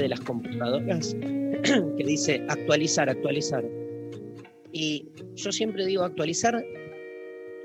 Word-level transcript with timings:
de 0.00 0.08
las 0.08 0.20
computadoras 0.20 1.14
que 1.20 2.04
dice 2.04 2.44
actualizar, 2.48 3.08
actualizar. 3.08 3.64
Y 4.72 5.08
yo 5.34 5.52
siempre 5.52 5.86
digo 5.86 6.04
actualizar 6.04 6.64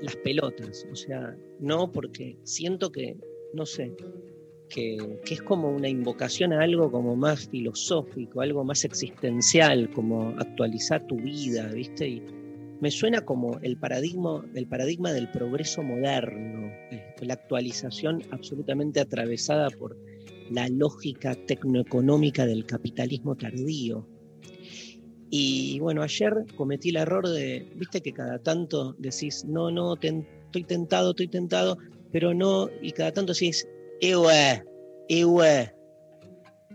las 0.00 0.16
pelotas, 0.16 0.86
o 0.92 0.94
sea, 0.94 1.36
no 1.58 1.90
porque 1.90 2.36
siento 2.44 2.92
que, 2.92 3.16
no 3.54 3.66
sé, 3.66 3.92
que, 4.68 5.18
que 5.24 5.34
es 5.34 5.42
como 5.42 5.70
una 5.70 5.88
invocación 5.88 6.52
a 6.52 6.62
algo 6.62 6.90
como 6.90 7.16
más 7.16 7.48
filosófico, 7.48 8.40
algo 8.40 8.64
más 8.64 8.84
existencial, 8.84 9.90
como 9.90 10.34
actualizar 10.38 11.06
tu 11.06 11.16
vida, 11.16 11.68
¿viste? 11.72 12.08
Y 12.08 12.22
me 12.80 12.90
suena 12.90 13.22
como 13.22 13.58
el 13.62 13.76
paradigma, 13.76 14.44
el 14.54 14.68
paradigma 14.68 15.12
del 15.12 15.30
progreso 15.30 15.82
moderno, 15.82 16.68
eh, 16.92 17.14
la 17.22 17.34
actualización 17.34 18.22
absolutamente 18.30 19.00
atravesada 19.00 19.68
por 19.70 19.96
la 20.50 20.68
lógica 20.68 21.34
tecnoeconómica 21.34 22.46
del 22.46 22.64
capitalismo 22.64 23.36
tardío. 23.36 24.06
Y 25.30 25.78
bueno, 25.80 26.02
ayer 26.02 26.32
cometí 26.56 26.88
el 26.88 26.96
error 26.96 27.28
de, 27.28 27.70
viste 27.76 28.00
que 28.00 28.12
cada 28.12 28.38
tanto 28.38 28.94
decís, 28.98 29.44
no, 29.44 29.70
no, 29.70 29.94
estoy 29.94 30.64
tentado, 30.64 31.10
estoy 31.10 31.28
tentado, 31.28 31.76
pero 32.12 32.32
no, 32.32 32.70
y 32.80 32.92
cada 32.92 33.12
tanto 33.12 33.32
decís, 33.32 33.68
ewe, 34.00 34.64
ewe. 35.08 35.74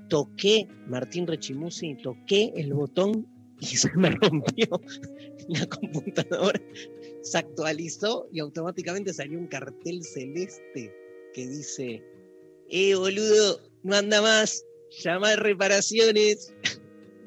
Toqué, 0.10 0.68
Martín 0.88 1.26
Rechimusi, 1.26 1.96
toqué 1.96 2.52
el 2.56 2.74
botón 2.74 3.26
y 3.60 3.66
se 3.78 3.90
me 3.96 4.12
rompió 4.12 4.82
la 5.48 5.66
computadora, 5.66 6.62
se 7.22 7.38
actualizó 7.38 8.28
y 8.32 8.40
automáticamente 8.40 9.14
salió 9.14 9.40
un 9.40 9.48
cartel 9.48 10.04
celeste 10.04 10.94
que 11.34 11.48
dice, 11.48 12.04
eh, 12.74 12.96
boludo, 12.96 13.62
no 13.84 13.96
anda 13.96 14.20
más, 14.20 14.66
llama 15.04 15.32
a 15.32 15.36
reparaciones. 15.36 16.54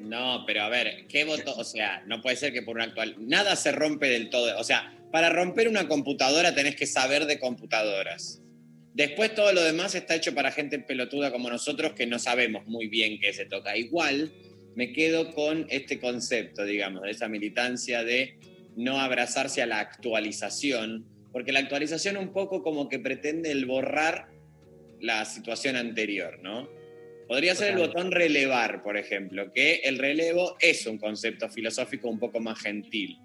No, 0.01 0.43
pero 0.45 0.63
a 0.63 0.69
ver, 0.69 1.07
¿qué 1.07 1.23
voto? 1.23 1.55
O 1.55 1.63
sea, 1.63 2.03
no 2.05 2.21
puede 2.21 2.35
ser 2.35 2.51
que 2.51 2.61
por 2.61 2.75
una 2.75 2.85
actual. 2.85 3.15
Nada 3.19 3.55
se 3.55 3.71
rompe 3.71 4.07
del 4.07 4.29
todo. 4.29 4.57
O 4.59 4.63
sea, 4.65 4.93
para 5.11 5.29
romper 5.29 5.69
una 5.69 5.87
computadora 5.87 6.53
tenés 6.53 6.75
que 6.75 6.85
saber 6.85 7.25
de 7.25 7.39
computadoras. 7.39 8.41
Después 8.93 9.35
todo 9.35 9.53
lo 9.53 9.63
demás 9.63 9.95
está 9.95 10.15
hecho 10.15 10.35
para 10.35 10.51
gente 10.51 10.79
pelotuda 10.79 11.31
como 11.31 11.49
nosotros 11.49 11.93
que 11.93 12.07
no 12.07 12.19
sabemos 12.19 12.65
muy 12.65 12.87
bien 12.87 13.19
qué 13.19 13.31
se 13.31 13.45
toca. 13.45 13.77
Igual 13.77 14.33
me 14.75 14.91
quedo 14.91 15.33
con 15.33 15.65
este 15.69 15.99
concepto, 15.99 16.65
digamos, 16.65 17.03
de 17.03 17.11
esa 17.11 17.29
militancia 17.29 18.03
de 18.03 18.37
no 18.75 18.99
abrazarse 18.99 19.61
a 19.61 19.65
la 19.65 19.79
actualización, 19.79 21.05
porque 21.31 21.51
la 21.51 21.59
actualización 21.59 22.17
un 22.17 22.33
poco 22.33 22.63
como 22.63 22.89
que 22.89 22.99
pretende 22.99 23.51
el 23.51 23.65
borrar 23.65 24.29
la 25.01 25.25
situación 25.25 25.75
anterior, 25.75 26.39
¿no? 26.41 26.69
Podría 27.27 27.55
ser 27.55 27.73
el 27.73 27.79
botón 27.79 28.11
relevar, 28.11 28.83
por 28.83 28.97
ejemplo, 28.97 29.51
que 29.51 29.81
el 29.83 29.97
relevo 29.97 30.55
es 30.61 30.85
un 30.87 30.97
concepto 30.97 31.49
filosófico 31.49 32.07
un 32.07 32.19
poco 32.19 32.39
más 32.39 32.59
gentil. 32.59 33.17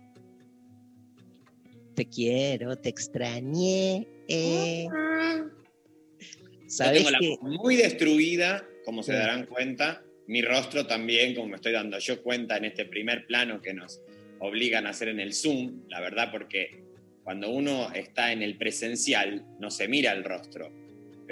Te 1.94 2.06
quiero, 2.06 2.76
te 2.76 2.88
extrañé. 2.88 4.06
eh. 4.26 4.86
Yo 4.88 5.48
¿Sabés 6.66 6.98
tengo 6.98 7.10
la 7.10 7.18
que 7.18 7.36
muy 7.42 7.76
destruida, 7.76 8.66
como 8.84 9.02
se 9.02 9.12
darán 9.12 9.46
cuenta. 9.46 10.02
Mi 10.26 10.40
rostro 10.40 10.86
también, 10.86 11.34
como 11.34 11.48
me 11.48 11.56
estoy 11.56 11.72
dando 11.72 11.98
yo 11.98 12.22
cuenta 12.22 12.56
en 12.56 12.64
este 12.64 12.86
primer 12.86 13.26
plano 13.26 13.60
que 13.60 13.74
nos 13.74 14.00
obligan 14.38 14.86
a 14.86 14.90
hacer 14.90 15.08
en 15.08 15.20
el 15.20 15.34
Zoom, 15.34 15.82
la 15.88 16.00
verdad, 16.00 16.30
porque 16.32 16.82
cuando 17.22 17.50
uno 17.50 17.92
está 17.92 18.32
en 18.32 18.42
el 18.42 18.56
presencial 18.56 19.44
no 19.60 19.70
se 19.70 19.86
mira 19.86 20.12
el 20.12 20.24
rostro, 20.24 20.72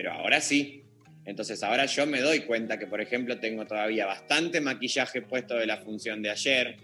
pero 0.00 0.14
ahora 0.14 0.40
sí. 0.40 0.82
Entonces 1.26 1.62
ahora 1.62 1.84
yo 1.84 2.06
me 2.06 2.22
doy 2.22 2.40
cuenta 2.40 2.78
que, 2.78 2.86
por 2.86 3.02
ejemplo, 3.02 3.38
tengo 3.38 3.66
todavía 3.66 4.06
bastante 4.06 4.58
maquillaje 4.58 5.20
puesto 5.20 5.56
de 5.56 5.66
la 5.66 5.76
función 5.76 6.22
de 6.22 6.30
ayer, 6.30 6.76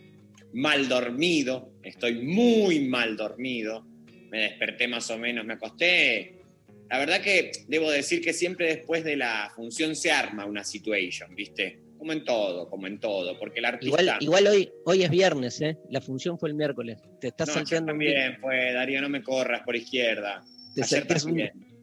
mal 0.53 0.87
dormido, 0.87 1.73
estoy 1.83 2.17
muy 2.23 2.81
mal 2.81 3.17
dormido, 3.17 3.87
me 4.31 4.41
desperté 4.43 4.87
más 4.87 5.11
o 5.11 5.17
menos, 5.17 5.47
me 5.47 5.55
acosté 5.55 6.35
la 6.91 6.99
verdad 6.99 7.23
que 7.23 7.53
debo 7.69 7.91
decir 7.91 8.21
que 8.21 8.35
siempre 8.35 8.67
después 8.67 9.03
de 9.03 9.17
la 9.17 9.51
función 9.57 9.97
se 9.97 10.13
arma 10.13 10.45
una 10.45 10.63
situation, 10.63 11.35
¿viste? 11.35 11.81
Como 11.97 12.13
en 12.13 12.23
todo, 12.23 12.69
como 12.69 12.87
en 12.87 13.01
todo, 13.01 13.39
porque 13.39 13.61
el 13.61 13.65
artista... 13.65 14.03
igual, 14.03 14.19
igual 14.21 14.47
hoy, 14.47 14.71
hoy 14.85 15.03
es 15.05 15.11
viernes, 15.11 15.61
¿eh? 15.63 15.79
La 15.91 16.03
función 16.03 16.39
fue 16.39 16.51
el 16.51 16.55
miércoles. 16.55 16.99
Te 17.19 17.29
estás 17.29 17.49
no, 17.49 17.55
salteando 17.55 17.95
día. 17.95 18.15
también 18.15 18.41
fue, 18.41 18.73
Darío, 18.75 19.01
no 19.01 19.09
me 19.09 19.23
corras 19.23 19.63
por 19.63 19.75
izquierda. 19.75 20.45
Te 20.75 20.83
Ayer 20.83 21.03
un- 21.03 21.09
también. 21.09 21.76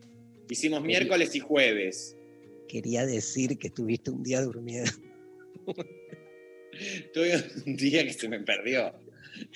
Hicimos 0.49 0.83
miércoles 0.83 1.35
y 1.35 1.39
jueves. 1.39 2.17
Quería 2.67 3.05
decir 3.05 3.57
que 3.57 3.67
estuviste 3.67 4.11
un 4.11 4.23
día 4.23 4.41
durmiendo. 4.41 4.91
Tuve 7.13 7.43
un 7.65 7.75
día 7.75 8.03
que 8.03 8.13
se 8.13 8.27
me 8.27 8.39
perdió. 8.39 8.93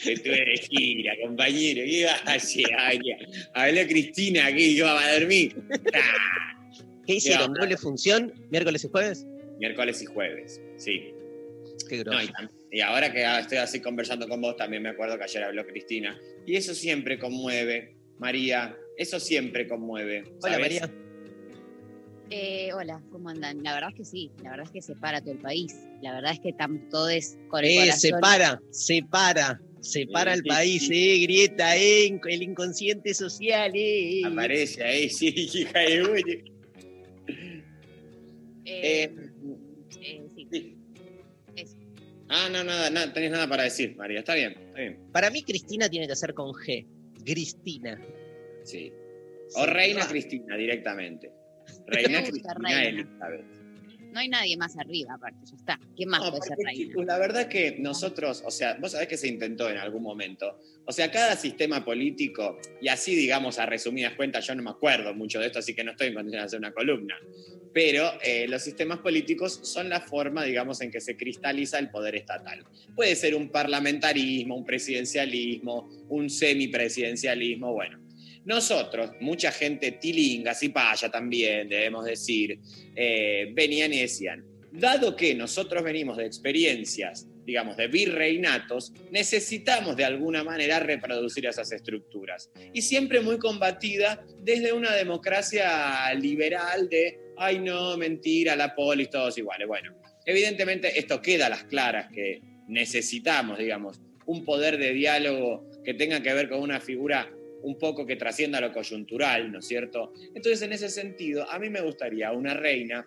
Estuve 0.05 0.45
de 0.45 0.57
gira, 0.57 1.13
compañero. 1.23 1.81
¿Qué 1.83 1.99
iba 1.99 2.11
a 2.11 2.33
hacer? 2.33 2.65
Ay, 2.77 2.99
Hablé 3.53 3.87
Cristina 3.87 4.51
que 4.51 4.67
iba 4.67 4.99
a 4.99 5.19
dormir. 5.19 5.55
¿Qué 7.05 7.15
hicieron? 7.15 7.53
¿Doble 7.53 7.77
función? 7.77 8.33
¿Miércoles 8.49 8.83
y 8.83 8.89
jueves? 8.89 9.25
Miércoles 9.59 10.01
y 10.01 10.05
jueves, 10.05 10.61
sí. 10.77 11.13
Qué 11.89 12.03
No, 12.03 12.17
y 12.71 12.81
ahora 12.81 13.11
que 13.11 13.23
estoy 13.39 13.59
así 13.59 13.79
conversando 13.79 14.27
con 14.27 14.41
vos, 14.41 14.57
también 14.57 14.83
me 14.83 14.89
acuerdo 14.89 15.17
que 15.17 15.23
ayer 15.23 15.43
habló 15.43 15.65
Cristina. 15.65 16.19
Y 16.45 16.55
eso 16.55 16.73
siempre 16.73 17.17
conmueve, 17.17 17.95
María. 18.19 18.77
Eso 18.97 19.19
siempre 19.19 19.67
conmueve. 19.67 20.23
Hola. 20.41 20.59
María. 20.59 20.91
Eh, 22.29 22.73
hola, 22.73 23.01
¿cómo 23.09 23.29
andan? 23.29 23.63
La 23.63 23.73
verdad 23.73 23.89
es 23.91 23.95
que 23.95 24.03
sí, 24.05 24.31
la 24.43 24.49
verdad 24.49 24.65
es 24.65 24.71
que 24.71 24.81
separa 24.81 25.21
todo 25.21 25.31
el 25.31 25.37
país. 25.39 25.73
La 26.01 26.13
verdad 26.13 26.33
es 26.33 26.39
que 26.41 26.49
están 26.49 26.89
todos 26.89 27.37
con 27.47 27.63
el 27.63 27.69
Eh, 27.71 27.75
corazón. 27.77 27.99
separa, 27.99 28.61
separa, 28.71 29.61
separa 29.79 30.33
Sí, 30.33 30.37
el 30.39 30.43
sí, 30.43 30.49
país, 30.49 30.87
sí. 30.87 31.09
eh, 31.09 31.19
grieta, 31.23 31.77
eh, 31.77 32.19
el 32.27 32.43
inconsciente 32.43 33.13
social, 33.13 33.71
eh. 33.75 34.21
Aparece 34.25 34.83
ahí, 34.83 35.09
sí, 35.09 35.27
hija 35.35 35.79
de. 35.79 36.43
Eh, 38.65 39.03
Eh, 39.09 39.13
eh, 40.01 40.27
sí, 40.35 40.47
sí. 40.51 40.75
eso. 41.55 41.75
Ah, 42.29 42.49
no, 42.51 42.61
nada, 42.65 42.89
nada, 42.89 43.13
tenés 43.13 43.31
nada 43.31 43.47
para 43.47 43.63
decir, 43.63 43.95
María. 43.95 44.19
Está 44.19 44.33
bien, 44.35 44.51
está 44.51 44.79
bien. 44.79 44.99
Para 45.13 45.29
mí 45.29 45.43
Cristina 45.43 45.87
tiene 45.87 46.07
que 46.07 46.15
ser 46.17 46.33
con 46.33 46.51
G. 46.51 46.85
Cristina. 47.23 47.97
Sí. 48.67 48.91
O 49.55 49.63
Sí, 49.63 49.71
Reina 49.71 50.07
Cristina 50.07 50.57
directamente. 50.57 51.31
Reina 51.87 52.21
Cristina 52.21 52.53
Reina. 52.53 52.83
Elizabeth. 52.83 53.45
No 54.11 54.21
hay 54.21 54.29
nadie 54.29 54.57
más 54.57 54.77
arriba, 54.77 55.13
aparte, 55.13 55.37
ya 55.45 55.55
está. 55.55 55.79
¿Quién 55.95 56.09
más 56.09 56.21
No, 56.21 56.31
puede 56.31 56.41
ser 56.41 56.57
reina? 56.63 57.03
la 57.05 57.17
verdad 57.19 57.47
que 57.47 57.77
nosotros, 57.79 58.41
o 58.45 58.51
sea, 58.51 58.77
vos 58.79 58.93
sabés 58.93 59.07
que 59.07 59.17
se 59.17 59.27
intentó 59.27 59.69
en 59.69 59.77
algún 59.77 60.01
momento. 60.01 60.59
O 60.85 60.91
sea, 60.91 61.11
cada 61.11 61.35
sistema 61.35 61.83
político, 61.83 62.57
y 62.81 62.87
así 62.87 63.15
digamos 63.15 63.59
a 63.59 63.65
resumidas 63.65 64.15
cuentas, 64.15 64.47
yo 64.47 64.55
no 64.55 64.63
me 64.63 64.69
acuerdo 64.71 65.13
mucho 65.13 65.39
de 65.39 65.47
esto, 65.47 65.59
así 65.59 65.75
que 65.75 65.83
no 65.83 65.91
estoy 65.91 66.07
en 66.07 66.13
condiciones 66.15 66.43
de 66.43 66.45
hacer 66.47 66.59
una 66.59 66.71
columna. 66.73 67.15
Pero 67.73 68.09
eh, 68.23 68.47
los 68.47 68.63
sistemas 68.63 68.99
políticos 68.99 69.59
son 69.61 69.89
la 69.89 70.01
forma, 70.01 70.43
digamos, 70.43 70.81
en 70.81 70.89
que 70.89 71.01
se 71.01 71.15
cristaliza 71.15 71.77
el 71.77 71.91
poder 71.91 72.15
estatal. 72.15 72.65
Puede 72.95 73.15
ser 73.15 73.35
un 73.35 73.49
parlamentarismo, 73.49 74.55
un 74.55 74.65
presidencialismo, 74.65 75.89
un 76.09 76.29
semipresidencialismo, 76.29 77.73
bueno. 77.73 78.06
Nosotros, 78.47 79.11
mucha 79.19 79.51
gente 79.51 79.91
tilinga, 79.91 80.55
paya 80.73 81.11
también, 81.11 81.67
debemos 81.67 82.05
decir, 82.05 82.57
eh, 82.95 83.51
venían 83.53 83.91
y 83.91 83.99
decían, 83.99 84.45
dado 84.71 85.17
que 85.17 85.35
nosotros 85.35 85.83
venimos 85.83 86.15
de 86.15 86.27
experiencias, 86.27 87.27
digamos, 87.45 87.75
de 87.75 87.89
virreinatos, 87.89 88.93
necesitamos 89.11 89.97
de 89.97 90.05
alguna 90.05 90.45
manera 90.45 90.79
reproducir 90.79 91.45
esas 91.45 91.73
estructuras. 91.73 92.49
Y 92.71 92.83
siempre 92.83 93.19
muy 93.19 93.37
combatida 93.37 94.25
desde 94.39 94.71
una 94.71 94.95
democracia 94.95 96.13
liberal 96.13 96.87
de, 96.87 97.19
ay 97.35 97.59
no, 97.59 97.97
mentira, 97.97 98.55
la 98.55 98.73
polis, 98.73 99.09
todos 99.09 99.37
iguales. 99.37 99.67
Bueno, 99.67 99.93
evidentemente 100.25 100.97
esto 100.97 101.21
queda 101.21 101.47
a 101.47 101.49
las 101.49 101.65
claras 101.65 102.09
que 102.13 102.39
necesitamos, 102.69 103.57
digamos, 103.59 103.99
un 104.25 104.45
poder 104.45 104.77
de 104.77 104.93
diálogo 104.93 105.69
que 105.83 105.93
tenga 105.93 106.23
que 106.23 106.33
ver 106.33 106.47
con 106.47 106.61
una 106.61 106.79
figura 106.79 107.29
un 107.61 107.77
poco 107.77 108.05
que 108.05 108.15
trascienda 108.15 108.61
lo 108.61 108.71
coyuntural, 108.71 109.51
¿no 109.51 109.59
es 109.59 109.67
cierto? 109.67 110.13
Entonces, 110.35 110.61
en 110.61 110.73
ese 110.73 110.89
sentido, 110.89 111.49
a 111.49 111.59
mí 111.59 111.69
me 111.69 111.81
gustaría 111.81 112.31
una 112.31 112.53
reina 112.53 113.05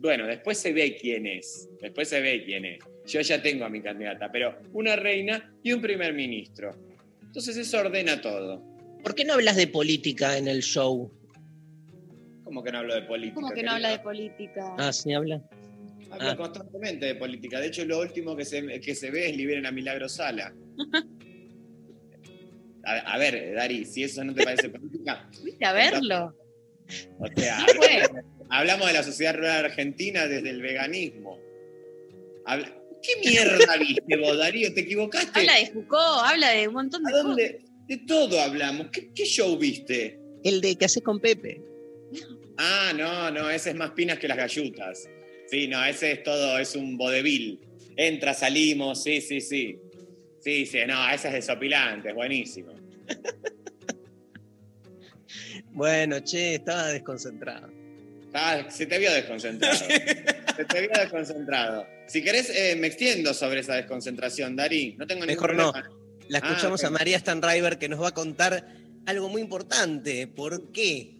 bueno, 0.00 0.26
después 0.26 0.56
se 0.56 0.72
ve 0.72 0.96
quién 0.98 1.26
es, 1.26 1.68
después 1.78 2.08
se 2.08 2.22
ve 2.22 2.42
quién 2.42 2.64
es. 2.64 2.78
Yo 3.06 3.20
ya 3.20 3.42
tengo 3.42 3.66
a 3.66 3.68
mi 3.68 3.82
candidata, 3.82 4.32
pero 4.32 4.56
una 4.72 4.96
reina 4.96 5.54
y 5.62 5.72
un 5.72 5.82
primer 5.82 6.14
ministro. 6.14 6.74
Entonces 7.22 7.54
eso 7.58 7.78
ordena 7.80 8.18
todo. 8.20 8.62
¿Por 9.02 9.14
qué 9.14 9.26
no 9.26 9.34
hablas 9.34 9.56
de 9.56 9.66
política 9.66 10.38
en 10.38 10.48
el 10.48 10.62
show? 10.62 11.12
¿Cómo 12.44 12.62
que 12.62 12.72
no 12.72 12.78
hablo 12.78 12.94
de 12.94 13.02
política? 13.02 13.34
¿Cómo 13.34 13.50
que 13.50 13.62
no 13.62 13.72
habla 13.72 13.90
de 13.90 13.98
política? 13.98 14.74
Ah, 14.78 14.90
sí, 14.92 15.12
habla. 15.12 15.42
Hablo 16.10 16.30
Ah. 16.30 16.36
constantemente 16.36 17.04
de 17.04 17.14
política. 17.16 17.60
De 17.60 17.66
hecho, 17.66 17.84
lo 17.84 18.00
último 18.00 18.34
que 18.34 18.46
se, 18.46 18.80
que 18.80 18.94
se 18.94 19.10
ve 19.10 19.28
es 19.28 19.36
liberen 19.36 19.66
a 19.66 19.70
Milagro 19.70 20.08
Sala. 20.08 20.54
A, 22.84 23.14
a 23.14 23.18
ver, 23.18 23.54
Dari, 23.54 23.84
si 23.84 24.02
eso 24.04 24.24
no 24.24 24.34
te 24.34 24.42
parece 24.42 24.68
política, 24.70 25.28
¿Fuiste 25.40 25.64
a 25.64 25.72
verlo? 25.72 26.34
o 27.18 27.26
sea, 27.36 27.64
fue. 27.76 28.02
hablamos 28.48 28.86
de 28.88 28.92
la 28.94 29.02
sociedad 29.02 29.34
rural 29.34 29.64
argentina 29.66 30.26
desde 30.26 30.50
el 30.50 30.60
veganismo. 30.62 31.38
Habla- 32.46 32.76
¿Qué 33.02 33.28
mierda 33.30 33.76
viste 33.78 34.16
vos, 34.16 34.36
Darío? 34.36 34.74
¿Te 34.74 34.80
equivocaste? 34.80 35.40
Habla 35.40 35.54
de 35.54 35.66
Foucault, 35.72 36.20
habla 36.24 36.50
de 36.50 36.68
un 36.68 36.74
montón 36.74 37.02
de 37.04 37.08
¿A 37.08 37.12
cosas. 37.12 37.26
dónde? 37.28 37.64
De 37.88 37.96
todo 38.06 38.40
hablamos. 38.40 38.88
¿Qué, 38.92 39.10
qué 39.14 39.24
show 39.24 39.56
viste? 39.56 40.18
El 40.44 40.60
de 40.60 40.76
que 40.76 40.84
haces 40.84 41.02
con 41.02 41.18
Pepe. 41.20 41.62
Ah, 42.58 42.92
no, 42.94 43.30
no, 43.30 43.48
ese 43.50 43.70
es 43.70 43.76
más 43.76 43.92
pinas 43.92 44.18
que 44.18 44.28
las 44.28 44.36
gallutas. 44.36 45.08
Sí, 45.48 45.66
no, 45.66 45.82
ese 45.84 46.12
es 46.12 46.22
todo, 46.22 46.58
es 46.58 46.76
un 46.76 46.96
vodevil. 46.98 47.60
Entra, 47.96 48.34
salimos, 48.34 49.02
sí, 49.02 49.20
sí, 49.22 49.40
sí. 49.40 49.78
Sí, 50.40 50.64
sí, 50.66 50.78
no, 50.86 51.08
ese 51.10 51.28
es 51.28 51.34
desopilante, 51.34 52.08
es 52.10 52.14
buenísimo. 52.14 52.72
Bueno, 55.72 56.20
che, 56.20 56.56
estaba 56.56 56.88
desconcentrado. 56.88 57.68
Ah, 58.32 58.64
se 58.70 58.86
te 58.86 58.98
vio 58.98 59.12
desconcentrado. 59.12 59.76
se 60.56 60.64
te 60.64 60.80
vio 60.80 60.90
desconcentrado. 60.98 61.86
Si 62.06 62.22
querés, 62.22 62.50
eh, 62.50 62.76
me 62.76 62.86
extiendo 62.88 63.34
sobre 63.34 63.60
esa 63.60 63.74
desconcentración, 63.74 64.56
Dari. 64.56 64.94
No 64.98 65.06
tengo 65.06 65.26
ningún 65.26 65.34
Mejor 65.34 65.54
no. 65.54 65.72
problema. 65.72 65.96
La 66.28 66.38
Ah, 66.38 66.48
escuchamos 66.48 66.82
a 66.84 66.90
María 66.90 67.18
Stanriver 67.18 67.78
que 67.78 67.88
nos 67.88 68.00
va 68.02 68.08
a 68.08 68.14
contar 68.14 68.66
algo 69.06 69.28
muy 69.28 69.42
importante. 69.42 70.26
¿Por 70.28 70.70
qué? 70.72 71.16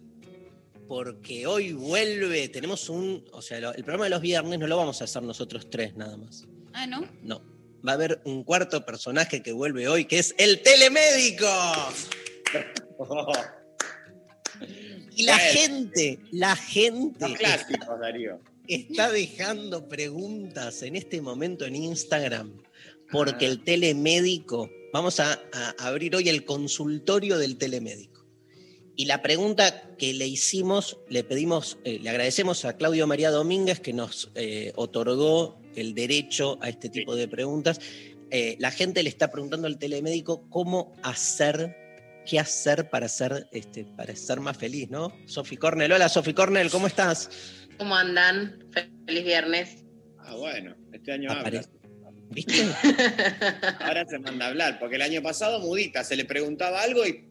Porque 0.87 1.47
hoy 1.47 1.73
vuelve, 1.73 2.49
tenemos 2.49 2.89
un, 2.89 3.25
o 3.31 3.41
sea, 3.41 3.59
lo- 3.59 3.73
el 3.73 3.83
programa 3.83 4.05
de 4.05 4.09
los 4.11 4.21
viernes 4.21 4.59
no 4.59 4.67
lo 4.67 4.77
vamos 4.77 5.01
a 5.01 5.05
hacer 5.05 5.21
nosotros 5.23 5.69
tres 5.69 5.95
nada 5.95 6.17
más. 6.17 6.45
Ah, 6.73 6.87
¿no? 6.87 7.05
No. 7.23 7.41
Va 7.87 7.93
a 7.93 7.95
haber 7.95 8.21
un 8.25 8.43
cuarto 8.43 8.85
personaje 8.85 9.41
que 9.41 9.51
vuelve 9.53 9.87
hoy, 9.87 10.05
que 10.05 10.19
es 10.19 10.35
el 10.37 10.61
telemédico. 10.61 11.47
Y 15.15 15.23
la 15.23 15.35
Bueno. 15.37 15.51
gente, 15.53 16.19
la 16.31 16.55
gente 16.55 17.27
Los 17.27 17.37
clásicos, 17.37 17.99
Darío. 17.99 18.39
está 18.67 19.11
dejando 19.11 19.87
preguntas 19.89 20.81
en 20.83 20.95
este 20.95 21.21
momento 21.21 21.65
en 21.65 21.75
Instagram, 21.75 22.61
porque 23.11 23.45
Ah. 23.45 23.49
el 23.49 23.63
telemédico, 23.63 24.69
vamos 24.93 25.19
a, 25.19 25.33
a 25.53 25.69
abrir 25.79 26.15
hoy 26.15 26.29
el 26.29 26.45
consultorio 26.45 27.37
del 27.37 27.57
telemédico. 27.57 28.25
Y 28.95 29.05
la 29.05 29.21
pregunta 29.21 29.95
que 29.97 30.13
le 30.13 30.27
hicimos, 30.27 30.97
le 31.09 31.23
pedimos, 31.23 31.77
eh, 31.83 31.99
le 32.01 32.09
agradecemos 32.09 32.63
a 32.65 32.77
Claudio 32.77 33.05
María 33.07 33.31
Domínguez 33.31 33.79
que 33.79 33.93
nos 33.93 34.31
eh, 34.35 34.71
otorgó 34.75 35.60
el 35.75 35.93
derecho 35.93 36.57
a 36.61 36.69
este 36.69 36.89
tipo 36.89 37.15
de 37.15 37.27
preguntas. 37.27 37.79
Eh, 38.29 38.55
la 38.59 38.71
gente 38.71 39.03
le 39.03 39.09
está 39.09 39.29
preguntando 39.31 39.67
al 39.67 39.77
telemédico 39.77 40.47
cómo 40.49 40.93
hacer, 41.03 41.75
qué 42.25 42.39
hacer 42.39 42.89
para 42.89 43.07
ser, 43.09 43.47
este, 43.51 43.83
para 43.83 44.15
ser 44.15 44.39
más 44.39 44.57
feliz, 44.57 44.89
¿no? 44.89 45.11
Sofi 45.25 45.57
Cornel, 45.57 45.91
hola 45.91 46.07
Sofi 46.09 46.33
Cornel, 46.33 46.69
¿cómo 46.71 46.87
estás? 46.87 47.29
¿Cómo 47.77 47.95
andan? 47.95 48.63
Feliz 49.05 49.23
viernes. 49.25 49.83
Ah, 50.19 50.35
bueno, 50.35 50.75
este 50.93 51.11
año 51.11 51.31
Apare-. 51.31 51.65
¿Viste? 52.29 52.53
Ahora 53.79 54.05
se 54.07 54.17
manda 54.19 54.45
a 54.45 54.49
hablar, 54.49 54.79
porque 54.79 54.95
el 54.95 55.01
año 55.01 55.21
pasado 55.21 55.59
mudita, 55.59 56.03
se 56.03 56.15
le 56.15 56.25
preguntaba 56.25 56.81
algo 56.81 57.05
y. 57.05 57.25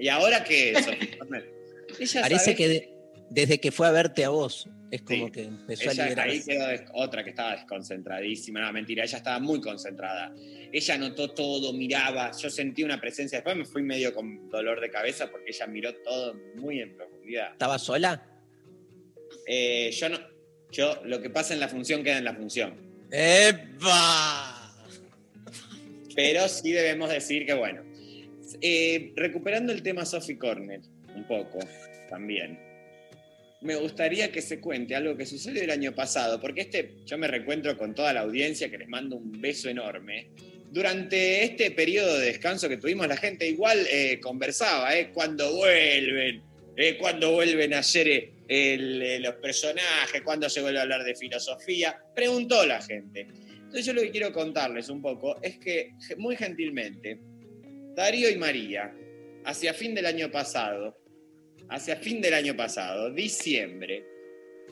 ¿Y 0.00 0.08
ahora 0.08 0.42
qué? 0.42 0.72
Sofía 0.82 1.18
Cornel? 1.18 1.44
Ella 2.00 2.20
Parece 2.22 2.44
sabe- 2.46 2.56
que 2.56 2.68
de- 2.68 2.94
desde 3.30 3.60
que 3.60 3.70
fue 3.70 3.86
a 3.86 3.90
verte 3.92 4.24
a 4.24 4.30
vos, 4.30 4.68
es 4.92 5.02
como 5.02 5.26
Sí. 5.26 5.32
que 5.32 5.42
empezó 5.44 5.88
a 5.88 5.92
Ella 5.92 6.04
liberar. 6.04 6.28
ahí 6.28 6.42
quedó 6.44 6.66
otra 6.92 7.24
que 7.24 7.30
estaba 7.30 7.52
desconcentradísima. 7.56 8.60
No, 8.60 8.72
mentira, 8.74 9.02
ella 9.04 9.16
estaba 9.16 9.38
muy 9.38 9.58
concentrada. 9.60 10.34
Ella 10.70 10.98
notó 10.98 11.30
todo, 11.30 11.72
miraba. 11.72 12.30
Yo 12.32 12.50
sentí 12.50 12.82
una 12.82 13.00
presencia. 13.00 13.38
Después 13.38 13.56
me 13.56 13.64
fui 13.64 13.82
medio 13.82 14.14
con 14.14 14.50
dolor 14.50 14.80
de 14.80 14.90
cabeza 14.90 15.30
porque 15.30 15.50
ella 15.50 15.66
miró 15.66 15.94
todo 15.96 16.34
muy 16.56 16.80
en 16.80 16.94
profundidad. 16.94 17.52
¿Estaba 17.52 17.78
sola? 17.78 18.22
Eh, 19.46 19.90
yo 19.92 20.08
no. 20.10 20.18
Yo, 20.70 21.00
lo 21.04 21.20
que 21.22 21.30
pasa 21.30 21.54
en 21.54 21.60
la 21.60 21.68
función 21.68 22.04
queda 22.04 22.18
en 22.18 22.24
la 22.24 22.34
función. 22.34 22.74
¡Epa! 23.10 24.74
Pero 26.14 26.48
sí 26.48 26.72
debemos 26.72 27.08
decir 27.10 27.46
que, 27.46 27.54
bueno, 27.54 27.82
eh, 28.60 29.12
recuperando 29.16 29.72
el 29.72 29.82
tema 29.82 30.04
Sophie 30.04 30.36
Cornell, 30.38 30.82
un 31.14 31.26
poco 31.26 31.58
también, 32.08 32.58
me 33.62 33.76
gustaría 33.76 34.30
que 34.32 34.42
se 34.42 34.60
cuente 34.60 34.94
algo 34.94 35.16
que 35.16 35.26
sucedió 35.26 35.62
el 35.62 35.70
año 35.70 35.94
pasado, 35.94 36.40
porque 36.40 36.62
este, 36.62 36.96
yo 37.04 37.18
me 37.18 37.28
reencuentro 37.28 37.76
con 37.78 37.94
toda 37.94 38.12
la 38.12 38.20
audiencia, 38.20 38.70
que 38.70 38.78
les 38.78 38.88
mando 38.88 39.16
un 39.16 39.40
beso 39.40 39.68
enorme. 39.68 40.30
Durante 40.70 41.44
este 41.44 41.70
periodo 41.70 42.18
de 42.18 42.26
descanso 42.26 42.68
que 42.68 42.78
tuvimos, 42.78 43.06
la 43.06 43.16
gente 43.16 43.46
igual 43.46 43.86
eh, 43.90 44.18
conversaba, 44.20 44.96
¿eh? 44.96 45.10
Cuando 45.12 45.54
vuelven, 45.54 46.42
eh, 46.76 46.96
cuando 46.98 47.32
vuelven 47.32 47.74
a 47.74 47.80
hacer 47.80 48.08
eh, 48.08 48.32
eh, 48.48 49.18
los 49.20 49.34
personajes, 49.34 50.22
cuando 50.22 50.48
se 50.48 50.62
vuelve 50.62 50.78
a 50.78 50.82
hablar 50.82 51.04
de 51.04 51.14
filosofía, 51.14 51.98
preguntó 52.14 52.64
la 52.64 52.80
gente. 52.80 53.26
Entonces 53.48 53.84
yo 53.84 53.92
lo 53.92 54.02
que 54.02 54.10
quiero 54.10 54.32
contarles 54.32 54.88
un 54.88 55.02
poco 55.02 55.40
es 55.42 55.58
que 55.58 55.92
muy 56.16 56.36
gentilmente 56.36 57.18
Darío 57.94 58.30
y 58.30 58.36
María, 58.36 58.94
hacia 59.44 59.74
fin 59.74 59.94
del 59.94 60.06
año 60.06 60.30
pasado, 60.30 60.98
hacia 61.72 61.96
fin 61.96 62.20
del 62.20 62.34
año 62.34 62.54
pasado, 62.54 63.10
diciembre, 63.10 64.04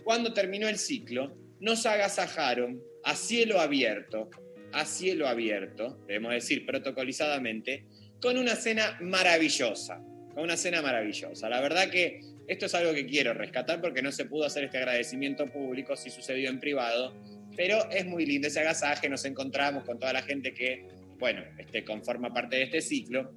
cuando 0.04 0.34
terminó 0.34 0.68
el 0.68 0.78
ciclo, 0.78 1.34
nos 1.58 1.86
agasajaron 1.86 2.82
a 3.04 3.16
cielo 3.16 3.58
abierto, 3.58 4.28
a 4.72 4.84
cielo 4.84 5.26
abierto, 5.26 5.98
debemos 6.06 6.32
decir 6.32 6.66
protocolizadamente, 6.66 7.86
con 8.20 8.36
una 8.36 8.54
cena 8.54 8.98
maravillosa, 9.00 10.02
con 10.34 10.44
una 10.44 10.58
cena 10.58 10.82
maravillosa. 10.82 11.48
La 11.48 11.62
verdad 11.62 11.88
que 11.88 12.20
esto 12.46 12.66
es 12.66 12.74
algo 12.74 12.92
que 12.92 13.06
quiero 13.06 13.32
rescatar 13.32 13.80
porque 13.80 14.02
no 14.02 14.12
se 14.12 14.26
pudo 14.26 14.44
hacer 14.44 14.64
este 14.64 14.76
agradecimiento 14.76 15.46
público, 15.46 15.96
si 15.96 16.10
sucedió 16.10 16.50
en 16.50 16.60
privado, 16.60 17.14
pero 17.56 17.90
es 17.90 18.04
muy 18.04 18.26
lindo 18.26 18.48
ese 18.48 18.60
agasaje, 18.60 19.08
nos 19.08 19.24
encontramos 19.24 19.84
con 19.84 19.98
toda 19.98 20.12
la 20.12 20.22
gente 20.22 20.52
que, 20.52 20.86
bueno, 21.18 21.42
este, 21.58 21.82
conforma 21.82 22.32
parte 22.32 22.56
de 22.56 22.64
este 22.64 22.82
ciclo, 22.82 23.32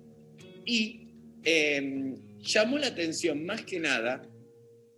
y 0.66 1.08
eh, 1.46 2.14
llamó 2.44 2.78
la 2.78 2.88
atención 2.88 3.46
más 3.46 3.64
que 3.64 3.80
nada 3.80 4.22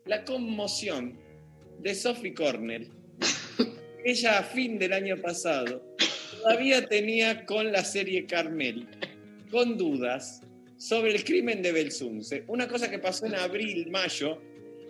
la 0.05 0.23
conmoción 0.23 1.17
de 1.79 1.95
Sophie 1.95 2.33
Cornell. 2.33 2.89
Ella 4.03 4.39
a 4.39 4.43
fin 4.43 4.77
del 4.77 4.93
año 4.93 5.17
pasado 5.21 5.95
todavía 6.41 6.85
tenía 6.87 7.45
con 7.45 7.71
la 7.71 7.83
serie 7.83 8.25
Carmel, 8.25 8.87
con 9.49 9.77
dudas 9.77 10.41
sobre 10.77 11.15
el 11.15 11.23
crimen 11.23 11.61
de 11.61 11.71
Belsunce, 11.71 12.43
una 12.47 12.67
cosa 12.67 12.89
que 12.89 12.99
pasó 12.99 13.25
en 13.25 13.35
abril, 13.35 13.89
mayo, 13.89 14.41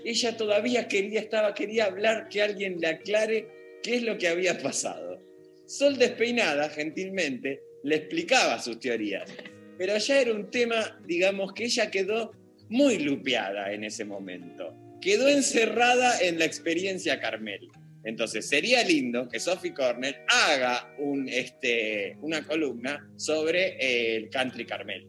ella 0.03 0.35
todavía 0.35 0.87
quería, 0.87 1.19
estaba, 1.19 1.53
quería 1.53 1.85
hablar, 1.85 2.27
que 2.29 2.41
alguien 2.41 2.79
le 2.79 2.87
aclare 2.87 3.79
qué 3.83 3.95
es 3.95 4.03
lo 4.03 4.17
que 4.17 4.27
había 4.27 4.57
pasado. 4.57 5.21
Sol 5.65 5.97
despeinada, 5.97 6.69
gentilmente, 6.69 7.61
le 7.83 7.95
explicaba 7.95 8.59
sus 8.59 8.79
teorías, 8.79 9.31
pero 9.77 9.97
ya 9.97 10.21
era 10.21 10.33
un 10.33 10.49
tema, 10.49 10.99
digamos, 11.05 11.53
que 11.53 11.65
ella 11.65 11.89
quedó 11.89 12.33
muy 12.69 12.99
lupeada 12.99 13.71
en 13.71 13.83
ese 13.83 14.05
momento. 14.05 14.73
Quedó 15.01 15.27
encerrada 15.27 16.19
en 16.19 16.39
la 16.39 16.45
experiencia 16.45 17.19
Carmel. 17.19 17.69
Entonces 18.03 18.47
sería 18.47 18.83
lindo 18.83 19.27
que 19.27 19.39
Sophie 19.39 19.73
Cornell 19.73 20.15
haga 20.27 20.93
un, 20.99 21.27
este, 21.27 22.15
una 22.21 22.45
columna 22.45 23.09
sobre 23.15 24.15
el 24.15 24.29
country 24.29 24.65
Carmel. 24.65 25.07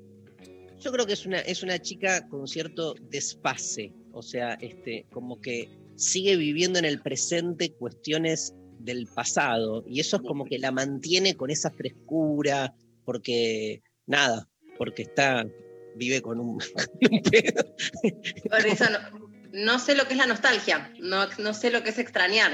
Yo 0.80 0.90
creo 0.92 1.06
que 1.06 1.12
es 1.12 1.26
una, 1.26 1.40
es 1.40 1.62
una 1.62 1.78
chica 1.78 2.26
con 2.28 2.48
cierto 2.48 2.94
desfase, 3.10 3.92
o 4.12 4.22
sea, 4.22 4.54
este, 4.60 5.06
como 5.10 5.40
que 5.40 5.68
sigue 5.94 6.36
viviendo 6.36 6.78
en 6.78 6.84
el 6.84 7.00
presente 7.00 7.72
cuestiones 7.72 8.54
del 8.78 9.06
pasado. 9.06 9.84
Y 9.88 10.00
eso 10.00 10.16
es 10.16 10.22
como 10.22 10.44
que 10.44 10.58
la 10.58 10.70
mantiene 10.70 11.34
con 11.34 11.50
esa 11.50 11.70
frescura, 11.70 12.74
porque 13.04 13.82
nada, 14.06 14.48
porque 14.78 15.02
está, 15.02 15.46
vive 15.96 16.22
con 16.22 16.38
un, 16.40 16.58
un 17.10 17.22
pedo. 17.22 17.64
Por 18.50 18.66
eso 18.66 18.84
no, 18.90 19.28
no 19.52 19.78
sé 19.78 19.94
lo 19.94 20.06
que 20.06 20.12
es 20.14 20.18
la 20.18 20.26
nostalgia, 20.26 20.92
no, 20.98 21.26
no 21.38 21.54
sé 21.54 21.70
lo 21.70 21.82
que 21.82 21.90
es 21.90 21.98
extrañar. 21.98 22.52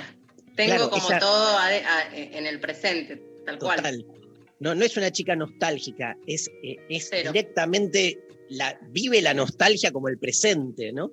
Tengo 0.56 0.74
Claro, 0.74 0.90
como 0.90 1.08
todo 1.18 1.58
a- 1.58 1.66
a- 1.66 2.14
en 2.14 2.46
el 2.46 2.60
presente, 2.60 3.22
tal 3.46 3.58
cual. 3.58 3.76
Total. 3.78 4.06
No, 4.60 4.74
no 4.74 4.84
es 4.84 4.96
una 4.96 5.10
chica 5.10 5.34
nostálgica, 5.34 6.16
es, 6.26 6.48
eh, 6.62 6.76
es 6.88 7.10
directamente, 7.10 8.20
la, 8.48 8.78
vive 8.90 9.20
la 9.20 9.34
nostalgia 9.34 9.90
como 9.90 10.08
el 10.08 10.18
presente, 10.18 10.92
¿no? 10.92 11.10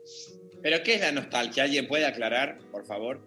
¿Pero 0.62 0.84
qué 0.84 0.96
es 0.96 1.02
la 1.02 1.12
nostalgia? 1.14 1.64
¿Alguien 1.64 1.88
puede 1.88 2.06
aclarar, 2.06 2.60
por 2.72 2.86
favor? 2.86 3.22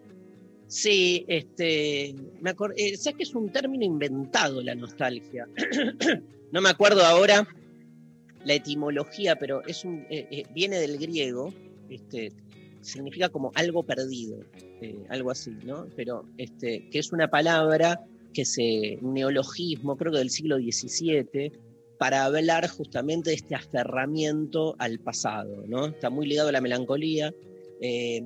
Sí, 0.68 1.24
este, 1.28 2.14
me 2.40 2.54
acor- 2.54 2.74
eh, 2.76 2.96
¿sabes 2.96 3.16
que 3.16 3.22
es 3.24 3.34
un 3.34 3.50
término 3.50 3.84
inventado 3.84 4.62
la 4.62 4.74
nostalgia? 4.74 5.46
no 6.52 6.60
me 6.60 6.68
acuerdo 6.68 7.04
ahora 7.04 7.46
la 8.44 8.54
etimología, 8.54 9.36
pero 9.36 9.64
es 9.66 9.84
eh, 9.84 10.26
eh, 10.30 10.44
viene 10.54 10.78
del 10.78 10.98
griego, 10.98 11.52
este, 11.88 12.32
significa 12.80 13.28
como 13.28 13.52
algo 13.54 13.84
perdido, 13.84 14.40
eh, 14.80 14.96
algo 15.08 15.30
así, 15.30 15.52
¿no? 15.64 15.86
Pero 15.96 16.24
este, 16.38 16.88
que 16.90 16.98
es 16.98 17.12
una 17.12 17.28
palabra 17.28 18.04
que 18.32 18.44
se, 18.44 18.98
un 19.00 19.14
neologismo, 19.14 19.96
creo 19.96 20.12
que 20.12 20.18
del 20.18 20.30
siglo 20.30 20.56
XVII, 20.56 21.52
para 21.98 22.24
hablar 22.24 22.68
justamente 22.68 23.30
de 23.30 23.36
este 23.36 23.54
aferramiento 23.54 24.74
al 24.78 24.98
pasado, 24.98 25.64
¿no? 25.68 25.86
Está 25.86 26.10
muy 26.10 26.26
ligado 26.26 26.48
a 26.48 26.52
la 26.52 26.60
melancolía, 26.60 27.32
eh, 27.80 28.22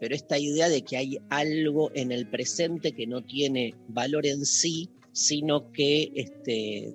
pero 0.00 0.14
esta 0.14 0.38
idea 0.38 0.68
de 0.68 0.82
que 0.82 0.96
hay 0.96 1.18
algo 1.30 1.90
en 1.94 2.12
el 2.12 2.28
presente 2.28 2.92
que 2.92 3.06
no 3.06 3.22
tiene 3.22 3.74
valor 3.88 4.26
en 4.26 4.44
sí, 4.44 4.90
sino 5.12 5.72
que, 5.72 6.10
este, 6.14 6.94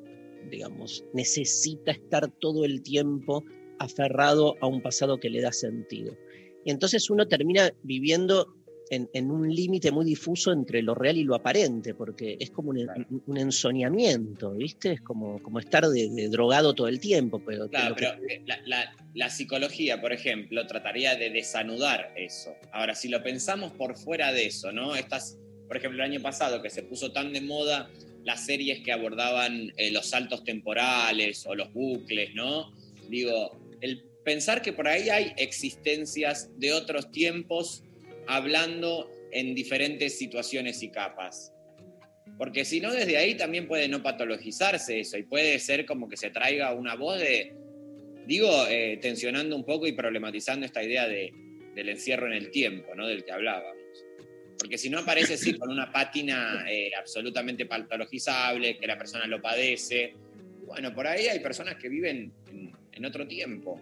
digamos, 0.51 1.03
necesita 1.13 1.91
estar 1.91 2.29
todo 2.39 2.65
el 2.65 2.83
tiempo 2.83 3.43
aferrado 3.79 4.55
a 4.61 4.67
un 4.67 4.81
pasado 4.81 5.19
que 5.19 5.29
le 5.31 5.41
da 5.41 5.51
sentido. 5.51 6.15
Y 6.63 6.69
entonces 6.69 7.09
uno 7.09 7.27
termina 7.27 7.71
viviendo 7.81 8.53
en, 8.91 9.09
en 9.13 9.31
un 9.31 9.49
límite 9.49 9.89
muy 9.89 10.05
difuso 10.05 10.51
entre 10.51 10.81
lo 10.83 10.93
real 10.93 11.17
y 11.17 11.23
lo 11.23 11.33
aparente, 11.33 11.95
porque 11.95 12.35
es 12.39 12.51
como 12.51 12.71
un, 12.71 12.83
Claro. 12.83 13.05
un 13.25 13.37
ensoñamiento, 13.37 14.51
¿viste? 14.53 14.91
Es 14.93 15.01
como, 15.01 15.41
como 15.41 15.59
estar 15.59 15.87
de, 15.87 16.09
de 16.09 16.27
drogado 16.29 16.73
todo 16.73 16.87
el 16.89 16.99
tiempo. 16.99 17.41
Pero, 17.45 17.69
Claro, 17.69 17.95
que- 17.95 18.05
pero 18.05 18.27
eh, 18.29 18.43
la, 18.45 18.59
la- 18.65 18.93
la 19.13 19.29
psicología, 19.29 19.99
por 20.01 20.11
ejemplo, 20.13 20.67
trataría 20.67 21.15
de 21.15 21.29
desanudar 21.29 22.13
eso. 22.17 22.51
Ahora, 22.73 22.93
si 22.93 23.07
lo 23.09 23.23
pensamos 23.23 23.71
por 23.73 23.97
fuera 23.97 24.31
de 24.33 24.45
eso, 24.47 24.71
¿no? 24.71 24.93
Estas, 24.95 25.39
por 25.67 25.77
ejemplo, 25.77 26.03
el 26.03 26.11
año 26.11 26.21
pasado 26.21 26.61
que 26.61 26.69
se 26.69 26.83
puso 26.83 27.11
tan 27.13 27.31
de 27.33 27.41
moda 27.41 27.89
las 28.23 28.45
series 28.45 28.81
que 28.81 28.91
abordaban 28.91 29.73
eh, 29.77 29.91
los 29.91 30.07
saltos 30.07 30.43
temporales 30.43 31.45
o 31.45 31.55
los 31.55 31.73
bucles, 31.73 32.33
¿no? 32.35 32.73
Digo, 33.09 33.57
el 33.81 34.03
pensar 34.23 34.61
que 34.61 34.73
por 34.73 34.87
ahí 34.87 35.09
hay 35.09 35.33
existencias 35.37 36.49
de 36.59 36.73
otros 36.73 37.11
tiempos 37.11 37.83
hablando 38.27 39.09
en 39.31 39.55
diferentes 39.55 40.17
situaciones 40.17 40.83
y 40.83 40.89
capas. 40.89 41.53
Porque 42.37 42.65
si 42.65 42.79
no, 42.79 42.91
desde 42.91 43.17
ahí 43.17 43.35
también 43.35 43.67
puede 43.67 43.87
no 43.87 44.01
patologizarse 44.01 44.99
eso 44.99 45.17
y 45.17 45.23
puede 45.23 45.59
ser 45.59 45.85
como 45.85 46.09
que 46.09 46.17
se 46.17 46.29
traiga 46.29 46.73
una 46.73 46.95
voz 46.95 47.19
de, 47.19 47.53
digo, 48.25 48.49
eh, 48.67 48.97
tensionando 49.01 49.55
un 49.55 49.65
poco 49.65 49.87
y 49.87 49.93
problematizando 49.93 50.65
esta 50.65 50.83
idea 50.83 51.07
de, 51.07 51.31
del 51.75 51.89
encierro 51.89 52.27
en 52.27 52.33
el 52.33 52.51
tiempo, 52.51 52.95
¿no? 52.95 53.07
Del 53.07 53.23
que 53.23 53.31
hablábamos. 53.31 53.80
Porque 54.61 54.77
si 54.77 54.91
no 54.91 54.99
aparece 54.99 55.33
así 55.33 55.57
con 55.57 55.71
una 55.71 55.91
pátina 55.91 56.63
eh, 56.69 56.91
absolutamente 56.95 57.65
patologizable, 57.65 58.77
que 58.77 58.85
la 58.85 58.95
persona 58.95 59.25
lo 59.25 59.41
padece, 59.41 60.13
bueno, 60.67 60.93
por 60.93 61.07
ahí 61.07 61.25
hay 61.25 61.39
personas 61.39 61.77
que 61.77 61.89
viven 61.89 62.31
en, 62.47 62.71
en 62.91 63.05
otro 63.05 63.27
tiempo. 63.27 63.81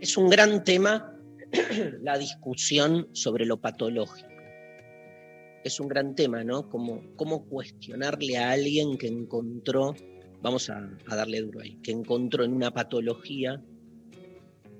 es 0.00 0.16
un 0.16 0.28
gran 0.28 0.64
tema 0.64 1.16
la 2.02 2.18
discusión 2.18 3.08
sobre 3.12 3.46
lo 3.46 3.60
patológico. 3.60 4.28
Es 5.62 5.78
un 5.78 5.86
gran 5.86 6.16
tema, 6.16 6.42
¿no? 6.42 6.68
Como, 6.68 7.14
cómo 7.14 7.46
cuestionarle 7.46 8.38
a 8.38 8.50
alguien 8.50 8.98
que 8.98 9.06
encontró, 9.06 9.94
vamos 10.40 10.68
a, 10.68 10.90
a 11.06 11.14
darle 11.14 11.42
duro 11.42 11.60
ahí, 11.60 11.76
que 11.82 11.92
encontró 11.92 12.42
en 12.42 12.54
una 12.54 12.72
patología 12.72 13.62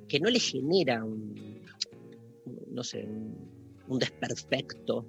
que 0.09 0.19
no 0.19 0.31
le 0.31 0.41
genera 0.41 1.05
un, 1.05 1.63
no 2.73 2.83
sé, 2.83 3.05
un, 3.05 3.60
un 3.91 3.99
desperfecto 3.99 5.05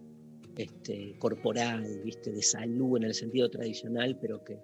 este, 0.58 1.16
corporal, 1.20 2.02
¿viste? 2.04 2.32
de 2.32 2.42
salud 2.42 2.98
en 2.98 3.04
el 3.04 3.14
sentido 3.14 3.50
tradicional, 3.50 4.18
pero 4.20 4.44
que, 4.44 4.58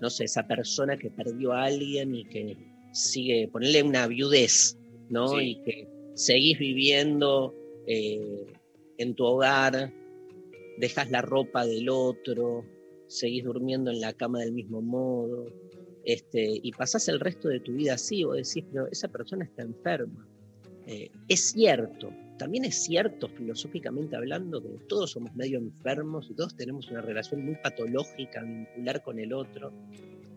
no 0.00 0.08
sé, 0.08 0.24
esa 0.24 0.46
persona 0.46 0.96
que 0.96 1.10
perdió 1.10 1.52
a 1.52 1.64
alguien 1.64 2.14
y 2.14 2.24
que 2.24 2.56
sigue, 2.92 3.48
ponerle 3.48 3.82
una 3.82 4.06
viudez, 4.06 4.78
¿no? 5.10 5.28
Sí. 5.28 5.50
Y 5.50 5.62
que 5.62 5.88
seguís 6.14 6.58
viviendo 6.58 7.54
eh, 7.86 8.46
en 8.98 9.14
tu 9.14 9.24
hogar, 9.24 9.92
dejas 10.78 11.10
la 11.10 11.22
ropa 11.22 11.66
del 11.66 11.88
otro, 11.88 12.64
seguís 13.08 13.44
durmiendo 13.44 13.90
en 13.90 14.00
la 14.00 14.12
cama 14.12 14.40
del 14.40 14.52
mismo 14.52 14.80
modo, 14.80 15.52
este, 16.04 16.60
y 16.62 16.70
pasás 16.70 17.08
el 17.08 17.18
resto 17.18 17.48
de 17.48 17.60
tu 17.60 17.72
vida 17.72 17.94
así, 17.94 18.24
o 18.24 18.32
decís, 18.32 18.64
pero 18.72 18.86
esa 18.86 19.08
persona 19.08 19.44
está 19.44 19.62
enferma. 19.62 20.26
Eh, 20.86 21.10
es 21.26 21.50
cierto, 21.50 22.10
también 22.38 22.64
es 22.64 22.82
cierto 22.82 23.28
filosóficamente 23.28 24.16
hablando 24.16 24.62
que 24.62 24.68
todos 24.88 25.12
somos 25.12 25.34
medio 25.34 25.58
enfermos 25.58 26.28
y 26.30 26.34
todos 26.34 26.56
tenemos 26.56 26.90
una 26.90 27.00
relación 27.00 27.44
muy 27.44 27.56
patológica, 27.56 28.42
vincular 28.42 29.02
con 29.02 29.18
el 29.18 29.32
otro. 29.32 29.72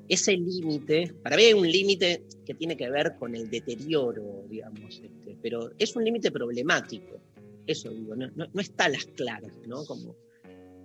Ese 0.08 0.36
límite, 0.36 1.14
para 1.22 1.36
mí 1.36 1.44
hay 1.44 1.54
un 1.54 1.70
límite 1.70 2.24
que 2.46 2.56
tiene 2.56 2.76
que 2.76 2.90
ver 2.90 3.16
con 3.20 3.36
el 3.36 3.50
deterioro, 3.50 4.46
digamos, 4.50 5.02
este, 5.04 5.38
pero 5.42 5.72
es 5.78 5.96
un 5.96 6.04
límite 6.04 6.32
problemático, 6.32 7.22
eso 7.68 7.92
digo, 7.92 8.16
no, 8.16 8.28
no, 8.36 8.48
no 8.52 8.62
está 8.62 8.86
a 8.86 8.90
las 8.90 9.06
claras, 9.06 9.54
¿no? 9.68 9.86
Como, 9.86 10.16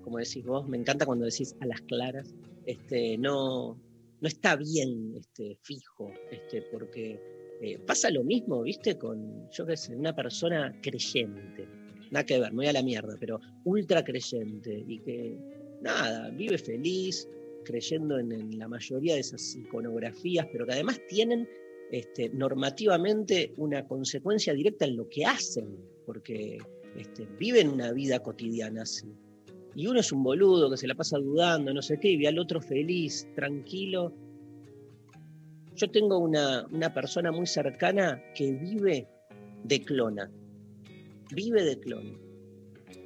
como 0.02 0.18
decís 0.18 0.44
vos, 0.44 0.68
me 0.68 0.76
encanta 0.76 1.06
cuando 1.06 1.24
decís 1.24 1.56
a 1.60 1.66
las 1.66 1.80
claras, 1.82 2.34
este, 2.66 3.16
no, 3.16 3.80
no 4.20 4.28
está 4.28 4.56
bien 4.56 5.14
este, 5.16 5.58
fijo, 5.62 6.12
este, 6.30 6.62
porque 6.70 7.18
eh, 7.64 7.78
pasa 7.86 8.10
lo 8.10 8.22
mismo, 8.24 8.62
¿viste? 8.62 8.98
Con, 8.98 9.48
yo 9.50 9.66
qué 9.66 9.76
sé, 9.76 9.96
una 9.96 10.14
persona 10.14 10.76
creyente, 10.82 11.66
nada 12.10 12.24
que 12.24 12.38
ver, 12.38 12.52
me 12.52 12.56
voy 12.56 12.66
a 12.66 12.72
la 12.72 12.82
mierda, 12.82 13.16
pero 13.18 13.40
ultra 13.64 14.04
creyente 14.04 14.84
y 14.86 14.98
que, 15.00 15.38
nada, 15.80 16.30
vive 16.30 16.58
feliz, 16.58 17.28
creyendo 17.64 18.18
en, 18.18 18.32
en 18.32 18.58
la 18.58 18.68
mayoría 18.68 19.14
de 19.14 19.20
esas 19.20 19.56
iconografías, 19.56 20.46
pero 20.52 20.66
que 20.66 20.72
además 20.72 21.00
tienen 21.08 21.48
este, 21.90 22.28
normativamente 22.30 23.54
una 23.56 23.86
consecuencia 23.86 24.52
directa 24.52 24.84
en 24.84 24.96
lo 24.96 25.08
que 25.08 25.24
hacen, 25.24 25.78
porque 26.04 26.58
este, 26.96 27.26
viven 27.38 27.68
una 27.68 27.92
vida 27.92 28.20
cotidiana 28.20 28.82
así. 28.82 29.06
Y 29.74 29.86
uno 29.86 30.00
es 30.00 30.12
un 30.12 30.22
boludo 30.22 30.70
que 30.70 30.76
se 30.76 30.86
la 30.86 30.94
pasa 30.94 31.18
dudando, 31.18 31.72
no 31.72 31.82
sé 31.82 31.98
qué, 32.00 32.10
y 32.10 32.16
ve 32.16 32.28
al 32.28 32.38
otro 32.38 32.60
feliz, 32.60 33.28
tranquilo. 33.34 34.12
Yo 35.76 35.90
tengo 35.90 36.18
una, 36.18 36.66
una 36.70 36.92
persona 36.92 37.32
muy 37.32 37.46
cercana 37.46 38.22
que 38.34 38.52
vive 38.52 39.08
de 39.64 39.82
clona. 39.82 40.30
Vive 41.32 41.64
de 41.64 41.78
clona. 41.80 42.18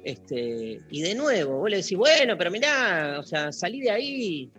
Este, 0.03 0.79
y 0.89 1.01
de 1.01 1.15
nuevo, 1.15 1.57
vos 1.57 1.69
le 1.69 1.77
decís, 1.77 1.97
bueno, 1.97 2.37
pero 2.37 2.51
mirá, 2.51 3.17
o 3.19 3.23
sea, 3.23 3.51
salí 3.51 3.81
de 3.81 3.91
ahí. 3.91 4.51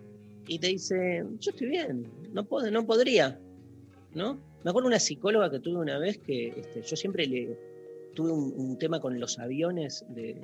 Y 0.47 0.59
te 0.59 0.67
dice, 0.67 1.23
yo 1.39 1.51
estoy 1.51 1.67
bien, 1.67 2.07
no, 2.33 2.43
puedo, 2.45 2.69
no 2.69 2.85
podría. 2.85 3.39
¿No? 4.13 4.39
Me 4.63 4.69
acuerdo 4.69 4.87
una 4.87 4.99
psicóloga 4.99 5.49
que 5.49 5.59
tuve 5.59 5.77
una 5.77 5.97
vez 5.97 6.17
que 6.17 6.49
este, 6.49 6.81
yo 6.81 6.95
siempre 6.95 7.25
le 7.25 7.57
tuve 8.13 8.31
un, 8.31 8.53
un 8.57 8.77
tema 8.77 8.99
con 8.99 9.19
los 9.19 9.39
aviones 9.39 10.05
de, 10.09 10.41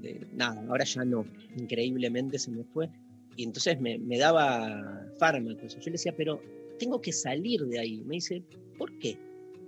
de, 0.00 0.26
nada, 0.32 0.64
ahora 0.68 0.84
ya 0.84 1.04
no, 1.04 1.26
increíblemente 1.56 2.38
se 2.38 2.50
me 2.50 2.64
fue. 2.64 2.88
Y 3.36 3.44
entonces 3.44 3.80
me, 3.80 3.98
me 3.98 4.18
daba 4.18 5.06
fármacos. 5.18 5.74
Yo 5.74 5.84
le 5.86 5.92
decía, 5.92 6.14
pero 6.16 6.40
tengo 6.78 7.00
que 7.00 7.12
salir 7.12 7.60
de 7.62 7.78
ahí. 7.78 8.02
Me 8.04 8.16
dice, 8.16 8.42
¿por 8.78 8.98
qué? 8.98 9.18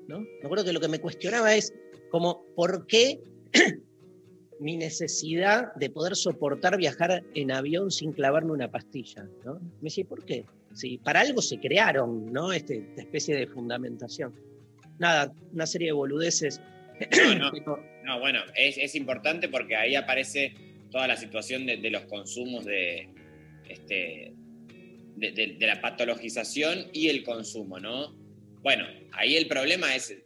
¿No? 0.08 0.20
Me 0.20 0.44
acuerdo 0.44 0.64
que 0.64 0.72
lo 0.72 0.80
que 0.80 0.88
me 0.88 1.00
cuestionaba 1.00 1.54
es 1.54 1.72
como, 2.10 2.44
¿por 2.54 2.86
qué 2.86 3.20
mi 4.60 4.76
necesidad 4.76 5.74
de 5.74 5.90
poder 5.90 6.16
soportar 6.16 6.76
viajar 6.76 7.24
en 7.34 7.52
avión 7.52 7.90
sin 7.90 8.12
clavarme 8.12 8.52
una 8.52 8.70
pastilla? 8.70 9.28
¿no? 9.44 9.54
Me 9.54 9.84
decía, 9.84 10.04
¿por 10.04 10.24
qué? 10.24 10.44
Sí, 10.74 10.98
para 10.98 11.20
algo 11.20 11.40
se 11.40 11.58
crearon, 11.58 12.32
¿no? 12.32 12.52
Este, 12.52 12.78
esta 12.78 13.02
especie 13.02 13.36
de 13.36 13.46
fundamentación. 13.46 14.34
Nada, 14.98 15.32
una 15.52 15.66
serie 15.66 15.88
de 15.88 15.92
boludeces. 15.92 16.60
No, 17.38 17.50
no, 17.50 17.52
no 18.04 18.20
bueno, 18.20 18.40
es, 18.56 18.78
es, 18.78 18.94
importante 18.94 19.48
porque 19.48 19.76
ahí 19.76 19.94
aparece 19.94 20.54
toda 20.90 21.06
la 21.06 21.16
situación 21.16 21.66
de, 21.66 21.76
de 21.76 21.90
los 21.90 22.02
consumos 22.06 22.64
de, 22.64 23.08
este, 23.68 24.32
de, 25.16 25.30
de, 25.32 25.46
de, 25.54 25.66
la 25.66 25.80
patologización 25.80 26.88
y 26.92 27.08
el 27.08 27.22
consumo, 27.22 27.78
¿no? 27.78 28.14
Bueno, 28.62 28.86
ahí 29.12 29.36
el 29.36 29.46
problema 29.46 29.94
es, 29.94 30.16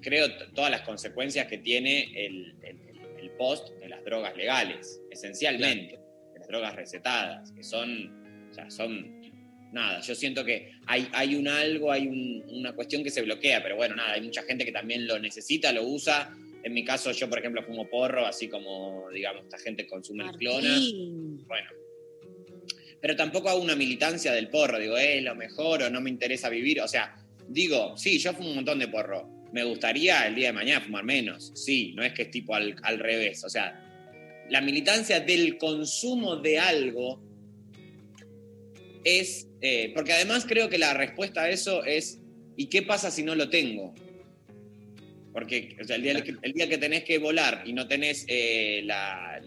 creo, 0.00 0.28
todas 0.54 0.70
las 0.70 0.82
consecuencias 0.82 1.46
que 1.46 1.58
tiene 1.58 2.12
el, 2.26 2.54
el, 2.62 2.78
el 3.18 3.30
post 3.32 3.68
de 3.80 3.88
las 3.88 4.04
drogas 4.04 4.36
legales, 4.36 5.00
esencialmente, 5.10 5.98
de 6.34 6.38
las 6.38 6.48
drogas 6.48 6.76
recetadas, 6.76 7.50
que 7.52 7.62
son, 7.62 8.48
o 8.50 8.54
sea, 8.54 8.70
son 8.70 9.20
nada, 9.72 10.00
yo 10.00 10.14
siento 10.14 10.44
que 10.44 10.72
hay, 10.86 11.08
hay 11.12 11.34
un 11.34 11.48
algo, 11.48 11.90
hay 11.90 12.06
un- 12.06 12.44
una 12.48 12.74
cuestión 12.74 13.02
que 13.02 13.10
se 13.10 13.22
bloquea, 13.22 13.62
pero 13.62 13.76
bueno, 13.76 13.96
nada, 13.96 14.12
hay 14.12 14.20
mucha 14.20 14.42
gente 14.42 14.64
que 14.64 14.72
también 14.72 15.06
lo 15.06 15.18
necesita, 15.18 15.72
lo 15.72 15.84
usa. 15.84 16.30
En 16.62 16.74
mi 16.74 16.84
caso, 16.84 17.10
yo, 17.10 17.28
por 17.28 17.38
ejemplo, 17.38 17.62
fumo 17.64 17.88
porro, 17.88 18.24
así 18.26 18.48
como, 18.48 19.08
digamos, 19.10 19.44
esta 19.44 19.58
gente 19.58 19.86
consume 19.86 20.24
el 20.24 20.30
clona. 20.36 20.78
Bueno. 21.48 21.70
Pero 23.02 23.16
tampoco 23.16 23.50
hago 23.50 23.60
una 23.60 23.74
militancia 23.74 24.32
del 24.32 24.48
porro, 24.48 24.78
digo, 24.78 24.96
es 24.96 25.20
lo 25.24 25.34
mejor 25.34 25.82
o 25.82 25.90
no 25.90 26.00
me 26.00 26.08
interesa 26.08 26.48
vivir. 26.48 26.80
O 26.80 26.86
sea, 26.86 27.16
digo, 27.48 27.98
sí, 27.98 28.20
yo 28.20 28.32
fumo 28.32 28.50
un 28.50 28.54
montón 28.54 28.78
de 28.78 28.86
porro. 28.86 29.28
Me 29.52 29.64
gustaría 29.64 30.24
el 30.28 30.36
día 30.36 30.46
de 30.46 30.52
mañana 30.52 30.80
fumar 30.80 31.02
menos. 31.02 31.50
Sí, 31.56 31.92
no 31.96 32.04
es 32.04 32.12
que 32.12 32.22
es 32.22 32.30
tipo 32.30 32.54
al, 32.54 32.76
al 32.82 33.00
revés. 33.00 33.42
O 33.42 33.50
sea, 33.50 34.44
la 34.48 34.60
militancia 34.60 35.18
del 35.18 35.58
consumo 35.58 36.36
de 36.36 36.60
algo 36.60 37.20
es. 39.02 39.48
eh, 39.60 39.90
porque 39.94 40.12
además 40.12 40.46
creo 40.48 40.68
que 40.68 40.78
la 40.78 40.94
respuesta 40.94 41.42
a 41.42 41.50
eso 41.50 41.84
es: 41.84 42.20
¿y 42.56 42.66
qué 42.66 42.82
pasa 42.82 43.10
si 43.10 43.24
no 43.24 43.34
lo 43.34 43.50
tengo? 43.50 43.94
Porque 45.32 45.76
el, 45.76 46.02
día 46.02 46.22
que, 46.22 46.36
el 46.40 46.52
día 46.52 46.68
que 46.68 46.78
tenés 46.78 47.02
que 47.02 47.18
volar 47.18 47.64
y 47.66 47.72
no 47.72 47.88
tenés 47.88 48.26
eh, 48.28 48.86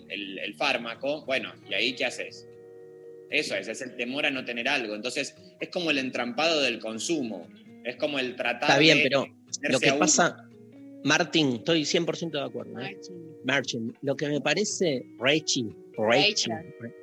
el, 0.10 0.40
el 0.40 0.56
fármaco, 0.56 1.24
bueno, 1.26 1.54
¿y 1.70 1.74
ahí 1.74 1.94
qué 1.94 2.04
haces? 2.04 2.48
Eso 3.29 3.55
es, 3.55 3.67
es 3.67 3.82
el 3.82 3.96
temor 3.96 4.25
a 4.25 4.32
no 4.32 4.46
tener 4.46 4.67
algo. 4.67 4.96
Entonces, 4.96 5.36
es 5.60 5.70
como 5.70 5.91
el 5.91 5.98
entrampado 5.98 6.62
del 6.62 6.79
consumo. 6.79 7.48
Es 7.84 7.96
como 7.98 8.17
el 8.20 8.36
tratar 8.36 8.70
Está 8.70 8.79
bien, 8.79 8.98
de 9.00 9.03
pero 9.03 9.25
lo 9.70 9.79
que 9.79 9.94
pasa, 9.94 10.48
Martín, 11.03 11.58
estoy 11.58 11.82
100% 11.84 12.32
de 12.32 12.41
acuerdo. 12.44 12.72
¿eh? 12.79 12.96
Martín. 12.96 13.15
Martin, 13.46 13.94
lo 14.01 14.15
que 14.15 14.27
me 14.27 14.41
parece, 14.41 15.05
Rachel, 15.20 15.75
Rachel, 15.98 16.53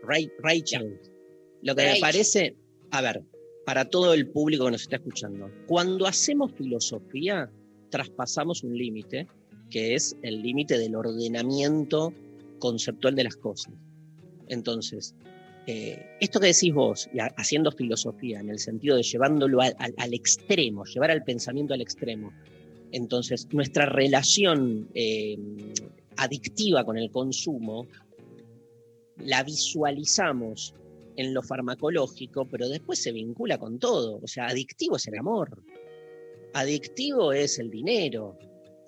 Ra- 0.03 0.19
Rachel, 0.41 0.99
lo 1.63 1.75
que 1.77 1.83
me 1.83 1.89
Rachel. 1.89 2.01
parece, 2.01 2.57
a 2.91 3.01
ver, 3.01 3.23
para 3.65 3.85
todo 3.85 4.13
el 4.13 4.29
público 4.29 4.65
que 4.65 4.73
nos 4.73 4.83
está 4.83 4.97
escuchando, 4.97 5.51
cuando 5.69 6.07
hacemos 6.07 6.53
filosofía, 6.55 7.49
traspasamos 7.91 8.65
un 8.65 8.77
límite, 8.77 9.29
que 9.71 9.95
es 9.95 10.17
el 10.23 10.43
límite 10.43 10.79
del 10.79 10.97
ordenamiento 10.97 12.13
conceptual 12.59 13.15
de 13.15 13.25
las 13.25 13.37
cosas. 13.37 13.73
Entonces, 14.49 15.15
eh, 15.67 16.17
esto 16.21 16.41
que 16.41 16.49
decís 16.49 16.73
vos, 16.75 17.09
haciendo 17.37 17.71
filosofía, 17.71 18.41
en 18.41 18.51
el 18.51 18.59
sentido 18.59 18.97
de 18.97 19.03
llevándolo 19.03 19.61
al 19.61 20.15
extremo, 20.15 20.85
llevar 20.85 21.11
al 21.11 21.23
pensamiento 21.25 21.75
al 21.75 21.81
extremo, 21.81 22.33
entonces, 22.93 23.49
nuestra 23.53 23.87
relación 23.87 24.89
eh, 24.95 25.39
adictiva 26.17 26.85
con 26.85 26.99
el 26.99 27.11
consumo 27.11 27.87
la 29.17 29.43
visualizamos 29.43 30.75
en 31.17 31.33
lo 31.33 31.43
farmacológico, 31.43 32.47
pero 32.47 32.69
después 32.69 33.03
se 33.03 33.13
vincula 33.13 33.59
con 33.59 33.79
todo. 33.79 34.21
O 34.23 34.27
sea, 34.27 34.47
adictivo 34.47 34.97
es 34.97 35.07
el 35.09 35.19
amor, 35.19 35.63
adictivo 36.53 37.33
es 37.33 37.59
el 37.59 37.71
dinero, 37.71 38.39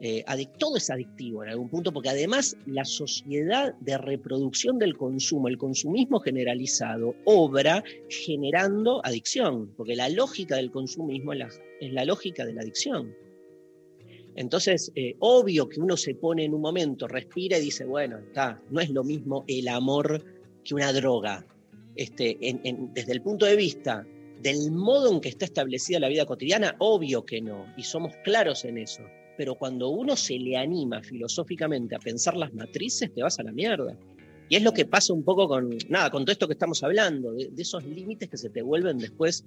eh, 0.01 0.25
todo 0.59 0.77
es 0.77 0.91
adictivo 0.91 1.45
en 1.45 1.51
algún 1.51 1.69
punto, 1.69 1.93
porque 1.93 2.09
además 2.09 2.57
la 2.67 2.85
sociedad 2.85 3.75
de 3.81 3.97
reproducción 3.97 4.79
del 4.79 4.97
consumo, 4.97 5.49
el 5.49 5.57
consumismo 5.57 6.21
generalizado, 6.21 7.15
obra 7.25 7.83
generando 8.09 9.01
adicción, 9.05 9.73
porque 9.77 9.97
la 9.97 10.09
lógica 10.09 10.57
del 10.57 10.71
consumismo 10.71 11.33
es 11.33 11.61
la, 11.93 12.05
lógica 12.05 12.45
de 12.45 12.55
la 12.55 12.63
adicción. 12.63 13.15
Entonces, 14.37 14.91
eh, 14.97 15.15
obvio 15.21 15.69
que 15.69 15.81
uno 15.81 15.97
se 15.97 16.17
pone 16.17 16.45
en 16.45 16.55
un 16.55 16.61
momento, 16.61 17.07
respira 17.07 17.57
y 17.57 17.63
dice, 17.63 17.85
bueno, 17.85 18.19
está, 18.19 18.61
no 18.71 18.81
es 18.81 18.91
lo 18.91 19.05
mismo 19.05 19.45
el 19.47 19.69
amor 19.69 20.25
que 20.65 20.75
una 20.75 20.93
droga. 20.93 21.47
Este, 21.95 22.37
desde 22.93 23.13
el 23.13 23.23
punto 23.23 23.47
de 23.47 23.55
vista 23.55 24.05
del 24.43 24.73
modo 24.73 25.13
en 25.13 25.21
que 25.21 25.29
está 25.29 25.45
establecida 25.45 26.01
la 26.01 26.09
vida 26.09 26.27
cotidiana, 26.27 26.75
obvio 26.79 27.25
que 27.25 27.41
no, 27.41 27.73
y 27.77 27.85
somos 27.85 28.13
claros 28.25 28.65
en 28.65 28.79
eso. 28.79 29.03
Pero 29.37 29.55
cuando 29.57 29.89
uno 29.89 30.17
se 30.17 30.39
le 30.39 30.57
anima 30.57 31.03
filosóficamente 31.03 31.95
a 31.97 31.99
pensar 31.99 32.37
las 32.37 32.53
matrices, 32.55 33.13
te 33.13 33.23
vas 33.23 33.39
a 33.39 33.43
la 33.43 33.53
mierda. 33.53 33.97
Y 34.49 34.57
es 34.57 34.63
lo 34.63 34.73
que 34.73 34.85
pasa 34.85 35.13
un 35.13 35.25
poco 35.25 35.49
con, 35.49 35.77
nada, 35.89 36.11
con 36.11 36.25
todo 36.25 36.33
esto 36.33 36.47
que 36.47 36.53
estamos 36.53 36.83
hablando, 36.83 37.33
de, 37.33 37.49
de 37.51 37.63
esos 37.63 37.85
límites 37.85 38.29
que 38.29 38.37
se 38.37 38.51
te 38.51 38.63
vuelven 38.63 38.99
después 38.99 39.45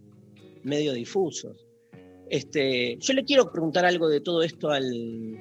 medio 0.63 0.93
difusos. 0.93 1.65
Este, 2.29 2.97
yo 2.99 3.13
le 3.13 3.23
quiero 3.23 3.51
preguntar 3.51 3.85
algo 3.85 4.09
de 4.09 4.19
todo 4.19 4.43
esto 4.43 4.69
al, 4.71 5.37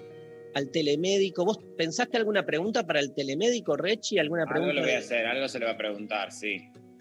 al 0.54 0.70
telemédico. 0.70 1.44
¿Vos 1.44 1.58
pensaste 1.76 2.16
alguna 2.16 2.44
pregunta 2.46 2.86
para 2.86 3.00
el 3.00 3.12
telemédico, 3.14 3.76
Rechi? 3.76 4.18
¿Alguna 4.18 4.42
Algo 4.42 4.52
pregunta? 4.54 4.74
lo 4.74 4.82
voy 4.82 4.90
a 4.92 4.98
hacer, 4.98 5.26
algo 5.26 5.48
se 5.48 5.58
le 5.58 5.64
va 5.64 5.72
a 5.72 5.76
preguntar, 5.76 6.30
sí. 6.30 6.58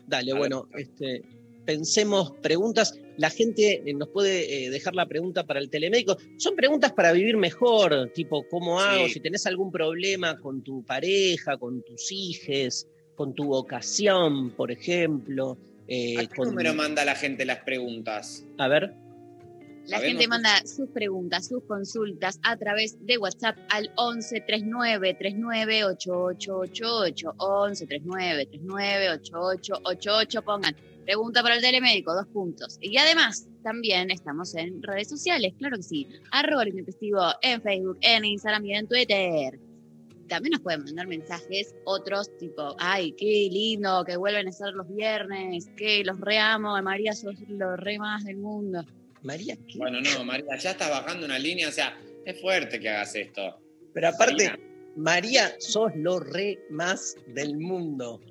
Dale, 0.07 0.31
Algo. 0.31 0.39
bueno, 0.39 0.67
este, 0.75 1.21
pensemos 1.65 2.31
preguntas. 2.41 2.97
La 3.17 3.29
gente 3.29 3.81
eh, 3.85 3.93
nos 3.93 4.09
puede 4.09 4.65
eh, 4.65 4.69
dejar 4.69 4.93
la 4.95 5.05
pregunta 5.05 5.45
para 5.45 5.59
el 5.59 5.69
telemédico. 5.69 6.17
Son 6.37 6.55
preguntas 6.55 6.91
para 6.93 7.11
vivir 7.13 7.37
mejor, 7.37 8.11
tipo, 8.13 8.45
¿cómo 8.49 8.79
hago? 8.79 9.05
Sí. 9.07 9.13
Si 9.13 9.19
tenés 9.19 9.45
algún 9.45 9.71
problema 9.71 10.39
con 10.39 10.61
tu 10.63 10.83
pareja, 10.83 11.57
con 11.57 11.81
tus 11.83 12.11
hijos, 12.11 12.87
con 13.15 13.33
tu 13.33 13.45
vocación, 13.45 14.51
por 14.51 14.71
ejemplo. 14.71 15.57
eh, 15.87 16.15
¿A 16.17 16.21
qué 16.21 16.35
con- 16.35 16.49
número 16.49 16.73
manda 16.73 17.05
la 17.05 17.15
gente 17.15 17.45
las 17.45 17.59
preguntas? 17.59 18.43
A 18.57 18.67
ver, 18.67 18.93
La 19.87 19.97
Sabemos 19.97 20.07
gente 20.23 20.27
manda 20.27 20.65
sus 20.65 20.89
preguntas, 20.89 21.47
sus 21.47 21.63
consultas 21.65 22.39
a 22.41 22.57
través 22.57 22.97
de 23.05 23.19
WhatsApp 23.19 23.55
al 23.69 23.91
11 23.97 24.41
39 24.41 25.13
39 25.13 25.85
8888. 25.85 27.33
11 27.37 27.85
39 27.85 28.45
39 28.47 29.09
8888. 29.11 30.41
Pongan 30.41 30.75
pregunta 31.05 31.41
para 31.43 31.55
el 31.55 31.61
telemédico, 31.61 32.13
dos 32.13 32.27
puntos. 32.27 32.77
Y 32.81 32.97
además, 32.97 33.47
también 33.63 34.11
estamos 34.11 34.55
en 34.55 34.81
redes 34.81 35.07
sociales, 35.07 35.53
claro 35.57 35.77
que 35.77 35.83
sí. 35.83 36.07
Arroba 36.31 36.63
el 36.63 36.69
intempestivo 36.69 37.21
en 37.41 37.61
Facebook, 37.61 37.97
en 38.01 38.25
Instagram 38.25 38.65
y 38.65 38.73
en 38.73 38.87
Twitter. 38.87 39.59
También 40.27 40.53
nos 40.53 40.61
pueden 40.61 40.83
mandar 40.83 41.07
mensajes 41.07 41.75
otros 41.83 42.35
tipo, 42.39 42.75
ay, 42.79 43.11
qué 43.11 43.47
lindo 43.51 44.03
que 44.05 44.17
vuelven 44.17 44.47
a 44.47 44.51
ser 44.51 44.73
los 44.73 44.87
viernes, 44.93 45.69
que 45.77 46.03
los 46.03 46.19
reamo, 46.19 46.81
María, 46.81 47.13
sos 47.13 47.35
lo 47.47 47.77
re 47.77 47.99
más 47.99 48.25
del 48.25 48.37
mundo. 48.37 48.83
María, 49.21 49.55
¿qué? 49.67 49.77
Bueno, 49.77 49.99
no, 50.01 50.25
María, 50.25 50.57
ya 50.57 50.71
estás 50.71 50.89
bajando 50.89 51.25
una 51.25 51.37
línea, 51.37 51.69
o 51.69 51.71
sea, 51.71 51.95
es 52.25 52.41
fuerte 52.41 52.79
que 52.79 52.89
hagas 52.89 53.15
esto. 53.15 53.59
Pero 53.93 54.07
aparte, 54.09 54.49
María. 54.49 54.59
María, 54.95 55.55
sos 55.59 55.91
lo 55.95 56.19
re 56.19 56.59
más 56.69 57.15
del 57.27 57.57
mundo. 57.57 58.21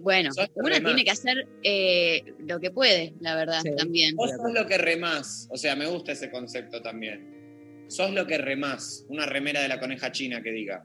Bueno, 0.00 0.30
uno 0.54 0.68
más. 0.70 0.82
tiene 0.84 1.04
que 1.04 1.10
hacer 1.10 1.46
eh, 1.62 2.22
lo 2.38 2.60
que 2.60 2.70
puede, 2.70 3.14
la 3.20 3.34
verdad, 3.36 3.60
Sí. 3.62 3.70
también. 3.76 4.14
Vos 4.16 4.30
sos 4.30 4.52
lo 4.52 4.66
que 4.66 4.78
remás, 4.78 5.48
o 5.50 5.56
sea, 5.56 5.74
me 5.76 5.86
gusta 5.86 6.12
ese 6.12 6.30
concepto 6.30 6.82
también. 6.82 7.84
Sos 7.88 8.10
lo 8.12 8.26
que 8.26 8.38
remás, 8.38 9.04
una 9.08 9.26
remera 9.26 9.60
de 9.62 9.68
la 9.68 9.78
coneja 9.80 10.10
china 10.12 10.42
que 10.42 10.50
diga. 10.52 10.84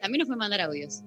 También 0.00 0.20
nos 0.20 0.28
pueden 0.28 0.38
mandar 0.38 0.60
audios, 0.62 1.02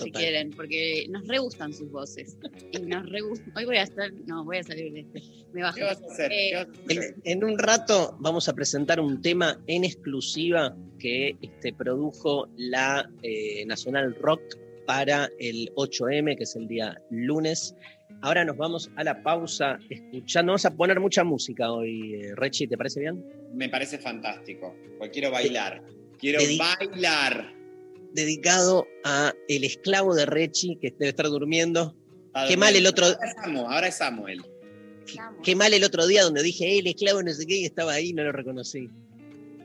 si 0.00 0.12
quieren, 0.12 0.50
porque 0.50 1.06
nos 1.10 1.26
re 1.26 1.38
gustan 1.38 1.72
sus 1.72 1.90
voces. 1.90 2.36
Y 2.72 2.78
nos 2.82 3.08
re 3.08 3.20
gustan. 3.20 3.52
Hoy 3.56 3.64
voy 3.64 3.76
a 3.78 3.82
estar, 3.82 4.12
no, 4.26 4.44
voy 4.44 4.58
a 4.58 4.62
salir 4.62 4.92
de 4.92 5.00
este. 5.00 5.22
Me 5.52 5.62
bajo. 5.62 5.76
¿Qué 5.76 5.82
vas 5.84 6.00
a 6.02 6.06
hacer? 6.06 6.32
Eh, 6.32 6.50
¿Qué 6.50 6.56
vas 6.56 6.66
a 6.68 6.92
En, 6.92 6.98
hacer? 6.98 7.14
en 7.24 7.44
un 7.44 7.58
rato 7.58 8.16
vamos 8.20 8.48
a 8.48 8.52
presentar 8.54 9.00
un 9.00 9.20
tema 9.22 9.60
en 9.66 9.84
exclusiva 9.84 10.76
que 10.98 11.36
este, 11.42 11.72
produjo 11.72 12.48
la 12.56 13.10
eh, 13.22 13.64
Nacional 13.66 14.14
Rock 14.20 14.40
para 14.88 15.28
el 15.38 15.70
8M, 15.76 16.34
que 16.34 16.44
es 16.44 16.56
el 16.56 16.66
día 16.66 16.98
lunes. 17.10 17.74
Ahora 18.22 18.42
nos 18.46 18.56
vamos 18.56 18.90
a 18.96 19.04
la 19.04 19.22
pausa 19.22 19.78
escuchando. 19.90 20.52
Vamos 20.52 20.64
a 20.64 20.74
poner 20.74 20.98
mucha 20.98 21.24
música 21.24 21.70
hoy, 21.70 22.14
eh, 22.14 22.32
Rechi, 22.34 22.66
¿te 22.66 22.78
parece 22.78 23.00
bien? 23.00 23.22
Me 23.52 23.68
parece 23.68 23.98
fantástico, 23.98 24.74
porque 24.96 25.10
quiero 25.10 25.30
bailar. 25.30 25.82
Quiero 26.18 26.38
bailar. 26.40 27.52
Dedicado 28.14 28.86
a 29.04 29.34
el 29.46 29.64
esclavo 29.64 30.14
de 30.14 30.24
Rechi, 30.24 30.76
que 30.76 30.90
debe 30.92 31.10
estar 31.10 31.26
durmiendo. 31.26 31.94
Está 32.28 32.48
Qué 32.48 32.56
mal 32.56 32.74
el 32.74 32.86
otro- 32.86 33.04
Ahora 33.04 33.18
es 33.28 33.36
Amo, 33.44 33.70
ahora 33.70 33.88
es 33.88 33.94
Samuel. 33.98 34.42
Estamos. 35.06 35.40
Qué 35.44 35.54
mal 35.54 35.74
el 35.74 35.84
otro 35.84 36.06
día 36.06 36.22
donde 36.22 36.42
dije, 36.42 36.64
"Eh, 36.66 36.78
el 36.78 36.86
esclavo 36.86 37.22
no 37.22 37.30
sé 37.30 37.44
qué, 37.46 37.56
y 37.58 37.64
estaba 37.66 37.92
ahí 37.92 38.08
y 38.08 38.12
no 38.14 38.24
lo 38.24 38.32
reconocí. 38.32 38.88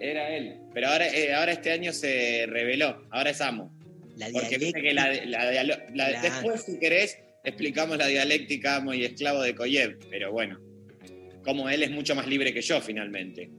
Era 0.01 0.35
él. 0.35 0.57
Pero 0.73 0.89
ahora, 0.89 1.07
eh, 1.07 1.33
ahora 1.33 1.53
este 1.53 1.71
año 1.71 1.93
se 1.93 2.45
reveló. 2.45 3.01
Ahora 3.09 3.29
es 3.29 3.39
Amo. 3.39 3.73
La 4.17 4.29
Porque 4.31 4.57
viste 4.57 4.81
que 4.81 4.93
la, 4.93 5.11
la 5.25 5.51
dialo- 5.51 5.77
la- 5.95 6.09
Claro. 6.09 6.21
después, 6.21 6.63
si 6.63 6.79
querés, 6.79 7.17
explicamos 7.43 7.97
la 7.97 8.07
dialéctica 8.07 8.75
amo 8.77 8.93
y 8.93 9.03
esclavo 9.05 9.41
de 9.41 9.55
Koyev. 9.55 9.97
Pero 10.09 10.31
bueno, 10.31 10.59
como 11.43 11.67
él 11.69 11.83
es 11.83 11.91
mucho 11.91 12.13
más 12.15 12.27
libre 12.27 12.53
que 12.53 12.61
yo, 12.61 12.79
finalmente. 12.81 13.49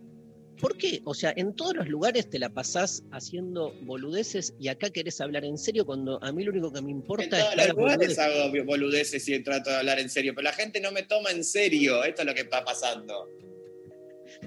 ¿Por 0.61 0.79
qué? 0.79 1.01
O 1.05 1.12
sea, 1.14 1.33
en 1.37 1.55
todos 1.57 1.75
los 1.75 1.88
lugares 1.88 2.31
te 2.31 2.38
la 2.38 2.49
pasás 2.49 3.03
haciendo 3.11 3.75
boludeces 3.83 4.55
y 4.61 4.69
acá 4.69 4.88
querés 4.88 5.21
hablar 5.21 5.45
en 5.45 5.59
serio 5.59 5.85
cuando 5.85 6.23
a 6.23 6.31
mí 6.33 6.45
lo 6.45 6.53
único 6.53 6.73
que 6.73 6.81
me 6.81 6.90
En 6.93 6.97
importa 6.99 7.25
es 7.25 7.45
todos 7.45 7.57
los 7.57 7.69
lugares 7.77 7.97
boludeces. 8.17 8.19
hago 8.21 8.64
boludeces 8.64 9.29
y 9.29 9.43
trato 9.43 9.71
de 9.71 9.77
hablar 9.77 9.99
en 9.99 10.09
serio, 10.09 10.33
pero 10.35 10.45
la 10.45 10.53
gente 10.53 10.81
no 10.81 10.93
me 10.93 11.03
toma 11.03 11.31
en 11.33 11.43
serio. 11.43 12.05
Esto 12.05 12.23
es 12.23 12.27
lo 12.29 12.35
que 12.35 12.43
está 12.43 12.64
pasando. 12.64 13.29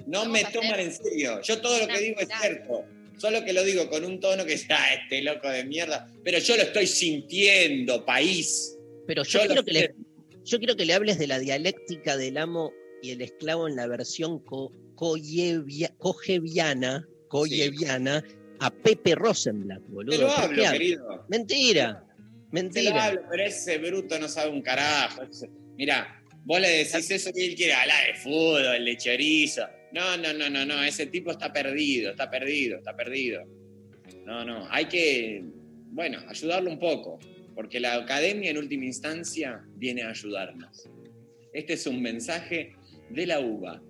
No 0.06 0.20
Vamos 0.20 0.32
me 0.32 0.44
toman 0.50 0.80
en 0.80 0.92
serio. 0.92 1.40
Yo 1.42 1.60
todo 1.60 1.78
lo 1.78 1.86
que 1.86 2.00
digo 2.00 2.20
es 2.20 2.28
cierto. 2.40 2.84
Solo 3.18 3.44
que 3.44 3.52
lo 3.52 3.64
digo 3.64 3.88
con 3.90 4.04
un 4.04 4.20
tono 4.20 4.44
que 4.46 4.56
sea 4.56 4.94
este 4.94 5.20
loco 5.22 5.48
de 5.48 5.64
mierda. 5.64 6.10
Pero 6.24 6.38
yo 6.38 6.56
lo 6.56 6.62
estoy 6.62 6.86
sintiendo, 6.86 8.04
país. 8.06 8.76
Pero 9.06 9.22
yo, 9.24 9.40
quiero 9.46 9.64
que 9.64 9.72
le, 9.72 9.80
sé. 9.80 9.94
yo 10.44 10.58
quiero 10.58 10.76
que 10.76 10.84
le 10.84 10.94
hables 10.94 11.18
de 11.18 11.26
la 11.26 11.38
dialéctica 11.38 12.16
del 12.16 12.38
amo 12.38 12.72
y 13.02 13.10
el 13.10 13.20
esclavo 13.22 13.68
en 13.68 13.76
la 13.76 13.86
versión 13.86 14.38
co- 14.40 14.72
coyevia- 14.94 15.94
coyeviana 15.98 17.06
a 18.60 18.70
Pepe 18.70 19.14
Rosenblatt, 19.14 19.82
boludo. 19.88 20.16
Te 20.16 20.22
lo 20.22 20.28
¿Por 20.28 20.44
hablo, 20.44 20.72
querido. 20.72 21.26
Mentira, 21.28 22.04
Te 22.04 22.42
lo 22.42 22.52
mentira. 22.52 23.04
hablo, 23.04 23.22
pero 23.30 23.44
ese 23.44 23.78
bruto 23.78 24.18
no 24.18 24.28
sabe 24.28 24.50
un 24.50 24.62
carajo. 24.62 25.22
Mirá, 25.76 26.22
vos 26.44 26.60
le 26.60 26.68
decís 26.84 27.10
eso 27.10 27.30
y 27.34 27.44
él 27.50 27.54
quiere 27.54 27.74
hablar 27.74 28.06
de 28.08 28.14
fútbol, 28.20 28.84
de 28.84 28.96
chorizo. 28.96 29.62
No, 29.92 30.16
no, 30.16 30.32
no, 30.32 30.50
no, 30.50 30.64
no. 30.64 30.82
Ese 30.82 31.06
tipo 31.06 31.30
está 31.30 31.52
perdido, 31.52 32.10
está 32.10 32.30
perdido, 32.30 32.78
está 32.78 32.94
perdido. 32.96 33.44
No, 34.24 34.44
no. 34.44 34.66
Hay 34.70 34.86
que, 34.86 35.42
bueno, 35.90 36.18
ayudarlo 36.28 36.70
un 36.70 36.78
poco. 36.78 37.18
Porque 37.54 37.80
la 37.80 37.94
academia 37.94 38.50
en 38.50 38.58
última 38.58 38.84
instancia 38.84 39.64
viene 39.76 40.02
a 40.02 40.10
ayudarnos. 40.10 40.88
Este 41.52 41.72
es 41.72 41.86
un 41.86 42.00
mensaje 42.00 42.74
de 43.10 43.26
la 43.26 43.40
UBA. 43.40 43.82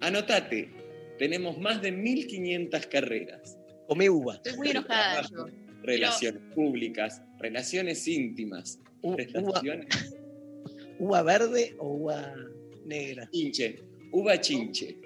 Anotate, 0.00 0.70
tenemos 1.18 1.58
más 1.58 1.82
de 1.82 1.92
1500 1.92 2.86
carreras. 2.86 3.58
Come 3.86 4.08
uva. 4.08 4.36
Estoy 4.36 4.56
muy 4.56 4.70
enojada 4.70 5.22
yo. 5.30 5.46
Relaciones 5.82 6.40
públicas, 6.54 7.20
relaciones 7.38 8.08
íntimas, 8.08 8.80
U- 9.02 9.10
uva, 9.12 9.16
relaciones 9.18 10.14
uva 10.98 11.22
verde 11.22 11.74
o 11.78 11.88
uva 11.88 12.34
negra. 12.86 13.28
chinche, 13.30 13.80
uva 14.12 14.40
chinche. 14.40 14.96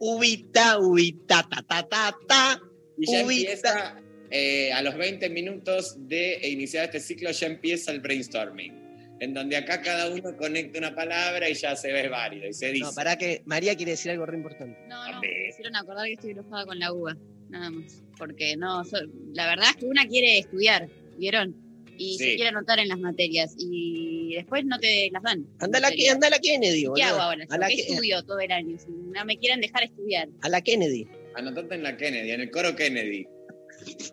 Uvita, 0.00 0.78
uvita, 0.78 1.46
ta, 1.48 1.62
ta, 1.62 1.88
ta, 1.88 2.16
ta. 2.26 2.60
Y 2.96 3.10
ya 3.12 3.24
Ubita. 3.24 3.40
empieza, 3.42 4.02
eh, 4.30 4.72
a 4.72 4.82
los 4.82 4.96
20 4.96 5.28
minutos 5.30 5.96
de 6.08 6.40
iniciar 6.48 6.84
este 6.86 7.00
ciclo, 7.00 7.30
ya 7.30 7.46
empieza 7.46 7.90
el 7.92 8.00
brainstorming. 8.00 8.76
En 9.20 9.34
donde 9.34 9.56
acá 9.56 9.82
cada 9.82 10.08
uno 10.10 10.36
conecta 10.36 10.78
una 10.78 10.94
palabra 10.94 11.48
y 11.50 11.54
ya 11.54 11.74
se 11.74 11.92
ve 11.92 12.08
válido 12.08 12.46
y 12.48 12.52
se 12.52 12.70
dice. 12.70 12.84
No, 12.84 12.92
para 12.94 13.16
que 13.18 13.42
María 13.46 13.74
quiere 13.76 13.92
decir 13.92 14.12
algo 14.12 14.26
re 14.26 14.36
importante. 14.36 14.78
No, 14.88 15.10
no, 15.10 15.20
me 15.20 15.48
hicieron 15.48 15.74
acordar 15.74 16.06
que 16.06 16.12
estoy 16.12 16.30
enojada 16.30 16.64
con 16.66 16.78
la 16.78 16.92
uva, 16.92 17.16
nada 17.48 17.70
más. 17.70 18.00
Porque 18.16 18.56
no, 18.56 18.84
so- 18.84 18.96
la 19.34 19.48
verdad 19.48 19.66
es 19.70 19.76
que 19.76 19.86
una 19.86 20.06
quiere 20.06 20.38
estudiar, 20.38 20.88
¿vieron? 21.16 21.56
Y 21.98 22.16
se 22.16 22.24
Sí. 22.24 22.36
quiere 22.36 22.48
anotar 22.50 22.78
en 22.78 22.88
las 22.88 22.98
materias 22.98 23.54
y 23.58 24.34
después 24.36 24.64
no 24.64 24.78
te 24.78 25.10
las 25.12 25.22
dan. 25.22 25.44
Anda 25.58 25.78
a 25.78 25.80
la, 25.82 25.90
anda 26.12 26.30
la 26.30 26.38
Kennedy, 26.38 26.82
¿Qué 26.82 26.88
boludo. 26.88 27.04
hago 27.06 27.20
ahora? 27.20 27.44
A 27.50 27.58
la, 27.58 27.68
¿Qué 27.68 27.74
Ke- 27.74 27.80
estudio 27.90 28.22
todo 28.24 28.38
el 28.40 28.52
año? 28.52 28.78
Si 28.78 28.86
no 28.88 29.24
me 29.24 29.36
quieren 29.38 29.60
dejar 29.60 29.82
estudiar. 29.84 30.28
a 30.42 30.48
la 30.48 30.60
Kennedy. 30.62 31.06
Anotate 31.34 31.74
en 31.74 31.82
la 31.82 31.96
Kennedy, 31.96 32.30
en 32.30 32.40
el 32.40 32.50
coro 32.50 32.74
Kennedy. 32.76 33.26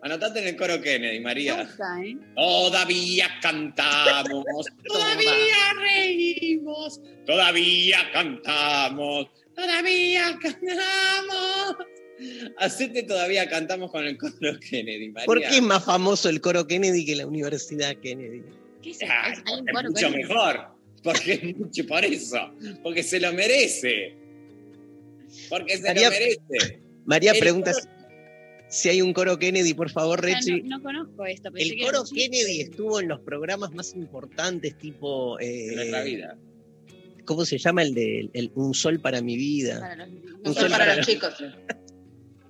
Anotate 0.03 0.39
en 0.41 0.47
el 0.49 0.57
coro 0.57 0.79
Kennedy, 0.81 1.19
María. 1.19 1.63
gusta, 1.63 1.83
¿eh? 2.03 2.17
Todavía 2.35 3.27
cantamos, 3.41 4.45
todavía 4.85 5.73
reímos, 5.79 7.01
todavía 7.25 7.97
cantamos, 8.13 9.27
todavía 9.55 10.37
cantamos. 10.41 11.75
Hacete 12.57 13.03
todavía 13.03 13.49
cantamos 13.49 13.91
con 13.91 14.05
el 14.05 14.17
coro 14.17 14.33
Kennedy, 14.69 15.09
María. 15.09 15.25
¿Por 15.25 15.41
qué 15.41 15.55
es 15.57 15.61
más 15.61 15.83
famoso 15.83 16.29
el 16.29 16.41
coro 16.41 16.65
Kennedy 16.67 17.05
que 17.05 17.15
la 17.15 17.27
Universidad 17.27 17.95
Kennedy? 17.97 18.41
¿Qué 18.81 18.91
es 18.91 18.99
Ah, 19.03 19.31
eso? 19.33 19.41
Hay 19.45 19.59
un 19.61 19.67
es 19.69 19.73
coro 19.75 19.89
mucho 19.91 20.09
mejor. 20.11 20.67
Porque 21.03 21.33
es 21.33 21.57
mucho 21.57 21.85
por 21.85 22.03
eso. 22.05 22.37
Porque 22.81 23.03
se 23.03 23.19
lo 23.19 23.31
merece. 23.33 24.15
Porque 25.49 25.77
se 25.77 25.83
María- 25.83 26.09
lo 26.09 26.15
merece. 26.15 26.79
María 27.05 27.31
El 27.33 27.39
pregunta 27.39 27.73
coro- 27.73 27.83
si- 28.69 28.79
si 28.81 28.89
hay 28.89 29.01
un 29.01 29.13
coro 29.13 29.37
Kennedy, 29.37 29.73
por 29.73 29.91
favor, 29.91 30.21
Rechi. 30.23 30.61
no, 30.63 30.77
no 30.77 30.83
conozco 30.83 31.25
esto. 31.25 31.51
pensé 31.51 31.73
El 31.73 31.81
coro. 31.85 32.03
Kennedy 32.05 32.61
estuvo 32.61 32.99
en 32.99 33.07
los 33.09 33.19
programas 33.19 33.71
más 33.73 33.93
importantes, 33.93 34.75
tipo. 34.77 35.37
eh, 35.39 35.67
En 35.69 35.75
nuestra 35.75 36.03
vida. 36.03 36.37
¿Cómo 37.25 37.43
se 37.45 37.57
llama 37.57 37.83
el 37.83 37.93
de 37.93 38.29
el- 38.33 38.51
Un 38.55 38.73
Sol 38.73 38.99
para 38.99 39.21
mi 39.21 39.35
vida? 39.35 39.79
Para 39.79 39.95
los, 39.95 40.09
Un 40.43 40.53
sol 40.55 40.69
para- 40.69 40.95
los 40.95 41.05
chicos. 41.05 41.33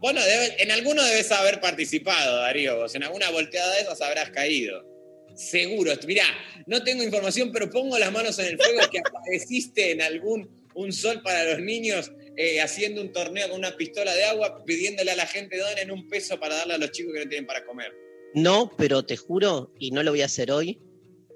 Bueno, 0.05 0.21
en 0.59 0.69
alguno 0.69 1.03
debes 1.03 1.31
haber 1.31 1.59
participado, 1.59 2.37
Darío. 2.37 2.85
En 2.93 3.01
alguna 3.01 3.31
volteada 3.31 3.73
de 3.73 3.81
esas 3.81 3.99
habrás 4.01 4.29
caído. 4.29 4.85
Seguro. 5.33 5.93
Mirá, 6.05 6.25
no 6.67 6.83
tengo 6.83 7.01
información, 7.01 7.51
pero 7.51 7.71
pongo 7.71 7.97
las 7.97 8.11
manos 8.11 8.37
en 8.37 8.45
el 8.45 8.55
fuego 8.55 8.81
que 8.91 8.99
apareciste 8.99 9.93
en 9.93 10.03
algún 10.03 10.47
un 10.75 10.93
sol 10.93 11.23
para 11.23 11.43
los 11.45 11.59
niños 11.59 12.11
eh, 12.37 12.61
haciendo 12.61 13.01
un 13.01 13.11
torneo 13.13 13.49
con 13.49 13.57
una 13.57 13.75
pistola 13.77 14.13
de 14.13 14.25
agua, 14.25 14.63
pidiéndole 14.63 15.09
a 15.09 15.15
la 15.15 15.25
gente 15.25 15.57
donen 15.57 15.89
un 15.89 16.07
peso 16.07 16.39
para 16.39 16.53
darle 16.53 16.75
a 16.75 16.77
los 16.77 16.91
chicos 16.91 17.11
que 17.11 17.23
no 17.23 17.27
tienen 17.27 17.47
para 17.47 17.65
comer. 17.65 17.91
No, 18.35 18.71
pero 18.77 19.03
te 19.03 19.17
juro, 19.17 19.73
y 19.79 19.89
no 19.89 20.03
lo 20.03 20.11
voy 20.11 20.21
a 20.21 20.25
hacer 20.25 20.51
hoy, 20.51 20.77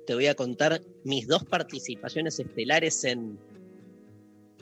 te 0.05 0.13
voy 0.13 0.27
a 0.27 0.36
contar 0.36 0.79
mis 1.03 1.25
dos 1.27 1.43
participaciones 1.43 2.39
estelares 2.39 3.03
en. 3.03 3.39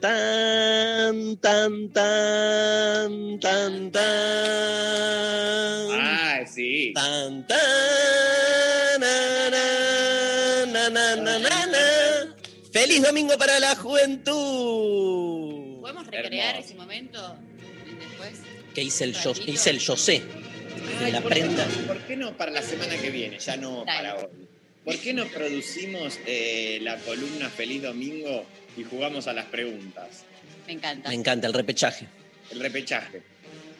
Tan, 0.00 1.36
tan, 1.38 1.90
tan, 1.92 3.40
tan, 3.40 3.90
tan. 3.90 4.02
Ah, 6.00 6.38
sí. 6.46 6.92
Tan, 6.94 7.44
tan, 7.46 7.58
na, 9.00 9.50
na, 9.50 9.64
na, 10.70 10.88
na, 10.90 11.16
na, 11.16 11.38
na, 11.38 11.66
na. 11.66 11.84
¡Feliz 12.72 13.02
domingo 13.02 13.36
para 13.38 13.58
la 13.58 13.74
juventud! 13.74 14.36
¿Podemos 15.80 16.06
recrear 16.06 16.54
Hermoso. 16.54 16.64
ese 16.68 16.74
momento 16.76 17.36
después? 17.98 18.38
Que 18.74 18.82
hice 18.84 19.02
el, 19.04 19.14
yo, 19.14 19.32
hice 19.46 19.70
el 19.70 19.80
yo 19.80 19.96
sé. 19.96 20.22
la 21.10 21.20
¿por 21.20 21.32
qué 21.32 21.40
prenda. 21.40 21.66
no- 21.66 21.86
¿Por 21.88 21.98
qué 22.06 22.16
no 22.16 22.36
para 22.36 22.52
la 22.52 22.62
semana 22.62 22.96
que 22.98 23.10
viene? 23.10 23.40
Ya 23.40 23.56
no 23.56 23.84
Dale. 23.84 23.98
para 24.10 24.14
hoy. 24.16 24.28
¿Por 24.84 24.96
qué 24.98 25.12
no 25.12 25.26
producimos 25.26 26.20
eh, 26.24 26.78
la 26.82 26.96
columna 26.98 27.50
Feliz 27.50 27.82
Domingo 27.82 28.44
y 28.78 28.84
jugamos 28.84 29.26
a 29.26 29.32
las 29.32 29.46
preguntas? 29.46 30.06
Me 30.66 30.72
encanta. 30.74 31.08
Me 31.08 31.14
encanta 31.14 31.46
el 31.46 31.54
repechaje. 31.54 32.06
El 32.50 32.60
repechaje. 32.60 33.22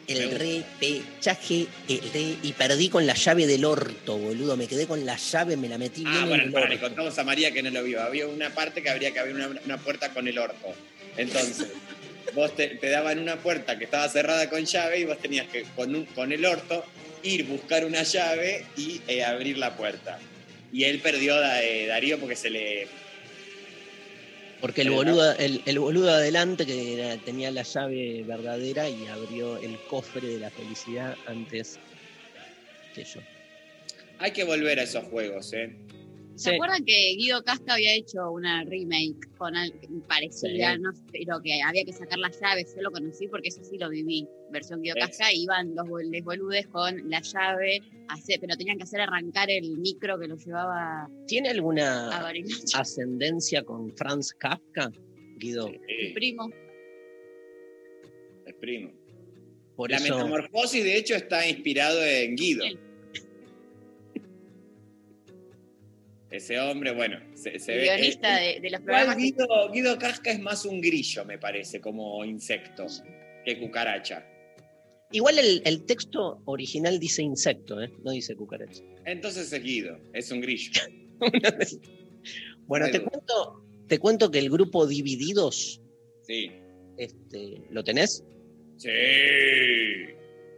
El 0.07 0.31
repechaje, 0.31 1.67
el 1.87 2.01
re- 2.11 2.35
y 2.41 2.53
perdí 2.53 2.89
con 2.89 3.05
la 3.05 3.13
llave 3.13 3.45
del 3.45 3.63
orto, 3.63 4.17
boludo. 4.17 4.57
Me 4.57 4.65
quedé 4.67 4.87
con 4.87 5.05
la 5.05 5.15
llave, 5.17 5.55
me 5.55 5.69
la 5.69 5.77
metí 5.77 6.01
bien 6.03 6.13
Ah, 6.15 6.21
en 6.23 6.29
bueno, 6.29 6.43
el 6.45 6.51
para, 6.51 6.67
le 6.69 6.79
contamos 6.79 7.17
a 7.19 7.23
María 7.23 7.51
que 7.51 7.61
no 7.61 7.69
lo 7.69 7.83
vio. 7.83 8.01
Había 8.01 8.25
una 8.27 8.49
parte 8.49 8.81
que 8.81 8.89
habría 8.89 9.11
que 9.11 9.19
abrir 9.19 9.35
una, 9.35 9.47
una 9.63 9.77
puerta 9.77 10.09
con 10.11 10.27
el 10.27 10.39
orto. 10.39 10.73
Entonces, 11.15 11.67
vos 12.33 12.55
te, 12.55 12.69
te 12.69 12.89
daban 12.89 13.19
una 13.19 13.35
puerta 13.37 13.77
que 13.77 13.83
estaba 13.85 14.09
cerrada 14.09 14.49
con 14.49 14.65
llave 14.65 14.99
y 14.99 15.05
vos 15.05 15.19
tenías 15.19 15.47
que, 15.47 15.61
con, 15.75 15.93
un- 15.93 16.05
con 16.05 16.31
el 16.31 16.43
orto, 16.43 16.83
ir, 17.21 17.45
buscar 17.45 17.85
una 17.85 18.01
llave 18.01 18.65
y 18.77 19.01
eh, 19.07 19.23
abrir 19.23 19.59
la 19.59 19.77
puerta. 19.77 20.17
Y 20.73 20.85
él 20.85 20.99
perdió 21.01 21.35
eh, 21.61 21.85
Darío 21.85 22.19
porque 22.19 22.35
se 22.35 22.49
le. 22.49 22.87
Porque 24.61 24.81
el 24.81 24.87
Pero- 24.89 24.97
boludo, 24.97 25.31
el, 25.37 25.61
el 25.65 25.79
boludo 25.79 26.11
adelante 26.11 26.65
que 26.65 26.93
era- 26.95 27.17
tenía 27.17 27.49
la 27.51 27.63
llave 27.63 28.23
verdadera 28.23 28.89
y 28.89 29.07
abrió 29.07 29.57
el 29.57 29.77
cofre 29.89 30.27
de 30.27 30.39
la 30.39 30.49
felicidad 30.49 31.15
antes 31.27 31.79
que 32.93 33.03
yo. 33.03 33.21
Hay 34.17 34.31
que 34.31 34.43
volver 34.43 34.79
a 34.79 34.83
esos 34.83 35.05
juegos, 35.05 35.53
¿eh? 35.53 35.73
¿Se 36.39 36.55
acuerdan 36.55 36.85
que 36.85 37.15
Guido 37.17 37.43
Casca 37.43 37.73
había 37.73 37.93
hecho 37.95 38.31
una 38.31 38.63
remake 38.63 39.27
con 39.37 39.53
parecida, 40.07 40.75
Sí. 40.75 40.81
no 40.81 40.91
pero 41.11 41.41
que 41.41 41.61
había 41.61 41.83
que 41.83 41.91
sacar 41.91 42.17
las 42.17 42.39
llaves? 42.39 42.73
Yo 42.75 42.81
lo 42.81 42.91
conocí 42.91 43.27
porque 43.27 43.49
eso 43.49 43.61
sí 43.63 43.77
lo 43.77 43.89
viví. 43.89 44.25
Versión 44.51 44.81
Guido. 44.81 44.95
Casca, 44.97 45.33
iban 45.33 45.75
les 46.09 46.23
boludes 46.23 46.67
con 46.67 47.09
la 47.09 47.21
llave, 47.21 47.81
pero 48.39 48.55
tenían 48.55 48.77
que 48.77 48.83
hacer 48.83 49.01
arrancar 49.01 49.49
el 49.51 49.77
micro 49.77 50.17
que 50.17 50.27
lo 50.27 50.37
llevaba 50.37 51.09
¿Tiene 51.27 51.49
a 51.49 51.51
alguna 51.51 52.09
ascendencia 52.73 53.63
con 53.63 53.93
Franz 53.97 54.31
Kafka, 54.33 54.91
Guido? 55.37 55.67
Mi 55.69 55.77
Sí, 55.77 56.13
primo. 56.13 56.49
es 58.45 58.53
primo. 58.55 58.91
Por 59.75 59.91
La 59.91 59.97
eso, 59.97 60.15
metamorfosis, 60.15 60.83
de 60.83 60.97
hecho, 60.97 61.15
está 61.15 61.47
inspirado 61.47 62.03
en 62.03 62.35
Guido. 62.35 62.63
Sí. 62.65 62.77
Ese 66.31 66.59
hombre, 66.59 66.93
bueno, 66.93 67.17
se, 67.33 67.57
se 67.59 67.75
ve. 67.75 67.83
guionista 67.83 68.43
eh, 68.43 68.55
de, 68.55 68.59
de 68.61 68.69
los 68.69 68.81
igual 68.81 68.83
programas. 68.83 69.17
Guido, 69.17 69.71
Guido 69.71 69.97
Casca 69.97 70.31
es 70.31 70.39
más 70.39 70.63
un 70.65 70.79
grillo, 70.81 71.25
me 71.25 71.37
parece, 71.39 71.81
como 71.81 72.23
insecto, 72.23 72.85
que 73.43 73.59
cucaracha. 73.59 74.23
igual 75.11 75.39
el, 75.39 75.61
el 75.65 75.85
texto 75.85 76.41
original 76.45 76.99
dice 76.99 77.23
insecto, 77.23 77.81
¿eh? 77.81 77.91
no 78.03 78.11
dice 78.11 78.35
cucaracha. 78.35 78.83
Entonces 79.05 79.51
es 79.51 79.63
Guido, 79.63 79.97
es 80.13 80.31
un 80.31 80.41
grillo. 80.41 80.71
bueno, 82.67 82.89
te 82.91 83.01
cuento, 83.01 83.65
te 83.87 83.97
cuento 83.97 84.29
que 84.31 84.39
el 84.39 84.49
grupo 84.49 84.85
Divididos, 84.85 85.81
Sí. 86.27 86.51
este, 86.97 87.61
¿lo 87.71 87.83
tenés? 87.83 88.23
Sí. 88.77 88.89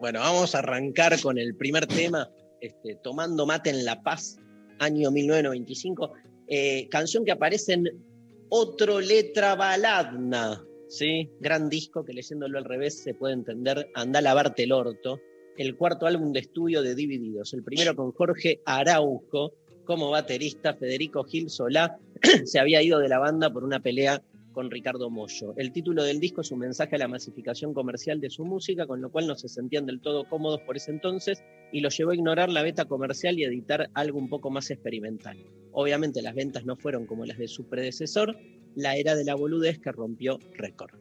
Bueno, 0.02 0.20
vamos 0.20 0.54
a 0.54 0.60
arrancar 0.60 1.20
con 1.22 1.38
el 1.38 1.56
primer 1.56 1.86
tema, 1.88 2.30
este, 2.60 2.96
Tomando 2.96 3.46
Mate 3.46 3.70
en 3.70 3.86
La 3.86 4.02
Paz, 4.04 4.38
año 4.82 5.12
1995, 5.12 6.14
eh, 6.48 6.88
canción 6.90 7.24
que 7.24 7.32
aparece 7.32 7.74
en 7.74 8.04
Otro 8.50 9.00
Letra 9.00 9.56
Baladna, 9.56 10.66
¿sí? 10.90 11.30
Gran 11.40 11.70
disco 11.70 12.04
que 12.04 12.14
leyéndolo 12.14 12.58
al 12.58 12.66
revés 12.66 13.02
se 13.02 13.14
puede 13.14 13.36
entender. 13.36 13.90
Anda 13.94 14.20
a 14.20 14.24
lavarte 14.24 14.64
el 14.64 14.72
orto. 14.72 15.20
El 15.58 15.76
cuarto 15.78 16.08
álbum 16.08 16.34
de 16.34 16.40
estudio 16.40 16.82
de 16.82 16.96
Divididos. 16.96 17.54
El 17.54 17.64
primero 17.64 17.96
con 17.96 18.12
Jorge 18.12 18.62
Araujo 18.66 19.54
como 19.86 20.10
baterista. 20.10 20.74
Federico 20.74 21.24
Gil 21.24 21.50
Solá 21.50 22.00
se 22.46 22.60
había 22.60 22.82
ido 22.82 23.00
de 23.00 23.10
la 23.10 23.20
banda 23.20 23.54
por 23.54 23.64
una 23.64 23.80
pelea 23.80 24.22
con 24.52 24.70
Ricardo 24.70 25.10
Mollo. 25.10 25.54
El 25.56 25.72
título 25.72 26.04
del 26.04 26.20
disco 26.20 26.42
es 26.42 26.52
un 26.52 26.60
mensaje 26.60 26.96
a 26.96 27.00
la 27.00 27.08
masificación 27.08 27.74
comercial 27.74 28.20
de 28.20 28.30
su 28.30 28.46
música, 28.46 28.86
con 28.86 29.02
lo 29.02 29.12
cual 29.12 29.28
no 29.28 29.36
se 29.36 29.50
sentían 29.50 29.86
del 29.86 30.02
todo 30.02 30.26
cómodos 30.30 30.62
por 30.62 30.78
ese 30.78 30.92
entonces 30.92 31.44
y 31.72 31.82
los 31.82 31.98
llevó 31.98 32.12
a 32.12 32.16
ignorar 32.16 32.50
la 32.50 32.64
beta 32.64 32.86
comercial 32.86 33.40
y 33.40 33.44
editar 33.44 33.90
algo 33.94 34.20
un 34.20 34.30
poco 34.30 34.50
más 34.50 34.70
experimental. 34.72 35.38
Obviamente 35.72 36.22
las 36.22 36.36
ventas 36.36 36.66
no 36.66 36.76
fueron 36.76 37.06
como 37.06 37.26
las 37.26 37.38
de 37.38 37.48
su 37.48 37.66
predecesor, 37.66 38.38
la 38.76 38.96
era 38.96 39.16
de 39.16 39.24
la 39.24 39.36
boludez 39.36 39.80
que 39.80 39.92
rompió 39.92 40.40
récord. 40.54 40.92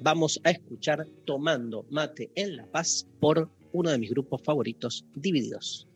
Vamos 0.00 0.40
a 0.44 0.50
escuchar 0.50 1.06
Tomando 1.24 1.86
Mate 1.90 2.30
en 2.34 2.56
La 2.56 2.66
Paz 2.66 3.06
por 3.20 3.50
uno 3.72 3.90
de 3.90 3.98
mis 3.98 4.10
grupos 4.10 4.42
favoritos, 4.42 5.04
Divididos. 5.14 5.88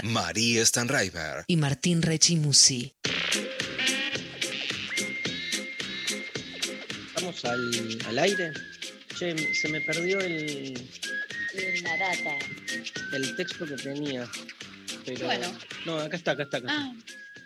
Stanraiver 0.00 0.12
María 0.12 0.64
Stanraiver. 0.66 1.44
y 1.46 1.56
Martín 1.56 2.02
Rechimusi. 2.02 2.94
¿Estamos 7.08 7.44
al, 7.44 7.98
al 8.06 8.18
aire? 8.18 8.52
Che, 9.18 9.54
se 9.54 9.68
me 9.68 9.80
perdió 9.80 10.20
el, 10.20 10.74
La 11.82 11.96
data. 11.96 12.36
el 13.12 13.36
texto 13.36 13.66
que 13.66 13.74
tenía. 13.76 14.28
Pero, 15.04 15.26
Bueno. 15.26 15.58
No, 15.86 15.98
acá 15.98 16.16
está, 16.16 16.32
acá 16.32 16.42
está, 16.44 16.58
acá 16.58 16.66
está. 16.68 16.82
Ah, 16.86 16.94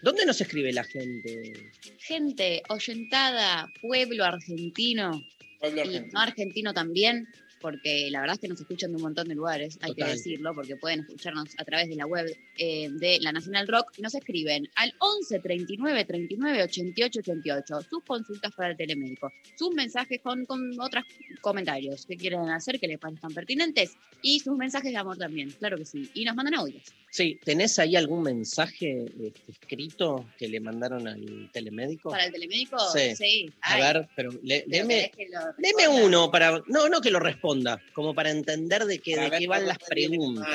¿Dónde 0.03 0.25
nos 0.27 0.41
escribe 0.41 0.73
la 0.73 0.85
gente? 0.85 1.73
gente 1.99 2.63
oyentada, 2.69 3.69
pueblo 3.83 4.25
argentino 4.25 5.23
Pueblo 5.61 5.77
y 5.77 5.81
argentino. 5.81 6.13
no 6.15 6.21
argentino 6.21 6.75
también, 6.75 7.29
porque 7.61 8.09
la 8.11 8.21
verdad 8.21 8.35
es 8.35 8.41
que 8.41 8.49
nos 8.49 8.61
escuchan 8.61 8.91
de 8.91 8.97
un 8.97 9.03
montón 9.03 9.29
de 9.29 9.35
lugares, 9.35 9.79
hay 9.83 9.91
Total. 9.91 10.07
que 10.07 10.13
decirlo, 10.13 10.55
porque 10.55 10.77
pueden 10.77 11.01
escucharnos 11.01 11.55
a 11.59 11.65
través 11.65 11.89
de 11.89 11.97
la 11.97 12.07
web 12.07 12.27
eh, 12.57 12.89
de 12.91 13.19
la 13.21 13.33
Nacional 13.33 13.69
Rock 13.69 13.99
nos 13.99 14.15
escriben 14.15 14.69
al 14.77 14.93
11 14.99 15.41
39 15.41 16.05
39 16.05 16.63
88 16.65 17.21
88 17.21 17.81
sus 17.89 18.03
consultas 18.05 18.53
para 18.55 18.71
el 18.71 18.77
telemédico, 18.77 19.33
sus 19.57 19.75
mensajes 19.75 20.21
con, 20.21 20.47
con 20.47 20.79
otros 20.81 21.05
comentarios 21.41 22.07
que 22.07 22.17
quieren 22.17 22.49
hacer 22.51 22.79
que 22.81 22.87
les 22.87 22.99
parezcan 22.99 23.33
pertinentes 23.33 23.97
y 24.23 24.41
sus 24.41 24.57
mensajes 24.57 24.93
de 24.93 24.99
amor 24.99 25.17
también, 25.17 25.51
claro 25.51 25.77
que 25.77 25.85
sí, 25.85 26.11
y 26.15 26.25
nos 26.25 26.35
mandan 26.35 26.55
audios. 26.55 26.83
Sí, 27.13 27.41
¿tenés 27.45 27.79
ahí 27.81 27.97
algún 27.97 28.23
mensaje 28.23 29.05
este, 29.21 29.51
escrito 29.51 30.27
que 30.39 30.49
le 30.49 30.61
mandaron 30.61 31.09
al 31.09 31.51
telemédico? 31.53 32.11
¿Para 32.11 32.27
el 32.27 32.33
telemédico? 32.33 32.77
Sí. 32.93 33.51
A 33.63 33.75
Ay, 33.75 33.83
ver, 33.83 34.09
pero 34.15 34.31
le- 34.43 34.65
pero 34.71 34.87
deme, 34.87 35.11
que 35.17 35.89
uno 35.89 36.31
para. 36.31 36.63
No, 36.69 36.89
no 36.89 37.01
que 37.01 37.11
lo 37.11 37.19
responda, 37.19 37.83
como 37.95 38.15
para 38.15 38.31
entender 38.31 38.85
de 38.85 39.01
qué, 39.01 39.13
Para 39.17 39.25
de 39.25 39.31
ver 39.31 39.39
qué 39.41 39.49
van 39.49 39.67
las 39.67 39.79
preguntas. 39.79 40.47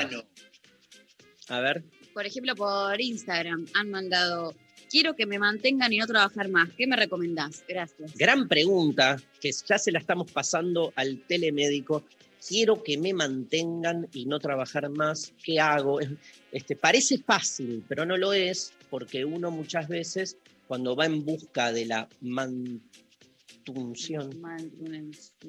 A 1.48 1.60
ver. 1.60 1.84
por 2.14 2.24
ejemplo, 2.26 2.54
por 2.56 2.98
Instagram 3.00 3.66
han 3.74 3.90
mandado, 3.90 4.54
quiero 4.90 5.14
que 5.14 5.26
me 5.26 5.38
mantengan 5.38 5.92
y 5.92 5.98
no 5.98 6.06
trabajar 6.06 6.48
más. 6.48 6.70
¿Qué 6.76 6.86
me 6.86 6.96
recomendás? 6.96 7.62
Gracias. 7.68 8.14
Gran 8.16 8.48
pregunta, 8.48 9.16
que 9.40 9.52
ya 9.52 9.78
se 9.78 9.92
la 9.92 9.98
estamos 9.98 10.32
pasando 10.32 10.92
al 10.96 11.20
telemédico. 11.26 12.04
Quiero 12.46 12.82
que 12.82 12.98
me 12.98 13.12
mantengan 13.12 14.08
y 14.12 14.26
no 14.26 14.38
trabajar 14.38 14.88
más. 14.90 15.32
¿Qué 15.42 15.58
hago? 15.60 16.00
Es- 16.00 16.10
Este, 16.52 16.74
parece 16.76 17.18
fácil, 17.18 17.84
pero 17.86 18.06
no 18.06 18.16
lo 18.16 18.32
es, 18.32 18.72
porque 18.88 19.24
uno 19.26 19.50
muchas 19.50 19.88
veces, 19.88 20.38
cuando 20.66 20.96
va 20.96 21.04
en 21.04 21.22
busca 21.24 21.70
de 21.70 21.84
la 21.84 22.08
mantunción, 22.22 22.80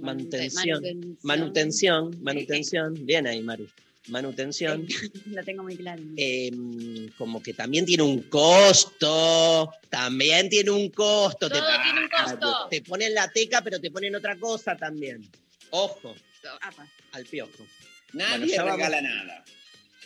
Mantención. 0.01 0.81
manutención. 1.23 2.21
manutención, 2.23 3.05
bien 3.05 3.25
ahí, 3.27 3.41
Maru, 3.41 3.67
manutención, 4.09 4.85
La 5.31 5.37
tengo 5.45 5.63
muy 5.63 5.77
clara. 5.77 6.01
eh, 6.17 6.51
como 7.17 7.41
que 7.41 7.53
también 7.53 7.85
tiene 7.85 8.03
un 8.03 8.23
costo, 8.23 9.69
también 9.89 10.49
tiene 10.49 10.71
un 10.71 10.89
costo. 10.89 11.47
Todo 11.47 11.59
tiene 11.59 12.01
un 12.01 12.09
costo. 12.09 12.67
Te 12.69 12.81
ponen 12.81 13.13
la 13.13 13.29
teca, 13.31 13.61
pero 13.63 13.79
te 13.79 13.91
ponen 13.91 14.13
otra 14.15 14.35
cosa 14.37 14.75
también. 14.75 15.21
Ojo, 15.69 16.15
Apa. 16.61 16.87
al 17.13 17.25
piojo. 17.25 17.65
Nadie 18.13 18.45
Bueno, 18.47 18.65
vamos. 18.65 18.77
regala 18.77 19.01
nada. 19.01 19.45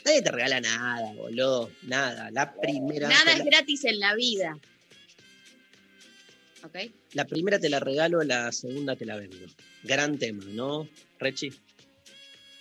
Nadie 0.06 0.22
te 0.24 0.32
regala 0.32 0.62
nada, 0.62 1.14
boludo. 1.14 1.72
Nada. 1.84 2.32
La 2.32 2.54
primera. 2.56 3.08
Nada 3.08 3.34
es 3.34 3.40
la, 3.40 3.46
gratis 3.46 3.86
en 3.86 4.00
la 4.00 4.16
vida. 4.16 4.58
¿Ok? 6.64 6.78
la 7.14 7.26
primera 7.26 7.60
te 7.60 7.70
la 7.70 7.80
regalo, 7.80 8.22
la 8.24 8.52
segunda 8.52 8.96
te 8.96 9.06
la 9.06 9.16
vendo. 9.16 9.38
Gran 9.84 10.20
tema, 10.20 10.44
¿no, 10.46 10.88
Rechi? 11.20 11.52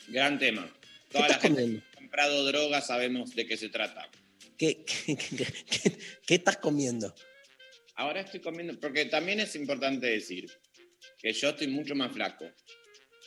Gran 0.09 0.38
tema. 0.38 0.66
¿Qué 1.11 1.19
Toda 1.19 1.29
la 1.29 1.35
estás 1.35 1.43
gente 1.43 1.61
comiendo? 1.62 1.81
que 1.83 1.87
ha 1.97 2.01
comprado 2.01 2.45
droga 2.47 2.81
sabemos 2.81 3.35
de 3.35 3.47
qué 3.47 3.57
se 3.59 3.69
trata. 3.69 4.09
¿Qué, 4.57 4.85
qué, 4.85 5.16
qué- 5.16 5.47
qué- 5.71 5.99
qué 6.27 6.35
estás 6.35 6.57
comiendo? 6.57 7.14
Ahora 7.97 8.21
estoy 8.23 8.40
comiendo, 8.40 8.79
porque 8.81 9.05
también 9.07 9.40
es 9.40 9.55
importante 9.55 10.07
decir 10.07 10.51
que 11.19 11.33
yo 11.35 11.51
estoy 11.51 11.66
mucho 11.69 11.95
más 11.95 12.11
flaco. 12.12 12.47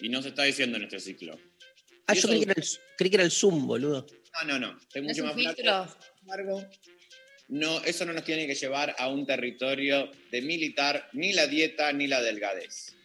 Y 0.03 0.09
no 0.09 0.21
se 0.21 0.29
está 0.29 0.43
diciendo 0.43 0.75
en 0.77 0.83
este 0.83 0.99
ciclo. 0.99 1.39
Ah, 2.07 2.13
Y 2.13 2.19
yo 2.19 2.27
creí 2.27 2.39
que, 2.39 2.51
era 2.51 2.53
el, 2.57 2.67
creí 2.97 3.09
que 3.09 3.15
era 3.15 3.23
el 3.23 3.31
Zoom, 3.31 3.65
boludo. 3.65 4.05
No, 4.41 4.59
no, 4.59 4.59
no. 4.59 4.79
Estoy 4.79 5.01
¿No 5.01 5.11
es 5.11 5.17
mucho 5.17 5.33
más 5.33 5.55
flaco. 5.55 6.67
no, 7.47 7.81
eso 7.85 8.05
no 8.05 8.11
nos 8.11 8.25
tiene 8.25 8.45
que 8.45 8.53
llevar 8.53 8.93
a 8.97 9.07
un 9.07 9.25
territorio 9.25 10.11
de 10.29 10.41
militar 10.41 11.07
ni 11.13 11.31
la 11.31 11.47
dieta 11.47 11.93
ni 11.93 12.07
la 12.07 12.21
delgadez. 12.21 12.95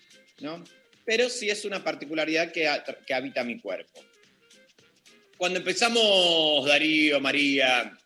¿no? 0.41 0.65
Pero 1.05 1.29
sí 1.31 1.49
es 1.49 1.65
una 1.65 1.85
particularidad 1.85 2.51
que, 2.51 2.69
que 3.07 3.15
habita 3.15 3.45
mi 3.45 3.61
cuerpo. 3.61 4.05
Cuando 5.37 5.61
empezamos, 5.61 6.67
Darío, 6.67 7.21
María, 7.21 7.97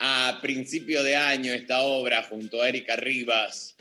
a 0.00 0.38
principio 0.42 1.02
de 1.02 1.16
año 1.16 1.54
esta 1.54 1.80
obra 1.80 2.22
junto 2.24 2.60
a 2.60 2.68
Erika 2.68 2.94
Rivas, 2.96 3.74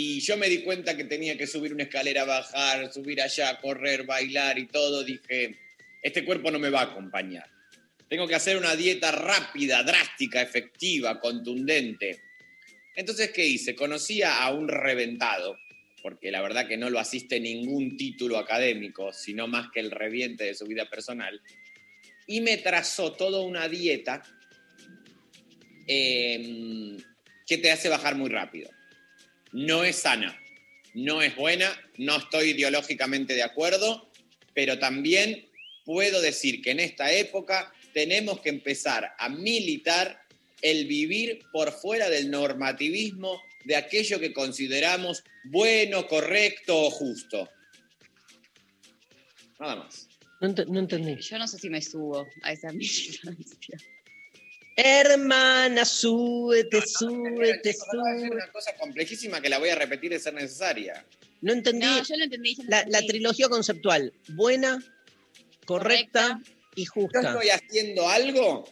y 0.00 0.20
yo 0.20 0.36
me 0.36 0.48
di 0.48 0.58
cuenta 0.58 0.96
que 0.96 1.02
tenía 1.02 1.36
que 1.36 1.48
subir 1.48 1.74
una 1.74 1.82
escalera, 1.82 2.24
bajar, 2.24 2.92
subir 2.92 3.20
allá, 3.20 3.58
correr, 3.58 4.06
bailar 4.06 4.56
y 4.56 4.66
todo, 4.66 5.02
dije, 5.02 5.58
este 6.00 6.24
cuerpo 6.24 6.52
no 6.52 6.60
me 6.60 6.70
va 6.70 6.82
a 6.82 6.92
acompañar. 6.92 7.50
Tengo 8.08 8.28
que 8.28 8.36
hacer 8.36 8.56
una 8.56 8.76
dieta 8.76 9.10
rápida, 9.10 9.82
drástica, 9.82 10.40
efectiva, 10.40 11.18
contundente. 11.18 12.20
Entonces, 12.94 13.32
¿qué 13.32 13.44
hice? 13.44 13.74
Conocía 13.74 14.40
a 14.40 14.52
un 14.52 14.68
reventado, 14.68 15.58
porque 16.00 16.30
la 16.30 16.42
verdad 16.42 16.68
que 16.68 16.76
no 16.76 16.90
lo 16.90 17.00
asiste 17.00 17.40
ningún 17.40 17.96
título 17.96 18.38
académico, 18.38 19.12
sino 19.12 19.48
más 19.48 19.68
que 19.72 19.80
el 19.80 19.90
reviente 19.90 20.44
de 20.44 20.54
su 20.54 20.66
vida 20.66 20.88
personal, 20.88 21.42
y 22.28 22.40
me 22.40 22.58
trazó 22.58 23.14
toda 23.14 23.40
una 23.40 23.68
dieta 23.68 24.22
eh, 25.88 26.96
que 27.44 27.58
te 27.58 27.72
hace 27.72 27.88
bajar 27.88 28.14
muy 28.14 28.28
rápido. 28.28 28.77
No 29.52 29.84
es 29.84 29.96
sana, 29.96 30.38
no 30.94 31.22
es 31.22 31.34
buena, 31.36 31.74
no 31.96 32.16
estoy 32.16 32.50
ideológicamente 32.50 33.34
de 33.34 33.42
acuerdo, 33.42 34.10
pero 34.54 34.78
también 34.78 35.46
puedo 35.84 36.20
decir 36.20 36.60
que 36.62 36.70
en 36.72 36.80
esta 36.80 37.10
época 37.12 37.72
tenemos 37.94 38.40
que 38.40 38.50
empezar 38.50 39.12
a 39.18 39.28
militar 39.28 40.20
el 40.60 40.86
vivir 40.86 41.40
por 41.52 41.72
fuera 41.72 42.10
del 42.10 42.30
normativismo 42.30 43.40
de 43.64 43.76
aquello 43.76 44.18
que 44.20 44.32
consideramos 44.32 45.22
bueno, 45.44 46.06
correcto 46.06 46.76
o 46.76 46.90
justo. 46.90 47.48
Nada 49.58 49.76
más. 49.76 50.08
No, 50.40 50.48
ent- 50.48 50.66
no 50.66 50.78
entendí. 50.80 51.16
Yo 51.20 51.38
no 51.38 51.48
sé 51.48 51.58
si 51.58 51.68
me 51.70 51.80
subo 51.82 52.26
a 52.42 52.52
esa 52.52 52.70
militancia. 52.72 53.78
Hermana, 54.80 55.84
súbete, 55.84 56.80
súbete, 56.86 57.70
acabo 57.70 58.04
de 58.04 58.10
hacer 58.12 58.20
súbete. 58.28 58.34
una 58.36 58.52
cosa 58.52 58.76
complejísima 58.76 59.40
que 59.40 59.48
la 59.48 59.58
voy 59.58 59.70
a 59.70 59.74
repetir 59.74 60.12
de 60.12 60.20
ser 60.20 60.34
necesaria. 60.34 61.04
No 61.40 61.52
entendí 61.52 61.84
No, 61.84 62.02
yo 62.04 62.16
lo 62.16 62.24
entendí. 62.24 62.54
yo 62.54 62.62
lo 62.62 62.70
la, 62.88 63.00
trilogía 63.02 63.48
conceptual. 63.48 64.12
Buena, 64.28 64.78
correcta, 65.64 66.40
y 66.76 66.84
Yo 66.84 66.92
justa. 66.92 67.20
estoy 67.20 67.48
haciendo 67.50 68.08
algo 68.08 68.70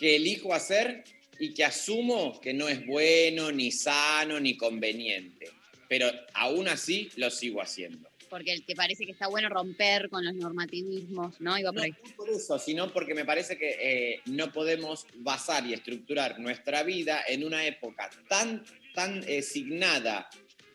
que 0.00 0.16
elijo 0.16 0.52
hacer 0.52 1.04
y 1.38 1.54
que 1.54 1.64
asumo 1.64 2.40
que 2.40 2.52
no 2.52 2.68
es 2.68 2.84
bueno, 2.84 3.52
ni 3.52 3.70
sano, 3.70 4.40
ni 4.40 4.56
conveniente. 4.56 5.48
Pero 5.88 6.10
aún 6.34 6.66
así 6.66 7.08
lo 7.16 7.30
sigo 7.30 7.62
haciendo. 7.62 8.07
Porque 8.28 8.60
te 8.66 8.74
parece 8.74 9.04
que 9.06 9.12
está 9.12 9.26
bueno 9.28 9.48
romper 9.48 10.08
con 10.08 10.24
los 10.24 10.34
normativismos, 10.34 11.40
¿no? 11.40 11.58
Iba 11.58 11.70
por 11.72 11.78
No, 11.78 11.82
ahí. 11.84 11.90
no 12.04 12.16
por 12.16 12.28
eso, 12.30 12.58
sino 12.58 12.92
porque 12.92 13.14
me 13.14 13.24
parece 13.24 13.56
que 13.56 13.76
eh, 13.80 14.20
no 14.26 14.52
podemos 14.52 15.06
basar 15.16 15.66
y 15.66 15.72
estructurar 15.74 16.38
nuestra 16.38 16.82
vida 16.82 17.22
en 17.28 17.44
una 17.44 17.66
época 17.66 18.10
tan, 18.28 18.64
tan 18.94 19.24
eh, 19.26 19.42
signada 19.42 20.28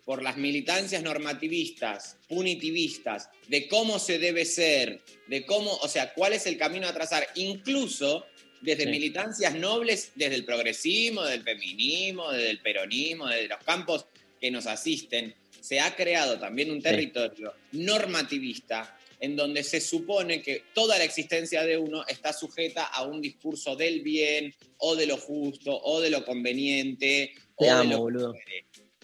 por 0.06 0.22
las 0.22 0.36
militancias 0.38 1.02
normativistas, 1.02 2.18
punitivistas, 2.28 3.30
de 3.48 3.68
cómo 3.68 4.00
se 4.00 4.20
debe 4.20 4.44
ser, 4.46 5.02
de 5.28 5.46
cómo, 5.46 5.72
o 5.76 5.88
sea, 5.88 6.14
cuál 6.14 6.34
es 6.34 6.46
el 6.46 6.58
camino 6.58 6.88
a 6.88 6.94
trazar, 6.94 7.26
incluso 7.36 8.26
desde 8.62 8.84
Sí. 8.84 8.90
militancias 8.90 9.56
nobles, 9.56 10.12
desde 10.16 10.36
el 10.36 10.46
progresismo, 10.46 11.24
del 11.24 11.44
feminismo, 11.44 12.32
desde 12.32 12.50
el 12.50 12.60
peronismo, 12.60 13.28
desde 13.28 13.48
los 13.48 13.60
campos 13.64 14.06
que 14.42 14.52
nos 14.52 14.68
asisten, 14.68 15.34
se 15.64 15.80
ha 15.80 15.96
creado 15.96 16.38
también 16.38 16.70
un 16.72 16.82
territorio 16.82 17.54
normativista 17.72 18.98
en 19.22 19.38
donde 19.38 19.64
se 19.64 19.80
supone 19.80 20.42
que 20.42 20.64
toda 20.74 20.98
la 20.98 21.06
existencia 21.06 21.64
de 21.64 21.78
uno 21.78 22.04
está 22.06 22.34
sujeta 22.34 22.84
a 22.88 23.04
un 23.04 23.22
discurso 23.22 23.74
del 23.78 24.02
bien 24.02 24.54
o 24.80 24.98
de 24.98 25.06
lo 25.06 25.16
justo 25.16 25.74
o 25.82 26.02
de 26.02 26.10
lo 26.10 26.26
conveniente. 26.26 27.34
o 27.56 27.64
Te 27.64 27.66
de 27.68 27.72
amo, 27.72 27.92
lo- 27.94 28.00
boludo. 28.00 28.36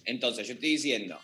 Entonces, 0.03 0.45
yo 0.47 0.55
estoy 0.55 0.71
diciendo, 0.71 1.17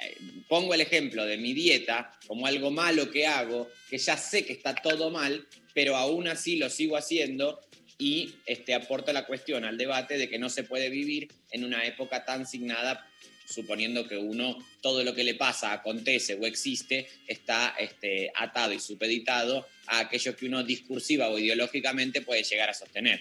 eh, 0.00 0.16
pongo 0.48 0.74
el 0.74 0.80
ejemplo 0.82 1.24
de 1.24 1.38
mi 1.38 1.52
dieta 1.54 2.12
como 2.28 2.46
algo 2.46 2.70
malo 2.70 3.10
que 3.10 3.26
hago, 3.26 3.68
que 3.88 3.98
ya 3.98 4.16
sé 4.16 4.44
que 4.44 4.52
está 4.52 4.76
todo 4.76 5.10
mal, 5.10 5.48
pero 5.74 5.96
aún 5.96 6.28
así 6.28 6.54
lo 6.56 6.70
sigo 6.70 6.96
haciendo 6.96 7.58
y 7.98 8.34
este, 8.46 8.74
aporto 8.74 9.12
la 9.12 9.26
cuestión 9.26 9.64
al 9.64 9.76
debate 9.76 10.16
de 10.18 10.28
que 10.28 10.38
no 10.38 10.48
se 10.48 10.62
puede 10.62 10.88
vivir 10.88 11.28
en 11.50 11.64
una 11.64 11.84
época 11.84 12.24
tan 12.24 12.46
signada 12.46 13.09
suponiendo 13.50 14.06
que 14.06 14.16
uno, 14.16 14.56
todo 14.80 15.02
lo 15.04 15.14
que 15.14 15.24
le 15.24 15.34
pasa, 15.34 15.72
acontece 15.72 16.34
o 16.34 16.46
existe, 16.46 17.08
está 17.26 17.74
este, 17.78 18.32
atado 18.34 18.72
y 18.72 18.80
supeditado 18.80 19.66
a 19.86 20.00
aquello 20.00 20.36
que 20.36 20.46
uno 20.46 20.62
discursiva 20.62 21.28
o 21.28 21.38
ideológicamente 21.38 22.22
puede 22.22 22.42
llegar 22.44 22.70
a 22.70 22.74
sostener. 22.74 23.20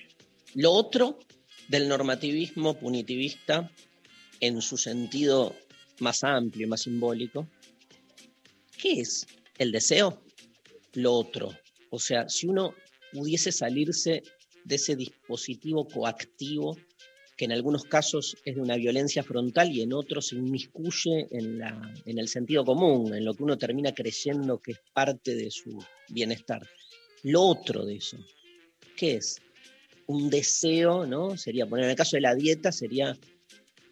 Lo 0.54 0.72
otro 0.72 1.20
del 1.68 1.88
normativismo 1.88 2.78
punitivista, 2.80 3.72
en 4.40 4.62
su 4.62 4.78
sentido 4.78 5.56
más 6.00 6.24
amplio 6.24 6.66
y 6.66 6.70
más 6.70 6.82
simbólico, 6.82 7.48
¿qué 8.78 9.02
es 9.02 9.28
el 9.58 9.72
deseo? 9.72 10.24
Lo 10.94 11.14
otro. 11.14 11.58
O 11.90 12.00
sea, 12.00 12.30
si 12.30 12.48
uno 12.48 12.74
pudiese 13.12 13.52
salirse 13.52 14.24
de 14.64 14.76
ese 14.76 14.96
dispositivo 14.96 15.88
coactivo 15.88 16.78
que 17.40 17.46
en 17.46 17.54
algunos 17.54 17.86
casos 17.86 18.36
es 18.44 18.56
de 18.56 18.62
una 18.62 18.76
violencia 18.76 19.24
frontal 19.24 19.72
y 19.72 19.82
en 19.82 19.94
otros 19.94 20.28
se 20.28 20.36
inmiscuye 20.36 21.26
en, 21.32 21.58
la, 21.58 21.94
en 22.06 22.20
el 22.20 22.28
sentido 22.28 22.66
común, 22.66 23.16
en 23.16 23.24
lo 23.24 23.34
que 23.34 23.44
uno 23.44 23.58
termina 23.58 23.94
creyendo 23.94 24.58
que 24.58 24.74
es 24.74 24.80
parte 24.94 25.36
de 25.36 25.50
su 25.50 25.82
bienestar. 26.10 26.68
Lo 27.24 27.42
otro 27.44 27.86
de 27.86 27.96
eso, 27.96 28.18
¿qué 28.98 29.16
es? 29.16 29.38
Un 30.08 30.30
deseo, 30.30 31.06
¿no? 31.06 31.38
Sería, 31.38 31.66
poner 31.66 31.86
en 31.86 31.92
el 31.92 31.96
caso 31.96 32.18
de 32.18 32.22
la 32.24 32.36
dieta, 32.36 32.74
sería 32.74 33.18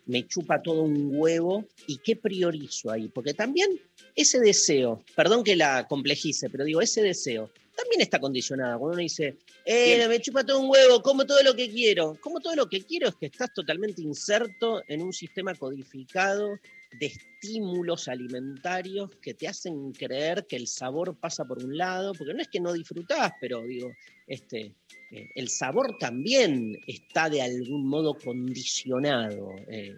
me 0.07 0.27
chupa 0.27 0.61
todo 0.61 0.81
un 0.81 1.11
huevo 1.13 1.65
y 1.87 1.99
qué 1.99 2.17
priorizo 2.17 2.91
ahí, 2.91 3.07
porque 3.07 3.33
también 3.33 3.79
ese 4.13 4.41
deseo, 4.41 5.05
perdón 5.15 5.45
que 5.45 5.55
la 5.55 5.87
complejice, 5.87 6.49
pero 6.49 6.65
digo, 6.65 6.81
ese 6.81 7.01
deseo 7.01 7.49
también 7.77 8.01
está 8.01 8.19
condicionado. 8.19 8.79
Cuando 8.79 8.95
uno 8.95 9.03
dice, 9.03 9.37
eh, 9.63 10.07
me 10.07 10.19
chupa 10.19 10.43
todo 10.43 10.59
un 10.59 10.69
huevo, 10.69 11.01
como 11.01 11.25
todo 11.25 11.43
lo 11.43 11.55
que 11.55 11.69
quiero. 11.69 12.17
Como 12.19 12.39
todo 12.39 12.55
lo 12.55 12.67
que 12.67 12.81
quiero 12.83 13.07
es 13.07 13.15
que 13.15 13.27
estás 13.27 13.53
totalmente 13.53 14.01
inserto 14.01 14.81
en 14.87 15.03
un 15.03 15.13
sistema 15.13 15.53
codificado 15.53 16.57
de 16.99 17.05
estímulos 17.05 18.07
alimentarios 18.07 19.11
que 19.21 19.33
te 19.35 19.47
hacen 19.47 19.91
creer 19.91 20.47
que 20.47 20.55
el 20.55 20.67
sabor 20.67 21.15
pasa 21.19 21.45
por 21.45 21.63
un 21.63 21.77
lado, 21.77 22.13
porque 22.13 22.33
no 22.33 22.41
es 22.41 22.47
que 22.47 22.59
no 22.59 22.73
disfrutás, 22.73 23.33
pero 23.39 23.61
digo, 23.63 23.91
este, 24.25 24.73
eh, 25.11 25.29
el 25.35 25.49
sabor 25.49 25.97
también 25.99 26.75
está 26.87 27.29
de 27.29 27.41
algún 27.41 27.87
modo 27.87 28.15
condicionado. 28.15 29.49
eh. 29.69 29.93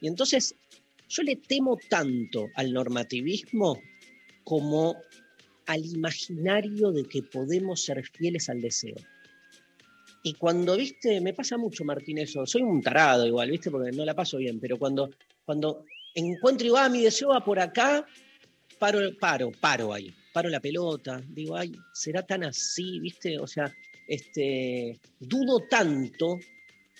Y 0.00 0.08
entonces 0.08 0.54
yo 1.08 1.22
le 1.22 1.36
temo 1.36 1.78
tanto 1.88 2.48
al 2.54 2.72
normativismo 2.72 3.80
como 4.44 4.96
al 5.68 5.84
imaginario 5.84 6.90
de 6.90 7.04
que 7.04 7.22
podemos 7.22 7.82
ser 7.82 8.02
fieles 8.04 8.48
al 8.48 8.60
deseo. 8.60 8.96
Y 10.22 10.32
cuando, 10.34 10.76
viste, 10.76 11.20
me 11.20 11.34
pasa 11.34 11.58
mucho, 11.58 11.84
Martín, 11.84 12.18
eso, 12.18 12.46
soy 12.46 12.62
un 12.62 12.80
tarado 12.80 13.26
igual, 13.26 13.50
viste, 13.50 13.70
porque 13.70 13.92
no 13.92 14.04
la 14.04 14.14
paso 14.14 14.38
bien, 14.38 14.58
pero 14.58 14.78
cuando, 14.78 15.10
cuando 15.44 15.84
encuentro 16.14 16.66
y 16.66 16.70
va, 16.70 16.88
mi 16.88 17.02
deseo 17.02 17.28
va 17.28 17.44
por 17.44 17.60
acá, 17.60 18.06
paro, 18.78 19.00
paro, 19.20 19.52
paro 19.52 19.92
ahí, 19.92 20.12
paro 20.32 20.48
la 20.48 20.58
pelota, 20.58 21.22
digo, 21.28 21.54
ay, 21.54 21.72
¿será 21.92 22.22
tan 22.22 22.44
así, 22.44 22.98
viste? 23.00 23.38
O 23.38 23.46
sea, 23.46 23.72
este, 24.08 24.98
dudo 25.20 25.60
tanto 25.68 26.38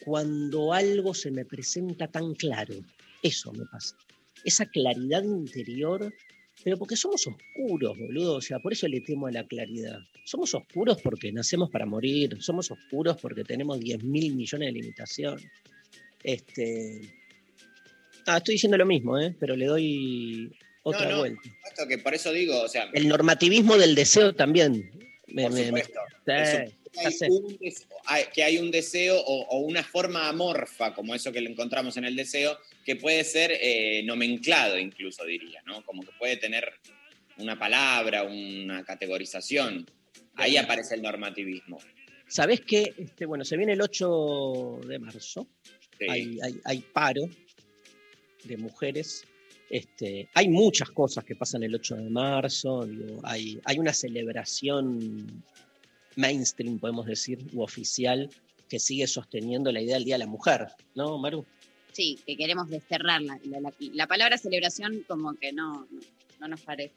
cuando 0.04 0.74
algo 0.74 1.14
se 1.14 1.30
me 1.30 1.46
presenta 1.46 2.06
tan 2.06 2.34
claro. 2.34 2.74
Eso 3.22 3.50
me 3.52 3.64
pasa. 3.64 3.96
Esa 4.44 4.66
claridad 4.66 5.24
interior, 5.24 6.12
pero 6.64 6.76
porque 6.76 6.96
somos 6.96 7.26
oscuros, 7.26 7.96
boludo. 7.98 8.36
O 8.36 8.40
sea, 8.40 8.58
por 8.58 8.72
eso 8.72 8.88
le 8.88 9.00
temo 9.00 9.26
a 9.26 9.30
la 9.30 9.46
claridad. 9.46 10.00
Somos 10.24 10.54
oscuros 10.54 11.00
porque 11.02 11.32
nacemos 11.32 11.70
para 11.70 11.86
morir. 11.86 12.36
Somos 12.40 12.70
oscuros 12.70 13.16
porque 13.20 13.44
tenemos 13.44 13.78
10 13.78 14.02
mil 14.04 14.34
millones 14.34 14.68
de 14.68 14.72
limitaciones. 14.72 15.46
Este. 16.22 17.00
Ah, 18.26 18.38
estoy 18.38 18.56
diciendo 18.56 18.76
lo 18.76 18.86
mismo, 18.86 19.18
¿eh? 19.18 19.34
pero 19.38 19.56
le 19.56 19.66
doy 19.66 20.52
otra 20.82 21.08
no. 21.10 21.18
vuelta. 21.18 21.40
Esto 21.66 21.86
que 21.86 21.98
por 21.98 22.14
eso 22.14 22.32
digo, 22.32 22.60
o 22.60 22.68
sea, 22.68 22.90
El 22.92 23.08
normativismo 23.08 23.76
del 23.78 23.94
deseo 23.94 24.34
también. 24.34 24.90
Me- 25.28 25.42
por 25.44 25.52
me- 25.52 25.58
me- 25.60 25.66
supuesto, 25.66 26.00
Sí, 26.26 26.72
que 26.92 27.02
ya 27.02 27.26
hay 27.26 27.30
un 27.30 27.58
des- 27.58 27.86
hay- 28.06 28.24
que 28.34 28.42
hay 28.42 28.58
un 28.58 28.70
deseo 28.70 29.18
o, 29.20 29.42
o 29.48 29.58
una 29.58 29.82
forma 29.84 30.28
amorfa, 30.28 30.94
como 30.94 31.14
eso 31.14 31.30
que 31.32 31.40
le 31.40 31.50
encontramos 31.50 31.96
en 31.96 32.04
el 32.04 32.16
deseo, 32.16 32.58
que 32.84 32.96
puede 32.96 33.22
ser 33.24 33.52
eh, 33.60 34.02
nomenclado 34.04 34.78
incluso, 34.78 35.24
diría, 35.24 35.62
¿no? 35.66 35.84
Como 35.84 36.02
que 36.02 36.10
puede 36.18 36.36
tener 36.38 36.72
una 37.36 37.58
palabra, 37.58 38.22
una 38.24 38.84
categorización. 38.84 39.86
Ahí 40.34 40.56
aparece 40.56 40.94
el 40.94 41.02
normativismo. 41.02 41.78
¿Sabés 42.26 42.60
qué? 42.62 42.94
Este, 42.98 43.26
bueno, 43.26 43.44
se 43.44 43.56
viene 43.56 43.74
el 43.74 43.80
8 43.80 44.80
de 44.86 44.98
marzo. 44.98 45.46
Sí. 45.98 46.06
Hay, 46.08 46.38
hay- 46.42 46.60
hay 46.64 46.78
paro 46.80 47.28
de 48.44 48.56
mujeres. 48.56 49.24
Este, 49.70 50.28
hay 50.34 50.48
muchas 50.48 50.90
cosas 50.90 51.24
que 51.24 51.36
pasan 51.36 51.62
el 51.62 51.74
8 51.74 51.96
de 51.96 52.08
marzo. 52.10 52.86
digo, 52.86 53.20
hay, 53.24 53.60
una 53.78 53.92
celebración 53.92 55.42
mainstream, 56.16 56.78
podemos 56.78 57.06
decir, 57.06 57.38
u 57.52 57.62
oficial, 57.62 58.28
que 58.68 58.78
sigue 58.78 59.06
sosteniendo 59.06 59.70
la 59.72 59.80
idea 59.80 59.94
del 59.94 60.04
Día 60.04 60.14
de 60.16 60.20
la 60.24 60.26
Mujer, 60.26 60.68
¿no, 60.94 61.18
Maru? 61.18 61.44
Sí, 61.92 62.18
que 62.26 62.36
queremos 62.36 62.68
desterrarla. 62.68 63.38
La, 63.44 63.60
la- 63.60 63.72
la 63.92 64.06
palabra 64.06 64.36
celebración 64.38 65.04
como 65.08 65.34
que 65.34 65.52
no, 65.52 65.86
no, 65.90 66.00
no 66.40 66.48
nos 66.48 66.60
parece 66.62 66.94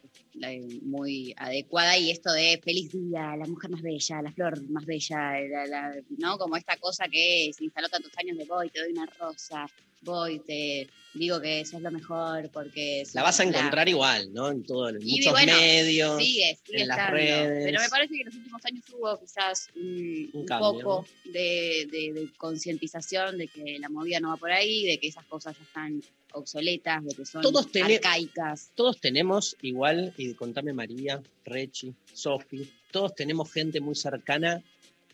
muy 0.84 1.34
adecuada 1.38 1.98
y 1.98 2.10
esto 2.12 2.32
de 2.34 2.60
feliz 2.64 2.92
día, 2.92 3.36
la 3.38 3.46
mujer 3.48 3.70
más 3.72 3.82
bella, 3.82 4.22
la 4.22 4.32
flor 4.32 4.62
más 4.70 4.86
bella, 4.86 5.40
la- 5.50 5.66
la- 5.66 5.96
¿no? 6.18 6.38
Como 6.38 6.58
esta 6.58 6.78
cosa 6.78 7.06
que 7.10 7.52
se 7.56 7.64
instaló 7.64 7.90
tantos 7.90 8.12
años 8.18 8.38
de 8.38 8.46
voy, 8.46 8.70
te 8.70 8.80
doy 8.80 8.92
una 8.92 9.06
rosa, 9.20 9.66
voy, 10.02 10.40
te 10.40 10.90
digo 11.14 11.40
que 11.42 11.62
eso 11.62 11.78
es 11.78 11.84
lo 11.84 11.92
mejor 11.92 12.50
porque... 12.52 13.04
La 13.14 13.24
vas 13.24 13.40
a 13.40 13.44
la- 13.46 13.50
encontrar 13.50 13.88
igual, 13.90 14.34
¿no? 14.34 14.50
En 14.50 14.64
todos 14.64 14.94
Y 15.00 15.12
muchos 15.18 15.32
bueno, 15.34 15.54
medios. 15.54 16.18
Sigue, 16.24 16.58
sigue 16.66 16.82
en 16.82 16.88
las 16.88 16.98
estando. 16.98 17.18
redes. 17.18 17.64
Pero 17.66 17.82
me 17.82 17.90
parece 17.90 18.14
que 18.16 18.20
en 18.22 18.26
los 18.28 18.36
últimos 18.36 18.66
años 18.66 18.84
hubo 18.94 19.20
quizás 19.20 19.68
un, 19.76 20.30
Un 20.34 20.40
un 20.42 20.46
cambio, 20.46 20.72
poco 20.82 21.08
de, 21.26 21.88
de- 21.92 22.14
de 22.14 22.30
concientización 22.38 23.38
de 23.38 23.48
que 23.48 23.78
la 23.80 23.90
movida 23.90 24.20
no 24.20 24.30
va 24.30 24.38
por 24.38 24.52
ahí, 24.52 24.86
de 24.86 25.00
que 25.00 25.08
esas 25.08 25.26
cosas 25.26 25.56
ya 25.58 25.64
están 25.64 26.02
obsoletas, 26.34 27.04
de 27.04 27.14
que 27.14 27.26
son 27.26 27.42
Todos 27.42 27.68
arcaicas. 27.82 28.72
todos 28.76 29.00
tenemos 29.02 29.58
igual, 29.62 30.14
y 30.18 30.34
contame 30.34 30.72
María, 30.74 31.22
Rechi, 31.44 31.94
Sofi, 32.14 32.72
todos 32.92 33.14
tenemos 33.16 33.52
gente 33.52 33.82
muy 33.82 33.96
cercana 33.96 34.64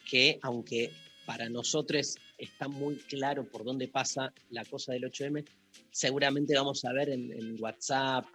que, 0.09 0.37
aunque 0.43 0.91
para 1.25 1.49
nosotros 1.49 2.17
está 2.37 2.67
muy 2.67 2.95
claro 2.95 3.47
por 3.49 3.63
dónde 3.63 3.87
pasa 3.87 4.33
la 4.49 4.63
cosa 4.65 4.93
del 4.93 5.03
8M, 5.03 5.45
seguramente 5.91 6.55
vamos 6.55 6.85
a 6.85 6.93
ver 6.93 7.09
en, 7.09 7.61
WhatsApp 7.61 8.25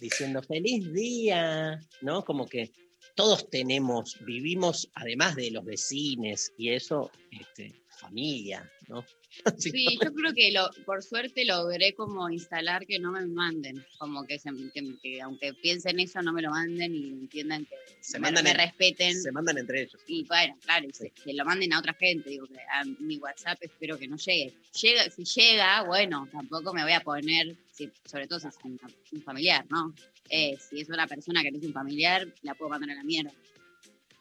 diciendo 0.00 0.42
feliz 0.42 0.92
día, 0.92 1.80
¿no? 2.02 2.24
Como 2.24 2.46
que 2.46 2.72
todos 3.14 3.50
tenemos, 3.50 4.16
vivimos, 4.24 4.88
además 4.94 5.34
de 5.34 5.50
los 5.50 5.64
vecinos 5.64 6.52
y 6.56 6.70
eso, 6.70 7.10
este, 7.32 7.74
familia, 7.98 8.70
¿no? 8.88 9.04
Así 9.44 9.70
Sí, 9.70 9.98
yo 10.02 10.12
creo 10.14 10.32
que 10.32 10.50
lo, 10.52 10.70
por 10.86 11.02
suerte 11.02 11.44
logré 11.44 11.92
como 11.94 12.30
instalar 12.30 12.86
que 12.86 12.98
no 12.98 13.12
me 13.12 13.26
manden, 13.26 13.84
como 13.98 14.24
que, 14.26 14.38
se- 14.38 14.50
que- 14.72 14.96
que 15.02 15.20
aunque 15.20 15.52
piensen 15.54 16.00
eso 16.00 16.22
no 16.22 16.32
me 16.32 16.40
lo 16.42 16.50
manden 16.50 16.94
y 16.94 17.08
entiendan 17.10 17.64
que 17.66 17.76
Se 18.00 18.18
me, 18.18 18.22
mandan 18.28 18.44
me 18.44 18.50
en- 18.50 18.56
respeten. 18.56 19.20
se 19.20 19.32
mandan 19.32 19.58
entre 19.58 19.82
ellos. 19.82 20.00
Y 20.06 20.24
bueno, 20.24 20.56
claro, 20.62 20.88
que 21.24 21.34
lo 21.34 21.44
manden 21.44 21.72
a 21.74 21.78
otra 21.80 21.94
gente, 21.94 22.30
digo, 22.30 22.46
que 22.46 22.56
a 22.58 22.84
mi 23.00 23.18
WhatsApp 23.18 23.58
espero 23.60 23.98
que 23.98 24.08
no 24.08 24.16
llegue. 24.16 24.54
Llega, 24.80 25.10
si 25.10 25.24
llega, 25.24 25.82
bueno, 25.84 26.28
tampoco 26.32 26.72
me 26.72 26.82
voy 26.82 26.92
a 26.92 27.00
poner, 27.00 27.56
si- 27.72 27.90
sobre 28.04 28.26
todo 28.26 28.40
si 28.40 28.48
es 28.48 28.56
un, 28.64 28.78
un 29.12 29.22
familiar, 29.22 29.66
¿no? 29.70 29.92
Eh, 30.30 30.56
si 30.58 30.80
es 30.80 30.88
una 30.88 31.06
persona 31.06 31.42
que 31.42 31.50
no 31.50 31.58
es 31.58 31.64
un 31.64 31.72
familiar, 31.72 32.26
la 32.42 32.54
puedo 32.54 32.70
mandar 32.70 32.90
a 32.90 32.94
la 32.94 33.04
mierda. 33.04 33.32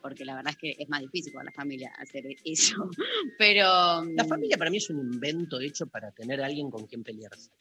Porque 0.07 0.23
la 0.23 0.35
verdad 0.35 0.51
es 0.53 0.57
que 0.57 0.75
es 0.81 0.87
más 0.87 1.01
difícil 1.01 1.33
con 1.33 1.43
la 1.43 1.51
familia 1.51 1.91
hacer 1.97 2.23
eso. 2.45 2.89
Pero. 3.37 3.65
La 3.65 4.23
mm, 4.23 4.27
familia 4.29 4.57
para 4.57 4.71
mí 4.71 4.77
es 4.77 4.89
un 4.89 4.99
invento 4.99 5.59
hecho 5.59 5.85
para 5.85 6.11
tener 6.11 6.41
a 6.41 6.45
alguien 6.45 6.71
con 6.71 6.87
quien 6.87 7.03
pelearse. 7.03 7.51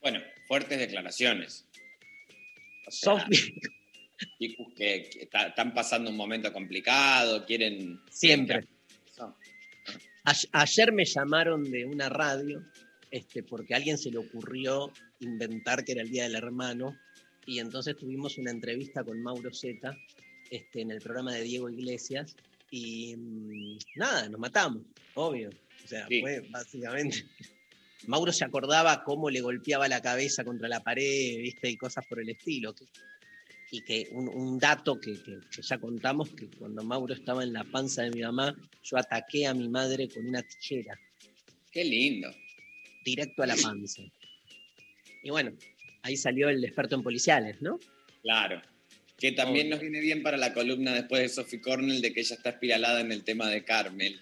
Bueno, 0.00 0.20
fuertes 0.46 0.78
declaraciones. 0.78 1.66
O 2.86 2.90
sea, 2.90 3.28
chicos 4.38 4.66
que, 4.78 5.10
que 5.12 5.26
ta- 5.26 5.48
están 5.48 5.74
pasando 5.74 6.08
un 6.08 6.16
momento 6.16 6.50
complicado, 6.54 7.44
quieren... 7.44 8.00
Siempre. 8.10 8.66
Ayer 10.52 10.92
me 10.92 11.04
llamaron 11.04 11.70
de 11.70 11.84
una 11.84 12.08
radio 12.08 12.64
este, 13.10 13.42
porque 13.42 13.74
a 13.74 13.76
alguien 13.76 13.98
se 13.98 14.10
le 14.10 14.16
ocurrió 14.16 14.90
inventar 15.20 15.84
que 15.84 15.92
era 15.92 16.00
el 16.00 16.10
Día 16.10 16.22
del 16.22 16.34
Hermano 16.34 16.96
y 17.48 17.58
entonces 17.60 17.96
tuvimos 17.96 18.38
una 18.38 18.50
entrevista 18.50 19.02
con 19.04 19.20
Mauro 19.22 19.50
Zeta 19.52 19.98
este, 20.50 20.82
en 20.82 20.90
el 20.90 21.00
programa 21.00 21.32
de 21.34 21.42
Diego 21.42 21.68
Iglesias 21.70 22.36
y 22.70 23.14
mm, 23.16 23.78
nada, 23.96 24.28
nos 24.28 24.38
matamos, 24.40 24.82
obvio. 25.14 25.50
O 25.84 25.88
sea, 25.88 26.06
Sí. 26.08 26.20
fue 26.20 26.40
básicamente... 26.50 27.24
Mauro 28.06 28.32
se 28.32 28.44
acordaba 28.44 29.02
cómo 29.02 29.28
le 29.28 29.40
golpeaba 29.40 29.88
la 29.88 30.00
cabeza 30.00 30.44
contra 30.44 30.68
la 30.68 30.80
pared, 30.84 31.38
¿viste? 31.38 31.68
Y 31.68 31.76
cosas 31.76 32.06
por 32.06 32.20
el 32.20 32.28
estilo. 32.28 32.72
y 33.72 33.82
que 33.82 34.08
un, 34.12 34.28
un 34.28 34.58
dato 34.58 34.98
que, 35.00 35.12
que- 35.22 35.40
que 35.50 35.62
ya 35.62 35.78
contamos, 35.78 36.30
que 36.30 36.48
cuando 36.48 36.82
Mauro 36.84 37.12
estaba 37.12 37.42
en 37.42 37.52
la 37.52 37.64
panza 37.64 38.02
de 38.02 38.10
mi 38.10 38.22
mamá, 38.22 38.56
yo 38.84 38.96
ataqué 38.96 39.46
a 39.46 39.52
mi 39.54 39.68
madre 39.68 40.08
con 40.08 40.26
una 40.26 40.42
tijera. 40.42 40.98
Qué 41.72 41.84
lindo. 41.84 42.30
directo 43.04 43.42
a 43.42 43.46
la 43.46 43.56
panza. 43.56 44.02
Y 45.22 45.30
bueno, 45.30 45.52
ahí 46.08 46.16
salió 46.16 46.48
el 46.48 46.64
experto 46.64 46.96
en 46.96 47.02
policiales, 47.02 47.60
¿no? 47.60 47.78
Claro. 48.22 48.60
Que 49.18 49.32
también 49.32 49.68
nos 49.68 49.80
viene 49.80 50.00
bien 50.00 50.22
para 50.22 50.36
la 50.36 50.52
columna 50.52 50.94
después 50.94 51.22
de 51.22 51.28
Sophie 51.28 51.60
Cornell 51.60 52.00
de 52.00 52.12
que 52.12 52.20
ella 52.20 52.36
está 52.36 52.50
espiralada 52.50 53.00
en 53.00 53.12
el 53.12 53.24
tema 53.24 53.48
de 53.48 53.64
Carmel. 53.64 54.20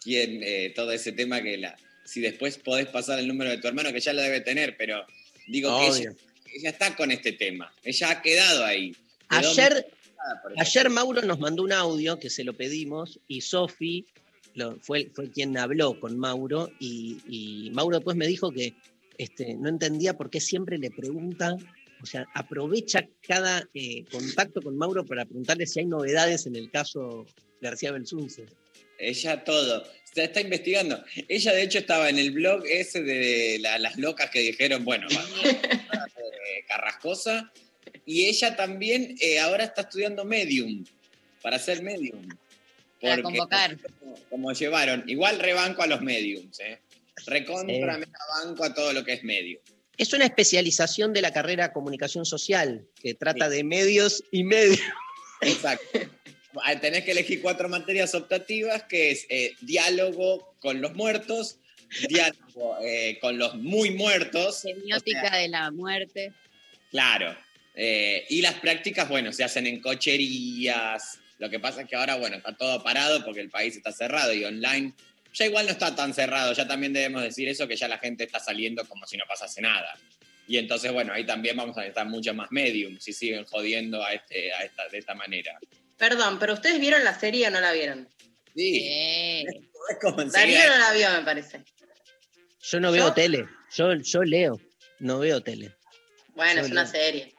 Quien, 0.00 0.42
eh, 0.42 0.72
todo 0.74 0.92
ese 0.92 1.12
tema 1.12 1.42
que 1.42 1.56
la. 1.56 1.76
Si 2.04 2.20
después 2.20 2.58
podés 2.58 2.86
pasar 2.88 3.18
el 3.18 3.28
número 3.28 3.50
de 3.50 3.58
tu 3.58 3.68
hermano, 3.68 3.92
que 3.92 4.00
ya 4.00 4.12
lo 4.12 4.20
debe 4.20 4.40
tener, 4.40 4.76
pero 4.76 5.06
digo 5.46 5.78
que 5.78 6.08
ella, 6.56 6.70
está 6.70 6.94
con 6.94 7.10
este 7.10 7.32
tema. 7.32 7.72
Ella 7.82 8.10
ha 8.10 8.22
quedado 8.22 8.64
ahí. 8.66 8.94
Ayer, 9.28 9.86
ayer 10.58 10.90
Mauro 10.90 11.22
nos 11.22 11.38
mandó 11.38 11.62
un 11.62 11.72
audio 11.72 12.18
que 12.18 12.28
se 12.28 12.44
lo 12.44 12.54
pedimos 12.54 13.20
y 13.26 13.40
Sofi 13.40 14.06
fue 14.82 15.10
quien 15.32 15.56
habló 15.56 15.98
con 15.98 16.18
Mauro 16.18 16.70
y, 16.78 17.18
y 17.26 17.70
Mauro 17.70 17.96
después 17.96 18.16
me 18.16 18.26
dijo 18.26 18.52
que 18.52 18.74
este, 19.18 19.54
no 19.54 19.68
entendía 19.68 20.14
por 20.16 20.30
qué 20.30 20.40
siempre 20.40 20.78
le 20.78 20.90
pregunta, 20.90 21.56
o 22.02 22.06
sea, 22.06 22.26
aprovecha 22.34 23.08
cada 23.26 23.68
eh, 23.74 24.04
contacto 24.10 24.60
con 24.60 24.76
Mauro 24.76 25.04
para 25.04 25.24
preguntarle 25.24 25.66
si 25.66 25.80
hay 25.80 25.86
novedades 25.86 26.46
en 26.46 26.56
el 26.56 26.70
caso 26.70 27.26
García 27.60 27.92
Belsunce. 27.92 28.44
Ella 28.98 29.42
todo. 29.42 29.84
Se 30.12 30.24
está 30.24 30.40
investigando. 30.40 31.02
Ella, 31.28 31.52
de 31.52 31.62
hecho, 31.62 31.78
estaba 31.78 32.08
en 32.08 32.18
el 32.18 32.30
blog 32.30 32.62
ese 32.66 33.02
de 33.02 33.58
la- 33.60 33.78
las 33.78 33.96
locas 33.96 34.30
que 34.30 34.40
dijeron, 34.40 34.84
bueno, 34.84 35.08
eh, 35.44 36.64
Carrascosa. 36.68 37.52
Y 38.06 38.26
ella 38.26 38.54
también 38.54 39.16
eh, 39.20 39.38
ahora 39.40 39.64
está 39.64 39.82
estudiando 39.82 40.24
Medium, 40.24 40.84
para 41.42 41.58
ser 41.58 41.82
Medium. 41.82 42.28
Para 43.00 43.22
convocar. 43.22 43.78
Como, 43.98 44.14
como 44.30 44.52
llevaron, 44.52 45.04
igual 45.08 45.38
rebanco 45.38 45.82
a 45.82 45.86
los 45.86 46.00
Mediums, 46.02 46.60
¿eh? 46.60 46.78
Recontra 47.26 47.96
Sí. 47.98 48.04
banco 48.42 48.64
a 48.64 48.74
todo 48.74 48.92
lo 48.92 49.04
que 49.04 49.14
es 49.14 49.24
Medium. 49.24 49.60
Es 49.96 50.12
una 50.12 50.24
especialización 50.24 51.12
de 51.12 51.22
la 51.22 51.32
carrera 51.32 51.72
comunicación 51.72 52.24
social 52.26 52.86
que 53.00 53.14
trata 53.14 53.48
Sí. 53.48 53.56
de 53.56 53.64
medios 53.64 54.24
y 54.30 54.44
medios. 54.44 54.80
Exacto. 55.40 55.84
Ah, 56.62 56.78
Tenés 56.78 57.02
que 57.02 57.10
elegir 57.10 57.42
cuatro 57.42 57.68
materias 57.68 58.14
optativas, 58.14 58.84
que 58.84 59.10
es 59.10 59.26
eh, 59.28 59.56
diálogo 59.62 60.54
con 60.60 60.80
los 60.80 60.94
muertos, 60.94 61.58
diálogo 62.08 62.76
eh, 62.84 63.18
con 63.20 63.38
los 63.38 63.56
muy 63.56 63.90
muertos, 63.90 64.60
Semiótica 64.60 65.36
de 65.36 65.48
la 65.48 65.72
muerte. 65.72 66.32
Claro. 66.92 67.36
Eh, 67.74 68.24
y 68.28 68.40
las 68.40 68.54
prácticas, 68.60 69.08
bueno, 69.08 69.32
se 69.32 69.42
hacen 69.42 69.66
en 69.66 69.80
cocherías. 69.80 71.18
Lo 71.38 71.50
que 71.50 71.58
pasa 71.58 71.82
es 71.82 71.88
que 71.88 71.96
ahora, 71.96 72.14
bueno, 72.14 72.36
está 72.36 72.56
todo 72.56 72.84
parado 72.84 73.24
porque 73.24 73.40
el 73.40 73.50
país 73.50 73.76
está 73.76 73.90
cerrado 73.90 74.32
y 74.32 74.44
online. 74.44 74.94
Ya 75.34 75.46
igual 75.46 75.66
no 75.66 75.72
está 75.72 75.94
tan 75.94 76.14
cerrado, 76.14 76.52
ya 76.52 76.66
también 76.66 76.92
debemos 76.92 77.22
decir 77.22 77.48
eso, 77.48 77.66
que 77.66 77.76
ya 77.76 77.88
la 77.88 77.98
gente 77.98 78.24
está 78.24 78.38
saliendo 78.38 78.84
como 78.88 79.04
si 79.06 79.16
no 79.16 79.24
pasase 79.28 79.60
nada. 79.60 79.98
Y 80.46 80.58
entonces, 80.58 80.92
bueno, 80.92 81.12
ahí 81.12 81.26
también 81.26 81.56
vamos 81.56 81.76
a 81.76 81.80
necesitar 81.80 82.06
mucho 82.06 82.32
más 82.34 82.48
medium 82.50 82.98
si 83.00 83.12
siguen 83.12 83.44
jodiendo 83.44 84.02
a 84.04 84.12
este, 84.12 84.52
a 84.52 84.62
esta, 84.62 84.88
de 84.88 84.98
esta 84.98 85.14
manera. 85.14 85.58
Perdón, 85.96 86.38
pero 86.38 86.54
¿ustedes 86.54 86.80
vieron 86.80 87.02
la 87.02 87.18
serie 87.18 87.48
o 87.48 87.50
no 87.50 87.60
la 87.60 87.72
vieron? 87.72 88.08
Sí, 88.54 89.44
como 90.00 90.24
Darío 90.24 90.58
no 90.68 90.78
la 90.78 90.92
vio, 90.92 91.10
me 91.10 91.22
parece. 91.22 91.64
Yo 92.62 92.80
no 92.80 92.92
veo 92.92 93.08
¿Yo? 93.08 93.14
tele, 93.14 93.48
yo, 93.74 93.94
yo 93.94 94.22
leo, 94.22 94.60
no 95.00 95.18
veo 95.18 95.42
tele. 95.42 95.74
Bueno, 96.34 96.60
Yo 96.60 96.66
es 96.66 96.72
una 96.72 96.86
serie. 96.86 97.34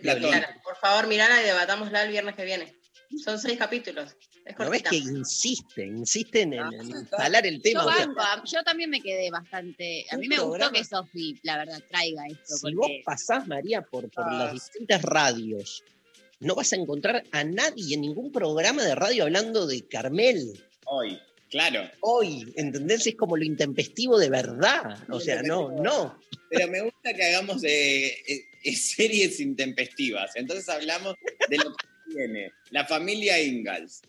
Claro, 0.00 0.46
por 0.62 0.76
favor, 0.76 1.08
mirala 1.08 1.42
y 1.42 1.44
debatámosla 1.44 2.04
el 2.04 2.10
viernes 2.10 2.36
que 2.36 2.44
viene. 2.44 2.72
Son 3.24 3.38
seis 3.38 3.58
capítulos. 3.58 4.16
Es 4.44 4.58
¿No 4.58 4.70
ves 4.70 4.82
que 4.82 4.96
insiste, 4.96 5.86
insiste 5.86 6.42
en, 6.42 6.54
en- 6.54 6.60
Ah, 6.62 6.70
instalar 6.82 7.46
el 7.46 7.62
tema? 7.62 7.82
yo, 7.82 7.88
O 7.88 7.92
sea, 7.92 8.06
banco, 8.06 8.20
a- 8.20 8.42
yo 8.44 8.62
también 8.64 8.90
me 8.90 9.00
quedé 9.00 9.30
bastante. 9.30 10.04
A 10.10 10.16
mí 10.16 10.26
me 10.28 10.38
gustó 10.40 10.70
que 10.72 10.84
Sofi, 10.84 11.38
la 11.42 11.58
verdad, 11.58 11.80
traiga 11.88 12.26
esto. 12.26 12.56
si 12.56 12.74
vos 12.74 12.90
pasás, 13.04 13.46
María, 13.46 13.82
por, 13.82 14.10
por 14.10 14.24
Ah. 14.26 14.38
las 14.44 14.52
distintas 14.52 15.02
radios, 15.02 15.84
no 16.40 16.56
vas 16.56 16.72
a 16.72 16.76
encontrar 16.76 17.22
a 17.30 17.44
nadie 17.44 17.94
en 17.94 18.00
ningún 18.00 18.32
programa 18.32 18.82
de 18.82 18.94
radio 18.96 19.22
hablando 19.24 19.66
de 19.68 19.86
Carmel. 19.86 20.60
Hoy, 20.86 21.20
claro. 21.48 21.88
Hoy, 22.00 22.52
¿entendés? 22.56 23.06
Es 23.06 23.14
como 23.14 23.36
lo 23.36 23.44
intempestivo 23.44 24.18
de 24.18 24.28
verdad. 24.28 24.98
O 25.08 25.20
sea, 25.20 25.40
no, 25.44 25.70
no. 25.70 26.18
Pero 26.50 26.66
me 26.68 26.80
gusta 26.82 27.14
que 27.14 27.22
hagamos 27.22 27.62
eh, 27.62 28.12
eh, 28.64 28.74
series 28.76 29.38
intempestivas. 29.38 30.32
Entonces 30.34 30.68
hablamos 30.68 31.14
de 31.48 31.56
lo 31.58 31.76
que 31.76 31.86
viene. 32.16 32.50
La 32.70 32.84
familia 32.86 33.40
Ingalls. 33.40 34.02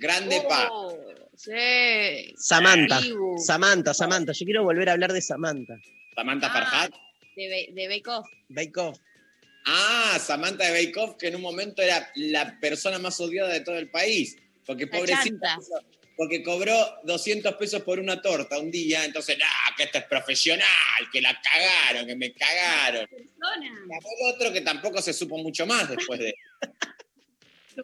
Grande 0.00 0.40
Pa. 0.48 0.68
Oh, 0.72 0.96
sí. 1.36 2.32
Samantha. 2.36 3.00
Samantha, 3.36 3.92
Samantha. 3.94 4.32
Yo 4.32 4.44
quiero 4.46 4.64
volver 4.64 4.88
a 4.88 4.92
hablar 4.92 5.12
de 5.12 5.20
Samantha. 5.20 5.74
Samantha 6.14 6.46
Ah. 6.48 6.52
Farhat. 6.52 6.92
De, 7.36 7.68
de 7.72 7.88
Bake 7.88 8.08
Off. 8.08 8.26
Bake 8.48 8.76
Off. 8.80 8.98
Ah, 9.66 10.18
Samantha 10.18 10.64
de 10.64 10.72
Bake 10.86 10.98
Off, 10.98 11.16
que 11.18 11.28
en 11.28 11.36
un 11.36 11.42
momento 11.42 11.82
era 11.82 12.10
la 12.16 12.58
persona 12.60 12.98
más 12.98 13.20
odiada 13.20 13.52
de 13.52 13.60
todo 13.60 13.76
el 13.78 13.90
país. 13.90 14.36
Porque 14.66 14.86
La 14.86 14.90
pobrecita. 14.90 15.48
chanta. 15.56 15.58
Porque 16.16 16.42
cobró 16.42 16.74
200 17.04 17.54
pesos 17.54 17.82
por 17.82 17.98
una 17.98 18.20
torta 18.20 18.58
un 18.58 18.70
día. 18.70 19.04
Entonces, 19.06 19.38
nah, 19.38 19.74
que 19.76 19.84
esto 19.84 19.98
es 19.98 20.04
profesional, 20.04 20.66
que 21.12 21.20
la 21.22 21.38
cagaron, 21.40 22.06
que 22.06 22.16
me 22.16 22.32
cagaron. 22.34 23.06
Persona. 23.06 23.70
Ganó 23.86 24.08
el 24.18 24.34
otro 24.34 24.52
que 24.52 24.60
tampoco 24.62 25.00
se 25.00 25.12
supo 25.14 25.38
mucho 25.38 25.66
más 25.66 25.88
después 25.88 26.18
de. 26.20 26.34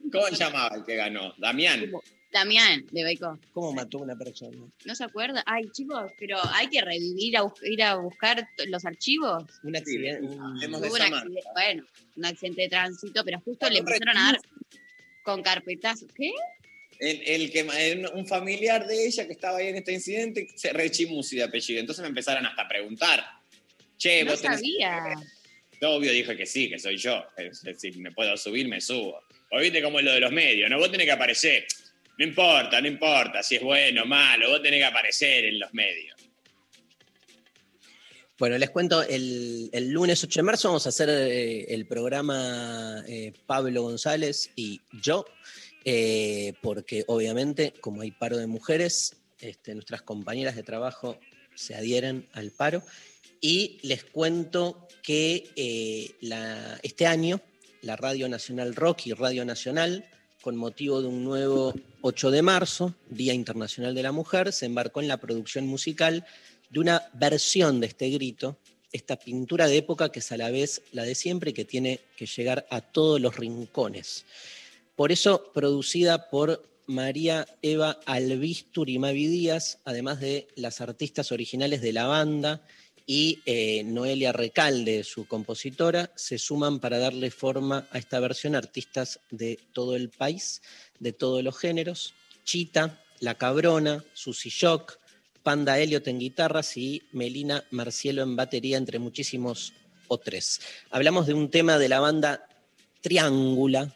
¿Cómo 0.13 0.27
se 0.29 0.37
llamaba 0.37 0.77
el 0.77 0.85
que 0.85 0.97
ganó? 0.97 1.35
Damián. 1.39 1.91
Damián, 2.33 2.85
de 2.91 3.19
Off. 3.23 3.39
¿Cómo 3.53 3.73
mató 3.73 3.99
a 3.99 4.03
una 4.03 4.17
persona? 4.17 4.59
¿No 4.85 4.95
se 4.95 5.05
acuerda? 5.05 5.43
Ay, 5.47 5.71
chicos, 5.73 6.13
pero 6.19 6.39
hay 6.53 6.69
que 6.69 6.83
revivir, 6.83 7.37
a 7.37 7.43
bus- 7.43 7.63
ir 7.63 7.83
a 7.83 7.95
buscar 7.97 8.47
t- 8.57 8.67
los 8.67 8.85
archivos. 8.85 9.45
Un 9.63 9.77
accidente. 9.77 10.37
hablemos 10.39 10.81
de 10.83 10.89
Hubo 10.89 10.95
un 10.97 11.03
accidente, 11.03 11.41
bueno, 11.55 11.87
un 12.17 12.25
accidente 12.27 12.63
de 12.63 12.69
tránsito, 12.69 13.25
pero 13.25 13.41
justo 13.41 13.71
le 13.71 13.79
empezaron 13.79 14.17
a 14.19 14.33
dar 14.33 14.41
con 15.23 15.43
carpetazos. 15.43 16.09
¿Qué? 16.15 16.33
El, 16.99 17.23
el 17.27 17.51
que, 17.53 17.61
el- 17.93 18.07
un 18.13 18.27
familiar 18.27 18.87
de 18.87 19.07
ella 19.07 19.27
que 19.27 19.33
estaba 19.33 19.59
ahí 19.59 19.69
en 19.69 19.77
este 19.77 19.93
incidente, 19.93 20.49
se 20.57 20.73
rechimusi 20.73 21.37
de 21.37 21.45
apellido. 21.45 21.81
Entonces 21.81 22.03
me 22.03 22.09
empezaron 22.09 22.45
hasta 22.45 22.63
a 22.63 22.69
preguntar. 22.69 23.25
Che, 23.97 24.25
No 24.25 24.33
vos 24.33 24.43
tenés- 24.43 24.57
sabía. 24.57 25.15
Obvio 25.83 26.11
dije 26.13 26.37
que 26.37 26.45
sí, 26.47 26.69
que 26.69 26.79
soy 26.79 26.97
yo. 26.99 27.23
Es 27.37 27.63
decir, 27.63 27.97
me 27.99 28.11
puedo 28.13 28.37
subir, 28.37 28.67
me 28.69 28.81
subo. 28.81 29.21
O 29.57 29.61
viste 29.61 29.83
como 29.83 29.99
es 29.99 30.05
lo 30.05 30.13
de 30.13 30.21
los 30.21 30.33
medios, 30.33 30.69
¿no? 30.69 30.79
Vos 30.79 30.91
tenés 30.91 31.07
que 31.07 31.13
aparecer. 31.13 31.67
No 32.19 32.25
importa, 32.27 32.79
no 32.81 32.89
importa 32.89 33.43
si 33.43 33.57
es 33.57 33.63
bueno 33.63 34.03
o 34.03 34.07
malo, 34.07 34.51
vos 34.51 34.63
tenés 34.63 34.81
que 34.81 34.85
aparecer 34.85 35.47
en 35.47 35.59
los 35.59 35.73
medios. 35.73 36.15
Bueno, 38.39 38.59
les 38.59 38.69
cuento, 38.69 39.03
el, 39.03 39.71
lunes 39.89 40.23
8 40.23 40.41
de 40.41 40.43
marzo 40.43 40.69
vamos 40.69 40.85
a 40.85 40.91
hacer 40.91 41.09
eh, 41.09 41.73
el 41.73 41.87
programa 41.87 43.03
eh, 43.09 43.33
Pablo 43.47 43.81
González 43.81 44.51
y 44.57 44.83
yo, 45.03 45.25
eh, 45.87 46.53
porque 46.61 47.05
obviamente, 47.07 47.73
como 47.81 48.03
hay 48.03 48.11
paro 48.11 48.37
de 48.37 48.47
mujeres, 48.47 49.17
este, 49.41 49.75
nuestras 49.75 50.03
compañeras 50.03 50.55
de 50.55 50.65
trabajo 50.65 51.19
se 51.55 51.75
adhieren 51.75 52.29
al 52.35 52.51
paro. 52.51 52.83
Y 53.41 53.79
les 53.83 54.05
cuento 54.05 54.87
que 55.03 55.45
este 56.83 57.07
año 57.07 57.41
la 57.83 57.97
Radio 57.97 58.29
Nacional 58.29 58.75
Rock 58.75 59.07
y 59.07 59.13
Radio 59.13 59.45
Nacional, 59.45 60.05
con 60.43 60.57
motivo 60.57 61.03
de 61.03 61.09
un 61.09 61.25
nuevo 61.25 61.75
8 62.03 62.31
de 62.31 62.43
marzo, 62.43 62.95
Día 63.09 63.35
Internacional 63.35 63.95
de 63.95 64.03
la 64.03 64.13
Mujer, 64.13 64.53
se 64.53 64.67
embarcó 64.67 65.01
en 65.01 65.09
la 65.09 65.17
producción 65.17 65.67
musical 65.67 66.25
de 66.71 66.81
una 66.81 67.03
versión 67.15 67.81
de 67.81 67.87
este 67.89 68.11
grito, 68.11 68.57
esta 68.93 69.17
pintura 69.17 69.67
de 69.67 69.79
época 69.79 70.11
que 70.11 70.21
es 70.21 70.33
a 70.33 70.37
la 70.37 70.51
vez 70.51 70.83
la 70.93 71.03
de 71.03 71.15
siempre 71.15 71.51
y 71.51 71.55
que 71.55 71.65
tiene 71.65 72.01
que 72.17 72.27
llegar 72.27 72.67
a 72.71 72.81
todos 72.81 73.21
los 73.21 73.37
rincones. 73.37 74.25
Por 74.95 75.13
eso, 75.13 75.51
producida 75.53 76.31
por 76.31 76.63
María 76.87 77.47
Eva 77.63 77.99
Albistur 78.07 78.89
y 78.89 78.99
Mavi 78.99 79.27
Díaz, 79.27 79.79
además 79.85 80.21
de 80.21 80.49
las 80.55 80.81
artistas 80.81 81.33
originales 81.33 81.83
de 81.83 81.93
la 81.93 82.07
banda 82.07 82.63
y 83.07 83.41
eh, 83.47 83.85
Noelia 83.85 84.33
Recalde, 84.33 85.05
su 85.05 85.27
compositora, 85.27 86.11
se 86.17 86.39
suman 86.39 86.81
para 86.81 86.99
darle 86.99 87.31
forma 87.31 87.87
a 87.93 87.99
esta 87.99 88.19
versión 88.19 88.57
artistas 88.57 89.21
de 89.31 89.61
todo 89.73 89.95
el 89.95 90.11
país, 90.11 90.61
de 90.99 91.13
todos 91.13 91.43
los 91.45 91.57
géneros. 91.57 92.15
Chita, 92.45 93.01
La 93.21 93.37
Cabrona, 93.37 94.05
Susi 94.13 94.51
Shock, 94.51 94.99
Panda 95.45 95.79
Elliot 95.79 96.09
en 96.09 96.19
guitarras 96.19 96.77
y 96.77 97.05
Melina 97.13 97.65
Marcielo 97.71 98.23
en 98.23 98.35
batería, 98.35 98.77
entre 98.77 98.99
muchísimos 98.99 99.73
otros. 100.09 100.61
Hablamos 100.91 101.29
de 101.29 101.35
un 101.35 101.49
tema 101.49 101.79
de 101.79 101.89
la 101.89 102.01
banda 102.01 102.49
Triángula, 103.01 103.95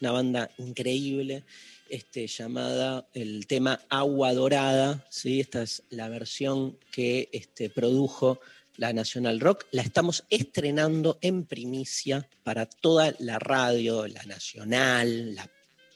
una 0.00 0.12
banda 0.12 0.50
increíble, 0.56 1.44
este, 1.88 2.26
llamada 2.26 3.08
el 3.14 3.46
tema 3.46 3.80
Agua 3.88 4.32
Dorada. 4.34 5.06
¿sí? 5.10 5.40
Esta 5.40 5.62
es 5.62 5.82
la 5.90 6.08
versión 6.08 6.78
que 6.92 7.28
este, 7.32 7.70
produjo 7.70 8.40
la 8.76 8.92
National 8.92 9.40
Rock. 9.40 9.66
La 9.70 9.82
estamos 9.82 10.24
estrenando 10.30 11.18
en 11.20 11.46
primicia 11.46 12.28
para 12.42 12.66
toda 12.66 13.14
la 13.18 13.38
radio, 13.38 14.06
la 14.06 14.22
nacional, 14.24 15.34
la 15.34 15.50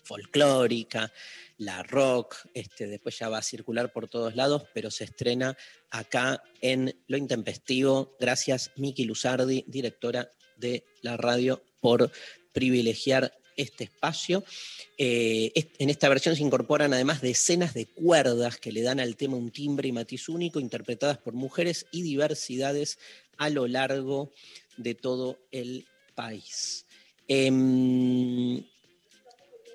folclórica, 0.05 1.12
la 1.59 1.82
rock, 1.82 2.36
este, 2.55 2.86
después 2.86 3.18
ya 3.18 3.28
va 3.28 3.38
a 3.38 3.43
circular 3.43 3.93
por 3.93 4.09
todos 4.09 4.34
lados, 4.34 4.64
pero 4.74 4.91
se 4.91 5.05
estrena 5.05 5.57
acá 5.91 6.43
en 6.61 7.01
Lo 7.07 7.16
Intempestivo. 7.16 8.16
Gracias, 8.18 8.72
Miki 8.76 9.05
Luzardi, 9.05 9.64
directora 9.68 10.30
de 10.57 10.84
la 11.03 11.16
radio, 11.16 11.62
por 11.80 12.11
privilegiar 12.53 13.32
este 13.61 13.85
espacio. 13.85 14.45
Eh, 14.99 15.53
en 15.79 15.91
esta 15.91 16.09
versión 16.09 16.37
se 16.37 16.43
incorporan 16.43 16.93
además 16.93 17.21
decenas 17.21 17.75
de 17.75 17.87
cuerdas 17.87 18.59
que 18.59 18.73
le 18.73 18.83
dan 18.83 19.01
al 19.01 19.17
tema 19.17 19.37
un 19.37 19.51
timbre 19.51 19.89
y 19.89 19.93
matiz 19.93 20.29
único, 20.29 20.61
interpretadas 20.61 21.19
por 21.19 21.35
mujeres 21.35 21.87
y 21.93 22.03
diversidades 22.03 22.99
a 23.37 23.49
lo 23.51 23.67
largo 23.67 24.33
de 24.77 24.95
todo 24.95 25.39
el 25.51 25.87
país. 26.15 26.87
Em, 27.29 28.65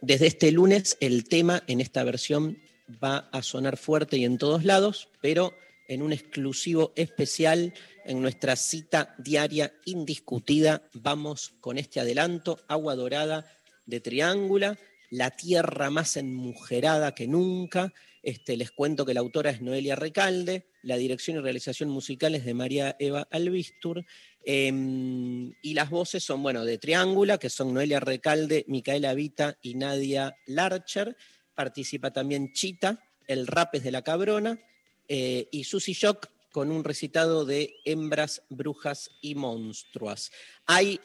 desde 0.02 0.28
este 0.28 0.52
lunes 0.52 0.98
el 1.00 1.28
tema 1.28 1.64
en 1.68 1.82
esta 1.82 2.04
versión 2.04 2.58
va 3.04 3.30
a 3.32 3.42
sonar 3.42 3.78
fuerte 3.78 4.18
y 4.18 4.26
en 4.26 4.38
todos 4.38 4.66
lados, 4.66 5.10
pero 5.22 5.54
en 5.88 6.02
un 6.02 6.14
exclusivo 6.14 6.92
especial 6.96 7.74
en 8.06 8.22
nuestra 8.22 8.56
cita 8.56 9.16
diaria 9.18 9.74
indiscutida 9.86 10.84
vamos 10.94 11.54
con 11.60 11.78
este 11.78 12.00
adelanto, 12.00 12.60
Agua 12.68 12.96
Dorada 12.96 13.46
de 13.86 14.00
Triángula, 14.00 14.78
la 15.10 15.32
tierra 15.32 15.90
más 15.90 16.18
enmujerada 16.18 17.14
que 17.14 17.28
nunca. 17.28 17.94
Este, 18.24 18.58
les 18.58 18.72
cuento 18.72 19.06
que 19.06 19.14
la 19.14 19.20
autora 19.20 19.52
es 19.52 19.62
Noelia 19.62 19.96
Recalde, 19.96 20.66
la 20.82 20.98
dirección 20.98 21.38
y 21.38 21.42
realización 21.42 21.90
musical 21.90 22.34
es 22.34 22.44
de 22.44 22.56
María 22.56 22.96
Eva 23.00 23.28
Albistur, 23.30 24.04
em, 24.44 25.54
y 25.62 25.74
las 25.76 25.90
voces 25.92 26.24
son, 26.24 26.42
bueno, 26.42 26.66
de 26.66 26.80
Triángula, 26.80 27.38
que 27.38 27.50
son 27.50 27.74
Noelia 27.74 28.00
Recalde, 28.00 28.66
Micaela 28.68 29.14
Vita 29.14 29.58
y 29.62 29.76
Nadia 29.76 30.36
Larcher. 30.48 31.16
Participa 31.54 32.12
también 32.12 32.52
Chita, 32.54 33.00
el 33.28 33.46
rap 33.46 33.76
es 33.76 33.84
de 33.84 33.92
la 33.92 34.02
cabrona, 34.02 34.60
eh, 35.08 35.48
y 35.52 35.64
Susy 35.64 35.94
Shock 35.94 36.30
con 36.52 36.72
un 36.72 36.84
recitado 36.84 37.46
de 37.46 37.76
hembras, 37.86 38.42
brujas 38.50 39.12
y 39.22 39.36
monstruas. 39.36 40.32
Hay 40.66 41.00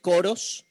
coros, 0.00 0.66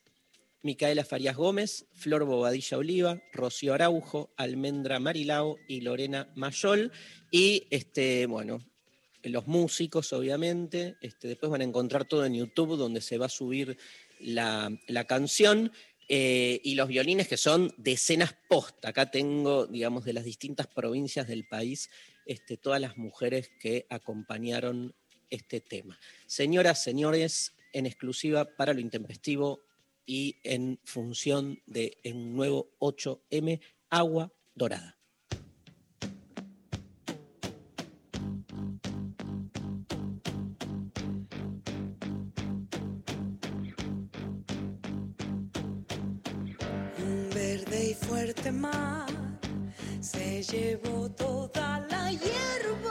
Micaela 0.63 1.03
Farías 1.03 1.35
Gómez, 1.35 1.87
Flor 1.93 2.23
Bobadilla 2.25 2.77
Oliva, 2.77 3.21
Rocío 3.33 3.73
Araujo, 3.73 4.31
Almendra 4.37 4.99
Marilao 4.99 5.57
y 5.67 5.81
Lorena 5.81 6.31
Mayol. 6.35 6.91
Y 7.31 7.67
este, 7.71 8.27
bueno, 8.27 8.59
los 9.23 9.47
músicos, 9.47 10.13
obviamente. 10.13 10.97
Este, 11.01 11.27
después 11.27 11.51
van 11.51 11.61
a 11.61 11.65
encontrar 11.65 12.05
todo 12.05 12.25
en 12.25 12.35
YouTube, 12.35 12.77
donde 12.77 13.01
se 13.01 13.17
va 13.17 13.25
a 13.27 13.29
subir 13.29 13.77
la, 14.19 14.71
canción. 15.07 15.71
eh, 16.09 16.59
y 16.63 16.75
los 16.75 16.89
violines 16.89 17.27
que 17.27 17.37
son 17.37 17.73
decenas 17.77 18.35
posta. 18.49 18.89
Acá 18.89 19.09
tengo, 19.09 19.65
digamos, 19.65 20.03
de 20.03 20.13
las 20.13 20.25
distintas 20.25 20.67
provincias 20.67 21.27
del 21.27 21.47
país, 21.47 21.89
este, 22.25 22.57
todas 22.57 22.81
las 22.81 22.97
mujeres 22.97 23.49
que 23.59 23.85
acompañaron 23.89 24.93
este 25.29 25.61
tema. 25.61 25.97
Señoras, 26.27 26.83
señores, 26.83 27.53
en 27.73 27.85
exclusiva 27.85 28.45
para 28.57 28.73
lo 28.73 28.81
intempestivo 28.81 29.61
y 30.05 30.37
en 30.43 30.79
función 30.83 31.59
de 31.65 31.97
un 32.05 32.35
nuevo 32.35 32.71
8M, 32.79 33.61
Agua 33.89 34.33
Dorada. 34.53 34.97
Un 46.97 47.29
verde 47.33 47.91
y 47.91 47.93
fuerte 47.93 48.51
mar 48.51 49.09
se 49.99 50.43
llevó 50.43 51.09
toda 51.11 51.79
la 51.89 52.11
hierba 52.11 52.90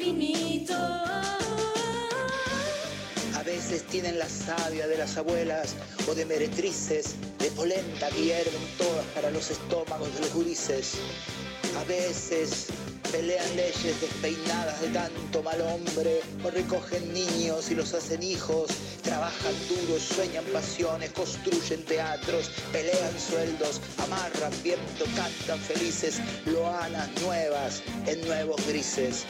infinito. 0.00 0.74
A 3.36 3.42
veces 3.44 3.82
tienen 3.84 4.18
la 4.18 4.28
savia 4.28 4.86
de 4.86 4.96
las 4.96 5.16
abuelas 5.16 5.74
o 6.08 6.14
de 6.14 6.24
meretrices, 6.24 7.14
de 7.38 7.50
polenta 7.50 8.08
que 8.10 8.24
hierven 8.24 8.62
todas 8.78 9.04
para 9.14 9.30
los 9.30 9.50
estómagos 9.50 10.12
de 10.14 10.20
los 10.20 10.32
gurises. 10.32 10.94
A 11.78 11.84
veces 11.84 12.66
pelean 13.10 13.56
leyes 13.56 14.00
despeinadas 14.00 14.80
de 14.80 14.88
tanto 14.88 15.42
mal 15.42 15.60
hombre, 15.62 16.20
o 16.44 16.50
recogen 16.50 17.12
niños 17.12 17.70
y 17.70 17.74
los 17.74 17.92
hacen 17.94 18.22
hijos, 18.22 18.70
trabajan 19.02 19.54
duro, 19.68 19.98
sueñan 19.98 20.44
pasiones, 20.52 21.10
construyen 21.10 21.84
teatros, 21.84 22.50
pelean 22.72 23.18
sueldos, 23.18 23.80
amarran 23.98 24.52
viento, 24.62 25.04
cantan 25.16 25.58
felices, 25.58 26.20
loanas 26.46 27.08
nuevas 27.22 27.82
en 28.06 28.20
nuevos 28.26 28.64
grises. 28.66 29.26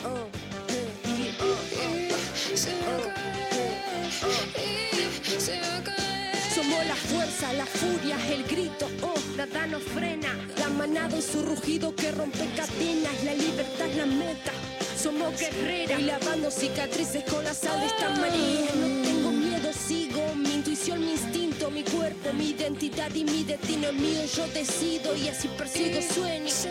Somos 6.54 6.84
la 6.86 6.96
fuerza, 6.96 7.52
la 7.52 7.64
furia, 7.64 8.16
el 8.32 8.42
grito, 8.44 8.88
oh, 9.02 9.14
nada 9.36 9.66
nos 9.68 9.82
frena. 9.82 10.28
La 10.58 10.68
manada 10.68 11.16
y 11.16 11.22
su 11.22 11.42
rugido 11.42 11.94
que 11.94 12.10
rompe 12.10 12.48
cadenas, 12.56 13.22
la 13.24 13.34
libertad 13.34 13.86
es 13.86 13.96
la 13.96 14.06
meta. 14.06 14.52
Somos 15.00 15.38
guerreras 15.38 16.00
y 16.00 16.02
lavando 16.02 16.50
cicatrices 16.50 17.24
con 17.24 17.44
la 17.44 17.54
sal 17.54 17.80
de 17.80 17.86
esta 17.86 18.10
María. 18.10 18.70
No 18.74 19.02
tengo 19.02 19.30
miedo, 19.30 19.70
sigo 19.72 20.34
mi 20.34 20.54
intuición, 20.54 21.00
mi 21.00 21.12
instinto, 21.12 21.70
mi 21.70 21.84
cuerpo, 21.84 22.32
mi 22.32 22.50
identidad 22.50 23.14
y 23.14 23.24
mi 23.24 23.44
destino 23.44 23.88
es 23.88 23.94
mío. 23.94 24.24
Yo 24.36 24.46
decido 24.48 25.16
y 25.16 25.28
así 25.28 25.48
persigo 25.56 26.02
sueños. 26.02 26.66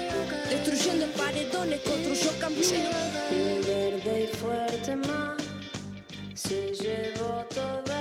Destruyendo 0.49 1.07
paredones, 1.13 1.79
construyo 1.79 2.31
camino. 2.39 2.89
Un 3.31 3.61
verde 3.61 4.29
y 4.31 4.37
fuerte 4.37 4.95
mar 4.97 5.37
se 6.35 6.73
llevó 6.73 7.45
toda 7.53 7.98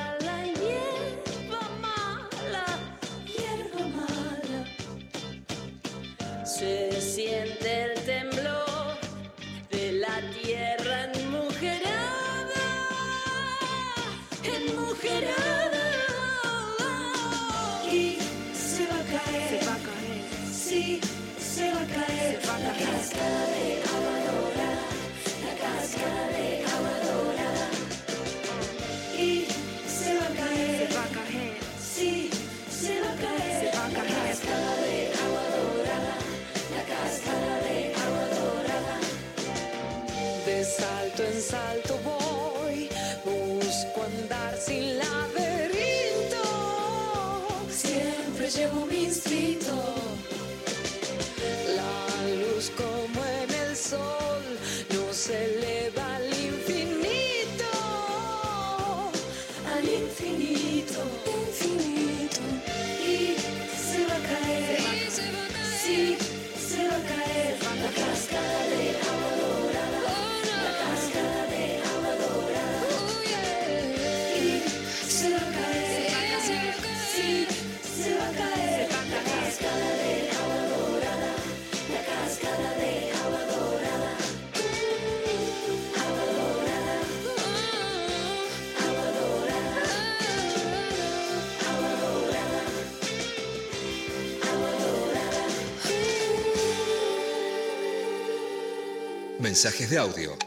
mensajes 99.59 99.91
de 99.91 99.99
audio 99.99 100.39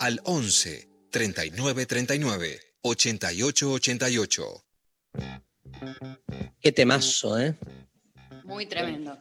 al 0.00 0.20
11 0.22 0.86
39 1.08 1.86
39 1.86 2.60
88 2.82 3.72
88. 3.72 4.64
Qué 6.60 6.70
temazo, 6.70 7.40
¿eh? 7.40 7.54
Muy 8.44 8.66
tremendo. 8.66 9.18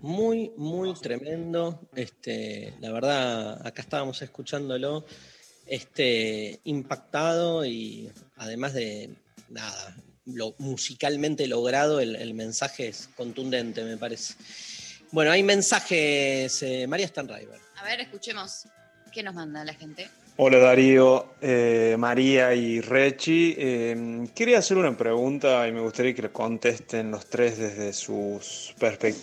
Muy, 0.00 0.50
muy 0.56 0.94
tremendo. 0.94 1.78
Este, 1.94 2.72
la 2.80 2.90
verdad, 2.90 3.66
acá 3.66 3.82
estábamos 3.82 4.22
escuchándolo, 4.22 5.04
este, 5.66 6.58
impactado 6.64 7.66
y 7.66 8.10
además 8.36 8.72
de 8.72 9.10
nada, 9.50 9.94
lo 10.24 10.54
musicalmente 10.56 11.46
logrado, 11.48 12.00
el, 12.00 12.16
el 12.16 12.32
mensaje 12.32 12.88
es 12.88 13.10
contundente, 13.14 13.84
me 13.84 13.98
parece. 13.98 14.36
Bueno, 15.12 15.32
hay 15.32 15.42
mensajes, 15.42 16.62
eh, 16.62 16.86
María 16.86 17.06
Stanriver. 17.08 17.63
A 17.84 17.88
ver, 17.88 18.00
escuchemos. 18.00 18.66
¿Qué 19.12 19.22
nos 19.22 19.34
manda 19.34 19.62
la 19.62 19.74
gente? 19.74 20.08
Hola 20.38 20.56
Darío, 20.56 21.34
eh, 21.42 21.96
María 21.98 22.54
y 22.54 22.80
Rechi. 22.80 23.54
Eh, 23.58 24.26
quería 24.34 24.60
hacer 24.60 24.78
una 24.78 24.96
pregunta 24.96 25.68
y 25.68 25.72
me 25.72 25.80
gustaría 25.80 26.14
que 26.14 26.22
le 26.22 26.30
contesten 26.30 27.10
los 27.10 27.26
tres 27.26 27.58
desde 27.58 27.92
sus, 27.92 28.74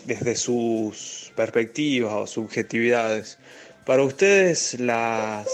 desde 0.05 0.35
sus 0.35 1.31
perspectivas 1.35 2.13
o 2.13 2.27
subjetividades. 2.27 3.39
Para 3.83 4.03
ustedes 4.03 4.79
las, 4.79 5.47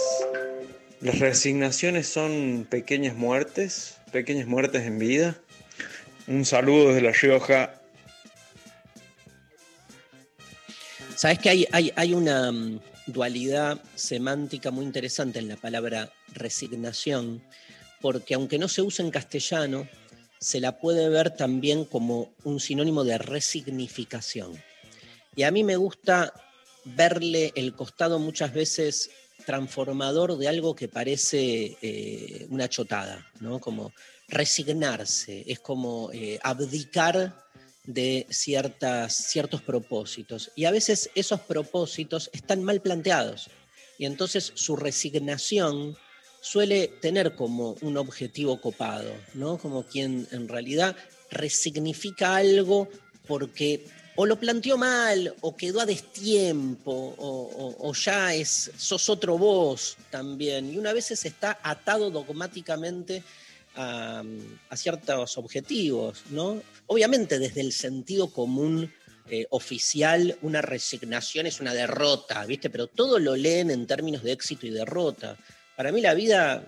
las 1.00 1.18
resignaciones 1.18 2.08
son 2.08 2.66
pequeñas 2.68 3.16
muertes, 3.16 3.96
pequeñas 4.12 4.46
muertes 4.46 4.82
en 4.82 4.98
vida. 4.98 5.34
Un 6.26 6.44
saludo 6.44 6.88
desde 6.88 7.00
La 7.00 7.12
Rioja. 7.12 7.72
Sabes 11.16 11.38
que 11.38 11.48
hay, 11.48 11.66
hay, 11.72 11.90
hay 11.96 12.14
una 12.14 12.52
mm, 12.52 12.78
dualidad 13.08 13.82
semántica 13.94 14.70
muy 14.70 14.84
interesante 14.84 15.38
en 15.38 15.48
la 15.48 15.56
palabra 15.56 16.12
resignación, 16.34 17.42
porque 18.00 18.34
aunque 18.34 18.58
no 18.58 18.68
se 18.68 18.82
use 18.82 19.02
en 19.02 19.10
castellano, 19.10 19.88
se 20.38 20.60
la 20.60 20.78
puede 20.78 21.08
ver 21.08 21.30
también 21.34 21.84
como 21.84 22.30
un 22.44 22.60
sinónimo 22.60 23.02
de 23.02 23.18
resignificación. 23.18 24.62
Y 25.34 25.42
a 25.42 25.50
mí 25.50 25.64
me 25.64 25.76
gusta 25.76 26.32
verle 26.84 27.52
el 27.56 27.74
costado 27.74 28.18
muchas 28.18 28.52
veces 28.52 29.10
transformador 29.44 30.36
de 30.36 30.48
algo 30.48 30.74
que 30.74 30.88
parece 30.88 31.76
eh, 31.80 32.46
una 32.50 32.68
chotada, 32.68 33.26
¿no? 33.40 33.58
Como 33.58 33.92
resignarse, 34.28 35.44
es 35.46 35.60
como 35.60 36.10
eh, 36.12 36.38
abdicar 36.42 37.47
de 37.88 38.26
ciertas, 38.28 39.14
ciertos 39.14 39.62
propósitos. 39.62 40.50
Y 40.54 40.66
a 40.66 40.70
veces 40.70 41.08
esos 41.14 41.40
propósitos 41.40 42.28
están 42.34 42.62
mal 42.62 42.82
planteados. 42.82 43.48
Y 43.96 44.04
entonces 44.04 44.52
su 44.54 44.76
resignación 44.76 45.96
suele 46.42 46.88
tener 47.00 47.34
como 47.34 47.76
un 47.80 47.96
objetivo 47.96 48.60
copado, 48.60 49.10
¿no? 49.32 49.56
Como 49.56 49.84
quien 49.84 50.28
en 50.32 50.48
realidad 50.48 50.94
resignifica 51.30 52.36
algo 52.36 52.88
porque 53.26 53.86
o 54.16 54.26
lo 54.26 54.38
planteó 54.38 54.76
mal, 54.76 55.32
o 55.42 55.56
quedó 55.56 55.80
a 55.80 55.86
destiempo, 55.86 57.14
o, 57.18 57.74
o- 57.78 57.94
ya 57.94 58.34
es, 58.34 58.70
sos 58.76 59.08
otro 59.08 59.38
vos 59.38 59.96
también. 60.10 60.74
Y 60.74 60.76
una 60.76 60.92
vez 60.92 61.10
está 61.12 61.58
atado 61.62 62.10
dogmáticamente 62.10 63.22
a, 63.78 64.24
ciertos 64.74 65.38
objetivos, 65.38 66.24
¿no? 66.30 66.60
Obviamente 66.86 67.38
desde 67.38 67.60
el 67.60 67.72
sentido 67.72 68.32
común 68.32 68.92
eh, 69.30 69.46
oficial, 69.50 70.36
una 70.42 70.62
resignación 70.62 71.46
es 71.46 71.60
una 71.60 71.72
derrota, 71.72 72.44
¿viste? 72.44 72.70
Pero 72.70 72.88
todo 72.88 73.18
lo 73.18 73.36
leen 73.36 73.70
en 73.70 73.86
términos 73.86 74.22
de 74.22 74.32
éxito 74.32 74.66
y 74.66 74.70
derrota. 74.70 75.36
Para 75.76 75.92
mí 75.92 76.00
la 76.00 76.14
vida 76.14 76.64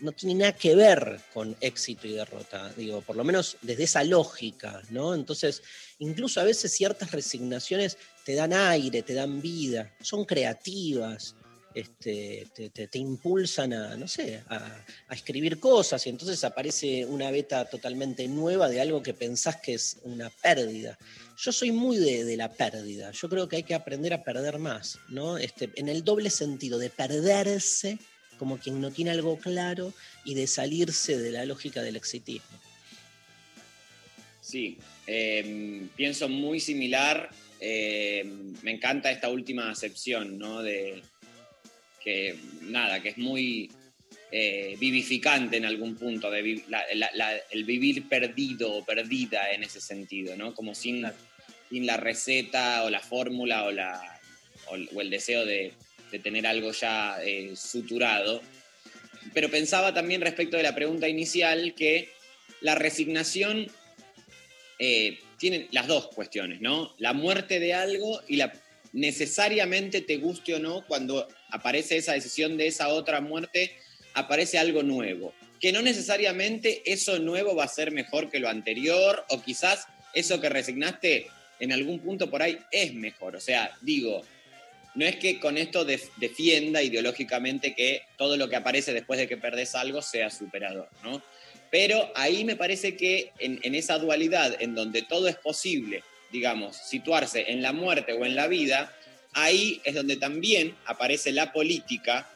no 0.00 0.12
tiene 0.12 0.34
nada 0.36 0.52
que 0.52 0.74
ver 0.74 1.20
con 1.34 1.54
éxito 1.60 2.06
y 2.06 2.12
derrota, 2.12 2.72
digo, 2.74 3.02
por 3.02 3.16
lo 3.16 3.24
menos 3.24 3.58
desde 3.60 3.84
esa 3.84 4.02
lógica, 4.02 4.80
¿no? 4.90 5.14
Entonces, 5.14 5.62
incluso 5.98 6.40
a 6.40 6.44
veces 6.44 6.72
ciertas 6.72 7.10
resignaciones 7.10 7.98
te 8.24 8.34
dan 8.34 8.54
aire, 8.54 9.02
te 9.02 9.12
dan 9.12 9.42
vida, 9.42 9.92
son 10.00 10.24
creativas, 10.24 11.34
este, 11.72 12.48
te, 12.72 12.98
impulsan 12.98 13.72
a, 13.72 13.96
no 13.96 14.08
sé, 14.08 14.42
a, 14.48 14.84
escribir 15.10 15.60
cosas 15.60 16.04
y 16.06 16.10
entonces 16.10 16.42
aparece 16.42 17.06
una 17.06 17.30
beta 17.30 17.64
totalmente 17.64 18.26
nueva 18.26 18.68
de 18.68 18.80
algo 18.80 19.02
que 19.02 19.14
pensás 19.14 19.56
que 19.56 19.74
es 19.74 19.98
una 20.02 20.30
pérdida. 20.30 20.98
Yo 21.38 21.52
soy 21.52 21.70
muy 21.70 21.96
de, 21.96 22.36
la 22.36 22.52
pérdida, 22.52 23.12
yo 23.12 23.28
creo 23.28 23.48
que 23.48 23.56
hay 23.56 23.62
que 23.62 23.74
aprender 23.74 24.12
a 24.12 24.24
perder 24.24 24.58
más, 24.58 24.98
¿no? 25.08 25.38
Este, 25.38 25.70
en 25.76 25.88
el 25.88 26.02
doble 26.02 26.28
sentido 26.30 26.78
de 26.78 26.90
perderse 26.90 27.98
como 28.38 28.58
quien 28.58 28.80
no 28.80 28.90
tiene 28.90 29.10
algo 29.10 29.38
claro 29.38 29.92
y 30.24 30.34
de 30.34 30.46
salirse 30.46 31.18
de 31.18 31.30
la 31.30 31.44
lógica 31.44 31.82
del 31.82 31.96
exitismo. 31.96 32.58
Sí, 34.40 34.78
eh, 35.06 35.86
pienso 35.94 36.28
muy 36.28 36.58
similar. 36.58 37.30
eh, 37.60 38.24
me 38.62 38.70
encanta 38.70 39.10
esta 39.10 39.28
última 39.28 39.70
acepción, 39.70 40.38
¿no? 40.38 40.62
De 40.62 41.02
que, 42.02 42.36
nada, 42.62 43.00
que 43.02 43.10
es 43.10 43.18
muy 43.18 43.70
eh, 44.32 44.76
vivificante 44.78 45.56
en 45.56 45.64
algún 45.64 45.96
punto, 45.96 46.30
de 46.30 46.42
vi- 46.42 46.64
la- 46.68 46.84
la- 46.94 47.10
la- 47.14 47.36
el 47.50 47.64
vivir 47.64 48.08
perdido 48.08 48.72
o 48.72 48.84
perdida 48.84 49.50
en 49.52 49.64
ese 49.64 49.80
sentido, 49.80 50.36
¿no? 50.36 50.54
Como 50.54 50.74
sin, 50.74 51.04
sin 51.68 51.86
la 51.86 51.96
receta 51.96 52.84
o 52.84 52.90
la 52.90 53.00
fórmula 53.00 53.64
o, 53.64 53.70
la, 53.72 54.20
o 54.68 55.00
el 55.00 55.10
deseo 55.10 55.44
de, 55.44 55.72
de 56.12 56.18
tener 56.20 56.46
algo 56.46 56.70
ya 56.72 57.16
eh, 57.24 57.54
suturado. 57.56 58.40
Pero 59.34 59.50
pensaba 59.50 59.92
también 59.92 60.20
respecto 60.20 60.56
de 60.56 60.62
la 60.62 60.74
pregunta 60.74 61.08
inicial 61.08 61.74
que 61.74 62.08
la 62.60 62.74
resignación 62.74 63.66
eh, 64.78 65.18
tiene 65.38 65.68
las 65.72 65.86
dos 65.86 66.08
cuestiones, 66.08 66.60
¿no? 66.60 66.94
La 66.98 67.12
muerte 67.12 67.58
de 67.60 67.74
algo 67.74 68.20
y 68.28 68.36
la 68.36 68.52
necesariamente 68.92 70.00
te 70.00 70.16
guste 70.16 70.54
o 70.54 70.58
no, 70.58 70.84
cuando 70.86 71.28
aparece 71.50 71.96
esa 71.96 72.12
decisión 72.12 72.56
de 72.56 72.66
esa 72.66 72.88
otra 72.88 73.20
muerte, 73.20 73.76
aparece 74.14 74.58
algo 74.58 74.82
nuevo. 74.82 75.34
Que 75.60 75.72
no 75.72 75.82
necesariamente 75.82 76.82
eso 76.90 77.18
nuevo 77.18 77.54
va 77.54 77.64
a 77.64 77.68
ser 77.68 77.92
mejor 77.92 78.30
que 78.30 78.40
lo 78.40 78.48
anterior, 78.48 79.24
o 79.28 79.42
quizás 79.42 79.86
eso 80.14 80.40
que 80.40 80.48
resignaste 80.48 81.26
en 81.60 81.72
algún 81.72 82.00
punto 82.00 82.30
por 82.30 82.42
ahí 82.42 82.58
es 82.72 82.94
mejor. 82.94 83.36
O 83.36 83.40
sea, 83.40 83.76
digo, 83.82 84.22
no 84.94 85.04
es 85.04 85.16
que 85.16 85.38
con 85.38 85.58
esto 85.58 85.84
def- 85.84 86.10
defienda 86.16 86.82
ideológicamente 86.82 87.74
que 87.74 88.02
todo 88.16 88.36
lo 88.36 88.48
que 88.48 88.56
aparece 88.56 88.92
después 88.92 89.18
de 89.20 89.28
que 89.28 89.36
perdés 89.36 89.74
algo 89.74 90.02
sea 90.02 90.30
superador, 90.30 90.88
¿no? 91.04 91.22
Pero 91.70 92.10
ahí 92.16 92.44
me 92.44 92.56
parece 92.56 92.96
que 92.96 93.30
en 93.38 93.74
esa 93.76 93.98
dualidad 93.98 94.56
en 94.60 94.74
donde 94.74 95.02
todo 95.02 95.28
es 95.28 95.36
posible, 95.36 96.02
digamos, 96.32 96.76
situarse 96.76 97.50
en 97.50 97.62
la 97.62 97.72
muerte 97.72 98.12
o 98.12 98.24
en 98.24 98.34
la 98.34 98.46
vida, 98.46 98.94
ahí 99.32 99.80
es 99.84 99.94
donde 99.94 100.16
también 100.16 100.74
aparece 100.86 101.32
la 101.32 101.52
política 101.52 102.28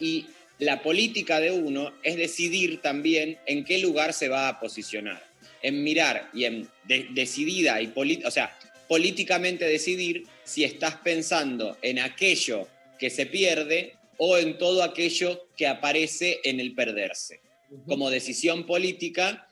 y 0.00 0.26
la 0.58 0.82
política 0.82 1.40
de 1.40 1.50
uno 1.50 1.92
es 2.02 2.16
decidir 2.16 2.80
también 2.80 3.38
en 3.46 3.64
qué 3.64 3.78
lugar 3.78 4.12
se 4.12 4.28
va 4.28 4.48
a 4.48 4.60
posicionar, 4.60 5.22
en 5.62 5.82
mirar 5.82 6.30
y 6.32 6.44
en 6.44 6.68
de- 6.84 7.08
decidida 7.10 7.80
y 7.80 7.88
poli- 7.88 8.22
o 8.24 8.30
sea, 8.30 8.56
políticamente 8.88 9.64
decidir 9.64 10.24
si 10.44 10.64
estás 10.64 10.96
pensando 10.96 11.76
en 11.82 11.98
aquello 11.98 12.68
que 12.98 13.10
se 13.10 13.26
pierde 13.26 13.96
o 14.18 14.36
en 14.38 14.58
todo 14.58 14.82
aquello 14.84 15.48
que 15.56 15.66
aparece 15.66 16.40
en 16.44 16.60
el 16.60 16.74
perderse. 16.74 17.40
Como 17.86 18.10
decisión 18.10 18.66
política, 18.66 19.48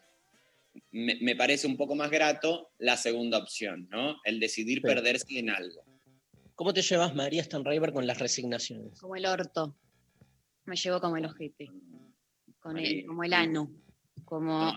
me, 0.91 1.17
me 1.21 1.37
parece 1.37 1.67
un 1.67 1.77
poco 1.77 1.95
más 1.95 2.11
grato 2.11 2.71
la 2.79 2.97
segunda 2.97 3.39
opción, 3.39 3.89
¿no? 3.91 4.17
El 4.25 4.41
decidir 4.41 4.83
perderse 4.83 5.39
en 5.39 5.51
algo. 5.51 5.85
¿Cómo 6.55 6.75
te 6.75 6.83
llevas, 6.83 7.15
María 7.15 7.43
Stanriver, 7.43 7.93
con 7.93 8.07
las 8.07 8.19
resignaciones? 8.19 9.01
Como 9.01 9.17
el 9.17 9.25
orto. 9.25 9.77
Me 10.67 10.77
llevo 10.77 11.01
como 11.01 11.17
el 11.17 11.25
ojete. 11.25 11.71
Con 12.61 12.77
el, 12.77 13.07
como 13.07 13.25
el 13.25 13.33
ano. 13.33 13.73
Como 14.27 14.75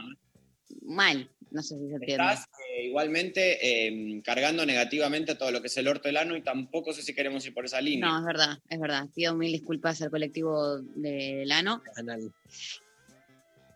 mal. 0.81 1.29
No 1.51 1.61
sé 1.61 1.77
si 1.77 1.89
se 1.89 1.95
entiende. 1.95 2.23
Estás 2.23 2.47
eh, 2.69 2.85
igualmente 2.85 3.59
eh, 3.61 4.21
cargando 4.23 4.65
negativamente 4.65 5.35
todo 5.35 5.51
lo 5.51 5.61
que 5.61 5.67
es 5.67 5.77
el 5.77 5.89
orto 5.89 6.07
del 6.07 6.15
ano 6.15 6.37
y 6.37 6.41
tampoco 6.41 6.93
sé 6.93 7.01
si 7.01 7.13
queremos 7.13 7.45
ir 7.45 7.53
por 7.53 7.65
esa 7.65 7.81
línea. 7.81 8.07
No, 8.07 8.17
es 8.17 8.25
verdad, 8.25 8.59
es 8.69 8.79
verdad. 8.79 9.09
Pido 9.13 9.35
mil 9.35 9.51
disculpas 9.51 10.01
al 10.01 10.09
colectivo 10.09 10.79
del 10.79 11.51
ano. 11.51 11.83
Anal. 11.97 12.33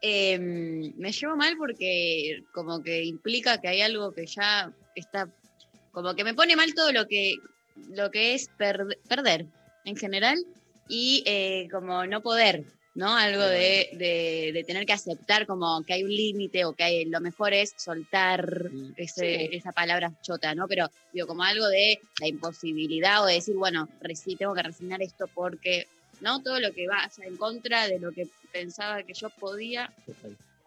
Eh, 0.01 0.37
me 0.39 1.11
llevo 1.11 1.35
mal 1.35 1.55
porque 1.57 2.43
como 2.53 2.83
que 2.83 3.03
implica 3.03 3.59
que 3.59 3.67
hay 3.67 3.81
algo 3.81 4.13
que 4.13 4.25
ya 4.27 4.71
está, 4.95 5.27
como 5.91 6.15
que 6.15 6.23
me 6.23 6.33
pone 6.35 6.55
mal 6.55 6.73
todo 6.75 6.91
lo 6.91 7.07
que, 7.07 7.35
lo 7.89 8.11
que 8.11 8.35
es 8.35 8.47
per- 8.57 8.99
perder 9.09 9.45
en 9.85 9.95
general 9.95 10.37
y 10.87 11.23
eh, 11.25 11.67
como 11.71 12.05
no 12.05 12.21
poder, 12.21 12.63
¿no? 12.93 13.15
Algo 13.15 13.43
de, 13.43 13.89
de- 13.93 14.51
de 14.53 14.63
tener 14.63 14.85
que 14.85 14.93
aceptar 14.93 15.45
como 15.47 15.83
que 15.83 15.93
hay 15.93 16.03
un 16.03 16.11
límite 16.15 16.65
o 16.65 16.73
que 16.73 16.83
hay- 16.83 17.05
lo 17.05 17.19
mejor 17.19 17.53
es 17.53 17.73
soltar 17.77 18.69
ese- 18.97 19.37
Sí. 19.49 19.49
esa 19.51 19.71
palabra 19.71 20.11
chota, 20.21 20.53
¿no? 20.55 20.67
Pero 20.67 20.89
digo, 21.11 21.25
como 21.27 21.43
algo 21.43 21.67
de 21.67 21.99
la 22.19 22.27
imposibilidad 22.27 23.23
o 23.23 23.25
de 23.25 23.33
decir, 23.35 23.55
bueno, 23.55 23.87
resi- 24.01 24.37
tengo 24.37 24.53
que 24.53 24.63
resignar 24.63 25.01
esto 25.01 25.25
porque, 25.33 25.87
¿no? 26.21 26.41
Todo 26.41 26.59
lo 26.59 26.73
que 26.73 26.87
vaya 26.87 27.25
en 27.25 27.37
contra 27.37 27.87
de 27.87 27.99
lo 27.99 28.11
que 28.11 28.27
pensaba 28.51 29.03
que 29.03 29.13
yo 29.13 29.29
podía, 29.29 29.93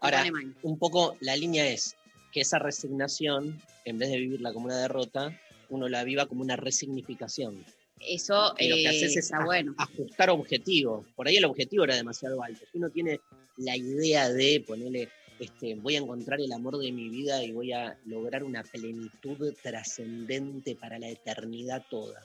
Ahora, 0.01 0.25
un 0.63 0.79
poco 0.79 1.15
la 1.19 1.35
línea 1.35 1.67
es 1.67 1.95
que 2.31 2.41
esa 2.41 2.57
resignación, 2.57 3.61
en 3.85 3.99
vez 3.99 4.09
de 4.09 4.17
vivirla 4.17 4.51
como 4.51 4.65
una 4.65 4.77
derrota, 4.79 5.39
uno 5.69 5.87
la 5.87 6.03
viva 6.03 6.25
como 6.25 6.41
una 6.41 6.55
resignificación. 6.55 7.63
Eso 7.99 8.55
Y 8.57 8.69
lo 8.69 8.75
que 8.77 8.83
eh, 8.83 8.87
haces 8.87 9.11
es 9.11 9.17
está 9.17 9.45
bueno. 9.45 9.75
ajustar 9.77 10.31
objetivos. 10.31 11.05
Por 11.15 11.27
ahí 11.27 11.37
el 11.37 11.45
objetivo 11.45 11.83
era 11.83 11.95
demasiado 11.95 12.41
alto. 12.41 12.65
Si 12.71 12.79
uno 12.79 12.89
tiene 12.89 13.19
la 13.57 13.77
idea 13.77 14.27
de 14.29 14.63
ponerle, 14.65 15.09
este, 15.39 15.75
voy 15.75 15.97
a 15.97 15.99
encontrar 15.99 16.41
el 16.41 16.51
amor 16.51 16.79
de 16.79 16.91
mi 16.91 17.09
vida 17.09 17.43
y 17.43 17.51
voy 17.51 17.71
a 17.71 17.95
lograr 18.05 18.43
una 18.43 18.63
plenitud 18.63 19.53
trascendente 19.61 20.75
para 20.75 20.97
la 20.97 21.09
eternidad 21.09 21.83
toda. 21.91 22.23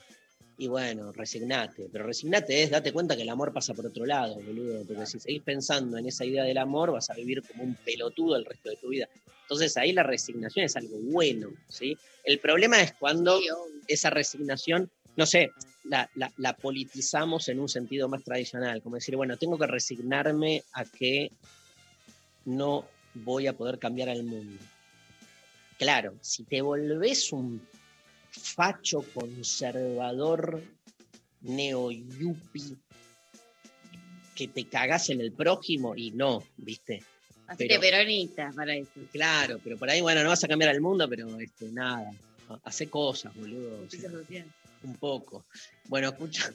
Y 0.59 0.67
bueno, 0.67 1.11
resignate. 1.11 1.87
Pero 1.91 2.05
resignate 2.05 2.63
es, 2.63 2.71
date 2.71 2.91
cuenta 2.91 3.15
que 3.15 3.21
el 3.21 3.29
amor 3.29 3.53
pasa 3.53 3.75
por 3.75 3.85
otro 3.85 4.05
lado, 4.05 4.41
boludo. 4.41 4.83
Porque 4.85 5.05
si 5.05 5.19
seguís 5.19 5.43
pensando 5.43 5.97
en 5.97 6.07
esa 6.07 6.25
idea 6.25 6.43
del 6.43 6.57
amor, 6.57 6.91
vas 6.91 7.09
a 7.09 7.13
vivir 7.13 7.43
como 7.45 7.63
un 7.63 7.75
pelotudo 7.77 8.35
el 8.35 8.45
resto 8.45 8.69
de 8.69 8.77
tu 8.77 8.89
vida. 8.89 9.07
Entonces 9.41 9.77
ahí 9.77 9.93
la 9.93 10.03
resignación 10.03 10.65
es 10.65 10.75
algo 10.75 10.97
bueno, 10.99 11.51
¿sí? 11.67 11.97
El 12.23 12.39
problema 12.39 12.81
es 12.81 12.93
cuando 12.95 13.39
esa 13.87 14.09
resignación, 14.09 14.91
no 15.15 15.25
sé, 15.25 15.53
la, 15.83 16.09
la- 16.15 16.33
la 16.37 16.57
politizamos 16.57 17.47
en 17.47 17.59
un 17.59 17.69
sentido 17.69 18.09
más 18.09 18.23
tradicional, 18.23 18.81
como 18.81 18.95
decir, 18.95 19.15
bueno, 19.15 19.37
tengo 19.37 19.57
que 19.57 19.67
resignarme 19.67 20.63
a 20.73 20.85
que 20.85 21.31
no 22.45 22.89
voy 23.13 23.47
a 23.47 23.55
poder 23.55 23.79
cambiar 23.79 24.09
al 24.09 24.23
mundo. 24.23 24.65
Claro, 25.77 26.17
si 26.21 26.43
te 26.45 26.61
volvés 26.61 27.31
un 27.31 27.67
facho 28.37 29.01
conservador 29.13 30.61
neo-yuppie 31.41 32.75
que 34.35 34.47
te 34.47 34.65
cagás 34.65 35.09
en 35.09 35.21
el 35.21 35.31
prójimo 35.31 35.95
y 35.95 36.11
no, 36.11 36.43
¿viste? 36.57 37.03
Así 37.47 37.59
Pero- 37.67 37.75
que 37.81 37.87
peronista 37.89 38.51
para 38.55 38.75
eso. 38.75 38.91
Claro, 39.11 39.59
pero 39.63 39.77
por 39.77 39.89
ahí, 39.89 40.01
bueno, 40.01 40.21
no 40.23 40.29
vas 40.29 40.43
a 40.43 40.47
cambiar 40.47 40.69
al 40.71 40.81
mundo, 40.81 41.07
pero 41.09 41.39
este, 41.39 41.65
nada, 41.71 42.11
hace 42.63 42.87
cosas, 42.89 43.33
boludo. 43.35 43.85
o 43.85 43.89
sea, 43.89 44.11
un 44.83 44.95
poco. 44.95 45.45
Bueno, 45.85 46.09
escucha. 46.09 46.51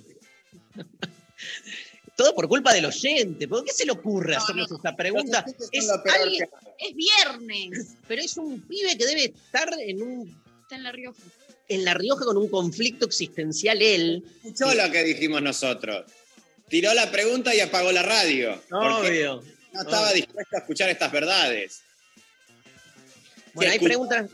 Todo 2.17 2.35
por 2.35 2.47
culpa 2.47 2.73
del 2.75 2.85
oyente. 2.85 3.49
¿Por 3.49 3.65
qué 3.65 3.73
se 3.73 3.87
le 3.87 3.93
ocurre 3.93 4.37
hacernos 4.37 4.71
esta 4.71 4.95
pregunta? 4.95 5.45
Es, 5.73 5.89
alguien- 5.91 6.49
Es 6.79 6.95
viernes. 6.95 7.97
pero 8.07 8.23
es 8.23 8.37
un 8.37 8.61
pibe 8.61 8.97
que 8.99 9.07
debe 9.07 9.25
estar 9.25 9.69
en, 9.81 10.03
un, 10.03 10.43
Está 10.63 10.77
en 10.77 10.83
La 10.85 10.93
Rioja. 10.93 11.19
En 11.69 11.85
La 11.85 11.95
Rioja 11.95 12.25
con 12.25 12.37
un 12.37 12.49
conflicto 12.49 13.07
existencial 13.07 13.81
él. 13.83 14.25
Escuchó 14.45 14.75
lo 14.75 14.91
que 14.91 15.05
dijimos 15.05 15.43
nosotros. 15.43 16.05
Tiró 16.69 16.93
la 16.95 17.11
pregunta 17.11 17.55
y 17.55 17.61
apagó 17.61 17.93
la 17.93 18.03
radio. 18.03 18.61
Porque 18.69 19.27
Obvio. 19.29 19.45
no 19.73 19.81
estaba 19.83 20.07
obvio. 20.11 20.17
dispuesto 20.17 20.57
a 20.57 20.59
escuchar 20.61 20.89
estas 20.91 21.13
verdades. 21.13 21.83
Bueno, 23.55 23.71
hay 23.71 23.77
escuchó- 23.77 23.89
preguntas. 23.89 24.31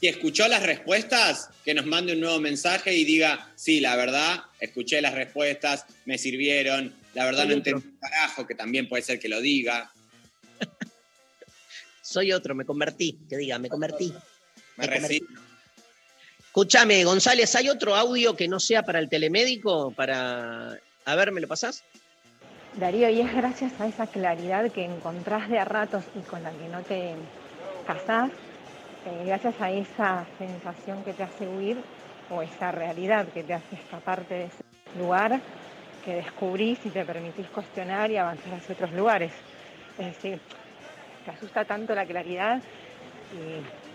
Si 0.00 0.08
escuchó 0.08 0.46
las 0.46 0.62
respuestas, 0.62 1.48
que 1.64 1.72
nos 1.72 1.86
mande 1.86 2.12
un 2.12 2.20
nuevo 2.20 2.38
mensaje 2.38 2.92
y 2.94 3.04
diga, 3.04 3.50
sí, 3.56 3.80
la 3.80 3.96
verdad, 3.96 4.42
escuché 4.60 5.00
las 5.00 5.14
respuestas, 5.14 5.86
me 6.04 6.18
sirvieron, 6.18 6.94
la 7.14 7.24
verdad 7.24 7.44
Soy 7.44 7.54
no 7.54 7.60
otro. 7.60 7.70
entendí 7.78 7.88
un 7.94 7.98
carajo, 7.98 8.46
que 8.46 8.54
también 8.54 8.88
puede 8.90 9.02
ser 9.02 9.18
que 9.18 9.28
lo 9.30 9.40
diga. 9.40 9.90
Soy 12.02 12.32
otro, 12.32 12.54
me 12.54 12.64
convertí. 12.64 13.18
Que 13.28 13.36
diga, 13.38 13.58
me 13.58 13.68
convertí. 13.70 14.12
Me 14.76 14.86
Me 14.86 14.98
resigno. 14.98 15.40
Escúchame, 16.56 17.04
González, 17.04 17.54
¿hay 17.54 17.68
otro 17.68 17.94
audio 17.94 18.34
que 18.34 18.48
no 18.48 18.58
sea 18.58 18.82
para 18.82 18.98
el 18.98 19.10
telemédico? 19.10 19.92
Para. 19.92 20.70
A 21.04 21.14
ver, 21.14 21.30
¿me 21.30 21.42
lo 21.42 21.48
pasás? 21.48 21.84
Darío, 22.76 23.10
y 23.10 23.20
es 23.20 23.30
gracias 23.34 23.78
a 23.78 23.86
esa 23.86 24.06
claridad 24.06 24.72
que 24.72 24.82
encontrás 24.82 25.50
de 25.50 25.58
a 25.58 25.66
ratos 25.66 26.04
y 26.14 26.20
con 26.20 26.42
la 26.42 26.50
que 26.52 26.68
no 26.68 26.80
te 26.80 27.12
casás, 27.86 28.30
eh, 29.04 29.24
gracias 29.26 29.54
a 29.60 29.70
esa 29.70 30.26
sensación 30.38 31.04
que 31.04 31.12
te 31.12 31.24
hace 31.24 31.46
huir 31.46 31.76
o 32.30 32.40
esa 32.40 32.72
realidad 32.72 33.28
que 33.34 33.44
te 33.44 33.52
hace 33.52 33.74
escaparte 33.76 34.32
de 34.32 34.44
ese 34.44 34.64
lugar, 34.98 35.38
que 36.06 36.14
descubrís 36.14 36.78
y 36.86 36.88
te 36.88 37.04
permitís 37.04 37.48
cuestionar 37.48 38.10
y 38.10 38.16
avanzar 38.16 38.54
hacia 38.54 38.74
otros 38.74 38.92
lugares. 38.92 39.32
Es 39.98 40.06
decir, 40.06 40.40
te 41.22 41.32
asusta 41.32 41.66
tanto 41.66 41.94
la 41.94 42.06
claridad 42.06 42.62
y 43.34 43.85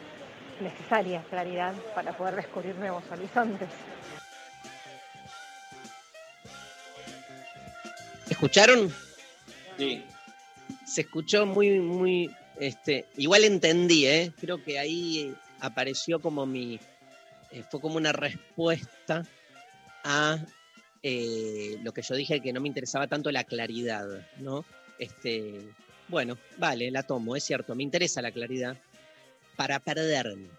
necesaria 0.61 1.23
claridad 1.29 1.73
para 1.95 2.15
poder 2.15 2.35
descubrir 2.35 2.75
nuevos 2.75 3.03
horizontes. 3.11 3.69
¿Escucharon? 8.29 8.91
Sí. 9.77 10.03
Se 10.85 11.01
escuchó 11.01 11.45
muy, 11.45 11.79
muy. 11.79 12.31
Este, 12.59 13.07
igual 13.17 13.43
entendí, 13.43 14.05
¿eh? 14.05 14.31
Creo 14.39 14.63
que 14.63 14.79
ahí 14.79 15.33
apareció 15.59 16.19
como 16.21 16.45
mi. 16.45 16.79
eh, 17.51 17.63
fue 17.69 17.81
como 17.81 17.97
una 17.97 18.13
respuesta 18.13 19.25
a 20.03 20.37
eh, 21.03 21.77
lo 21.83 21.93
que 21.93 22.01
yo 22.01 22.15
dije 22.15 22.41
que 22.41 22.53
no 22.53 22.61
me 22.61 22.67
interesaba 22.67 23.07
tanto 23.07 23.31
la 23.31 23.43
claridad, 23.43 24.05
¿no? 24.37 24.63
Este, 24.99 25.61
bueno, 26.07 26.37
vale, 26.57 26.91
la 26.91 27.03
tomo, 27.03 27.35
es 27.35 27.43
cierto, 27.43 27.73
me 27.73 27.83
interesa 27.83 28.21
la 28.21 28.31
claridad 28.31 28.77
para 29.61 29.79
perderme. 29.79 30.49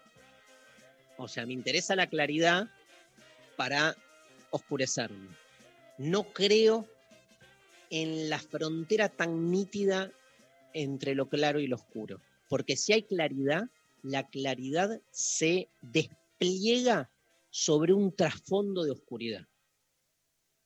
O 1.17 1.27
sea, 1.27 1.45
me 1.45 1.51
interesa 1.51 1.93
la 1.93 2.07
claridad 2.07 2.69
para 3.57 3.97
oscurecerme. 4.49 5.27
No 5.97 6.23
creo 6.31 6.87
en 7.89 8.29
la 8.29 8.39
frontera 8.39 9.09
tan 9.09 9.51
nítida 9.51 10.09
entre 10.73 11.15
lo 11.15 11.27
claro 11.27 11.59
y 11.59 11.67
lo 11.67 11.75
oscuro. 11.75 12.21
Porque 12.47 12.77
si 12.77 12.93
hay 12.93 13.03
claridad, 13.03 13.63
la 14.03 14.25
claridad 14.29 15.01
se 15.11 15.67
despliega 15.81 17.11
sobre 17.49 17.91
un 17.91 18.15
trasfondo 18.15 18.85
de 18.85 18.91
oscuridad. 18.91 19.45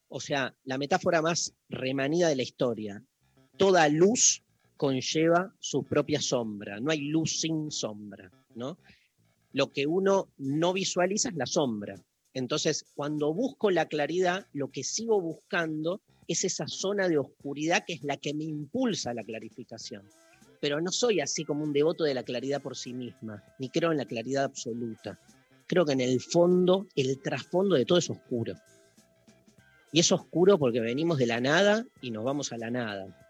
O 0.06 0.20
sea, 0.20 0.54
la 0.62 0.78
metáfora 0.78 1.22
más 1.22 1.54
remanida 1.68 2.28
de 2.28 2.36
la 2.36 2.44
historia. 2.44 3.02
Toda 3.56 3.88
luz 3.88 4.44
conlleva 4.78 5.52
su 5.58 5.82
propia 5.82 6.22
sombra. 6.22 6.80
No 6.80 6.90
hay 6.90 7.02
luz 7.02 7.40
sin 7.40 7.70
sombra, 7.70 8.30
¿no? 8.54 8.78
Lo 9.52 9.70
que 9.72 9.86
uno 9.86 10.28
no 10.38 10.72
visualiza 10.72 11.28
es 11.28 11.34
la 11.34 11.46
sombra. 11.46 11.96
Entonces, 12.32 12.86
cuando 12.94 13.34
busco 13.34 13.70
la 13.70 13.86
claridad, 13.86 14.46
lo 14.52 14.70
que 14.70 14.84
sigo 14.84 15.20
buscando 15.20 16.00
es 16.28 16.44
esa 16.44 16.68
zona 16.68 17.08
de 17.08 17.18
oscuridad 17.18 17.84
que 17.86 17.94
es 17.94 18.04
la 18.04 18.16
que 18.16 18.32
me 18.32 18.44
impulsa 18.44 19.10
a 19.10 19.14
la 19.14 19.24
clarificación. 19.24 20.08
Pero 20.60 20.80
no 20.80 20.92
soy 20.92 21.20
así 21.20 21.44
como 21.44 21.64
un 21.64 21.72
devoto 21.72 22.04
de 22.04 22.14
la 22.14 22.22
claridad 22.22 22.62
por 22.62 22.76
sí 22.76 22.92
misma, 22.92 23.42
ni 23.58 23.70
creo 23.70 23.90
en 23.90 23.98
la 23.98 24.04
claridad 24.04 24.44
absoluta. 24.44 25.18
Creo 25.66 25.84
que 25.84 25.92
en 25.92 26.00
el 26.00 26.20
fondo, 26.20 26.86
el 26.94 27.20
trasfondo 27.20 27.74
de 27.74 27.84
todo 27.84 27.98
es 27.98 28.10
oscuro. 28.10 28.54
Y 29.92 30.00
es 30.00 30.12
oscuro 30.12 30.58
porque 30.58 30.80
venimos 30.80 31.18
de 31.18 31.26
la 31.26 31.40
nada 31.40 31.84
y 32.00 32.10
nos 32.10 32.24
vamos 32.24 32.52
a 32.52 32.58
la 32.58 32.70
nada. 32.70 33.27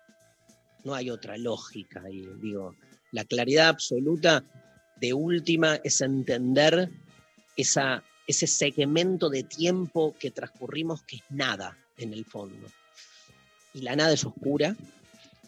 No 0.84 0.94
hay 0.94 1.10
otra 1.10 1.36
lógica. 1.36 2.02
Y 2.10 2.26
digo, 2.40 2.74
la 3.12 3.24
claridad 3.24 3.68
absoluta 3.68 4.44
de 4.96 5.12
última 5.12 5.76
es 5.84 6.00
entender 6.00 6.90
esa, 7.56 8.02
ese 8.26 8.46
segmento 8.46 9.28
de 9.28 9.42
tiempo 9.42 10.14
que 10.18 10.30
transcurrimos 10.30 11.02
que 11.02 11.16
es 11.16 11.22
nada 11.30 11.76
en 11.96 12.12
el 12.12 12.24
fondo. 12.24 12.68
Y 13.74 13.82
la 13.82 13.96
nada 13.96 14.12
es 14.12 14.24
oscura, 14.24 14.76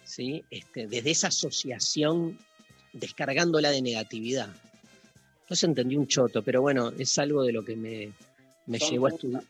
¿sí? 0.05 0.45
este, 0.51 0.87
desde 0.87 1.11
esa 1.11 1.29
asociación 1.29 2.39
descargándola 2.93 3.71
de 3.71 3.83
negatividad. 3.83 4.49
No 5.49 5.57
se 5.57 5.67
entendí 5.67 5.97
un 5.97 6.07
choto, 6.07 6.43
pero 6.43 6.61
bueno, 6.63 6.93
es 6.99 7.19
algo 7.19 7.43
de 7.43 7.53
lo 7.53 7.65
que 7.65 7.77
me, 7.77 8.13
me 8.67 8.79
llevó 8.79 9.07
a 9.07 9.11
estudiar. 9.11 9.43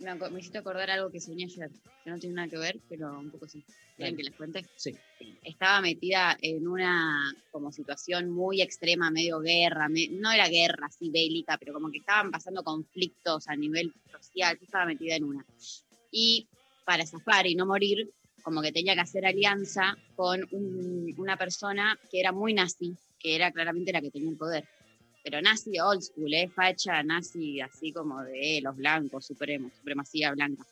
Me, 0.00 0.14
me 0.30 0.40
hiciste 0.40 0.58
acordar 0.58 0.90
algo 0.90 1.10
que 1.10 1.20
soñé 1.20 1.44
ayer, 1.44 1.70
que 2.04 2.10
no 2.10 2.18
tiene 2.18 2.34
nada 2.36 2.48
que 2.48 2.58
ver, 2.58 2.80
pero 2.88 3.18
un 3.18 3.30
poco 3.30 3.46
sí. 3.48 3.62
¿Quieren 3.96 4.16
que 4.16 4.22
les 4.22 4.34
cuente? 4.34 4.64
Sí. 4.76 4.96
Estaba 5.42 5.80
metida 5.82 6.36
en 6.40 6.66
una 6.66 7.32
como 7.50 7.70
situación 7.70 8.30
muy 8.30 8.62
extrema, 8.62 9.10
medio 9.10 9.40
guerra, 9.40 9.88
me- 9.88 10.08
no 10.10 10.32
era 10.32 10.48
guerra 10.48 10.86
así 10.86 11.10
bélica, 11.10 11.58
pero 11.58 11.74
como 11.74 11.90
que 11.90 11.98
estaban 11.98 12.30
pasando 12.30 12.62
conflictos 12.64 13.46
a 13.48 13.56
nivel 13.56 13.92
social, 14.10 14.56
yo 14.58 14.64
estaba 14.64 14.86
metida 14.86 15.16
en 15.16 15.24
una. 15.24 15.44
Y 16.10 16.48
para 16.84 17.04
zafar 17.06 17.46
y 17.46 17.54
no 17.54 17.66
morir, 17.66 18.10
como 18.42 18.62
que 18.62 18.72
tenía 18.72 18.94
que 18.94 19.00
hacer 19.02 19.26
alianza 19.26 19.96
con 20.14 20.40
un- 20.50 21.14
una 21.18 21.36
persona 21.36 21.98
que 22.10 22.20
era 22.20 22.32
muy 22.32 22.54
nazi, 22.54 22.96
que 23.18 23.34
era 23.36 23.52
claramente 23.52 23.92
la 23.92 24.00
que 24.00 24.10
tenía 24.10 24.30
el 24.30 24.36
poder. 24.38 24.66
Pero 25.22 25.42
nazi 25.42 25.78
old 25.78 26.02
school, 26.02 26.32
¿eh? 26.32 26.48
facha 26.48 27.02
nazi 27.02 27.60
así 27.60 27.92
como 27.92 28.22
de 28.22 28.60
los 28.62 28.76
blancos, 28.76 29.26
supremos, 29.26 29.72
supremacía 29.74 30.32
blanca. 30.32 30.64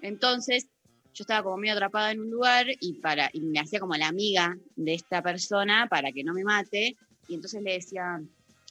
Entonces, 0.00 0.66
yo 1.14 1.22
estaba 1.22 1.44
como 1.44 1.56
medio 1.58 1.74
atrapada 1.74 2.10
en 2.10 2.20
un 2.20 2.30
lugar 2.30 2.66
y, 2.80 2.94
para, 2.94 3.30
y 3.32 3.40
me 3.40 3.60
hacía 3.60 3.78
como 3.78 3.94
la 3.94 4.08
amiga 4.08 4.58
de 4.74 4.94
esta 4.94 5.22
persona 5.22 5.86
para 5.88 6.10
que 6.12 6.24
no 6.24 6.34
me 6.34 6.44
mate. 6.44 6.96
Y 7.28 7.34
entonces 7.34 7.62
le 7.62 7.74
decía, 7.74 8.20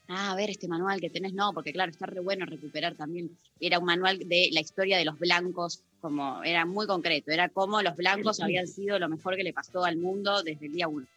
ah, 0.09 0.31
a 0.31 0.35
ver 0.35 0.49
este 0.49 0.67
manual 0.67 0.99
que 0.99 1.09
tenés, 1.09 1.33
no, 1.33 1.53
porque 1.53 1.71
claro, 1.71 1.91
está 1.91 2.05
re 2.05 2.19
bueno 2.19 2.45
recuperar 2.45 2.95
también. 2.95 3.37
Era 3.59 3.79
un 3.79 3.85
manual 3.85 4.19
de 4.19 4.49
la 4.51 4.59
historia 4.59 4.97
de 4.97 5.05
los 5.05 5.17
blancos, 5.17 5.83
como 6.01 6.43
era 6.43 6.65
muy 6.65 6.85
concreto, 6.85 7.31
era 7.31 7.47
como 7.49 7.81
los 7.81 7.95
blancos 7.95 8.41
habían 8.41 8.67
sido 8.67 8.99
lo 8.99 9.07
mejor 9.07 9.37
que 9.37 9.43
le 9.43 9.53
pasó 9.53 9.85
al 9.85 9.97
mundo 9.97 10.43
desde 10.43 10.65
el 10.65 10.73
día 10.73 10.87
uno. 10.87 11.07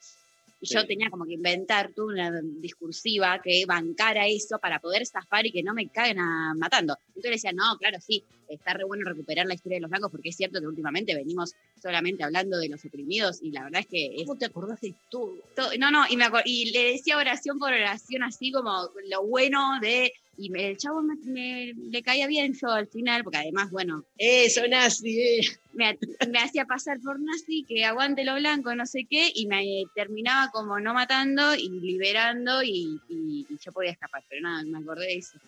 Y 0.66 0.74
yo 0.74 0.86
tenía 0.86 1.10
como 1.10 1.24
que 1.24 1.34
inventar 1.34 1.92
toda 1.92 2.08
una 2.12 2.40
discursiva 2.42 3.40
que 3.42 3.64
bancara 3.66 4.26
eso 4.26 4.58
para 4.58 4.80
poder 4.80 5.06
zafar 5.06 5.46
y 5.46 5.52
que 5.52 5.62
no 5.62 5.74
me 5.74 5.88
caguen 5.88 6.18
a- 6.18 6.54
matando. 6.54 6.98
Entonces 7.08 7.24
le 7.24 7.36
decía, 7.36 7.52
no, 7.52 7.76
claro, 7.78 7.98
sí, 8.00 8.24
está 8.48 8.74
re 8.74 8.84
bueno 8.84 9.08
recuperar 9.08 9.46
la 9.46 9.54
historia 9.54 9.76
de 9.76 9.82
los 9.82 9.90
blancos 9.90 10.10
porque 10.10 10.30
es 10.30 10.36
cierto 10.36 10.60
que 10.60 10.66
últimamente 10.66 11.14
venimos 11.14 11.54
solamente 11.80 12.24
hablando 12.24 12.58
de 12.58 12.68
los 12.68 12.84
oprimidos 12.84 13.40
y 13.42 13.50
la 13.50 13.64
verdad 13.64 13.80
es 13.80 13.86
que... 13.86 14.14
¿Cómo 14.24 14.38
te 14.38 14.46
acordás 14.46 14.80
de 14.80 14.94
todo? 15.10 15.34
no, 15.78 15.90
no, 15.90 16.04
y, 16.08 16.16
me 16.16 16.26
y 16.44 16.72
le 16.72 16.92
decía 16.92 17.16
oración 17.16 17.58
por 17.58 17.72
oración 17.72 18.22
así 18.22 18.50
como 18.52 18.90
lo 19.08 19.26
bueno 19.26 19.78
de... 19.80 20.12
Y 20.38 20.50
me- 20.50 20.68
el 20.68 20.76
chavo 20.76 21.00
me, 21.02 21.14
me- 21.24 21.72
le 21.74 22.02
caía 22.02 22.26
bien 22.26 22.52
yo 22.60 22.68
al 22.68 22.88
final, 22.88 23.22
porque 23.24 23.38
además, 23.38 23.70
bueno... 23.70 24.04
Eso, 24.18 24.66
nazi, 24.68 25.18
eh. 25.20 25.40
Me, 25.72 25.98
me 26.28 26.38
hacía 26.38 26.64
pasar 26.66 27.00
por 27.00 27.18
nazi, 27.20 27.64
que 27.66 27.84
aguante 27.84 28.24
lo 28.24 28.34
blanco, 28.34 28.74
no 28.74 28.84
sé 28.86 29.06
qué, 29.08 29.30
y 29.34 29.46
me 29.46 29.84
terminaba 29.94 30.50
como 30.50 30.78
no 30.78 30.92
matando 30.94 31.54
y 31.54 31.68
liberando 31.80 32.62
y, 32.62 33.00
y- 33.08 33.46
y 33.48 33.58
yo 33.64 33.72
podía 33.72 33.92
escapar, 33.92 34.22
pero 34.28 34.42
nada, 34.42 34.62
me 34.64 34.78
acordé 34.78 35.06
de 35.06 35.16
eso. 35.18 35.38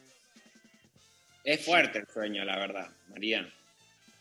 Es 1.44 1.64
fuerte 1.64 1.98
el 2.00 2.06
sueño, 2.12 2.44
la 2.44 2.58
verdad, 2.58 2.88
María. 3.08 3.48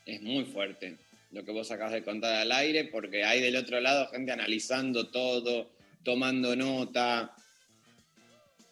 Es 0.05 0.22
muy 0.22 0.45
fuerte 0.45 0.97
lo 1.32 1.43
que 1.43 1.51
vos 1.51 1.70
acabas 1.72 1.93
de 1.93 2.03
contar 2.03 2.36
al 2.36 2.51
aire, 2.53 2.86
porque 2.86 3.24
hay 3.26 3.41
del 3.41 3.55
otro 3.57 3.80
lado 3.82 4.07
gente 4.09 4.32
analizando 4.32 5.09
todo, 5.09 5.70
tomando 6.03 6.55
nota. 6.55 7.34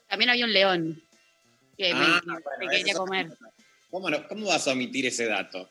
También 0.08 0.30
había 0.30 0.46
un 0.46 0.54
león 0.54 1.02
que 1.78 1.94
me- 1.94 2.00
Ah, 2.04 2.22
me, 2.26 2.34
bueno, 2.34 2.50
me 2.60 2.66
esa 2.66 2.78
quería 2.78 2.94
comer. 2.96 3.38
¿Cómo, 3.90 4.10
no- 4.10 4.28
¿Cómo 4.28 4.48
vas 4.48 4.68
a 4.68 4.72
omitir 4.74 5.06
ese 5.06 5.26
dato? 5.26 5.70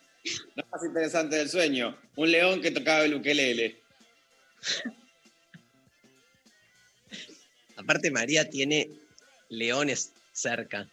No 0.57 0.63
es 0.63 0.71
más 0.71 0.85
interesante 0.85 1.37
del 1.37 1.49
sueño. 1.51 1.99
Un 2.17 2.31
león 2.31 2.61
que 2.63 2.71
tocaba 2.71 3.05
el 3.05 3.15
ukelele. 3.15 3.83
Aparte, 7.77 8.11
María 8.11 8.49
tiene 8.49 8.89
leones 9.49 10.13
cerca. 10.33 10.89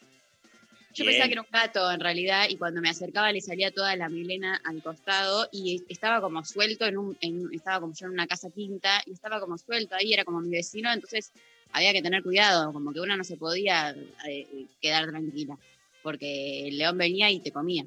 Yo 0.94 1.06
Bien. 1.06 1.12
pensaba 1.12 1.28
que 1.28 1.34
era 1.34 1.42
un 1.42 1.48
gato 1.52 1.92
en 1.92 2.00
realidad 2.02 2.48
y 2.50 2.58
cuando 2.58 2.82
me 2.82 2.90
acercaba 2.90 3.32
le 3.32 3.40
salía 3.40 3.72
toda 3.72 3.96
la 3.96 4.10
melena 4.10 4.60
al 4.66 4.84
costado 4.84 5.48
y 5.52 5.86
estaba 5.88 6.20
como 6.20 6.44
suelto 6.44 6.86
en 6.86 6.98
un, 6.98 7.18
en- 7.22 7.50
estaba 7.54 7.80
como 7.80 7.94
yo 7.94 8.08
en 8.08 8.12
una 8.14 8.28
casa 8.28 8.50
quinta 8.50 9.02
y 9.06 9.14
estaba 9.14 9.40
como 9.40 9.58
suelto 9.58 9.96
ahí, 9.96 10.12
era 10.14 10.26
como 10.26 10.42
mi 10.42 10.50
vecino, 10.50 10.92
entonces 10.92 11.32
había 11.74 11.94
que 11.94 12.02
tener 12.02 12.24
cuidado, 12.24 12.74
como 12.74 12.94
que 12.94 13.00
uno 13.00 13.16
no 13.16 13.24
se 13.24 13.38
podía 13.38 13.96
eh, 14.28 14.68
quedar 14.82 15.10
tranquila, 15.10 15.58
porque 16.04 16.68
el 16.68 16.78
león 16.78 16.98
venía 16.98 17.30
y 17.32 17.40
te 17.40 17.52
comía. 17.52 17.86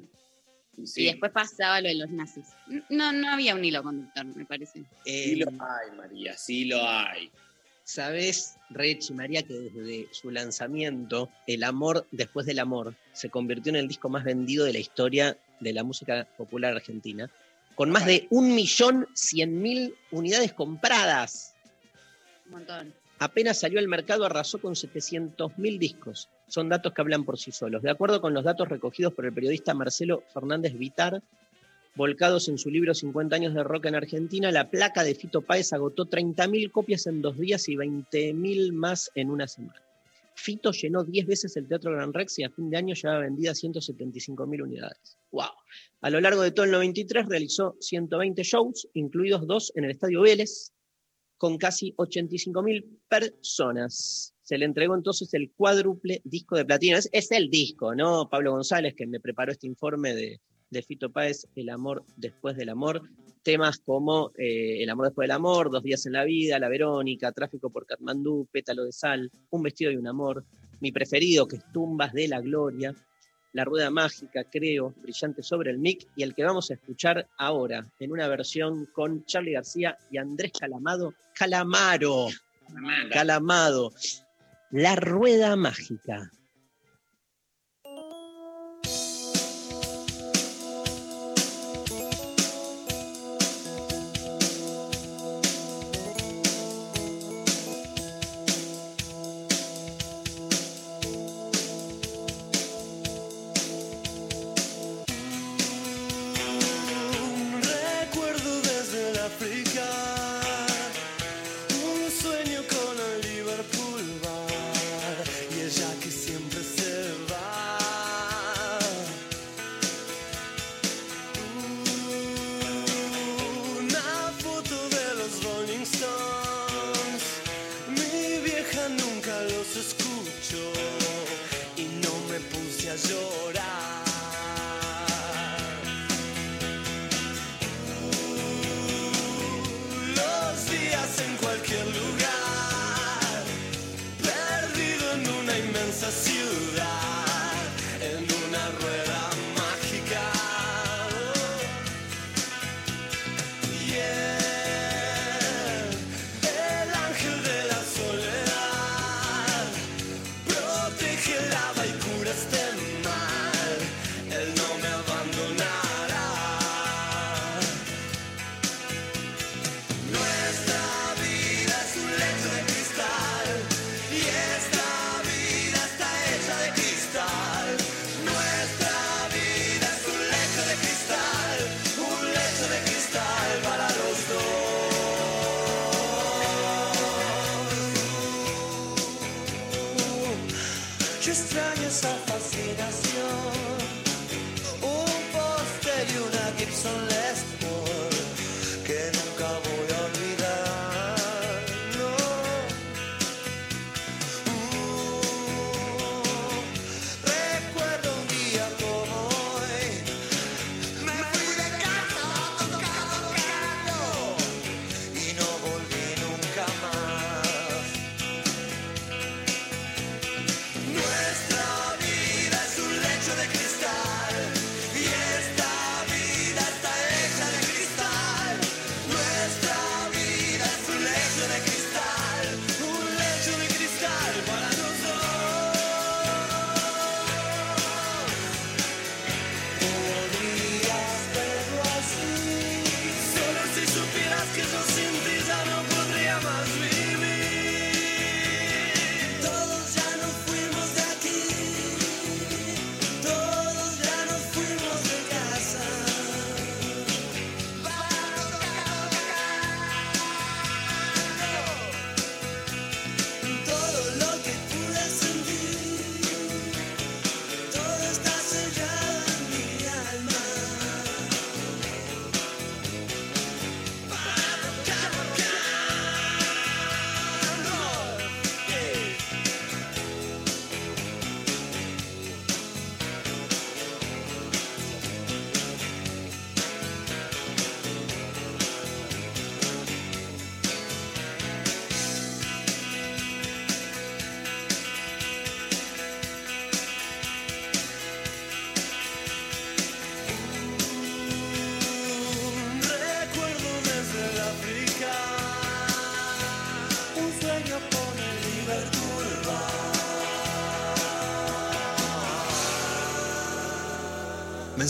Sí. 0.83 1.03
Y 1.03 1.05
después 1.05 1.31
pasaba 1.31 1.79
lo 1.79 1.87
de 1.87 1.95
los 1.95 2.09
nazis. 2.09 2.47
No, 2.89 3.13
no 3.13 3.31
había 3.31 3.55
un 3.55 3.63
hilo 3.63 3.81
conductor, 3.81 4.25
me 4.25 4.45
parece. 4.45 4.83
Sí 5.05 5.37
lo 5.37 5.49
hay, 5.49 5.95
María, 5.95 6.37
sí 6.37 6.65
lo 6.65 6.85
hay. 6.87 7.31
Sabes, 7.85 8.57
Rech 8.71 9.11
y 9.11 9.13
María, 9.13 9.43
que 9.43 9.53
desde 9.53 10.07
su 10.11 10.31
lanzamiento, 10.31 11.29
El 11.45 11.63
amor 11.63 12.07
después 12.11 12.45
del 12.47 12.59
amor 12.59 12.95
se 13.13 13.29
convirtió 13.29 13.69
en 13.69 13.75
el 13.75 13.87
disco 13.87 14.09
más 14.09 14.23
vendido 14.23 14.65
de 14.65 14.73
la 14.73 14.79
historia 14.79 15.37
de 15.59 15.71
la 15.71 15.83
música 15.83 16.27
popular 16.35 16.73
argentina, 16.73 17.29
con 17.75 17.91
más 17.91 18.05
de 18.05 18.27
1.100.000 18.29 19.93
unidades 20.11 20.53
compradas. 20.53 21.53
Un 22.45 22.51
montón. 22.51 22.93
Apenas 23.19 23.59
salió 23.59 23.79
al 23.79 23.87
mercado, 23.87 24.25
arrasó 24.25 24.59
con 24.59 24.73
700.000 24.73 25.79
discos. 25.79 26.29
Son 26.47 26.67
datos 26.67 26.93
que 26.93 27.01
hablan 27.01 27.23
por 27.23 27.37
sí 27.37 27.51
solos. 27.51 27.81
De 27.81 27.89
acuerdo 27.89 28.19
con 28.19 28.33
los 28.33 28.43
datos 28.43 28.67
recogidos 28.67 29.13
por 29.13 29.25
el 29.25 29.33
periodista 29.33 29.73
Marcelo 29.73 30.23
Fernández 30.33 30.77
Vitar, 30.77 31.21
volcados 31.95 32.49
en 32.49 32.57
su 32.57 32.69
libro 32.69 32.93
50 32.93 33.35
años 33.35 33.53
de 33.53 33.63
rock 33.63 33.85
en 33.85 33.95
Argentina, 33.95 34.51
la 34.51 34.69
placa 34.69 35.03
de 35.03 35.15
Fito 35.15 35.41
Páez 35.41 35.71
agotó 35.71 36.09
30.000 36.09 36.71
copias 36.71 37.07
en 37.07 37.21
dos 37.21 37.37
días 37.39 37.69
y 37.69 37.75
20.000 37.75 38.73
más 38.73 39.09
en 39.15 39.29
una 39.29 39.47
semana. 39.47 39.81
Fito 40.35 40.71
llenó 40.71 41.05
10 41.05 41.25
veces 41.25 41.55
el 41.55 41.67
Teatro 41.69 41.93
Gran 41.93 42.11
Rex 42.11 42.39
y 42.39 42.43
a 42.43 42.49
fin 42.49 42.69
de 42.69 42.75
año 42.75 42.93
llevaba 42.93 43.21
vendidas 43.21 43.63
175.000 43.63 44.61
unidades. 44.61 45.17
¡Wow! 45.31 45.45
A 46.01 46.09
lo 46.09 46.19
largo 46.19 46.41
de 46.41 46.51
todo 46.51 46.65
el 46.65 46.71
93 46.71 47.27
realizó 47.27 47.77
120 47.79 48.43
shows, 48.43 48.89
incluidos 48.93 49.47
dos 49.47 49.71
en 49.75 49.85
el 49.85 49.91
Estadio 49.91 50.21
Vélez, 50.21 50.73
con 51.45 51.59
casi 51.59 51.93
85.000 51.97 52.83
personas. 53.07 54.33
Se 54.41 54.57
le 54.57 54.65
entregó 54.65 54.95
entonces 54.95 55.31
el 55.35 55.51
cuádruple 55.51 56.21
disco 56.23 56.57
de 56.57 56.65
platino. 56.65 56.97
Es, 56.97 57.31
el 57.31 57.51
disco, 57.51 57.93
¿no? 57.93 58.27
Pablo 58.31 58.53
González, 58.53 58.95
que 58.95 59.05
me 59.05 59.19
preparó 59.19 59.51
este 59.51 59.67
informe 59.67 60.15
de, 60.15 60.41
de 60.71 60.81
Fito 60.81 61.11
Páez, 61.11 61.45
El 61.55 61.69
amor 61.69 62.03
después 62.17 62.57
del 62.57 62.69
amor. 62.69 63.03
Temas 63.43 63.77
como 63.77 64.31
eh, 64.39 64.81
El 64.81 64.89
amor 64.89 65.05
después 65.05 65.25
del 65.25 65.35
amor, 65.35 65.69
Dos 65.69 65.83
días 65.83 66.03
en 66.07 66.13
la 66.13 66.23
vida, 66.23 66.57
La 66.57 66.67
Verónica, 66.67 67.31
Tráfico 67.31 67.69
por 67.69 67.85
Katmandú, 67.85 68.47
Pétalo 68.51 68.83
de 68.83 68.91
sal, 68.91 69.31
Un 69.51 69.61
vestido 69.61 69.91
y 69.91 69.97
un 69.97 70.07
amor. 70.07 70.43
Mi 70.79 70.91
preferido, 70.91 71.47
que 71.47 71.57
es 71.57 71.71
Tumbas 71.71 72.11
de 72.11 72.27
la 72.27 72.41
Gloria. 72.41 72.95
La 73.55 73.63
Rueda 73.63 73.89
Mágica, 73.89 74.43
creo, 74.43 74.93
brillante 75.01 75.41
sobre 75.41 75.71
el 75.71 75.77
mic, 75.77 76.05
y 76.17 76.23
el 76.23 76.35
que 76.35 76.43
vamos 76.43 76.69
a 76.69 76.73
escuchar 76.73 77.25
ahora, 77.37 77.89
en 78.01 78.11
una 78.11 78.27
versión 78.27 78.85
con 78.87 79.23
Charlie 79.23 79.53
García 79.53 79.97
y 80.11 80.17
Andrés 80.17 80.51
Calamado, 80.59 81.13
Calamaro, 81.33 82.27
Calamado, 83.09 83.93
La 84.71 84.97
Rueda 84.97 85.55
Mágica. 85.55 86.29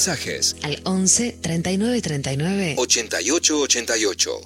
Mensajes 0.07 0.55
Al 0.61 0.79
11 0.83 1.39
39 1.41 2.01
39 2.01 2.75
8888. 2.77 4.41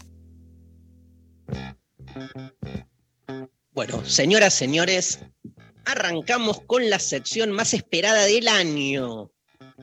Bueno, 3.71 4.05
señoras, 4.05 4.53
señores, 4.53 5.19
arrancamos 5.83 6.61
con 6.61 6.89
la 6.89 6.99
sección 6.99 7.51
más 7.51 7.73
esperada 7.73 8.23
del 8.23 8.47
año. 8.47 9.33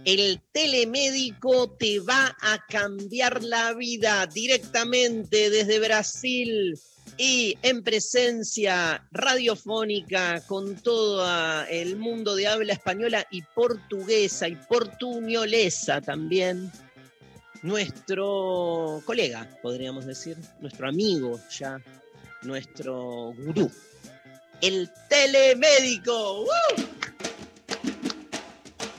El 0.07 0.41
telemédico 0.53 1.71
te 1.73 2.01
va 2.01 2.35
a 2.41 2.65
cambiar 2.69 3.45
la 3.45 3.75
vida 3.75 4.27
directamente 4.27 5.51
desde 5.51 5.79
Brasil 5.79 6.79
y 7.19 7.57
en 7.63 7.83
presencia 7.83 9.07
radiofónica 9.11 10.41
con 10.47 10.77
todo 10.77 11.27
el 11.69 11.97
mundo 11.97 12.35
de 12.35 12.47
habla 12.47 12.75
española 12.75 13.27
y 13.31 13.43
portuguesa 13.43 14.49
y 14.49 14.57
portuñolesa 14.57 16.01
también. 16.01 16.71
Nuestro 17.63 19.03
colega, 19.07 19.49
podríamos 19.63 20.07
decir, 20.07 20.37
nuestro 20.61 20.89
amigo 20.89 21.41
ya, 21.59 21.81
nuestro 22.43 23.33
gurú, 23.39 23.71
el 24.61 24.91
telemédico. 25.09 26.43
¡Woo! 26.43 26.49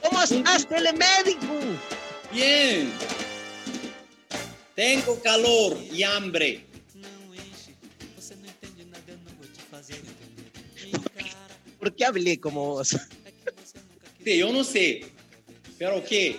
¿Cómo 0.01 0.21
estás, 0.21 0.67
telemédico? 0.67 1.53
Bien. 2.33 2.91
Tengo 4.75 5.19
calor 5.21 5.77
y 5.91 6.03
hambre. 6.03 6.66
¿Por 11.79 11.95
qué 11.95 12.05
hablé 12.05 12.39
como 12.39 12.65
vos? 12.65 12.95
Sí, 14.23 14.39
yo 14.39 14.51
no 14.51 14.65
sé. 14.65 15.05
¿Pero 15.77 16.03
qué? 16.03 16.35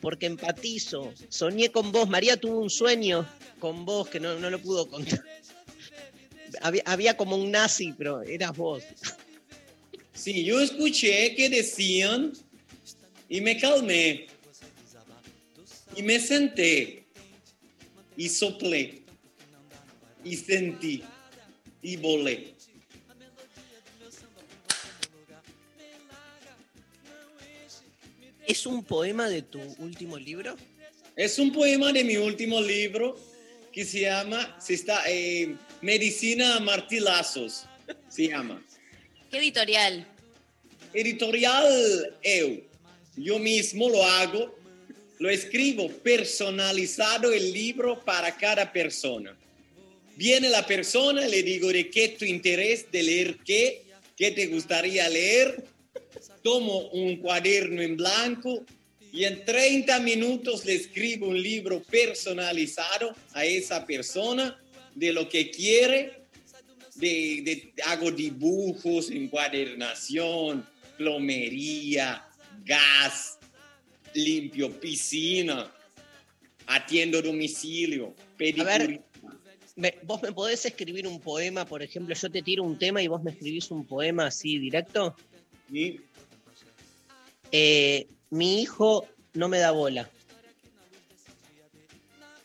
Porque 0.00 0.26
empatizo. 0.26 1.12
Soñé 1.28 1.72
con 1.72 1.90
vos. 1.90 2.08
María 2.08 2.36
tuvo 2.36 2.60
un 2.60 2.70
sueño 2.70 3.28
con 3.58 3.84
vos 3.84 4.08
que 4.08 4.20
no, 4.20 4.38
no 4.38 4.48
lo 4.48 4.60
pudo 4.60 4.88
contar. 4.88 5.20
Había, 6.62 6.82
había 6.86 7.16
como 7.16 7.36
un 7.36 7.50
nazi, 7.50 7.92
pero 7.98 8.22
eras 8.22 8.56
vos. 8.56 8.84
Sí, 10.14 10.44
yo 10.44 10.60
escuché 10.60 11.36
que 11.36 11.48
decían 11.48 12.32
y 13.28 13.40
me 13.40 13.56
calmé. 13.56 14.26
Y 15.94 16.02
me 16.02 16.18
senté 16.18 17.06
y 18.16 18.28
soplé 18.28 19.02
y 20.24 20.36
sentí 20.36 21.02
y 21.82 21.96
volé. 21.96 22.57
¿Es 28.48 28.64
un 28.64 28.82
poema 28.82 29.28
de 29.28 29.42
tu 29.42 29.60
último 29.78 30.16
libro? 30.16 30.56
Es 31.14 31.38
un 31.38 31.52
poema 31.52 31.92
de 31.92 32.02
mi 32.02 32.16
último 32.16 32.62
libro 32.62 33.20
que 33.70 33.84
se 33.84 34.00
llama 34.00 34.56
se 34.58 34.72
está, 34.72 35.02
eh, 35.06 35.54
Medicina 35.82 36.56
a 36.56 36.60
Martilazos. 36.60 37.66
Se 38.08 38.28
llama. 38.28 38.64
¿Qué 39.30 39.36
editorial? 39.36 40.06
Editorial 40.94 42.16
EU. 42.22 42.62
Yo 43.16 43.38
mismo 43.38 43.90
lo 43.90 44.02
hago. 44.02 44.58
Lo 45.18 45.28
escribo 45.28 45.90
personalizado 45.98 47.30
el 47.30 47.52
libro 47.52 48.02
para 48.02 48.34
cada 48.34 48.72
persona. 48.72 49.36
Viene 50.16 50.48
la 50.48 50.66
persona, 50.66 51.26
le 51.28 51.42
digo 51.42 51.68
de 51.68 51.90
qué 51.90 52.16
tu 52.18 52.24
interés 52.24 52.90
de 52.90 53.02
leer 53.02 53.36
qué, 53.44 53.82
qué 54.16 54.30
te 54.30 54.46
gustaría 54.46 55.06
leer. 55.10 55.64
Tomo 56.48 56.78
un 56.92 57.16
cuaderno 57.18 57.82
en 57.82 57.94
blanco 57.98 58.64
y 59.12 59.24
en 59.24 59.44
30 59.44 60.00
minutos 60.00 60.64
le 60.64 60.76
escribo 60.76 61.28
un 61.28 61.42
libro 61.42 61.82
personalizado 61.82 63.14
a 63.34 63.44
esa 63.44 63.84
persona 63.84 64.58
de 64.94 65.12
lo 65.12 65.28
que 65.28 65.50
quiere. 65.50 66.22
De, 66.94 67.42
de- 67.44 67.72
hago 67.84 68.10
dibujos, 68.10 69.10
encuadernación, 69.10 70.64
plomería, 70.96 72.26
gas, 72.64 73.38
limpio 74.14 74.70
piscina, 74.80 75.70
atiendo 76.66 77.20
domicilio, 77.20 78.14
pedicura. 78.38 78.78
Me- 79.76 79.94
¿Vos 80.02 80.22
me 80.22 80.32
podés 80.32 80.64
escribir 80.64 81.06
un 81.06 81.20
poema, 81.20 81.66
por 81.66 81.82
ejemplo? 81.82 82.14
Yo 82.14 82.30
te 82.30 82.40
tiro 82.40 82.62
un 82.62 82.78
tema 82.78 83.02
y 83.02 83.06
vos 83.06 83.22
me 83.22 83.32
escribís 83.32 83.70
un 83.70 83.84
poema 83.86 84.28
así 84.28 84.58
directo. 84.58 85.14
Sí. 85.70 86.00
Eh, 87.52 88.06
mi 88.30 88.62
hijo 88.62 89.08
no 89.34 89.48
me 89.48 89.58
da 89.58 89.70
bola. 89.70 90.10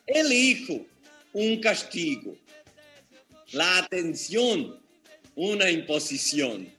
Elijo 0.05 0.85
un 1.33 1.59
castigo. 1.59 2.35
La 3.51 3.79
atención, 3.79 4.79
una 5.35 5.69
imposición. 5.69 6.71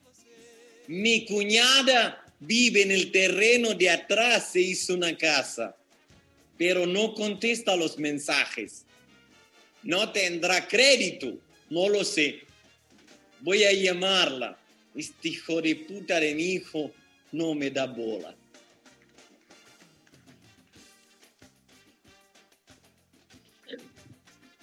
Mi 0.86 1.24
cuñada 1.26 2.24
vive 2.40 2.82
en 2.82 2.90
el 2.90 3.10
terreno 3.10 3.74
de 3.74 3.90
atrás, 3.90 4.52
se 4.52 4.60
hizo 4.60 4.94
una 4.94 5.16
casa, 5.16 5.76
pero 6.56 6.86
no 6.86 7.14
contesta 7.14 7.76
los 7.76 7.98
mensajes. 7.98 8.84
No 9.82 10.12
tendrá 10.12 10.66
crédito, 10.66 11.38
no 11.70 11.88
lo 11.88 12.04
sé. 12.04 12.40
Voy 13.40 13.64
a 13.64 13.72
llamarla. 13.72 14.58
Este 14.94 15.28
hijo 15.28 15.60
de 15.60 15.74
puta 15.76 16.20
de 16.20 16.34
mi 16.34 16.54
hijo 16.54 16.92
no 17.38 17.54
me 17.54 17.68
da 17.70 17.86
bola. 17.86 18.30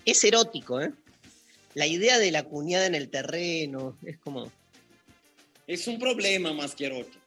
Es 0.05 0.23
erótico, 0.23 0.81
¿eh? 0.81 0.91
La 1.73 1.87
idea 1.87 2.17
de 2.19 2.31
la 2.31 2.43
cuñada 2.43 2.85
en 2.85 2.95
el 2.95 3.09
terreno 3.09 3.97
es 4.05 4.17
como. 4.17 4.51
Es 5.67 5.87
un 5.87 5.99
problema 5.99 6.53
más 6.53 6.75
que 6.75 6.87
erótico. 6.87 7.19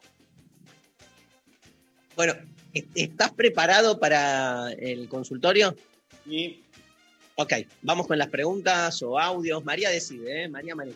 Bueno, 2.16 2.34
¿est- 2.72 2.88
¿estás 2.94 3.32
preparado 3.32 3.98
para 3.98 4.72
el 4.72 5.08
consultorio? 5.08 5.74
Sí. 6.26 6.62
Ok, 7.36 7.52
vamos 7.82 8.06
con 8.06 8.18
las 8.18 8.28
preguntas 8.28 9.02
o 9.02 9.18
audios. 9.18 9.64
María 9.64 9.90
decide, 9.90 10.44
¿eh? 10.44 10.48
María 10.48 10.74
María. 10.74 10.94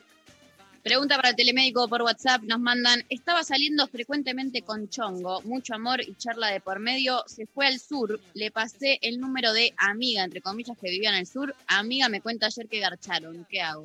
Pregunta 0.89 1.16
para 1.16 1.28
el 1.28 1.36
telemédico 1.36 1.86
por 1.86 2.01
WhatsApp, 2.01 2.44
nos 2.44 2.60
mandan, 2.60 3.05
estaba 3.10 3.44
saliendo 3.44 3.86
frecuentemente 3.89 4.62
con 4.62 4.89
Chongo, 4.89 5.43
mucho 5.43 5.74
amor 5.74 6.01
y 6.01 6.15
charla 6.15 6.48
de 6.48 6.62
por 6.62 6.78
medio, 6.78 7.24
se 7.27 7.44
fue 7.44 7.66
al 7.66 7.78
sur, 7.78 8.19
le 8.32 8.51
pasé 8.51 8.98
el 9.02 9.20
número 9.20 9.52
de 9.52 9.74
amiga, 9.77 10.24
entre 10.24 10.40
comillas, 10.40 10.78
que 10.78 10.89
vivía 10.89 11.10
en 11.10 11.16
el 11.16 11.27
sur, 11.27 11.55
amiga 11.66 12.09
me 12.09 12.23
cuenta 12.23 12.47
ayer 12.47 12.66
que 12.69 12.81
garcharon, 12.81 13.47
¿qué 13.51 13.60
hago? 13.60 13.85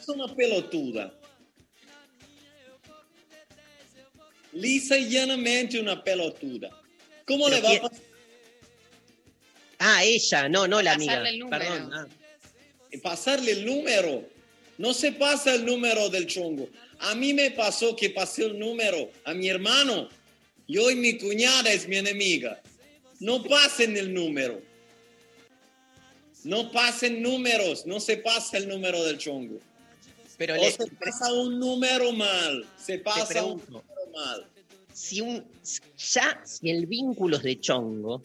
Es 0.00 0.08
una 0.08 0.32
pelotuda. 0.32 1.12
Lisa 4.52 4.96
y 4.96 5.08
llanamente 5.08 5.80
una 5.80 6.04
pelotuda. 6.04 6.70
¿Cómo 7.26 7.48
Pero 7.48 7.56
le 7.56 7.62
va 7.62 7.86
a 7.86 7.88
pasar? 7.88 8.04
Ah, 9.80 10.04
ella, 10.04 10.48
no, 10.48 10.68
no 10.68 10.80
la 10.80 10.92
amiga. 10.92 11.14
Pasarle 11.14 11.30
el 11.30 11.38
número. 11.40 11.64
Perdón. 11.64 11.90
ah. 11.92 12.06
pasarle 13.02 13.50
el 13.50 13.66
número? 13.66 14.33
No 14.78 14.92
se 14.92 15.12
pasa 15.12 15.54
el 15.54 15.64
número 15.64 16.08
del 16.08 16.26
chongo. 16.26 16.68
A 17.00 17.14
mí 17.14 17.32
me 17.32 17.50
pasó 17.52 17.94
que 17.94 18.10
pasé 18.10 18.46
el 18.46 18.58
número 18.58 19.10
a 19.24 19.34
mi 19.34 19.48
hermano. 19.48 20.08
Yo 20.66 20.90
y 20.90 20.96
mi 20.96 21.18
cuñada 21.18 21.70
es 21.72 21.86
mi 21.86 21.96
enemiga. 21.96 22.60
No 23.20 23.42
pasen 23.42 23.96
el 23.96 24.12
número. 24.12 24.60
No 26.44 26.70
pasen 26.72 27.22
números. 27.22 27.86
No 27.86 28.00
se 28.00 28.16
pasa 28.18 28.58
el 28.58 28.68
número 28.68 29.02
del 29.04 29.18
chongo. 29.18 29.58
Pero 30.36 30.54
o 30.54 30.56
le- 30.56 30.72
se 30.72 30.86
pasa 30.86 31.32
un 31.32 31.58
número 31.58 32.12
mal. 32.12 32.66
Se 32.76 32.98
pasa 32.98 33.44
un 33.44 33.62
número 33.68 33.84
mal. 34.12 34.46
si 34.92 35.20
un 35.20 35.44
ya 35.96 36.40
si 36.44 36.70
el 36.70 36.86
vínculo 36.86 37.36
es 37.36 37.42
de 37.42 37.58
chongo, 37.60 38.24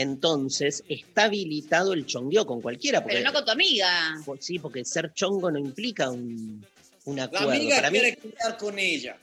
entonces 0.00 0.84
está 0.88 1.24
habilitado 1.24 1.92
el 1.92 2.06
chongueo 2.06 2.46
con 2.46 2.60
cualquiera. 2.60 3.02
Porque, 3.02 3.16
Pero 3.16 3.28
no 3.28 3.34
con 3.34 3.44
tu 3.44 3.50
amiga. 3.50 4.14
por- 4.24 4.40
sí, 4.42 4.58
porque 4.58 4.84
ser 4.84 5.12
chongo 5.12 5.50
no 5.50 5.58
implica 5.58 6.08
un, 6.10 6.64
un 7.04 7.16
La 7.16 7.24
acuerdo. 7.24 7.50
amiga 7.50 7.76
Para 7.76 7.90
mí, 7.90 7.98
quiere 7.98 8.16
culiar 8.16 8.56
con 8.56 8.78
ella. 8.78 9.16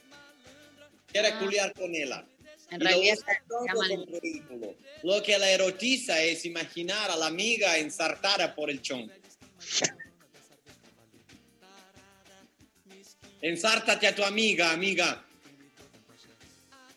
Quiere 1.10 1.28
Ah. 1.28 1.38
culiar 1.38 1.72
con 1.72 1.94
ella. 1.94 2.24
En 2.70 2.80
Y 2.80 2.84
lo 2.84 2.90
realidad 2.90 3.16
ridículo. 4.22 4.74
Lo 5.04 5.22
que 5.22 5.38
la 5.38 5.50
erotiza 5.50 6.20
es 6.22 6.44
imaginar 6.44 7.10
a 7.10 7.16
la 7.16 7.26
amiga 7.26 7.78
ensartada 7.78 8.54
por 8.54 8.70
el 8.70 8.82
chongo. 8.82 9.12
Ensártate 13.40 14.06
a 14.08 14.14
tu 14.14 14.24
amiga, 14.24 14.72
amiga. 14.72 15.22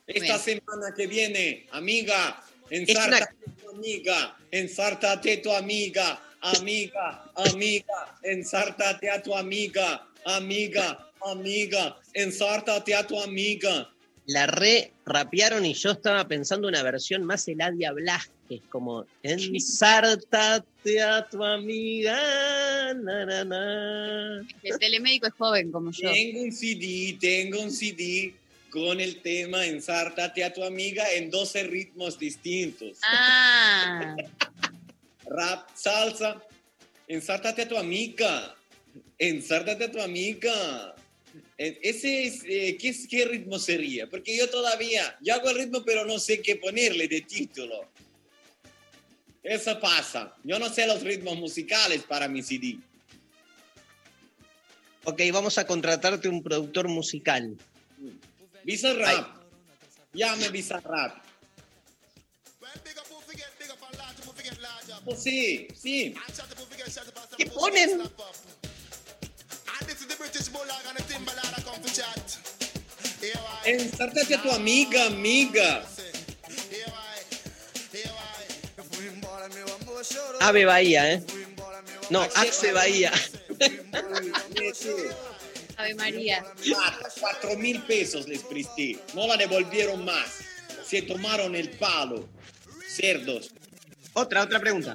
Esta 0.08 0.40
semana 0.40 0.94
que 0.96 1.06
viene, 1.06 1.68
amiga, 1.72 2.44
ensártate 2.72 3.38
a 3.48 3.62
tu 3.62 3.70
amiga, 3.70 4.38
ensártate 4.52 5.34
a 5.34 5.42
tu 5.42 5.52
amiga, 5.52 6.22
amiga, 6.42 7.32
amiga, 7.36 8.18
ensártate 8.24 9.10
a 9.10 9.22
tu 9.22 9.36
amiga, 9.36 10.08
amiga, 10.26 11.12
amiga, 11.26 11.98
ensártate 12.14 12.96
a 12.96 13.06
tu 13.06 13.20
amiga. 13.20 13.90
la 14.26 14.46
re 14.46 14.92
rapearon 15.06 15.66
y 15.66 15.74
yo 15.74 15.92
estaba 15.92 16.28
pensando 16.28 16.68
una 16.68 16.84
versión 16.84 17.24
más 17.24 17.48
Eladia 17.48 17.92
Blasquez, 17.92 18.62
como 18.70 19.06
ensártate 19.24 21.02
a 21.02 21.28
tu 21.28 21.44
amiga. 21.44 22.94
na, 22.94 23.26
na, 23.26 23.44
na". 23.44 24.48
El 24.62 24.78
telemédico 24.80 25.28
es 25.28 25.34
joven 25.34 25.72
como 25.72 25.92
yo. 25.92 26.12
Tengo 26.12 26.44
un 26.44 26.52
CD, 26.52 27.18
tengo 27.20 27.62
un 27.62 27.72
CD 27.72 28.36
con 28.70 29.00
el 29.00 29.22
tema 29.22 29.66
Ensártate 29.66 30.44
a 30.44 30.54
tu 30.54 30.64
amiga 30.64 31.12
en 31.14 31.30
12 31.30 31.64
ritmos 31.64 32.18
distintos. 32.18 33.00
Ah, 33.04 34.16
Rap, 35.26 35.70
salsa, 35.76 36.42
ensártate 37.08 37.64
a 37.64 37.68
tu 37.68 37.78
amiga, 37.78 38.56
ensártate 39.18 39.86
a 39.86 39.92
tu 39.92 40.02
amiga. 40.02 40.96
Eh, 41.58 41.80
Ese 41.84 42.26
es, 42.26 42.44
eh, 42.46 42.78
¿qué, 42.80 42.96
¿qué 43.08 43.26
ritmo 43.26 43.60
sería? 43.60 44.10
Porque 44.10 44.36
yo 44.36 44.50
todavía, 44.50 45.18
yo 45.22 45.36
hago 45.36 45.50
el 45.52 45.58
ritmo 45.58 45.84
pero 45.86 46.06
no 46.06 46.18
sé 46.18 46.42
qué 46.42 46.56
ponerle 46.56 47.08
de 47.08 47.22
título. 47.22 47.90
Eso 49.44 49.80
pasa. 49.80 50.36
Yo 50.44 50.60
no 50.60 50.70
sé 50.70 50.88
los 50.88 51.02
ritmos 51.04 51.38
musicales 51.38 52.04
para 52.04 52.28
mi 52.28 52.42
CD. 52.42 52.78
Ok, 55.04 55.22
vamos 55.32 55.58
a 55.58 55.66
contratarte 55.66 56.28
un 56.28 56.44
productor 56.44 56.88
musical. 56.88 57.56
Bizarrap. 58.70 59.26
Llame 60.14 60.50
Bizarrap. 60.50 61.18
Oh, 65.06 65.16
sí, 65.16 65.68
sí. 65.74 66.14
¿Qué 67.36 67.48
ponen? 67.48 68.04
Ensártate 73.66 74.36
a 74.36 74.42
tu 74.44 74.52
amiga, 74.52 75.06
amiga. 75.08 75.84
Ave 80.42 80.66
Bahía, 80.66 81.14
¿eh? 81.14 81.24
No, 82.12 82.22
Axe 82.22 82.72
Bahía. 82.72 83.12
Ave 85.80 85.96
María. 85.96 86.46
Cuatro 87.22 87.56
mil 87.56 87.82
pesos 87.84 88.28
les 88.28 88.44
presté. 88.44 89.00
No 89.16 89.26
la 89.28 89.38
devolvieron 89.38 90.04
más. 90.04 90.42
Se 90.84 91.02
tomaron 91.04 91.56
el 91.56 91.70
palo. 91.70 92.28
Cerdos. 92.86 93.52
Otra, 94.12 94.44
otra 94.44 94.60
pregunta. 94.60 94.94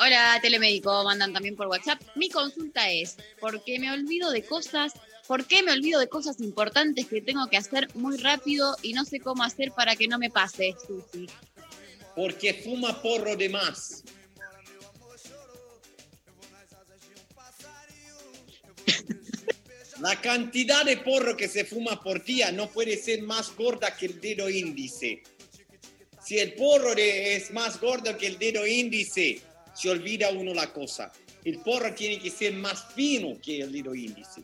Hola, 0.00 0.40
telemédico, 0.42 1.04
mandan 1.04 1.32
también 1.32 1.54
por 1.54 1.68
WhatsApp. 1.68 2.02
Mi 2.16 2.28
consulta 2.30 2.90
es, 2.90 3.16
¿por 3.40 3.62
qué 3.62 3.78
me 3.78 3.92
olvido 3.92 4.32
de 4.32 4.42
cosas? 4.42 4.94
¿Por 5.28 5.46
qué 5.46 5.62
me 5.62 5.70
olvido 5.70 6.00
de 6.00 6.08
cosas 6.08 6.40
importantes 6.40 7.06
que 7.06 7.20
tengo 7.20 7.46
que 7.46 7.56
hacer 7.56 7.88
muy 7.94 8.16
rápido 8.16 8.76
y 8.82 8.92
no 8.92 9.04
sé 9.04 9.20
cómo 9.20 9.44
hacer 9.44 9.70
para 9.70 9.94
que 9.94 10.08
no 10.08 10.18
me 10.18 10.30
pase, 10.30 10.74
Susi? 10.84 11.28
Porque 12.16 12.54
fuma 12.54 13.00
porro 13.00 13.36
de 13.36 13.50
más. 13.50 14.02
La 20.04 20.20
cantidad 20.20 20.84
de 20.84 20.98
porro 20.98 21.34
que 21.34 21.48
se 21.48 21.64
fuma 21.64 21.98
por 22.02 22.22
día 22.22 22.52
no 22.52 22.68
puede 22.68 22.94
ser 22.98 23.22
más 23.22 23.56
gorda 23.56 23.96
que 23.96 24.04
el 24.04 24.20
dedo 24.20 24.50
índice. 24.50 25.22
Si 26.22 26.38
el 26.38 26.52
porro 26.52 26.94
de- 26.94 27.36
es 27.36 27.50
más 27.52 27.80
gordo 27.80 28.14
que 28.18 28.26
el 28.26 28.38
dedo 28.38 28.66
índice, 28.66 29.40
se 29.74 29.88
olvida 29.88 30.28
uno 30.28 30.52
la 30.52 30.70
cosa. 30.74 31.10
El 31.42 31.58
porro 31.60 31.94
tiene 31.94 32.18
que 32.18 32.30
ser 32.30 32.52
más 32.52 32.92
fino 32.94 33.40
que 33.40 33.60
el 33.60 33.72
dedo 33.72 33.94
índice. 33.94 34.42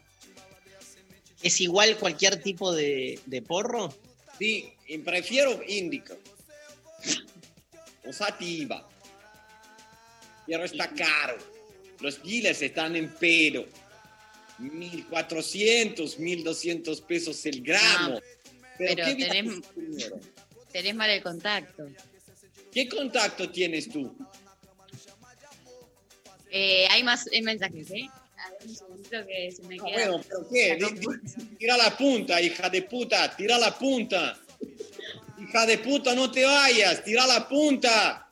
¿Es 1.43 1.61
igual 1.61 1.99
cualquier 1.99 2.43
tipo 2.43 2.73
de, 2.73 3.21
de 3.27 3.43
porro? 3.43 3.95
Sí, 4.39 4.73
prefiero 5.05 5.61
indica. 5.69 6.17
O 8.07 8.13
sativa. 8.15 8.89
Pero 10.47 10.65
está 10.65 10.89
caro. 10.95 11.37
Los 12.01 12.23
dealers 12.23 12.63
están 12.63 12.97
en 12.97 13.11
pedo. 13.11 13.67
1400, 14.61 16.19
1200 16.19 17.01
pesos 17.03 17.45
el 17.47 17.63
gramo. 17.63 18.21
Pero 18.79 19.05
¿qué 19.05 19.15
vida 19.15 19.29
tenés-? 19.33 19.63
Tenés 20.73 20.95
mal 20.95 21.11
el 21.11 21.23
contacto. 21.23 21.89
¿Qué 22.73 22.89
contacto 22.89 23.51
tienes 23.51 23.89
tú? 23.89 24.15
Eh, 26.51 26.87
hay 26.91 27.03
más 27.03 27.27
mensajes, 27.43 27.91
¿eh? 27.91 28.09
A 28.37 28.51
ver, 28.51 28.61
un 28.67 28.75
segundito 28.75 29.27
que 29.27 29.53
se 29.53 29.63
me 29.65 29.77
Ah, 29.81 29.85
queda. 29.87 30.09
bueno, 30.11 30.25
pero 30.27 30.49
¿qué? 30.51 30.79
Tira 31.59 31.77
la 31.77 31.97
punta, 31.97 32.41
hija 32.41 32.71
de 32.71 32.83
puta, 32.83 33.37
tira 33.37 33.59
la 33.59 33.77
punta. 33.79 34.39
Hija 35.41 35.67
de 35.67 35.79
puta, 35.79 36.15
no 36.15 36.31
te 36.31 36.45
vayas, 36.45 37.05
tira 37.05 37.27
la 37.27 37.49
punta. 37.49 38.29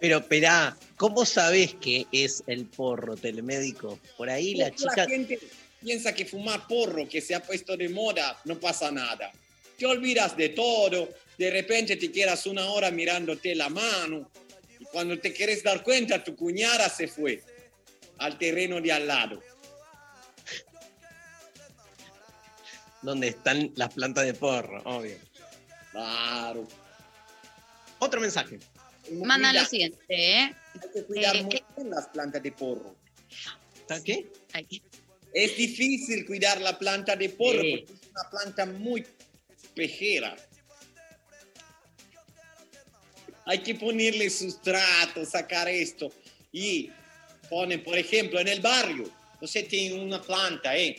Pero, 0.00 0.18
esperá, 0.18 0.76
¿cómo 0.96 1.24
sabés 1.24 1.74
que 1.74 2.06
es 2.12 2.42
el 2.46 2.66
porro 2.66 3.16
telemédico? 3.16 3.98
Por 4.16 4.30
ahí 4.30 4.54
la 4.54 4.70
chica... 4.70 5.06
gente 5.06 5.38
piensa 5.80 6.14
que 6.14 6.24
fumar 6.26 6.66
porro, 6.66 7.08
que 7.08 7.20
se 7.20 7.34
ha 7.34 7.40
puesto 7.42 7.76
de 7.76 7.88
moda, 7.88 8.40
no 8.44 8.58
pasa 8.58 8.90
nada. 8.90 9.32
Te 9.76 9.86
olvidas 9.86 10.36
de 10.36 10.50
todo, 10.50 11.08
de 11.38 11.50
repente 11.50 11.96
te 11.96 12.10
quedas 12.10 12.46
una 12.46 12.66
hora 12.70 12.90
mirándote 12.90 13.54
la 13.54 13.68
mano 13.68 14.30
y 14.80 14.84
cuando 14.86 15.18
te 15.18 15.32
quieres 15.32 15.62
dar 15.62 15.82
cuenta 15.84 16.22
tu 16.24 16.34
cuñada 16.34 16.88
se 16.88 17.06
fue 17.08 17.42
al 18.18 18.36
terreno 18.38 18.80
de 18.80 18.92
al 18.92 19.06
lado. 19.06 19.42
donde 23.00 23.28
están 23.28 23.70
las 23.76 23.94
plantas 23.94 24.26
de 24.26 24.34
porro, 24.34 24.82
obvio. 24.84 25.16
Claro. 25.92 26.66
Otro 28.00 28.20
mensaje. 28.20 28.58
Cuida- 29.08 29.52
lo 29.52 29.64
siguiente, 29.64 30.04
¿eh? 30.08 30.56
Hay 30.82 30.90
que 30.92 31.04
cuidar 31.04 31.36
Eh, 31.36 31.42
muy 31.44 31.50
¿qué? 31.54 31.64
bien 31.76 31.90
las 31.90 32.08
plantas 32.08 32.42
de 32.42 32.50
porro. 32.52 32.96
¿Está 33.76 34.02
qué? 34.02 34.26
Ay, 34.52 34.82
Es 35.32 35.56
difícil 35.56 36.24
cuidar 36.26 36.60
la 36.60 36.78
planta 36.78 37.14
de 37.16 37.28
porro 37.28 37.60
Sí. 37.60 37.84
porque 37.86 37.92
es 37.92 38.10
una 38.10 38.30
planta 38.30 38.66
muy 38.66 39.06
pejera. 39.74 40.36
Hay 43.46 43.58
que 43.60 43.74
ponerle 43.74 44.28
sustrato, 44.30 45.24
sacar 45.24 45.68
esto. 45.68 46.12
Y 46.52 46.90
ponen, 47.48 47.82
por 47.82 47.96
ejemplo, 47.96 48.40
en 48.40 48.48
el 48.48 48.60
barrio, 48.60 49.10
usted 49.40 49.66
tiene 49.68 50.00
una 50.00 50.20
planta, 50.20 50.76
¿eh? 50.76 50.96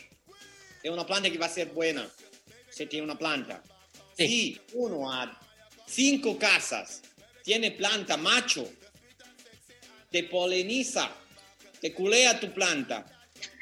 Es 0.81 0.89
una 0.89 1.05
planta 1.05 1.29
que 1.29 1.37
va 1.37 1.45
a 1.47 1.49
ser 1.49 1.67
buena. 1.69 2.09
Usted 2.69 2.87
tiene 2.87 3.03
una 3.03 3.17
planta. 3.17 3.61
Si 4.17 4.59
uno 4.73 5.11
a 5.11 5.39
cinco 5.87 6.37
casas 6.37 7.01
tiene 7.43 7.71
planta 7.71 8.17
macho, 8.17 8.71
te 10.11 10.23
poliniza, 10.23 11.11
te 11.81 11.93
culea 11.93 12.39
tu 12.39 12.51
planta 12.53 13.05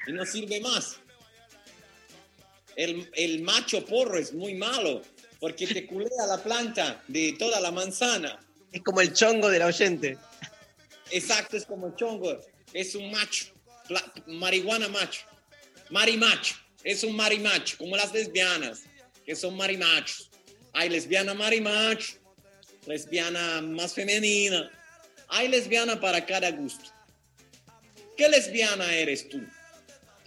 y 0.07 0.13
no 0.13 0.25
sirve 0.25 0.59
más. 0.61 0.97
El, 2.75 3.09
el 3.13 3.41
macho 3.41 3.85
porro 3.85 4.17
es 4.17 4.33
muy 4.33 4.55
malo 4.55 5.01
porque 5.39 5.67
te 5.67 5.85
culea 5.85 6.25
la 6.27 6.41
planta 6.41 7.03
de 7.07 7.35
toda 7.37 7.59
la 7.59 7.71
manzana. 7.71 8.39
Es 8.71 8.81
como 8.81 9.01
el 9.01 9.13
chongo 9.13 9.49
del 9.49 9.63
oyente. 9.63 10.17
Exacto, 11.11 11.57
es 11.57 11.65
como 11.65 11.95
chongo. 11.95 12.39
Es 12.73 12.95
un 12.95 13.11
macho. 13.11 13.53
Marihuana 14.27 14.87
macho. 14.87 15.21
Marimacho. 15.89 16.55
Es 16.83 17.03
un 17.03 17.15
marimacho, 17.15 17.77
como 17.77 17.97
las 17.97 18.13
lesbianas, 18.13 18.83
que 19.25 19.35
son 19.35 19.57
marimachos. 19.57 20.29
Hay 20.73 20.89
lesbiana 20.89 21.33
marimacho, 21.33 22.17
lesbiana 22.85 23.61
más 23.61 23.93
femenina. 23.93 24.71
Hay 25.27 25.47
lesbiana 25.47 25.99
para 25.99 26.25
cada 26.25 26.51
gusto. 26.51 26.85
¿Qué 28.15 28.29
lesbiana 28.29 28.93
eres 28.95 29.27
tú? 29.27 29.41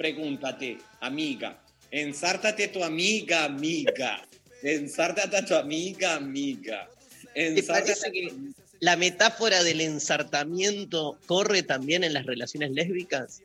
Pregúntate, 0.00 0.78
amiga. 1.00 1.62
Ensártate 1.90 2.68
tu 2.68 2.82
amiga, 2.82 3.44
amiga. 3.44 4.26
Ensártate 4.62 5.36
a 5.36 5.44
tu 5.44 5.54
amiga, 5.54 6.14
amiga. 6.14 6.88
¿Te 7.34 7.48
Ensártate 7.48 8.10
que 8.10 8.34
la 8.78 8.96
metáfora 8.96 9.62
del 9.62 9.82
ensartamiento 9.82 11.18
corre 11.26 11.62
también 11.62 12.02
en 12.02 12.14
las 12.14 12.24
relaciones 12.24 12.70
lésbicas? 12.70 13.42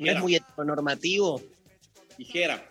¿No 0.00 0.10
es 0.10 0.18
muy 0.18 0.34
heteronormativo? 0.34 1.40
Tijera. 2.16 2.68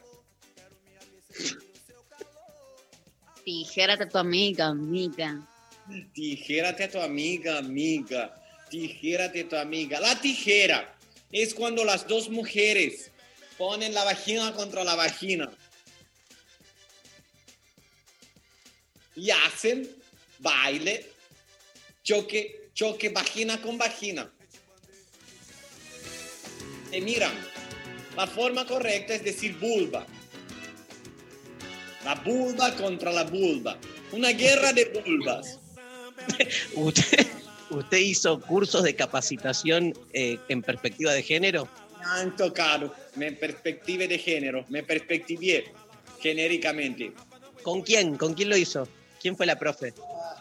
Tijérate 3.45 4.03
a 4.03 4.09
tu 4.09 4.17
amiga, 4.17 4.67
amiga. 4.67 5.47
Tijérate 6.13 6.83
a 6.83 6.91
tu 6.91 6.99
amiga, 6.99 7.59
amiga. 7.59 8.43
Tijérate 8.69 9.39
a 9.39 9.47
tu 9.47 9.55
amiga. 9.55 10.01
La 10.01 10.19
tijera 10.19 10.97
es 11.31 11.53
cuando 11.53 11.85
las 11.85 12.05
dos 12.05 12.29
mujeres 12.29 13.10
ponen 13.61 13.93
la 13.93 14.03
vagina 14.03 14.51
contra 14.53 14.83
la 14.83 14.95
vagina 14.95 15.47
y 19.15 19.29
hacen 19.29 19.87
baile, 20.39 21.05
choque, 22.01 22.71
choque 22.73 23.09
vagina 23.09 23.61
con 23.61 23.77
vagina. 23.77 24.33
Se 26.89 27.01
miran. 27.01 27.33
La 28.15 28.25
forma 28.25 28.65
correcta 28.65 29.13
es 29.13 29.23
decir 29.23 29.55
vulva. 29.59 30.07
La 32.03 32.15
vulva 32.15 32.75
contra 32.77 33.13
la 33.13 33.25
vulva. 33.25 33.77
Una 34.11 34.29
guerra 34.29 34.73
de 34.73 34.85
vulvas. 34.85 35.59
¿Usted, 36.73 37.27
usted 37.69 37.97
hizo 37.97 38.41
cursos 38.41 38.81
de 38.81 38.95
capacitación 38.95 39.93
eh, 40.13 40.39
en 40.49 40.63
perspectiva 40.63 41.13
de 41.13 41.21
género? 41.21 41.69
Tanto 42.01 42.53
caro, 42.53 42.93
me 43.15 43.31
perspective 43.31 44.07
de 44.07 44.17
género, 44.17 44.65
me 44.69 44.83
perspectivé 44.83 45.71
genéricamente. 46.19 47.13
¿Con 47.61 47.81
quién? 47.81 48.17
¿Con 48.17 48.33
quién 48.33 48.49
lo 48.49 48.57
hizo? 48.57 48.87
¿Quién 49.21 49.37
fue 49.37 49.45
la 49.45 49.57
profe? 49.57 49.93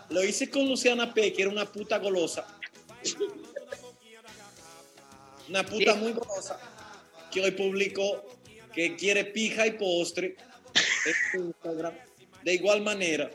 Lo 0.08 0.24
hice 0.24 0.48
con 0.48 0.68
Luciana 0.68 1.12
P, 1.12 1.32
que 1.32 1.42
era 1.42 1.50
una 1.50 1.70
puta 1.70 1.98
golosa. 1.98 2.46
Una 5.48 5.64
puta 5.64 5.94
muy 5.94 6.12
golosa. 6.12 6.58
Que 7.30 7.42
hoy 7.42 7.50
publicó 7.50 8.38
que 8.72 8.96
quiere 8.96 9.26
pija 9.26 9.66
y 9.66 9.72
postre 9.72 10.36
en 11.34 11.44
Instagram. 11.46 11.94
De 12.42 12.54
igual 12.54 12.80
manera. 12.80 13.30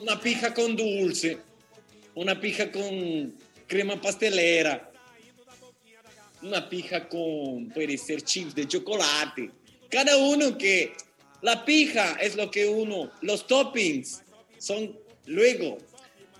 Una 0.00 0.20
pija 0.20 0.54
con 0.54 0.76
dulce. 0.76 1.38
Una 2.14 2.40
pija 2.40 2.70
con 2.70 3.34
crema 3.66 4.00
pastelera. 4.00 4.87
Una 6.42 6.68
pija 6.68 7.08
con, 7.08 7.68
puede 7.70 7.98
ser 7.98 8.22
chips 8.22 8.54
de 8.54 8.66
chocolate. 8.66 9.50
Cada 9.88 10.16
uno 10.16 10.56
que 10.56 10.92
la 11.42 11.64
pija 11.64 12.16
es 12.20 12.36
lo 12.36 12.50
que 12.50 12.66
uno, 12.66 13.10
los 13.22 13.46
toppings 13.46 14.22
son 14.58 14.96
luego. 15.26 15.78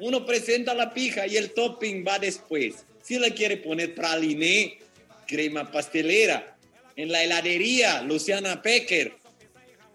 Uno 0.00 0.24
presenta 0.24 0.74
la 0.74 0.92
pija 0.92 1.26
y 1.26 1.36
el 1.36 1.52
topping 1.52 2.04
va 2.06 2.18
después. 2.18 2.84
Si 3.02 3.18
le 3.18 3.32
quiere 3.32 3.56
poner 3.56 3.94
praliné, 3.94 4.78
crema 5.26 5.70
pastelera, 5.70 6.56
en 6.96 7.12
la 7.12 7.22
heladería, 7.22 8.02
Luciana 8.02 8.60
Pecker, 8.60 9.16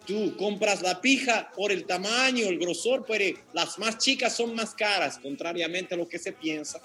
tú 0.06 0.36
compras 0.38 0.82
la 0.82 1.02
pija 1.02 1.52
por 1.56 1.72
el 1.72 1.86
tamaño, 1.86 2.48
el 2.48 2.60
grosor, 2.60 3.06
pero 3.06 3.38
las 3.54 3.78
más 3.78 3.98
chicas 3.98 4.36
son 4.36 4.56
más 4.56 4.74
caras, 4.74 5.18
contrariamente 5.20 5.96
a 5.96 5.98
lo 5.98 6.08
que 6.08 6.18
se 6.20 6.32
piensa. 6.32 6.82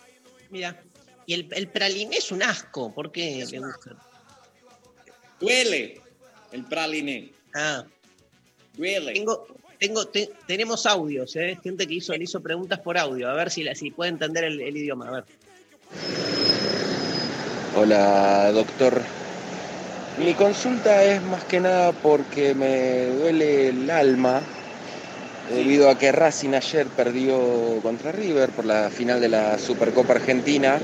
Mira, 0.51 0.82
y 1.28 1.34
el, 1.34 1.46
el 1.50 1.68
praliné 1.68 2.16
es 2.16 2.32
un 2.32 2.42
asco. 2.42 2.90
¿Por 2.94 3.12
qué 3.12 3.44
le? 3.50 3.60
Duele 5.38 6.00
el 6.52 6.64
praliné. 6.64 7.30
Ah, 7.55 7.84
Duele. 8.78 9.12
tengo, 9.12 9.46
tengo, 9.78 10.06
te- 10.06 10.30
tenemos 10.46 10.86
audios, 10.86 11.36
¿eh? 11.36 11.59
Gente 11.62 11.86
que 11.86 11.92
hizo, 11.92 12.14
le 12.14 12.24
hizo 12.24 12.40
preguntas 12.40 12.78
por 12.80 12.96
audio, 12.96 13.28
a 13.28 13.34
ver 13.34 13.50
si, 13.50 13.62
la- 13.62 13.74
si 13.74 13.90
puede 13.90 14.10
entender 14.10 14.44
el, 14.44 14.59
el 14.59 14.74
idioma. 14.78 15.09
A 15.09 15.10
ver. 15.10 15.24
Hola, 17.76 18.50
doctor. 18.52 19.02
Mi 20.16 20.32
consulta 20.32 21.05
es 21.05 21.22
más 21.24 21.44
que 21.44 21.60
nada 21.60 21.92
porque 21.92 22.55
me 22.55 23.05
duele 23.18 23.68
el 23.68 23.90
alma 23.90 24.40
debido 25.50 25.90
a 25.90 25.98
que 25.98 26.10
Racing 26.10 26.55
ayer 26.55 26.86
perdió 26.86 27.80
contra 27.82 28.12
River 28.12 28.48
por 28.48 28.64
la 28.64 28.88
final 28.88 29.20
de 29.20 29.28
la 29.28 29.59
Supercopa 29.59 30.14
Argentina 30.14 30.80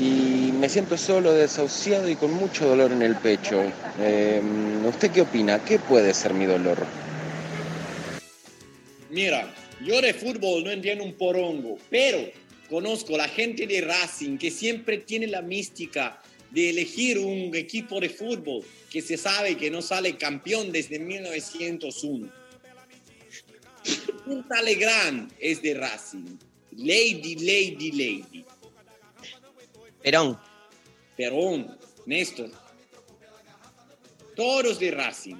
y 0.00 0.52
me 0.52 0.68
siento 0.68 0.96
solo, 0.96 1.32
desahuciado 1.32 2.08
y 2.08 2.14
con 2.14 2.32
mucho 2.32 2.68
dolor 2.68 2.92
en 2.92 3.02
el 3.02 3.16
pecho. 3.16 3.62
Eh, 4.00 4.40
¿Usted 4.86 5.10
qué 5.10 5.22
opina? 5.22 5.64
¿Qué 5.64 5.78
puede 5.78 6.14
ser 6.14 6.34
mi 6.34 6.46
dolor? 6.46 6.78
Mira, 9.10 9.52
yo 9.84 10.00
de 10.00 10.14
fútbol 10.14 10.64
no 10.64 10.70
entiendo 10.70 11.04
un 11.04 11.14
porongo, 11.14 11.78
pero 11.90 12.18
conozco 12.68 13.16
la 13.16 13.28
gente 13.28 13.66
de 13.66 13.80
Racing 13.80 14.38
que 14.38 14.50
siempre 14.50 14.98
tiene 14.98 15.26
la 15.26 15.42
mística 15.42 16.20
de 16.50 16.70
elegir 16.70 17.18
un 17.18 17.54
equipo 17.54 18.00
de 18.00 18.08
fútbol 18.08 18.62
que 18.90 19.02
se 19.02 19.16
sabe 19.16 19.56
que 19.56 19.70
no 19.70 19.82
sale 19.82 20.16
campeón 20.16 20.72
desde 20.72 20.98
1901. 20.98 22.28
Punta 24.24 24.62
Legrand 24.62 25.32
es 25.38 25.62
de 25.62 25.74
Racing. 25.74 26.38
Lady, 26.76 27.34
Lady, 27.36 27.90
Lady. 27.90 28.44
Perón. 30.02 30.38
Perón, 31.16 31.78
Néstor. 32.06 32.50
Todos 34.36 34.78
de 34.78 34.90
Racing. 34.90 35.36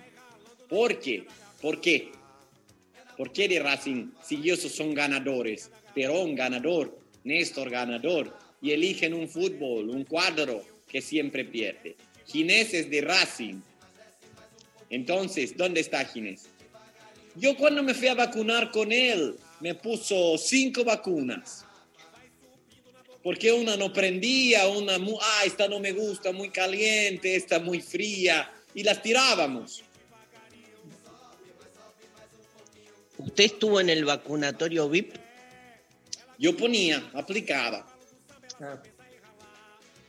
¿Por 0.69 0.99
qué? 0.99 1.27
¿Por 1.63 1.81
qué? 1.81 2.13
¿Por 3.17 3.33
qué 3.33 3.49
de 3.49 3.61
Racing 3.61 4.11
si 4.23 4.37
ellos 4.37 4.61
son 4.61 4.95
ganadores? 4.95 5.71
Perón 5.95 6.35
ganador, 6.35 6.99
Néstor 7.25 7.71
ganador, 7.71 8.37
y 8.61 8.73
eligen 8.73 9.15
un 9.15 9.29
fútbol, 9.29 9.91
un 9.91 10.05
cuadro 10.05 10.63
que 10.87 11.01
siempre 11.01 11.45
pierde. 11.45 11.97
Ginés 12.27 12.73
de 12.91 13.01
Racing. 13.01 13.61
Entonces, 14.91 15.57
¿dónde 15.57 15.81
está 15.81 16.05
Ginés? 16.05 16.49
Yo 17.35 17.57
cuando 17.57 17.83
me 17.83 17.95
fui 17.95 18.09
a 18.09 18.15
vacunar 18.15 18.71
con 18.71 18.91
él, 18.91 19.37
me 19.61 19.75
puso 19.75 20.37
cinco 20.39 20.85
vacunas. 20.85 21.65
Porque 23.23 23.53
una 23.53 23.77
no 23.77 23.93
prendía, 23.93 24.69
una, 24.69 24.95
ah, 24.95 25.43
esta 25.45 25.69
no 25.69 25.81
me 25.81 25.93
gusta, 25.93 26.33
muy 26.33 26.51
caliente, 26.51 27.35
esta 27.35 27.59
muy 27.59 27.81
fría, 27.81 28.53
y 28.75 28.83
las 28.83 29.03
tirábamos. 29.03 29.83
¿Usted 33.19 33.45
estuvo 33.45 33.81
en 33.81 33.91
el 33.91 34.05
vacunatorio 34.05 34.89
VIP? 34.89 35.17
Yo 36.39 36.57
ponía, 36.57 37.11
aplicaba. 37.15 37.85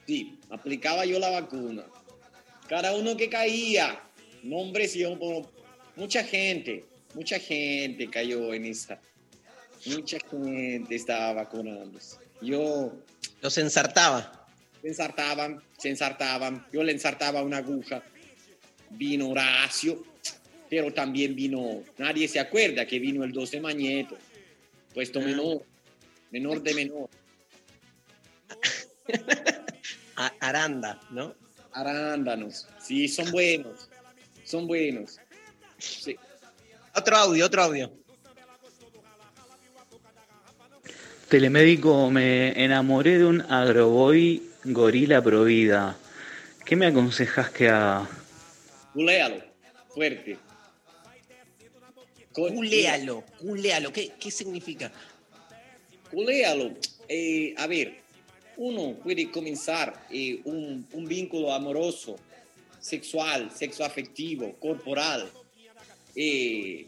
Sí, 0.06 0.40
aplicaba 0.50 1.06
yo 1.06 1.18
la 1.18 1.32
vacuna. 1.32 1.86
Cada 2.68 2.96
uno 2.96 3.18
que 3.18 3.30
caía, 3.30 4.04
nombres 4.44 4.96
y 4.96 5.00
yo, 5.00 5.18
mucha 5.96 6.24
gente, 6.24 6.86
mucha 7.16 7.40
gente 7.40 8.08
cayó 8.10 8.54
en 8.54 8.66
esa. 8.66 9.02
Mucha 9.88 10.20
gente 10.20 10.94
estaba 10.94 11.34
vacunándose. 11.34 12.18
Yo 12.42 12.94
Los 13.42 13.58
ensartaba. 13.58 14.48
se 14.82 14.88
ensartaban, 14.88 15.62
se 15.78 15.90
ensartaban. 15.90 16.66
Yo 16.72 16.84
le 16.84 16.92
ensartaba 16.92 17.42
una 17.44 17.58
aguja. 17.58 18.04
Vino 18.92 19.30
Horacio, 19.30 20.04
pero 20.70 20.94
también 20.94 21.36
vino, 21.36 21.84
nadie 21.98 22.28
se 22.28 22.40
acuerda 22.40 22.86
que 22.86 23.00
vino 23.00 23.24
el 23.24 23.32
12 23.32 23.60
Mañeto, 23.60 24.18
puesto 24.94 25.20
menor, 25.20 25.64
menor 26.32 26.62
de 26.62 26.74
menor. 26.74 27.10
Aranda, 30.40 31.00
¿no? 31.12 31.36
Arándanos, 31.72 32.68
sí, 32.82 33.08
son 33.08 33.32
buenos, 33.32 33.90
son 34.44 34.68
buenos. 34.68 35.20
Sí. 35.78 36.16
Otro 36.96 37.16
audio, 37.16 37.46
otro 37.46 37.64
audio. 37.64 37.99
Telemédico, 41.30 42.10
me 42.10 42.60
enamoré 42.64 43.20
de 43.20 43.26
un 43.26 43.42
agroboy 43.42 44.42
gorila 44.64 45.22
provida. 45.22 45.96
¿Qué 46.66 46.76
me 46.76 46.88
aconsejas 46.88 47.52
que 47.52 47.70
haga? 47.70 48.10
Culéalo, 48.94 49.40
fuerte. 49.94 50.38
Culéalo, 52.34 53.24
culéalo. 53.40 53.94
¿Qué, 53.94 54.14
qué 54.20 54.32
significa? 54.32 54.92
Culéalo. 56.10 56.72
Eh, 57.08 57.54
a 57.58 57.68
ver, 57.68 58.00
uno 58.58 58.96
puede 58.96 59.30
comenzar 59.30 60.08
eh, 60.10 60.42
un, 60.46 60.88
un 60.94 61.06
vínculo 61.06 61.54
amoroso, 61.54 62.16
sexual, 62.80 63.52
sexoafectivo, 63.56 64.56
corporal, 64.56 65.30
eh, 66.16 66.88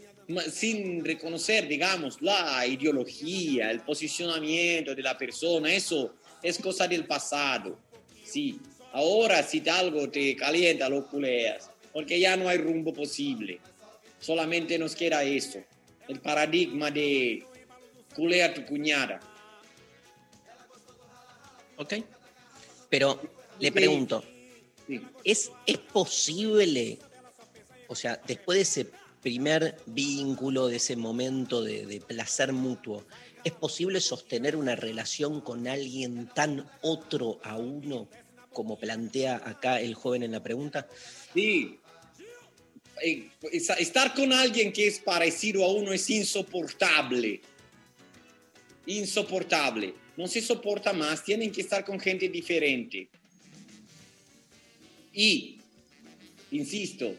sin 0.52 1.03
reconocer, 1.03 1.68
digamos, 1.68 2.22
la 2.22 2.66
ideología, 2.66 3.72
el 3.72 3.82
posicionamiento 3.82 4.94
de 4.95 5.02
la 5.02 5.18
persona. 5.18 5.74
Eso 5.74 6.16
es 6.41 6.58
cosa 6.60 6.88
del 6.88 7.06
pasado. 7.06 7.80
Sí, 8.24 8.60
ahora 8.94 9.44
si 9.44 9.68
algo 9.70 10.10
te 10.10 10.36
calienta, 10.36 10.90
lo 10.90 11.08
culeas, 11.08 11.70
porque 11.91 12.20
ya 12.20 12.38
no 12.38 12.48
hay 12.48 12.58
rumbo 12.58 12.94
posible. 12.94 13.60
Solamente 14.20 14.78
nos 14.78 14.95
queda 14.95 15.24
eso, 15.24 15.64
el 16.08 16.20
paradigma 16.20 16.91
de 16.91 17.44
culea 18.16 18.48
a 18.48 18.53
tu 18.53 18.66
cuñada. 18.66 19.20
¿Ok? 21.78 21.94
Pero 22.90 23.20
le 23.60 23.68
Sí. 23.68 23.72
pregunto, 23.72 24.24
Sí. 24.88 25.02
¿es, 25.24 25.52
¿es 25.66 25.78
posible, 25.78 26.99
o 27.88 27.95
sea, 27.95 28.22
después 28.28 28.58
de 28.58 28.62
ese 28.62 28.91
primer 29.22 29.77
vínculo, 29.85 30.68
de 30.68 30.77
ese 30.77 30.95
momento 30.95 31.64
de, 31.64 32.02
placer 32.06 32.53
mutuo, 32.53 33.06
¿es 33.43 33.53
posible 33.53 34.02
sostener 34.02 34.56
una 34.56 34.76
relación 34.76 35.41
con 35.41 35.68
alguien 35.68 36.30
tan 36.34 36.68
otro 36.81 37.39
a 37.43 37.57
uno, 37.57 38.10
como 38.52 38.77
plantea 38.77 39.41
acá 39.45 39.80
el 39.80 39.95
joven 39.95 40.23
en 40.23 40.31
la 40.31 40.43
pregunta? 40.43 40.88
Sí. 41.34 41.77
Eh, 43.03 43.30
estar 43.52 44.14
con 44.14 44.34
alguien 44.34 44.73
que 44.73 44.88
es 44.88 44.99
parecido 44.99 45.64
a 45.64 45.72
uno 45.72 45.93
es 45.93 46.10
insoportable. 46.10 47.41
Insoportable. 48.85 49.93
No 50.18 50.27
se 50.27 50.41
soporta 50.41 50.93
más. 50.93 51.23
Tienen 51.23 51.52
que 51.52 51.61
estar 51.61 51.85
con 51.85 51.99
gente 51.99 52.27
diferente. 52.30 53.07
Y, 55.14 55.57
insisto, 56.52 57.15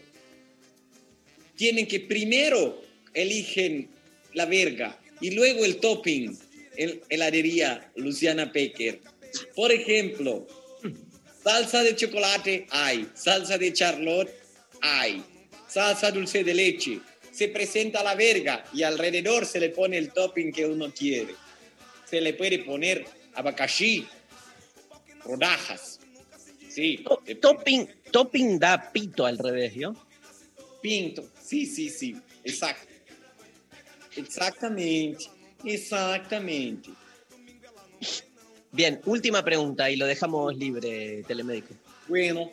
tienen 1.62 1.86
que 1.86 2.00
primero 2.00 2.82
eligen 3.14 3.88
la 4.34 4.46
verga 4.46 4.98
y 5.20 5.30
luego 5.30 5.64
el 5.64 5.76
topping 5.76 6.36
en 6.74 7.00
heladería 7.08 7.88
Luciana 7.94 8.50
Pecker. 8.50 9.00
Por 9.54 9.70
ejemplo, 9.70 10.44
salsa 11.44 11.84
de 11.84 11.94
chocolate 11.94 12.66
hay, 12.68 13.06
salsa 13.14 13.58
de 13.58 13.72
charlotte 13.72 14.28
hay, 14.80 15.22
salsa 15.68 16.10
dulce 16.10 16.42
de 16.42 16.52
leche. 16.52 16.98
Se 17.30 17.46
presenta 17.46 18.02
la 18.02 18.16
verga 18.16 18.64
y 18.74 18.82
alrededor 18.82 19.46
se 19.46 19.60
le 19.60 19.68
pone 19.68 19.98
el 19.98 20.10
topping 20.10 20.50
que 20.50 20.66
uno 20.66 20.92
quiere. 20.92 21.36
Se 22.10 22.20
le 22.20 22.34
puede 22.34 22.58
poner 22.58 23.04
abacaxi, 23.34 24.04
rodajas. 25.24 26.00
Sí. 26.68 27.04
Topping, 27.40 27.86
topping 28.10 28.58
da 28.58 28.90
pito 28.90 29.24
al 29.24 29.38
revés, 29.38 29.74
¿yo? 29.76 29.94
Pinto. 30.82 31.30
Sí, 31.52 31.66
sí, 31.66 31.90
sí. 31.90 32.16
Exacto. 32.44 32.88
Exactamente. 34.16 35.26
Exactamente. 35.62 36.88
Bien, 38.70 38.98
última 39.04 39.44
pregunta 39.44 39.90
y 39.90 39.96
lo 39.96 40.06
dejamos 40.06 40.56
libre, 40.56 41.22
telemédico. 41.24 41.74
Bueno. 42.08 42.50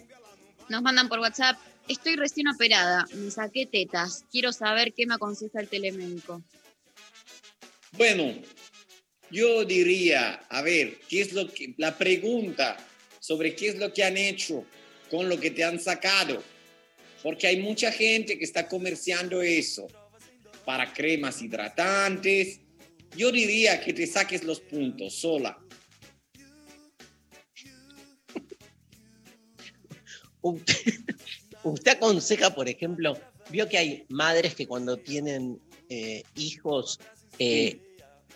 Nos 0.67 0.81
mandan 0.81 1.07
por 1.07 1.19
WhatsApp. 1.19 1.57
Estoy 1.87 2.17
recién 2.17 2.49
operada, 2.49 3.05
me 3.13 3.31
saqué 3.31 3.65
tetas. 3.65 4.25
Quiero 4.29 4.51
saber 4.51 4.91
qué 4.93 5.05
me 5.05 5.13
aconseja 5.13 5.61
el 5.61 5.69
telemédico. 5.69 6.43
Bueno, 7.93 8.33
yo 9.31 9.63
diría, 9.63 10.45
a 10.49 10.61
ver, 10.61 10.99
¿qué 11.07 11.21
es 11.21 11.31
lo 11.31 11.47
que 11.47 11.73
la 11.77 11.97
pregunta 11.97 12.75
sobre 13.21 13.55
qué 13.55 13.69
es 13.69 13.79
lo 13.79 13.93
que 13.93 14.03
han 14.03 14.17
hecho 14.17 14.65
con 15.09 15.29
lo 15.29 15.39
que 15.39 15.51
te 15.51 15.63
han 15.63 15.79
sacado? 15.79 16.43
Porque 17.23 17.47
hay 17.47 17.61
mucha 17.61 17.91
gente 17.91 18.37
que 18.37 18.45
está 18.45 18.67
comerciando 18.67 19.41
eso 19.41 19.87
para 20.65 20.93
cremas 20.93 21.41
hidratantes. 21.41 22.61
Yo 23.15 23.31
diría 23.31 23.81
que 23.81 23.93
te 23.93 24.07
saques 24.07 24.43
los 24.43 24.59
puntos 24.61 25.15
sola. 25.15 25.57
Usted, 30.41 30.93
usted 31.63 31.91
aconseja, 31.91 32.55
por 32.55 32.69
ejemplo, 32.69 33.17
vio 33.49 33.67
que 33.67 33.77
hay 33.77 34.05
madres 34.09 34.55
que 34.55 34.67
cuando 34.67 34.97
tienen 34.97 35.59
eh, 35.89 36.23
hijos 36.35 36.99
eh, 37.39 37.79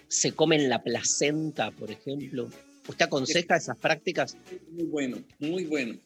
se 0.08 0.32
comen 0.34 0.70
la 0.70 0.84
placenta, 0.84 1.72
por 1.72 1.92
ejemplo. 1.92 2.50
¿Usted 2.88 3.06
aconseja 3.06 3.56
esas 3.56 3.78
prácticas? 3.78 4.36
Muy 4.72 4.86
bueno, 4.86 5.24
muy 5.40 5.66
bueno. 5.66 5.98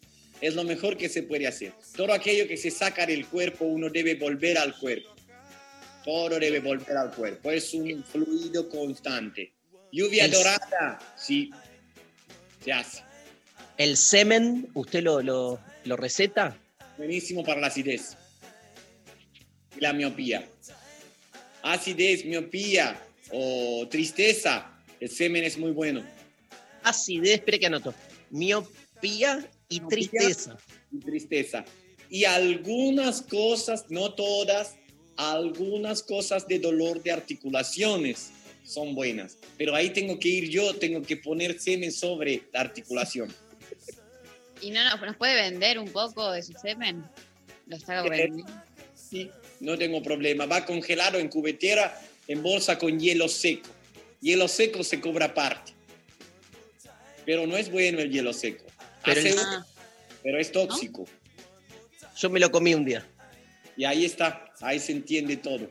Es 0.42 0.54
lo 0.56 0.64
mejor 0.64 0.98
que 0.98 1.10
se 1.10 1.24
puede 1.24 1.48
hacer. 1.48 1.74
Todo 1.96 2.14
aquello 2.14 2.48
que 2.48 2.58
se 2.58 2.70
saca 2.72 3.06
del 3.06 3.26
cuerpo, 3.28 3.66
uno 3.66 3.90
debe 3.90 4.16
volver 4.16 4.58
al 4.58 4.78
cuerpo. 4.78 5.10
Todo 6.06 6.40
debe 6.40 6.60
volver 6.60 6.96
al 6.96 7.12
cuerpo. 7.14 7.52
Es 7.52 7.74
un 7.74 8.04
fluido 8.04 8.70
constante. 8.70 9.52
Lluvia 9.92 10.26
El- 10.26 10.32
dorada, 10.32 11.00
sí. 11.18 11.50
Se 12.64 12.72
hace. 12.72 13.02
¿El 13.78 13.98
semen, 13.98 14.70
usted 14.74 15.04
lo, 15.04 15.22
lo, 15.22 15.60
lo 15.86 15.98
receta? 15.98 16.58
Buenísimo 16.98 17.44
para 17.44 17.62
la 17.62 17.68
acidez. 17.68 18.16
Y 19.76 19.82
la 19.82 19.94
miopía. 19.94 20.48
Acidez, 21.64 22.26
miopía 22.26 23.00
o 23.32 23.88
tristeza. 23.90 24.72
El 25.00 25.10
semen 25.10 25.44
es 25.44 25.58
muy 25.58 25.72
bueno. 25.72 26.04
Acidez, 26.84 27.36
espere 27.36 27.60
que 27.60 27.66
anoto. 27.68 27.94
Miopía 28.32 29.46
y 29.70 29.80
tristeza. 29.82 30.58
y 30.92 31.00
tristeza. 31.00 31.66
Y 32.10 32.24
algunas 32.24 33.22
cosas, 33.22 33.86
no 33.90 34.14
todas, 34.14 34.76
algunas 35.18 36.04
cosas 36.04 36.48
de 36.48 36.60
dolor 36.60 37.04
de 37.04 37.12
articulaciones 37.12 38.32
son 38.64 38.96
buenas. 38.96 39.38
Pero 39.58 39.76
ahí 39.76 39.90
tengo 39.90 40.20
que 40.20 40.30
ir 40.30 40.50
yo, 40.50 40.76
tengo 40.76 41.02
que 41.02 41.18
poner 41.18 41.60
semen 41.60 41.92
sobre 41.92 42.44
la 42.54 42.62
articulación. 42.62 43.34
¿Y 44.62 44.72
no 44.72 44.84
nos, 44.84 45.02
nos 45.02 45.16
puede 45.18 45.36
vender 45.36 45.80
un 45.80 45.90
poco 45.90 46.32
de 46.32 46.42
su 46.42 46.54
semen? 46.54 47.04
¿Lo 47.68 47.76
está 47.76 48.06
Eh, 48.06 48.10
vendiendo? 48.10 48.46
Sí, 48.96 49.30
no 49.60 49.78
tengo 49.78 50.02
problema. 50.02 50.46
Va 50.46 50.66
congelado 50.66 51.20
en 51.20 51.30
cubetera, 51.30 52.00
en 52.28 52.42
bolsa 52.42 52.78
con 52.78 53.00
hielo 53.00 53.28
seco. 53.28 53.70
Hielo 54.22 54.48
seco 54.48 54.84
se 54.84 55.00
cobra 55.00 55.28
aparte. 55.28 55.74
Pero 57.26 57.46
no 57.46 57.58
es 57.58 57.70
bueno 57.70 58.00
el 58.00 58.12
hielo 58.12 58.34
seco. 58.34 58.66
Pero 59.08 59.20
Hace 59.20 59.30
el- 59.30 59.40
un- 59.40 59.64
pero 60.24 60.40
es 60.40 60.52
tóxico. 60.52 61.06
Yo 62.18 62.30
me 62.30 62.40
lo 62.40 62.52
comí 62.52 62.74
un 62.74 62.84
día. 62.86 63.06
Y 63.76 63.86
ahí 63.86 64.06
está, 64.06 64.52
ahí 64.62 64.80
se 64.80 64.92
entiende 64.92 65.38
todo. 65.38 65.70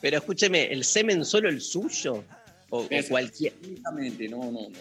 Pero 0.00 0.18
escúcheme, 0.18 0.64
¿el 0.72 0.84
semen 0.84 1.24
solo 1.24 1.48
el 1.48 1.60
suyo? 1.60 2.24
O, 2.70 2.80
o 2.82 2.88
cualquier. 3.08 3.54
No, 4.30 4.50
no, 4.50 4.68
no. 4.68 4.78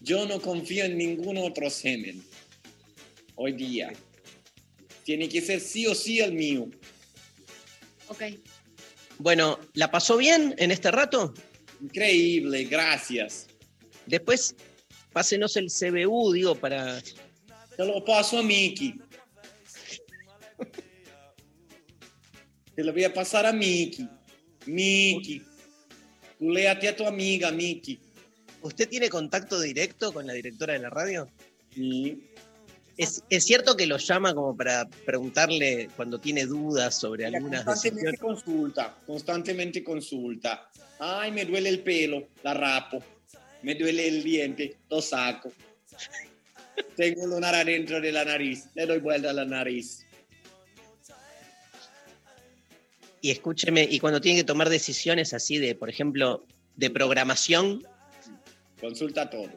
Yo 0.00 0.26
no 0.26 0.40
confío 0.40 0.84
en 0.84 0.98
ningún 0.98 1.36
otro 1.38 1.70
semen 1.70 2.22
hoy 3.36 3.52
día. 3.52 3.92
Tiene 5.04 5.28
que 5.28 5.40
ser 5.40 5.60
sí 5.60 5.86
o 5.86 5.94
sí 5.94 6.20
el 6.20 6.32
mío. 6.32 6.68
Ok. 8.08 8.22
Bueno, 9.18 9.58
¿la 9.74 9.90
pasó 9.90 10.16
bien 10.16 10.54
en 10.58 10.70
este 10.72 10.90
rato? 10.90 11.32
Increíble, 11.80 12.64
gracias. 12.64 13.46
Después, 14.06 14.54
pásenos 15.12 15.56
el 15.56 15.68
CBU, 15.68 16.32
digo, 16.32 16.54
para. 16.54 17.00
Te 17.76 17.84
lo 17.84 18.04
paso 18.04 18.38
a 18.38 18.42
Miki. 18.42 19.00
Te 22.74 22.84
lo 22.84 22.92
voy 22.92 23.04
a 23.04 23.12
pasar 23.12 23.46
a 23.46 23.52
Miki. 23.52 24.08
Miki. 24.66 25.42
Tú 26.38 26.50
léate 26.50 26.88
a 26.88 26.96
tu 26.96 27.06
amiga, 27.06 27.50
Miki. 27.50 27.98
¿Usted 28.62 28.88
tiene 28.88 29.08
contacto 29.08 29.60
directo 29.60 30.12
con 30.12 30.26
la 30.26 30.32
directora 30.32 30.72
de 30.72 30.78
la 30.78 30.90
radio? 30.90 31.28
Sí. 31.74 32.28
¿Es, 32.96 33.24
es 33.30 33.44
cierto 33.44 33.76
que 33.76 33.86
lo 33.86 33.96
llama 33.96 34.34
como 34.34 34.56
para 34.56 34.88
preguntarle 35.06 35.88
cuando 35.96 36.18
tiene 36.18 36.46
dudas 36.46 36.98
sobre 36.98 37.26
Mira, 37.26 37.38
algunas 37.38 37.64
constantemente 37.64 38.10
decisiones? 38.10 38.44
consulta, 38.44 38.96
constantemente 39.06 39.82
consulta. 39.82 40.70
Ay, 40.98 41.32
me 41.32 41.44
duele 41.44 41.68
el 41.68 41.82
pelo, 41.82 42.28
la 42.42 42.54
rapo. 42.54 43.02
Me 43.62 43.74
duele 43.74 44.08
el 44.08 44.22
diente, 44.22 44.76
lo 44.90 45.00
saco. 45.00 45.52
Tengo 46.96 47.22
un 47.22 47.30
lunar 47.30 47.54
adentro 47.54 48.00
de 48.00 48.10
la 48.12 48.24
nariz, 48.24 48.64
le 48.74 48.86
doy 48.86 48.98
vuelta 48.98 49.30
a 49.30 49.32
la 49.32 49.44
nariz. 49.44 50.06
Y 53.20 53.30
escúcheme, 53.30 53.86
y 53.88 54.00
cuando 54.00 54.20
tiene 54.20 54.40
que 54.40 54.44
tomar 54.44 54.68
decisiones 54.68 55.32
así 55.32 55.58
de, 55.58 55.74
por 55.74 55.88
ejemplo, 55.88 56.44
de 56.76 56.90
programación, 56.90 57.86
Consulta 58.80 59.30
todo. 59.30 59.48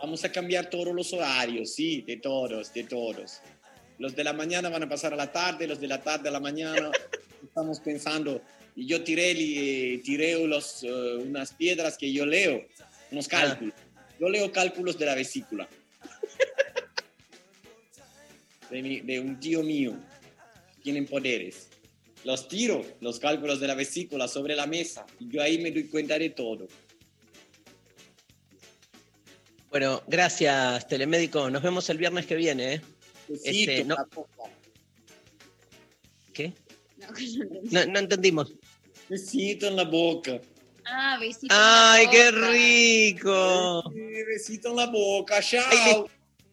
Vamos 0.00 0.22
a 0.24 0.30
cambiar 0.30 0.70
todos 0.70 0.94
los 0.94 1.12
horarios, 1.12 1.74
sí, 1.74 2.02
de 2.02 2.16
todos, 2.18 2.72
de 2.72 2.84
todos. 2.84 3.40
Los 3.98 4.14
de 4.14 4.22
la 4.22 4.32
mañana 4.32 4.68
van 4.68 4.84
a 4.84 4.88
pasar 4.88 5.12
a 5.12 5.16
la 5.16 5.32
tarde, 5.32 5.66
los 5.66 5.80
de 5.80 5.88
la 5.88 6.00
tarde 6.00 6.28
a 6.28 6.32
la 6.32 6.38
mañana. 6.38 6.92
Estamos 7.42 7.80
pensando, 7.80 8.40
y 8.76 8.86
yo 8.86 9.02
tiré, 9.02 9.34
li- 9.34 9.98
tiré 10.04 10.46
los, 10.46 10.84
eh, 10.84 11.16
unas 11.16 11.52
piedras 11.54 11.98
que 11.98 12.12
yo 12.12 12.24
leo, 12.24 12.64
unos 13.10 13.28
cálculos. 13.28 13.74
Yo 14.18 14.28
leo 14.28 14.50
cálculos 14.52 14.98
de 14.98 15.06
la 15.06 15.14
vesícula. 15.14 15.68
De, 18.70 18.82
mi- 18.82 19.00
de 19.00 19.20
un 19.20 19.40
tío 19.40 19.62
mío. 19.62 19.96
Tienen 20.82 21.06
poderes. 21.06 21.68
Los 22.24 22.48
tiro, 22.48 22.84
los 23.00 23.18
cálculos 23.18 23.60
de 23.60 23.66
la 23.66 23.74
vesícula 23.74 24.28
sobre 24.28 24.54
la 24.54 24.66
mesa. 24.66 25.06
Y 25.18 25.28
yo 25.30 25.42
ahí 25.42 25.58
me 25.58 25.70
doy 25.70 25.84
cuenta 25.88 26.18
de 26.18 26.30
todo. 26.30 26.68
bueno, 29.70 30.02
gracias, 30.06 30.86
telemédico. 30.88 31.48
Nos 31.50 31.62
vemos 31.62 31.88
el 31.90 31.98
viernes 31.98 32.26
que 32.26 32.34
viene, 32.34 32.74
¿eh? 32.74 32.80
Besito, 33.28 33.70
Este, 33.72 33.84
no-. 33.84 33.96
¿Qué? 36.32 36.52
No, 37.70 37.84
no 37.86 37.98
entendimos. 37.98 38.52
Besito 39.08 39.66
en 39.68 39.76
la 39.76 39.84
boca. 39.84 40.40
Ah, 40.86 41.18
besito. 41.20 41.54
en 41.54 41.60
¡Ay, 41.60 42.06
la 42.06 42.10
qué 42.10 42.30
boca. 42.30 42.50
rico! 42.50 43.82
Sí, 43.92 44.24
besito 44.26 44.68
en 44.70 44.76
la 44.76 44.86
boca, 44.86 45.40
le, 45.40 46.04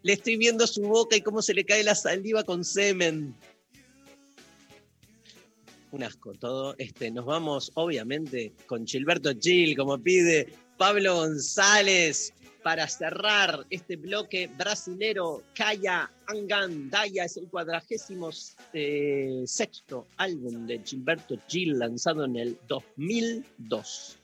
le 0.03 0.13
estoy 0.13 0.37
viendo 0.37 0.65
su 0.67 0.81
boca 0.81 1.15
y 1.15 1.21
cómo 1.21 1.41
se 1.41 1.53
le 1.53 1.65
cae 1.65 1.83
la 1.83 1.95
saliva 1.95 2.43
con 2.43 2.63
semen. 2.63 3.35
Un 5.91 6.03
asco 6.03 6.33
todo. 6.33 6.75
Este, 6.77 7.09
nos 7.11 7.25
vamos, 7.25 7.71
obviamente, 7.75 8.53
con 8.65 8.85
Gilberto 8.85 9.31
Gil, 9.39 9.75
como 9.77 9.97
pide 9.97 10.53
Pablo 10.77 11.15
González, 11.15 12.33
para 12.63 12.87
cerrar 12.87 13.65
este 13.69 13.95
bloque 13.95 14.49
brasilero. 14.57 15.43
Kaya 15.53 16.09
Angan 16.27 16.89
Daya 16.89 17.25
es 17.25 17.37
el 17.37 17.47
cuadragésimo 17.47 18.29
eh, 18.73 19.43
sexto 19.45 20.07
álbum 20.17 20.67
de 20.67 20.81
Gilberto 20.83 21.37
Gil, 21.47 21.79
lanzado 21.79 22.25
en 22.25 22.35
el 22.35 22.57
2002 22.67 24.17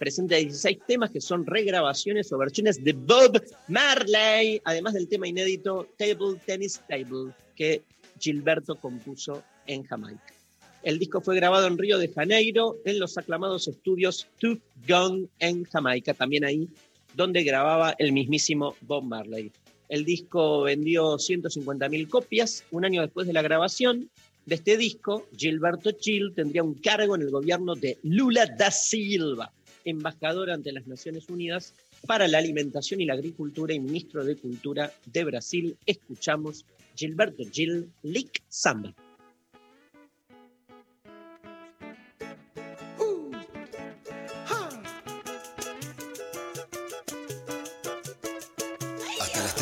presenta 0.00 0.36
16 0.36 0.78
temas 0.86 1.10
que 1.10 1.20
son 1.20 1.44
regrabaciones 1.44 2.32
o 2.32 2.38
versiones 2.38 2.82
de 2.82 2.94
Bob 2.94 3.38
Marley, 3.68 4.58
además 4.64 4.94
del 4.94 5.06
tema 5.06 5.28
inédito 5.28 5.86
Table 5.98 6.40
Tennis 6.46 6.80
Table 6.88 7.34
que 7.54 7.82
Gilberto 8.18 8.76
compuso 8.76 9.42
en 9.66 9.84
Jamaica. 9.84 10.34
El 10.82 10.98
disco 10.98 11.20
fue 11.20 11.36
grabado 11.36 11.66
en 11.66 11.76
Río 11.76 11.98
de 11.98 12.08
Janeiro, 12.08 12.78
en 12.86 12.98
los 12.98 13.18
aclamados 13.18 13.68
estudios 13.68 14.26
Tooth 14.38 14.62
Gong 14.88 15.26
en 15.38 15.64
Jamaica, 15.64 16.14
también 16.14 16.46
ahí 16.46 16.66
donde 17.14 17.42
grababa 17.42 17.94
el 17.98 18.12
mismísimo 18.12 18.74
Bob 18.82 19.04
Marley. 19.04 19.50
El 19.88 20.04
disco 20.04 20.62
vendió 20.62 21.16
150.000 21.16 22.08
copias. 22.08 22.64
Un 22.70 22.84
año 22.84 23.02
después 23.02 23.26
de 23.26 23.32
la 23.32 23.42
grabación 23.42 24.08
de 24.46 24.54
este 24.54 24.76
disco, 24.76 25.26
Gilberto 25.36 25.90
Gil 26.00 26.32
tendría 26.34 26.62
un 26.62 26.74
cargo 26.74 27.16
en 27.16 27.22
el 27.22 27.30
gobierno 27.30 27.74
de 27.74 27.98
Lula 28.02 28.46
da 28.46 28.70
Silva, 28.70 29.52
embajador 29.84 30.50
ante 30.50 30.72
las 30.72 30.86
Naciones 30.86 31.28
Unidas 31.28 31.74
para 32.06 32.28
la 32.28 32.38
Alimentación 32.38 33.00
y 33.00 33.06
la 33.06 33.14
Agricultura 33.14 33.74
y 33.74 33.80
ministro 33.80 34.24
de 34.24 34.36
Cultura 34.36 34.92
de 35.06 35.24
Brasil. 35.24 35.76
Escuchamos 35.86 36.64
Gilberto 36.96 37.42
Gil, 37.50 37.90
Lick 38.02 38.42
Samba. 38.48 38.94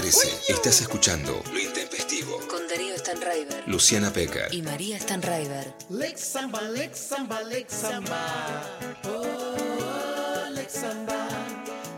Hasta 0.09 0.25
las 0.25 0.41
13 0.41 0.53
estás 0.53 0.81
escuchando 0.81 1.43
Lo 1.53 1.59
Intempestivo. 1.59 2.39
Con 2.49 2.67
Darío 2.67 2.97
Stanraiver 2.97 3.65
Luciana 3.67 4.11
Peca. 4.11 4.49
y 4.51 4.63
María 4.63 4.99
Stanraiver. 4.99 5.75
Lex 5.91 6.21
samba, 6.21 6.63
lex 6.63 6.99
samba, 6.99 7.43
lex 7.43 7.73
samba. 7.75 8.63
Oh, 9.05 10.49
lex 10.51 10.73
samba. 10.73 11.29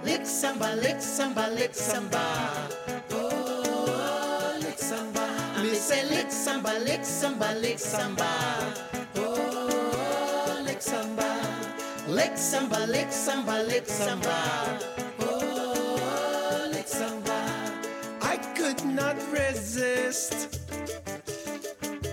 Lex 0.05 0.28
samba, 0.28 0.74
lex 0.74 1.05
samba, 1.05 1.49
lex 1.49 1.78
samba. 1.78 2.69
Oh, 3.12 4.55
lex 4.61 4.81
samba. 4.81 5.27
Me 5.62 5.74
say 5.77 6.03
lex 6.11 6.35
samba, 6.35 6.73
lex 6.81 7.07
samba, 7.07 7.55
lex 7.55 7.81
samba. 7.82 8.74
Oh, 9.16 10.61
lex 10.65 10.85
samba. 10.85 11.27
Lex 12.09 12.41
samba, 12.41 12.87
lex 12.87 13.15
samba, 13.15 13.62
lex 13.62 13.89
samba. 13.93 14.78
Not 19.01 19.16
resist. 19.32 20.36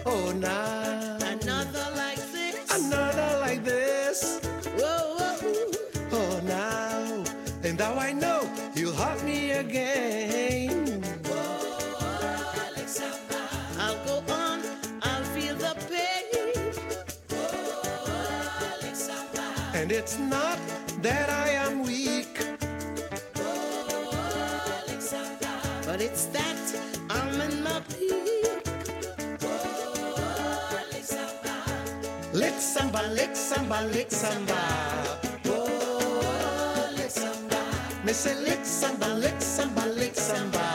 Oh, 0.06 0.32
now 0.32 1.18
another 1.34 1.88
like 2.04 2.24
this. 2.32 2.56
Another 2.80 3.30
like 3.46 3.62
this. 3.64 4.40
Whoa, 4.80 5.02
whoa. 5.18 5.36
Oh, 6.20 6.34
now 6.46 7.24
and 7.66 7.78
now 7.78 7.96
I 8.08 8.14
know 8.14 8.40
you'll 8.74 8.94
haunt 9.02 9.22
me 9.26 9.52
again. 9.52 11.04
I'll 13.84 14.00
go 14.06 14.18
on. 14.44 14.60
I'll 15.02 15.28
feel 15.36 15.56
the 15.56 15.74
pain. 15.92 16.58
And 19.80 19.92
it's 19.92 20.18
not 20.18 20.60
that 21.02 21.28
I 21.30 21.50
am 21.66 21.84
weak. 21.84 22.34
But 25.90 26.02
it's 26.02 26.26
that 26.38 26.57
samba, 32.78 33.02
lick 33.18 33.36
samba, 33.36 33.82
lick 33.92 34.12
samba. 34.12 34.60
Oh, 35.48 36.90
lick 36.96 37.10
samba. 37.10 37.60
Me 38.06 38.14
say 38.14 38.36
lick 38.46 38.64
samba, 38.64 39.08
lick 39.16 39.42
samba, 39.42 39.84
lick 40.00 40.16
samba. 40.16 40.67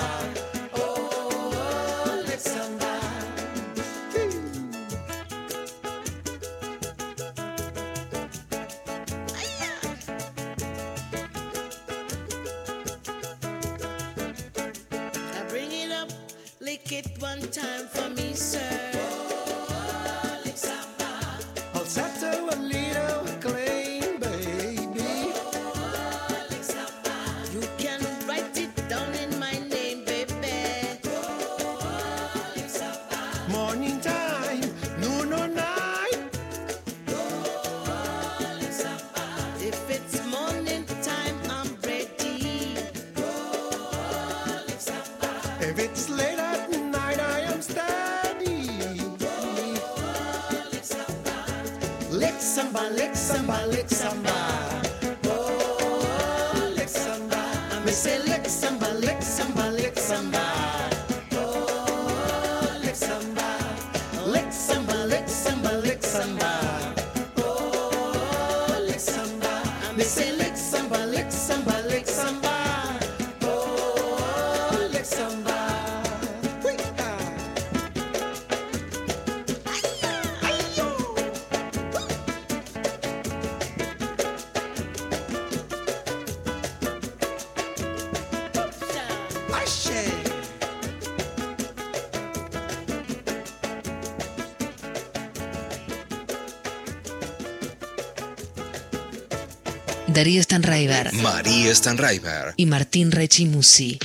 Darío 100.23 100.41
Stanraiver 100.41 101.13
María 101.15 101.75
Stanraiver. 101.75 102.55
y 102.57 102.67
Martín 102.67 103.11
Rechimusi. 103.11 103.99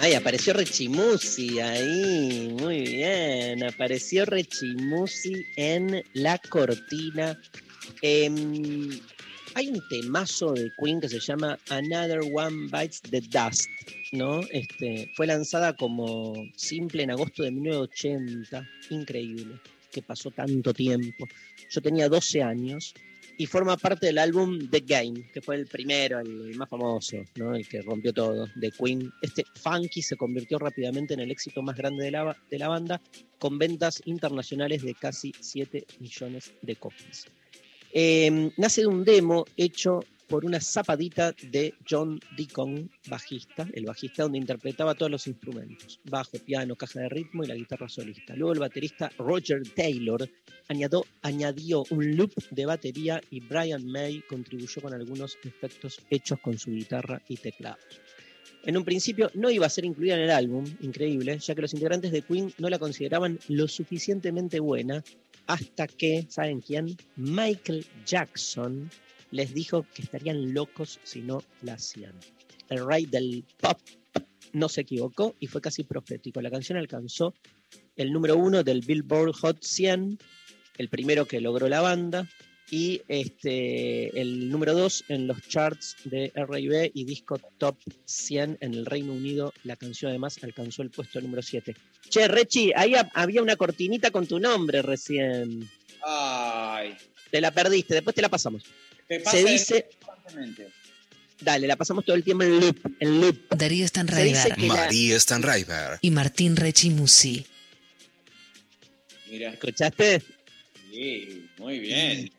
Ay, 0.00 0.14
apareció 0.14 0.54
Rechimusi 0.54 1.60
ahí, 1.60 2.52
muy 2.58 2.80
bien. 2.80 3.62
Apareció 3.62 4.24
Rechimusi 4.24 5.46
en 5.54 6.02
la 6.14 6.36
cortina. 6.38 7.40
Em, 8.02 8.90
hay 9.54 9.68
un 9.68 9.80
temazo 9.88 10.54
de 10.54 10.72
Queen 10.76 11.00
que 11.00 11.08
se 11.08 11.20
llama 11.20 11.56
Another 11.70 12.22
One 12.34 12.70
Bites 12.72 13.02
the 13.02 13.20
Dust, 13.20 13.68
¿no? 14.10 14.40
Este, 14.50 15.12
fue 15.14 15.28
lanzada 15.28 15.76
como 15.76 16.34
simple 16.56 17.04
en 17.04 17.12
agosto 17.12 17.44
de 17.44 17.52
1980. 17.52 18.68
Increíble 18.90 19.60
que 19.94 20.02
pasó 20.02 20.32
tanto 20.32 20.74
tiempo. 20.74 21.26
Yo 21.70 21.80
tenía 21.80 22.08
12 22.08 22.42
años 22.42 22.92
y 23.38 23.46
forma 23.46 23.76
parte 23.76 24.06
del 24.06 24.18
álbum 24.18 24.68
The 24.68 24.80
Game, 24.80 25.30
que 25.32 25.40
fue 25.40 25.56
el 25.56 25.66
primero, 25.66 26.18
el, 26.18 26.56
más 26.56 26.68
famoso, 26.68 27.18
¿no? 27.36 27.54
el 27.54 27.66
que 27.68 27.80
rompió 27.80 28.12
todo, 28.12 28.46
de 28.56 28.70
Queen. 28.72 29.10
Este 29.22 29.44
Funky 29.54 30.02
se 30.02 30.16
convirtió 30.16 30.58
rápidamente 30.58 31.14
en 31.14 31.20
el 31.20 31.30
éxito 31.30 31.62
más 31.62 31.76
grande 31.76 32.04
de 32.04 32.10
la, 32.10 32.36
de 32.50 32.58
la 32.58 32.68
banda, 32.68 33.00
con 33.38 33.58
ventas 33.58 34.02
internacionales 34.04 34.82
de 34.82 34.94
casi 34.94 35.32
7 35.38 35.86
millones 36.00 36.52
de 36.60 36.76
copias. 36.76 37.26
Eh, 37.92 38.50
nace 38.56 38.80
de 38.80 38.88
un 38.88 39.04
demo 39.04 39.44
hecho 39.56 40.00
por 40.28 40.44
una 40.44 40.60
zapadita 40.60 41.34
de 41.50 41.74
John 41.88 42.20
Deacon, 42.36 42.90
bajista, 43.08 43.68
el 43.72 43.86
bajista 43.86 44.22
donde 44.22 44.38
interpretaba 44.38 44.94
todos 44.94 45.10
los 45.10 45.26
instrumentos, 45.26 46.00
bajo, 46.04 46.38
piano, 46.38 46.76
caja 46.76 47.00
de 47.00 47.08
ritmo 47.08 47.44
y 47.44 47.48
la 47.48 47.54
guitarra 47.54 47.88
solista. 47.88 48.34
Luego 48.34 48.52
el 48.52 48.60
baterista 48.60 49.10
Roger 49.18 49.62
Taylor 49.74 50.28
añadió, 51.22 51.84
un 51.90 52.16
loop 52.16 52.32
de 52.50 52.66
batería 52.66 53.20
y 53.30 53.40
Brian 53.40 53.86
May 53.86 54.22
contribuyó 54.28 54.82
con 54.82 54.94
algunos 54.94 55.36
efectos 55.44 56.00
hechos 56.10 56.38
con 56.40 56.58
su 56.58 56.70
guitarra 56.70 57.20
y 57.28 57.36
teclados. 57.36 58.00
En 58.64 58.78
un 58.78 58.84
principio 58.84 59.30
no 59.34 59.50
iba 59.50 59.66
a 59.66 59.70
ser 59.70 59.84
incluida 59.84 60.14
en 60.14 60.22
el 60.22 60.30
álbum, 60.30 60.64
increíble, 60.80 61.38
ya 61.38 61.54
que 61.54 61.60
los 61.60 61.74
integrantes 61.74 62.12
de 62.12 62.22
Queen 62.22 62.52
no 62.56 62.70
la 62.70 62.78
consideraban 62.78 63.38
lo 63.48 63.68
suficientemente 63.68 64.58
buena 64.58 65.04
hasta 65.46 65.86
que, 65.86 66.26
¿saben 66.30 66.62
quién? 66.62 66.96
Michael 67.16 67.84
Jackson 68.06 68.90
les 69.34 69.52
dijo 69.52 69.84
que 69.94 70.02
estarían 70.02 70.54
locos 70.54 71.00
si 71.02 71.20
no 71.20 71.42
la 71.62 71.74
hacían. 71.74 72.12
El 72.70 72.86
rey 72.86 73.04
del 73.06 73.44
pop 73.60 73.78
no 74.52 74.68
se 74.68 74.82
equivocó 74.82 75.34
y 75.40 75.48
fue 75.48 75.60
casi 75.60 75.82
profético. 75.82 76.40
La 76.40 76.50
canción 76.50 76.78
alcanzó 76.78 77.34
el 77.96 78.12
número 78.12 78.36
uno 78.36 78.62
del 78.62 78.80
Billboard 78.80 79.32
Hot 79.40 79.58
100, 79.62 80.18
el 80.78 80.88
primero 80.88 81.26
que 81.26 81.40
logró 81.40 81.68
la 81.68 81.80
banda, 81.80 82.28
y 82.70 83.02
este, 83.08 84.18
el 84.20 84.50
número 84.50 84.72
dos 84.74 85.04
en 85.08 85.26
los 85.26 85.42
charts 85.48 85.96
de 86.04 86.32
R&B 86.34 86.92
y 86.94 87.04
disco 87.04 87.38
Top 87.58 87.76
100 88.04 88.58
en 88.60 88.74
el 88.74 88.86
Reino 88.86 89.12
Unido. 89.12 89.52
La 89.64 89.76
canción 89.76 90.10
además 90.10 90.38
alcanzó 90.42 90.82
el 90.82 90.90
puesto 90.90 91.20
número 91.20 91.42
7. 91.42 91.74
Che, 92.08 92.28
Rechi, 92.28 92.72
ahí 92.74 92.94
ha- 92.94 93.10
había 93.14 93.42
una 93.42 93.56
cortinita 93.56 94.10
con 94.12 94.26
tu 94.26 94.38
nombre 94.38 94.80
recién. 94.80 95.68
Ay. 96.02 96.94
Te 97.30 97.40
la 97.40 97.50
perdiste, 97.50 97.94
después 97.94 98.14
te 98.14 98.22
la 98.22 98.28
pasamos. 98.28 98.62
Pasa 99.22 99.30
Se 99.36 99.44
dice, 99.44 99.88
dale, 101.40 101.66
la 101.66 101.76
pasamos 101.76 102.04
todo 102.04 102.16
el 102.16 102.24
tiempo 102.24 102.44
en 102.44 102.60
loop. 102.60 102.78
En 103.00 103.20
loop. 103.20 103.36
Darío 103.50 103.68
Se 103.68 103.68
dice 103.68 103.88
Stanraiver 103.88 104.54
que 104.54 104.66
la- 104.66 104.74
María 104.74 105.20
Stanraiver. 105.20 105.98
y 106.00 106.10
Martín 106.10 106.56
Rechimusi. 106.56 107.46
Mira. 109.30 109.50
¿Escuchaste? 109.50 110.22
Sí, 110.90 111.48
muy 111.58 111.80
bien. 111.80 112.30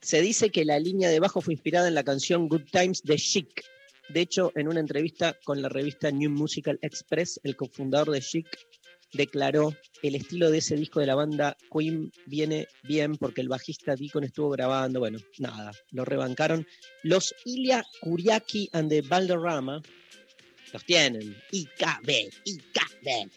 Se 0.00 0.20
dice 0.20 0.50
que 0.50 0.64
la 0.64 0.78
línea 0.78 1.08
de 1.08 1.18
bajo 1.18 1.40
fue 1.40 1.54
inspirada 1.54 1.88
en 1.88 1.94
la 1.94 2.04
canción 2.04 2.48
Good 2.48 2.64
Times 2.70 3.02
de 3.02 3.16
Chic. 3.16 3.64
De 4.10 4.20
hecho, 4.20 4.52
en 4.54 4.68
una 4.68 4.80
entrevista 4.80 5.36
con 5.44 5.62
la 5.62 5.68
revista 5.70 6.10
New 6.10 6.30
Musical 6.30 6.78
Express, 6.82 7.40
el 7.42 7.56
cofundador 7.56 8.10
de 8.10 8.20
Chic 8.20 8.46
declaró 9.14 9.74
el 10.02 10.14
estilo 10.14 10.50
de 10.50 10.58
ese 10.58 10.76
disco 10.76 11.00
de 11.00 11.06
la 11.06 11.14
banda 11.14 11.56
Queen 11.72 12.12
viene 12.26 12.68
bien 12.82 13.16
porque 13.16 13.40
el 13.40 13.48
bajista 13.48 13.96
Deacon 13.96 14.24
estuvo 14.24 14.50
grabando, 14.50 15.00
bueno, 15.00 15.18
nada, 15.38 15.72
lo 15.92 16.04
rebancaron. 16.04 16.66
Los 17.02 17.34
Ilya 17.44 17.84
Kuriaki 18.00 18.68
and 18.72 18.90
the 18.90 19.00
Valderrama 19.02 19.80
los 20.72 20.84
tienen, 20.84 21.36
IKB, 21.52 22.30
IKB. 22.44 23.30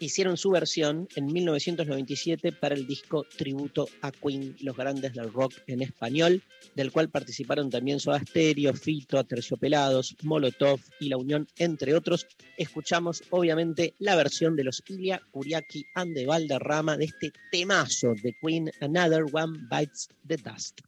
Hicieron 0.00 0.36
su 0.36 0.50
versión 0.50 1.08
en 1.16 1.26
1997 1.26 2.52
para 2.52 2.76
el 2.76 2.86
disco 2.86 3.26
tributo 3.36 3.88
a 4.00 4.12
Queen, 4.12 4.56
los 4.60 4.76
grandes 4.76 5.12
del 5.14 5.32
rock 5.32 5.54
en 5.66 5.82
español, 5.82 6.42
del 6.76 6.92
cual 6.92 7.08
participaron 7.08 7.68
también 7.68 7.98
Soda 7.98 8.20
Stereo, 8.20 8.74
Fito, 8.74 9.22
Terciopelados, 9.24 10.16
Molotov 10.22 10.80
y 11.00 11.08
La 11.08 11.16
Unión, 11.16 11.48
entre 11.56 11.94
otros. 11.94 12.26
Escuchamos 12.56 13.24
obviamente 13.30 13.94
la 13.98 14.14
versión 14.14 14.54
de 14.54 14.64
los 14.64 14.82
Ilya 14.86 15.20
Kuriaki 15.32 15.84
and 15.94 16.14
the 16.14 16.26
Valderrama 16.26 16.96
de 16.96 17.06
este 17.06 17.32
temazo 17.50 18.14
de 18.22 18.36
Queen, 18.40 18.70
Another 18.80 19.24
One 19.32 19.58
Bites 19.68 20.08
the 20.26 20.36
Dust. 20.36 20.80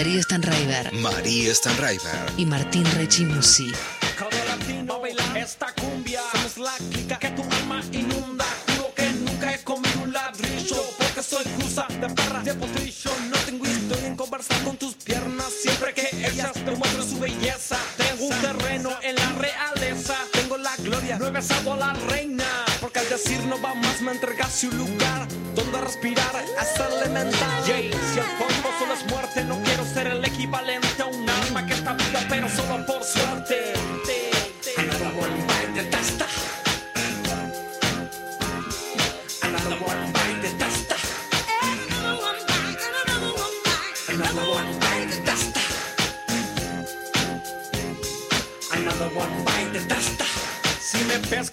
Darío 0.00 0.22
Stanraiver. 0.22 0.94
María 0.94 1.54
Stanraiver. 1.54 2.32
y 2.38 2.46
Martín 2.46 2.86
Rechimusi. 2.94 3.70
Cada 4.16 4.44
latino 4.46 4.98
baila 4.98 5.22
esta 5.38 5.74
cumbia 5.74 6.22
Somos 6.32 6.56
la 6.56 6.72
clica 6.90 7.18
que 7.18 7.28
tu 7.32 7.42
alma 7.42 7.82
inunda. 7.92 8.46
Juro 8.68 8.94
que 8.94 9.10
nunca 9.10 9.52
he 9.52 9.62
comido 9.62 10.00
un 10.02 10.10
ladrillo 10.10 10.82
Porque 10.96 11.22
soy 11.22 11.44
cruza 11.44 11.86
de 12.00 12.08
perra 12.14 12.40
de 12.42 12.54
potrillo. 12.54 13.10
No 13.28 13.36
tengo 13.44 13.66
historia 13.66 14.06
en 14.06 14.16
conversar 14.16 14.62
con 14.62 14.78
tus 14.78 14.94
piernas 14.94 15.52
Siempre 15.62 15.92
que 15.92 16.08
ellas 16.26 16.54
te 16.54 16.70
muestran 16.70 17.06
su 17.06 17.18
belleza. 17.20 17.76
Tengo 17.98 18.24
un 18.24 18.40
terreno 18.40 18.90
en 19.02 19.16
la 19.16 19.32
realeza 19.32 20.16
Tengo 20.32 20.56
la 20.56 20.74
gloria, 20.78 21.18
no 21.18 21.26
he 21.26 21.30
besado 21.30 21.74
a 21.74 21.76
la 21.76 21.92
reina 21.92 22.69
Porque 22.92 23.06
al 23.06 23.08
decir 23.08 23.38
no 23.44 23.60
va 23.62 23.72
más 23.72 24.02
me 24.02 24.10
entregaste 24.10 24.66
un 24.66 24.78
lugar 24.78 25.28
Donde 25.54 25.80
respirar 25.80 26.44
es 26.60 26.80
elemental. 26.80 27.64
Yay, 27.64 27.92
Si 27.92 28.18
el 28.18 28.24
fondo 28.24 28.68
solo 28.80 28.94
es 28.94 29.06
muerte 29.06 29.44
No 29.44 29.62
quiero 29.62 29.84
ser 29.84 30.08
el 30.08 30.24
equivalente 30.24 31.00
a 31.00 31.06
un 31.06 31.30
alma 31.30 31.64
que 31.66 31.74
está 31.74 31.92
viva 31.92 32.20
Pero 32.28 32.48
solo 32.48 32.84
por 32.84 33.04
suerte 33.04 33.74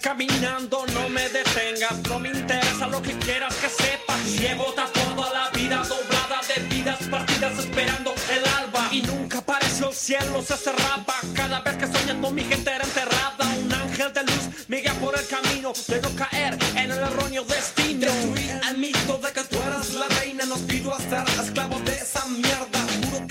Caminando 0.00 0.86
no 0.94 1.08
me 1.08 1.28
detengas 1.28 1.98
No 2.08 2.18
me 2.20 2.28
interesa 2.28 2.86
lo 2.86 3.02
que 3.02 3.12
quieras 3.18 3.54
que 3.56 3.68
sepas. 3.68 4.24
Llevo 4.38 4.72
toda 4.74 5.32
la 5.32 5.50
vida 5.50 5.82
doblada 5.82 6.40
de 6.46 6.62
vidas 6.74 6.98
partidas 7.10 7.58
esperando 7.58 8.14
el 8.30 8.44
alba. 8.58 8.88
Y 8.92 9.02
nunca 9.02 9.38
apareció 9.38 9.88
el 9.88 9.94
cielo, 9.94 10.42
se 10.42 10.56
cerraba. 10.56 11.14
Cada 11.34 11.60
vez 11.60 11.76
que 11.76 11.86
soñando 11.86 12.30
mi 12.30 12.44
gente 12.44 12.70
era 12.70 12.84
enterrada. 12.84 13.46
Un 13.64 13.72
ángel 13.72 14.12
de 14.12 14.22
luz 14.24 14.68
me 14.68 14.80
guía 14.80 14.94
por 14.94 15.18
el 15.18 15.26
camino 15.26 15.72
De 15.88 16.00
no 16.00 16.10
caer 16.14 16.56
en 16.76 16.90
el 16.90 16.98
erróneo 16.98 17.44
destino. 17.44 18.00
Destruí 18.00 18.50
el 18.70 18.78
mito 18.78 19.18
de 19.18 19.32
que 19.32 19.44
tú 19.44 19.58
eras 19.66 19.94
la 19.94 20.06
reina 20.20 20.44
Nos 20.44 20.60
pido 20.60 20.94
a 20.94 20.98
ser 20.98 21.24
esclavos 21.42 21.84
de 21.84 21.94
esa 21.94 22.24
mierda 22.26 22.77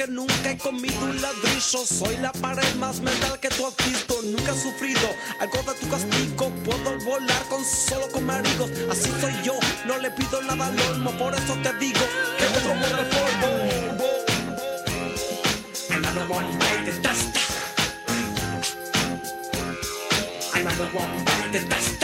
nunca 0.10 0.52
he 0.52 0.58
comido 0.58 1.00
un 1.04 1.22
ladrillo. 1.22 1.86
Soy 1.86 2.18
la 2.18 2.32
pared 2.32 2.76
más 2.76 3.00
mental 3.00 3.40
que 3.40 3.50
tú 3.50 3.66
has 3.68 3.76
visto. 3.78 4.22
Nunca 4.24 4.52
he 4.52 4.60
sufrido 4.60 5.08
algo 5.40 5.58
de 5.64 5.80
tu 5.80 5.90
castigo. 5.90 6.50
Puedo 6.64 7.00
volar 7.06 7.44
con 7.50 7.64
solo 7.64 8.08
con 8.12 8.30
amigos 8.30 8.70
Así 8.90 9.12
soy 9.22 9.34
yo, 9.44 9.54
no 9.86 9.98
le 9.98 10.12
pido 10.12 10.42
nada 10.42 10.68
al 10.68 10.80
olmo. 10.92 11.12
Por 11.18 11.34
eso 11.34 11.54
te 11.64 11.74
digo 11.78 12.02
que 12.38 12.46
otro 12.58 12.76
muerde 12.76 13.02
el 13.02 13.08
polvo. 13.08 13.48
Another 15.90 16.32
one 16.32 16.58
bite 16.58 16.86
the 16.86 17.02
dust 17.02 17.38
Another 20.54 20.90
one 20.94 21.26
bite 21.26 21.52
the 21.52 21.60
dust 21.68 21.97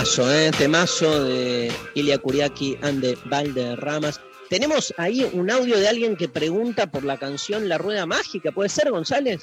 Temazo, 0.00 0.32
¿eh? 0.32 0.50
Temazo 0.56 1.24
de 1.24 1.70
Ilia 1.94 2.16
Kuriaki 2.16 2.78
and 2.80 3.02
the 3.02 3.18
Valderramas. 3.26 4.18
Tenemos 4.48 4.94
ahí 4.96 5.28
un 5.34 5.50
audio 5.50 5.78
de 5.78 5.88
alguien 5.88 6.16
que 6.16 6.26
pregunta 6.26 6.90
por 6.90 7.04
la 7.04 7.18
canción 7.18 7.68
La 7.68 7.76
Rueda 7.76 8.06
Mágica. 8.06 8.50
¿Puede 8.50 8.70
ser, 8.70 8.90
González? 8.90 9.42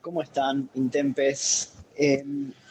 ¿Cómo 0.00 0.22
están, 0.22 0.68
Intempes? 0.74 1.74
Eh, 1.96 2.24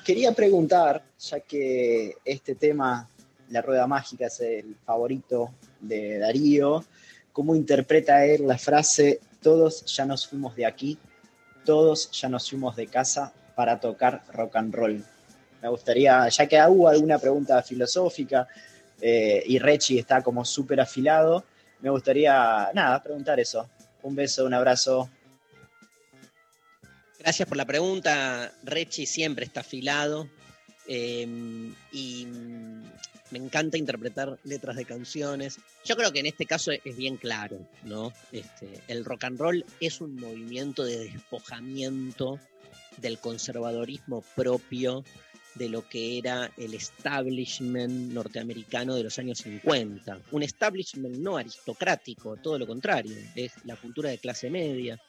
quería 0.03 0.34
preguntar, 0.34 1.05
ya 1.18 1.39
que 1.39 2.18
este 2.26 2.55
tema, 2.55 3.07
La 3.47 3.61
Rueda 3.61 3.88
Mágica, 3.88 4.27
es 4.27 4.41
el 4.41 4.76
favorito 4.85 5.53
de 5.80 6.18
Darío, 6.18 6.84
¿cómo 7.31 7.55
interpreta 7.55 8.26
él 8.26 8.45
la 8.45 8.57
frase, 8.57 9.22
todos 9.41 9.85
ya 9.85 10.05
nos 10.05 10.27
fuimos 10.27 10.53
de 10.57 10.65
aquí, 10.65 10.99
todos 11.64 12.11
ya 12.11 12.30
nos 12.30 12.49
fuimos 12.49 12.76
de 12.76 12.88
casa 12.88 13.34
para 13.56 13.80
tocar 13.80 14.23
rock 14.31 14.56
and 14.56 14.73
roll? 14.73 15.03
Me 15.61 15.69
gustaría, 15.69 16.27
ya 16.27 16.48
que 16.48 16.61
hubo 16.68 16.90
alguna 16.90 17.18
pregunta 17.18 17.61
filosófica 17.64 18.48
eh, 18.99 19.44
y 19.45 19.60
Rechi 19.60 19.98
está 19.99 20.22
como 20.22 20.44
súper 20.44 20.81
afilado, 20.81 21.45
me 21.81 21.90
gustaría, 21.90 22.69
nada, 22.73 23.03
preguntar 23.03 23.40
eso. 23.40 23.69
Un 24.03 24.15
beso, 24.15 24.45
un 24.45 24.53
abrazo. 24.53 25.10
Gracias 27.19 27.48
por 27.48 27.57
la 27.57 27.65
pregunta. 27.65 28.53
Rechi 28.64 29.06
siempre 29.06 29.45
está 29.45 29.61
afilado. 29.61 30.30
eh, 30.88 31.27
y 31.91 32.27
me 33.34 33.39
encanta 33.39 33.80
interpretar 33.80 34.38
letras 34.43 34.76
de 34.76 34.85
canciones. 34.85 35.57
Yo 35.84 35.95
creo 35.95 36.11
que 36.11 36.19
en 36.19 36.27
este 36.27 36.45
caso 36.45 36.72
es 36.72 36.95
bien 36.95 37.18
claro, 37.18 37.68
¿no? 37.84 38.14
Este, 38.31 38.69
el 38.88 39.03
rock 39.03 39.23
and 39.23 39.39
roll 39.39 39.65
es 39.80 40.01
un 40.01 40.15
movimiento 40.15 40.84
de 40.84 40.99
despojamiento 40.99 42.39
del 42.97 43.18
conservadorismo 43.18 44.23
propio 44.35 45.03
de 45.55 45.68
lo 45.68 45.88
que 45.88 46.19
era 46.19 46.51
el 46.57 46.76
establishment 46.76 48.14
norteamericano 48.14 48.95
de 48.95 49.03
los 49.03 49.18
años 49.18 49.39
50. 49.39 50.19
Un 50.31 50.43
establishment 50.43 51.15
no 51.18 51.38
aristocrático, 51.38 52.38
todo 52.38 52.60
lo 52.60 52.68
contrario, 52.68 53.15
es 53.35 53.53
la 53.65 53.76
cultura 53.76 54.11
de 54.11 54.19
clase 54.19 54.51
media, 54.51 55.01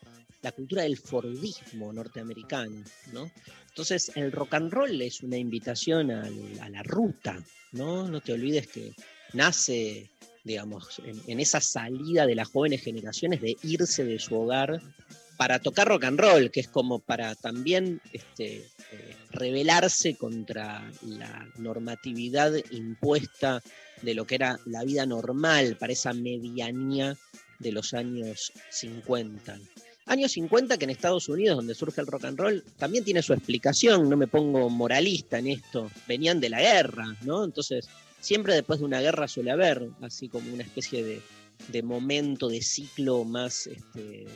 la 0.44 0.52
cultura 0.52 0.82
del 0.82 0.98
Fordismo 0.98 1.92
norteamericano, 1.92 2.84
¿no? 3.12 3.30
Entonces, 3.68 4.12
el 4.14 4.30
rock 4.30 4.54
and 4.54 4.72
roll 4.72 5.00
es 5.00 5.22
una 5.22 5.38
invitación 5.38 6.10
a 6.10 6.68
la 6.68 6.82
ruta, 6.82 7.42
¿no? 7.72 8.06
No 8.06 8.20
te 8.20 8.34
olvides 8.34 8.68
que 8.68 8.92
nace, 9.32 10.10
digamos, 10.44 11.00
en, 11.04 11.20
en 11.26 11.40
esa 11.40 11.60
salida 11.60 12.26
de 12.26 12.34
las 12.34 12.48
jóvenes 12.48 12.82
generaciones 12.82 13.40
de 13.40 13.56
irse 13.62 14.04
de 14.04 14.18
su 14.18 14.36
hogar 14.36 14.80
para 15.36 15.58
tocar 15.58 15.88
rock 15.88 16.04
and 16.04 16.20
roll, 16.20 16.50
que 16.50 16.60
es 16.60 16.68
como 16.68 16.98
para 16.98 17.34
también 17.34 18.00
este, 18.12 18.58
eh, 18.58 19.16
rebelarse 19.30 20.16
contra 20.16 20.88
la 21.02 21.48
normatividad 21.56 22.52
impuesta 22.70 23.62
de 24.02 24.14
lo 24.14 24.26
que 24.26 24.36
era 24.36 24.58
la 24.66 24.84
vida 24.84 25.06
normal, 25.06 25.76
para 25.78 25.94
esa 25.94 26.12
medianía 26.12 27.16
de 27.58 27.72
los 27.72 27.94
años 27.94 28.52
50. 28.70 29.58
Años 30.06 30.32
50 30.32 30.76
que 30.76 30.84
en 30.84 30.90
Estados 30.90 31.28
Unidos, 31.28 31.56
donde 31.56 31.74
surge 31.74 32.00
el 32.00 32.06
rock 32.06 32.24
and 32.26 32.38
roll, 32.38 32.62
también 32.76 33.04
tiene 33.04 33.22
su 33.22 33.32
explicación, 33.32 34.08
no 34.08 34.16
me 34.16 34.26
pongo 34.26 34.68
moralista 34.68 35.38
en 35.38 35.48
esto, 35.48 35.90
venían 36.06 36.40
de 36.40 36.50
la 36.50 36.60
guerra, 36.60 37.06
¿no? 37.22 37.42
Entonces, 37.42 37.88
siempre 38.20 38.54
después 38.54 38.80
de 38.80 38.84
una 38.84 39.00
guerra 39.00 39.28
suele 39.28 39.50
haber 39.50 39.88
así 40.02 40.28
como 40.28 40.52
una 40.52 40.62
especie 40.62 41.02
de, 41.02 41.22
de 41.68 41.82
momento, 41.82 42.48
de 42.48 42.60
ciclo 42.60 43.24
más 43.24 43.66
este, 43.66 44.26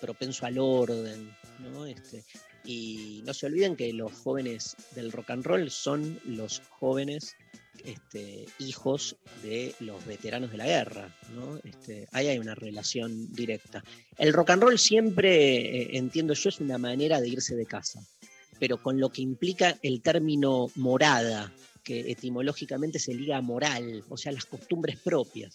propenso 0.00 0.46
al 0.46 0.58
orden, 0.58 1.30
¿no? 1.58 1.86
Este, 1.86 2.24
y 2.64 3.22
no 3.24 3.34
se 3.34 3.46
olviden 3.46 3.76
que 3.76 3.92
los 3.92 4.12
jóvenes 4.12 4.76
del 4.94 5.10
rock 5.10 5.30
and 5.30 5.44
roll 5.44 5.70
son 5.70 6.20
los 6.24 6.62
jóvenes 6.78 7.36
este, 7.84 8.46
hijos 8.58 9.16
de 9.42 9.74
los 9.80 10.04
veteranos 10.06 10.50
de 10.50 10.56
la 10.56 10.66
guerra. 10.66 11.14
¿no? 11.34 11.58
Este, 11.64 12.08
ahí 12.12 12.28
hay 12.28 12.38
una 12.38 12.54
relación 12.54 13.32
directa. 13.32 13.82
El 14.18 14.32
rock 14.32 14.50
and 14.50 14.62
roll 14.62 14.78
siempre, 14.78 15.82
eh, 15.82 15.88
entiendo 15.98 16.34
yo, 16.34 16.48
es 16.48 16.60
una 16.60 16.78
manera 16.78 17.20
de 17.20 17.28
irse 17.28 17.56
de 17.56 17.66
casa, 17.66 18.00
pero 18.58 18.82
con 18.82 19.00
lo 19.00 19.10
que 19.10 19.22
implica 19.22 19.78
el 19.82 20.02
término 20.02 20.70
morada, 20.76 21.52
que 21.82 22.10
etimológicamente 22.10 22.98
se 22.98 23.14
liga 23.14 23.36
a 23.36 23.42
moral, 23.42 24.02
o 24.08 24.16
sea, 24.16 24.32
las 24.32 24.46
costumbres 24.46 24.98
propias. 24.98 25.52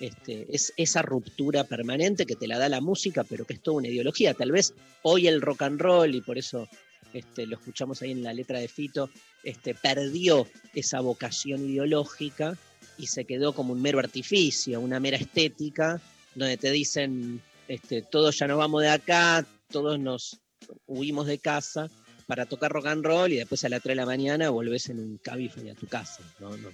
Este, 0.00 0.46
es 0.54 0.72
esa 0.76 1.00
ruptura 1.00 1.64
permanente 1.64 2.26
que 2.26 2.34
te 2.34 2.48
la 2.48 2.58
da 2.58 2.68
la 2.68 2.80
música, 2.80 3.24
pero 3.24 3.44
que 3.44 3.54
es 3.54 3.62
toda 3.62 3.78
una 3.78 3.88
ideología. 3.88 4.34
Tal 4.34 4.50
vez 4.50 4.74
hoy 5.02 5.28
el 5.28 5.40
rock 5.40 5.62
and 5.62 5.80
roll, 5.80 6.14
y 6.14 6.20
por 6.20 6.38
eso 6.38 6.68
este, 7.12 7.46
lo 7.46 7.56
escuchamos 7.56 8.02
ahí 8.02 8.10
en 8.12 8.22
la 8.22 8.32
letra 8.32 8.58
de 8.58 8.68
Fito, 8.68 9.10
este, 9.42 9.74
perdió 9.74 10.46
esa 10.74 11.00
vocación 11.00 11.68
ideológica 11.68 12.56
y 12.98 13.06
se 13.06 13.24
quedó 13.24 13.52
como 13.54 13.72
un 13.72 13.82
mero 13.82 13.98
artificio, 13.98 14.80
una 14.80 15.00
mera 15.00 15.16
estética, 15.16 16.00
donde 16.34 16.56
te 16.56 16.70
dicen, 16.70 17.40
este, 17.68 18.02
todos 18.02 18.38
ya 18.38 18.46
nos 18.46 18.58
vamos 18.58 18.82
de 18.82 18.88
acá, 18.90 19.46
todos 19.70 19.98
nos 19.98 20.40
huimos 20.86 21.26
de 21.26 21.38
casa 21.38 21.88
para 22.26 22.46
tocar 22.46 22.70
rock 22.72 22.86
and 22.86 23.04
roll 23.04 23.32
y 23.32 23.36
después 23.36 23.64
a 23.64 23.68
las 23.68 23.82
3 23.82 23.92
de 23.92 23.96
la 23.96 24.06
mañana 24.06 24.48
volvés 24.50 24.88
en 24.88 24.98
un 25.00 25.18
cabify 25.18 25.68
a 25.70 25.74
tu 25.74 25.86
casa. 25.86 26.22
¿no? 26.38 26.56
No, 26.56 26.68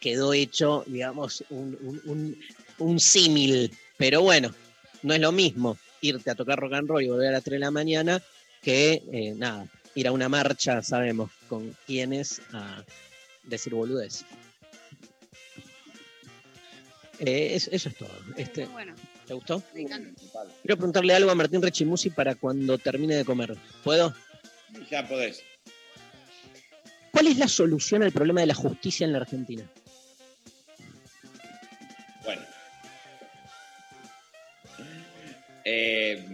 quedó 0.00 0.32
hecho, 0.32 0.84
digamos, 0.86 1.44
un, 1.50 1.78
un- 2.04 2.36
un- 2.78 3.00
símil, 3.00 3.70
pero 3.96 4.20
bueno, 4.22 4.52
no 5.02 5.14
es 5.14 5.20
lo 5.20 5.30
mismo 5.32 5.78
irte 6.00 6.30
a 6.30 6.34
tocar 6.34 6.58
rock 6.58 6.72
and 6.74 6.88
roll 6.88 7.02
y 7.02 7.08
volver 7.08 7.28
a 7.28 7.32
las 7.32 7.44
3 7.44 7.54
de 7.54 7.58
la 7.60 7.70
mañana 7.70 8.20
que, 8.62 9.02
eh, 9.12 9.34
nada, 9.36 9.66
ir 9.94 10.06
a 10.08 10.12
una 10.12 10.28
marcha, 10.28 10.82
sabemos 10.82 11.30
con 11.48 11.76
quiénes, 11.86 12.40
a 12.52 12.82
decir 13.44 13.74
boludez. 13.74 14.24
Eh, 17.18 17.54
es- 17.54 17.68
eso 17.72 17.88
es 17.88 17.96
todo. 17.96 18.10
Este, 18.36 18.66
Bueno, 18.66 18.94
¿Te 19.26 19.34
gustó? 19.34 19.62
me 19.74 19.82
encanta. 19.82 20.20
Quiero 20.62 20.76
preguntarle 20.76 21.14
algo 21.14 21.30
a 21.30 21.34
Martín 21.34 21.62
Rechimusi 21.62 22.10
para 22.10 22.34
cuando 22.34 22.78
termine 22.78 23.14
de 23.14 23.24
comer. 23.24 23.56
¿Puedo? 23.84 24.14
Ya 24.90 25.06
podés. 25.06 25.42
¿Cuál 27.12 27.26
es 27.28 27.36
la 27.38 27.46
solución 27.46 28.02
al 28.02 28.10
problema 28.12 28.40
de 28.40 28.46
la 28.48 28.54
justicia 28.54 29.04
en 29.04 29.12
la 29.12 29.18
Argentina? 29.18 29.64
Bueno. 32.24 32.42
Eh, 35.64 36.26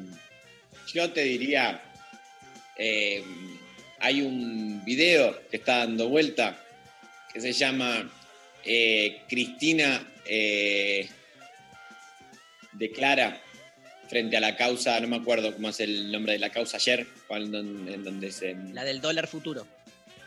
yo 0.94 1.12
te 1.12 1.22
diría, 1.24 1.82
eh, 2.78 3.22
hay 3.98 4.22
un 4.22 4.84
video 4.84 5.48
que 5.50 5.56
está 5.56 5.78
dando 5.78 6.08
vuelta 6.08 6.64
que 7.32 7.40
se 7.40 7.52
llama 7.52 8.10
eh, 8.64 9.22
Cristina 9.28 10.06
eh, 10.24 11.08
declara 12.72 13.40
frente 14.08 14.36
a 14.36 14.40
la 14.40 14.56
causa, 14.56 14.98
no 15.00 15.08
me 15.08 15.16
acuerdo 15.16 15.52
cómo 15.52 15.68
es 15.68 15.80
el 15.80 16.10
nombre 16.10 16.32
de 16.32 16.38
la 16.38 16.50
causa 16.50 16.78
ayer, 16.78 17.06
cuando, 17.26 17.58
en 17.58 18.04
donde 18.04 18.32
se... 18.32 18.56
La 18.72 18.84
del 18.84 19.02
dólar 19.02 19.26
futuro. 19.26 19.66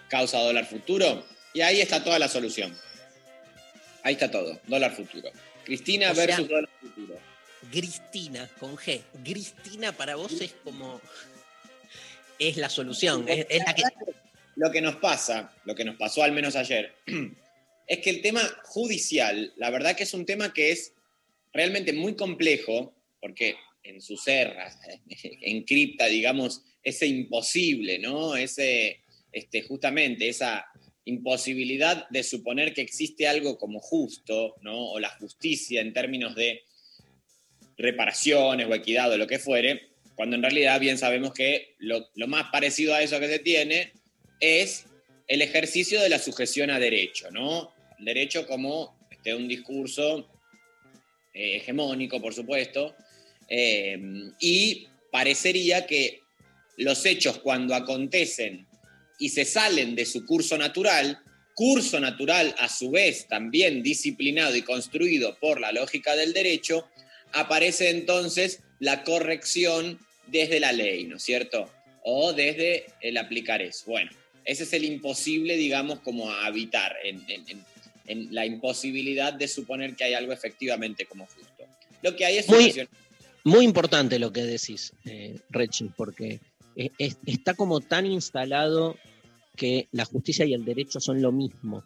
Causa 0.08 0.40
dólar 0.40 0.66
futuro. 0.66 1.26
Y 1.54 1.62
ahí 1.62 1.82
está 1.82 2.04
toda 2.04 2.20
la 2.20 2.28
solución. 2.28 2.78
Ahí 4.04 4.14
está 4.14 4.30
todo, 4.30 4.60
dólar 4.68 4.96
futuro. 4.96 5.32
Cristina 5.64 6.12
O 6.12 6.16
sea, 6.16 6.26
versus 6.26 6.48
dólar 6.48 6.70
futuro. 6.80 7.18
Gristina, 7.72 8.50
con 8.60 8.76
G. 8.76 9.02
Gristina 9.24 9.92
para 9.92 10.16
vos 10.16 10.32
es 10.42 10.54
como. 10.64 11.00
Es 12.42 12.58
la 12.58 12.70
solución. 12.70 13.26
Es, 13.28 13.46
la 13.60 13.76
que. 13.76 13.84
Lo 14.56 14.72
que 14.72 14.82
nos 14.82 14.96
pasa, 14.96 15.54
lo 15.64 15.76
que 15.76 15.86
nos 15.86 15.96
pasó 15.96 16.24
al 16.24 16.32
menos 16.32 16.56
ayer, 16.56 16.96
es 17.88 18.00
que 18.00 18.10
el 18.10 18.24
tema 18.24 18.42
judicial, 18.64 19.54
la 19.58 19.70
verdad 19.70 19.96
que 19.96 20.04
es 20.04 20.14
un 20.16 20.26
tema 20.26 20.52
que 20.52 20.72
es 20.72 20.94
realmente 21.54 21.94
muy 21.94 22.16
complejo, 22.16 22.96
porque 23.20 23.58
en 23.84 24.02
su 24.02 24.18
ser 24.18 24.56
encripta, 25.42 26.08
digamos, 26.08 26.64
ese 26.82 27.06
imposible, 27.06 28.00
¿no? 28.00 28.36
Ese, 28.36 29.02
este, 29.32 29.62
justamente, 29.62 30.28
esa 30.28 30.66
imposibilidad 31.06 32.10
de 32.10 32.24
suponer 32.24 32.74
que 32.74 32.82
existe 32.82 33.28
algo 33.28 33.60
como 33.60 33.80
justo, 33.80 34.56
¿no? 34.62 34.94
O 34.94 35.00
la 35.00 35.10
justicia 35.10 35.80
en 35.80 35.94
términos 35.94 36.36
de 36.36 36.64
reparaciones 37.78 38.68
o 38.68 38.74
equidad 38.74 39.12
o 39.12 39.18
lo 39.18 39.28
que 39.28 39.38
fuere, 39.38 39.91
cuando 40.22 40.36
en 40.36 40.44
realidad 40.44 40.80
bien 40.80 41.00
sabemos 41.00 41.34
que 41.34 41.74
lo, 41.80 42.08
más 42.28 42.52
parecido 42.52 42.94
a 42.94 43.02
eso 43.02 43.20
que 43.20 43.28
se 43.28 43.40
tiene 43.40 43.92
es 44.40 44.86
el 45.28 45.42
ejercicio 45.42 46.00
de 46.00 46.10
la 46.10 46.20
sujeción 46.20 46.70
a 46.70 46.78
derecho, 46.78 47.32
¿no? 47.32 47.74
El 47.98 48.06
derecho 48.06 48.46
como 48.46 48.96
este, 49.10 49.34
un 49.34 49.48
discurso 49.48 50.30
eh, 51.34 51.56
hegemónico, 51.56 52.22
por 52.22 52.36
supuesto, 52.36 52.96
eh, 53.50 54.00
y 54.40 54.86
parecería 55.12 55.88
que 55.88 56.20
los 56.78 57.04
hechos 57.08 57.40
cuando 57.40 57.74
acontecen 57.74 58.68
y 59.18 59.30
se 59.30 59.44
salen 59.44 59.96
de 59.96 60.06
su 60.06 60.24
curso 60.28 60.56
natural, 60.56 61.18
curso 61.56 62.00
natural 62.00 62.54
a 62.60 62.70
su 62.70 62.92
vez 62.92 63.28
también 63.28 63.82
disciplinado 63.82 64.56
y 64.56 64.62
construido 64.62 65.40
por 65.40 65.60
la 65.60 65.72
lógica 65.72 66.16
del 66.16 66.32
derecho, 66.32 66.88
aparece 67.34 67.90
entonces 67.90 68.62
la 68.78 69.04
corrección 69.04 70.00
desde 70.28 70.60
la 70.60 70.72
ley, 70.72 71.06
¿no 71.06 71.18
es 71.18 71.24
cierto? 71.24 71.70
O 72.04 72.34
desde 72.34 72.86
el 73.02 73.18
aplicar 73.18 73.62
eso. 73.62 73.86
Bueno, 73.88 74.12
ese 74.46 74.64
es 74.64 74.74
el 74.74 74.86
imposible, 74.86 75.56
digamos, 75.56 76.00
como 76.00 76.32
a 76.32 76.46
habitar, 76.46 76.96
en, 77.04 77.24
en- 77.28 77.48
en- 77.50 77.66
en 78.08 78.34
la 78.34 78.46
imposibilidad 78.46 79.32
de 79.34 79.48
suponer 79.48 79.96
que 79.96 80.04
hay 80.04 80.14
algo 80.16 80.34
efectivamente 80.34 81.06
como 81.06 81.26
justo. 81.28 81.64
Lo 82.02 82.16
que 82.16 82.26
hay 82.26 82.38
es 82.38 82.50
Muy- 82.50 82.88
Muy 83.44 83.66
importante 83.66 84.20
lo 84.20 84.32
que 84.34 84.42
decís, 84.44 84.94
eh, 85.06 85.36
Rechi, 85.50 85.90
porque 85.96 86.40
eh, 86.76 86.90
es- 86.98 87.18
está 87.26 87.54
como 87.54 87.80
tan 87.82 88.06
instalado 88.06 88.98
que 89.56 89.88
la 89.92 90.06
justicia 90.06 90.46
y 90.46 90.54
el 90.54 90.64
derecho 90.66 91.00
son 91.00 91.22
lo 91.22 91.32
mismo. 91.32 91.84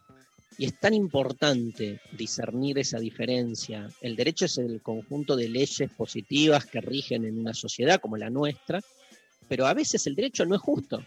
Y 0.57 0.65
es 0.65 0.79
tan 0.79 0.93
importante 0.93 1.99
discernir 2.13 2.79
esa 2.79 2.99
diferencia. 2.99 3.89
El 4.01 4.15
derecho 4.15 4.45
es 4.45 4.57
el 4.57 4.81
conjunto 4.81 5.35
de 5.35 5.49
leyes 5.49 5.89
positivas 5.97 6.65
que 6.65 6.81
rigen 6.81 7.25
en 7.25 7.39
una 7.39 7.53
sociedad 7.53 7.99
como 7.99 8.15
la 8.17 8.29
nuestra, 8.29 8.79
pero 9.49 9.67
a 9.67 9.73
veces 9.73 10.07
el 10.07 10.15
derecho 10.15 10.45
no 10.45 10.55
es 10.55 10.61
justo, 10.61 11.03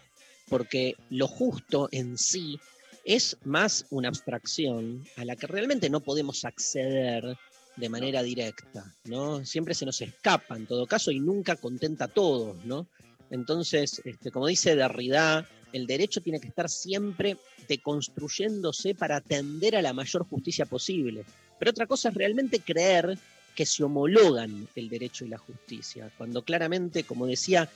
porque 0.48 0.96
lo 1.10 1.26
justo 1.26 1.88
en 1.92 2.18
sí 2.18 2.58
es 3.04 3.38
más 3.44 3.86
una 3.90 4.08
abstracción 4.08 5.04
a 5.16 5.24
la 5.24 5.34
que 5.34 5.46
realmente 5.46 5.88
no 5.88 6.00
podemos 6.00 6.44
acceder 6.44 7.38
de 7.76 7.88
manera 7.88 8.22
directa, 8.22 8.94
¿no? 9.04 9.44
Siempre 9.46 9.72
se 9.72 9.86
nos 9.86 10.00
escapa 10.00 10.56
en 10.56 10.66
todo 10.66 10.86
caso 10.86 11.10
y 11.10 11.20
nunca 11.20 11.56
contenta 11.56 12.06
a 12.06 12.08
todos, 12.08 12.62
¿no? 12.64 12.88
Entonces, 13.30 14.02
este, 14.04 14.30
como 14.30 14.46
dice 14.46 14.74
Derrida, 14.74 15.48
el 15.72 15.86
derecho 15.86 16.20
tiene 16.20 16.40
que 16.40 16.48
estar 16.48 16.68
siempre 16.68 17.36
deconstruyéndose 17.68 18.94
para 18.94 19.16
atender 19.16 19.76
a 19.76 19.82
la 19.82 19.92
mayor 19.92 20.24
justicia 20.24 20.66
posible. 20.66 21.24
Pero 21.58 21.70
otra 21.70 21.86
cosa 21.86 22.08
es 22.08 22.14
realmente 22.14 22.60
creer 22.60 23.18
que 23.54 23.66
se 23.66 23.82
homologan 23.82 24.68
el 24.76 24.88
derecho 24.88 25.24
y 25.24 25.28
la 25.28 25.38
justicia, 25.38 26.10
cuando 26.16 26.42
claramente, 26.42 27.02
como 27.02 27.26
decía 27.26 27.68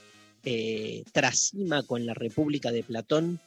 eh, 0.45 1.03
Trasima 1.11 1.83
con 1.83 2.05
la 2.05 2.13
República 2.13 2.71
de 2.71 2.83
Platón, 2.83 3.39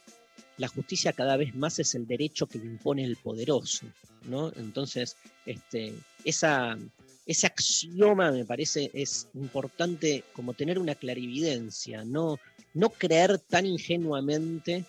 la 0.57 0.67
justicia 0.67 1.13
cada 1.13 1.37
vez 1.37 1.55
más 1.55 1.79
es 1.79 1.95
el 1.95 2.07
derecho 2.07 2.47
que 2.47 2.57
impone 2.57 3.03
el 3.03 3.17
poderoso, 3.17 3.85
¿no? 4.25 4.51
Entonces, 4.55 5.15
este, 5.45 5.93
esa, 6.23 6.77
ese 7.25 7.47
axioma 7.47 8.31
me 8.31 8.45
parece 8.45 8.89
es 8.93 9.27
importante 9.33 10.23
como 10.33 10.53
tener 10.53 10.79
una 10.79 10.95
clarividencia, 10.95 12.03
no, 12.03 12.39
no 12.77 12.89
creer 12.89 13.39
tan 13.39 13.65
ingenuamente 13.65 14.85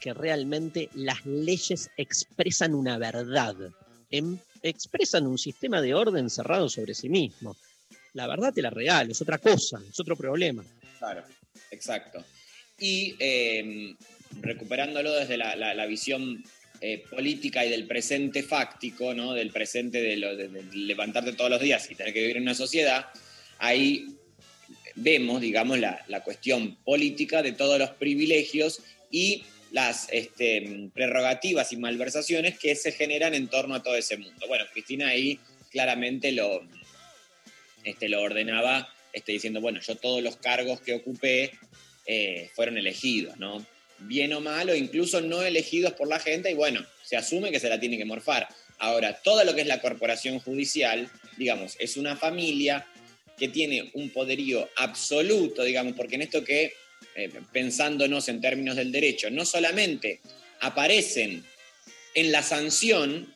que 0.00 0.14
realmente 0.14 0.88
las 0.94 1.24
leyes 1.26 1.90
expresan 1.96 2.74
una 2.74 2.98
verdad, 2.98 3.54
em- 4.10 4.38
expresan 4.62 5.26
un 5.26 5.38
sistema 5.38 5.80
de 5.80 5.94
orden 5.94 6.30
cerrado 6.30 6.68
sobre 6.68 6.94
sí 6.94 7.08
mismo. 7.08 7.56
La 8.14 8.26
verdad 8.26 8.52
te 8.52 8.62
la 8.62 8.70
regalo, 8.70 9.12
es 9.12 9.20
otra 9.22 9.38
cosa, 9.38 9.80
es 9.88 9.98
otro 9.98 10.16
problema. 10.16 10.64
Claro, 10.98 11.24
exacto. 11.70 12.24
Y 12.78 13.14
eh, 13.18 13.94
recuperándolo 14.40 15.12
desde 15.12 15.36
la 15.36 15.86
visión 15.86 16.42
eh, 16.80 17.04
política 17.08 17.64
y 17.64 17.70
del 17.70 17.86
presente 17.86 18.42
fáctico, 18.42 19.14
¿no? 19.14 19.34
del 19.34 19.50
presente 19.52 20.02
de, 20.02 20.16
lo- 20.16 20.34
de- 20.36 20.48
de 20.48 20.62
levantarte 20.74 21.32
todos 21.34 21.48
los 21.50 21.60
días 21.60 21.88
y 21.90 21.94
tener 21.94 22.12
que 22.12 22.20
vivir 22.22 22.38
en 22.38 22.42
una 22.42 22.54
sociedad, 22.54 23.06
ahí 23.58 24.06
vemos, 24.94 25.40
digamos, 25.40 25.78
la, 25.78 26.04
la 26.08 26.22
cuestión 26.22 26.76
política 26.84 27.42
de 27.42 27.52
todos 27.52 27.78
los 27.78 27.90
privilegios 27.90 28.80
y 29.10 29.44
las 29.72 30.08
este, 30.10 30.90
prerrogativas 30.94 31.72
y 31.72 31.76
malversaciones 31.76 32.58
que 32.58 32.76
se 32.76 32.92
generan 32.92 33.34
en 33.34 33.48
torno 33.48 33.74
a 33.74 33.82
todo 33.82 33.96
ese 33.96 34.18
mundo. 34.18 34.46
Bueno, 34.46 34.64
Cristina 34.72 35.08
ahí 35.08 35.40
claramente 35.70 36.30
lo, 36.32 36.62
este, 37.82 38.08
lo 38.08 38.20
ordenaba 38.20 38.92
este, 39.12 39.32
diciendo, 39.32 39.60
bueno, 39.60 39.80
yo 39.80 39.96
todos 39.96 40.22
los 40.22 40.36
cargos 40.36 40.80
que 40.80 40.94
ocupé 40.94 41.52
eh, 42.06 42.50
fueron 42.54 42.76
elegidos, 42.76 43.38
¿no? 43.38 43.64
Bien 44.00 44.32
o 44.34 44.40
mal, 44.40 44.68
o 44.68 44.74
incluso 44.74 45.20
no 45.20 45.42
elegidos 45.42 45.92
por 45.92 46.08
la 46.08 46.18
gente, 46.18 46.50
y 46.50 46.54
bueno, 46.54 46.84
se 47.02 47.16
asume 47.16 47.50
que 47.50 47.60
se 47.60 47.68
la 47.68 47.80
tiene 47.80 47.96
que 47.96 48.04
morfar. 48.04 48.48
Ahora, 48.78 49.14
todo 49.22 49.44
lo 49.44 49.54
que 49.54 49.60
es 49.60 49.66
la 49.66 49.80
corporación 49.80 50.38
judicial, 50.40 51.08
digamos, 51.36 51.76
es 51.78 51.96
una 51.96 52.16
familia 52.16 52.86
que 53.42 53.48
tiene 53.48 53.90
un 53.94 54.10
poderío 54.10 54.70
absoluto, 54.76 55.64
digamos, 55.64 55.94
porque 55.96 56.14
en 56.14 56.22
esto 56.22 56.44
que, 56.44 56.74
eh, 57.16 57.28
pensándonos 57.52 58.28
en 58.28 58.40
términos 58.40 58.76
del 58.76 58.92
derecho, 58.92 59.30
no 59.30 59.44
solamente 59.44 60.20
aparecen 60.60 61.44
en 62.14 62.30
la 62.30 62.44
sanción, 62.44 63.34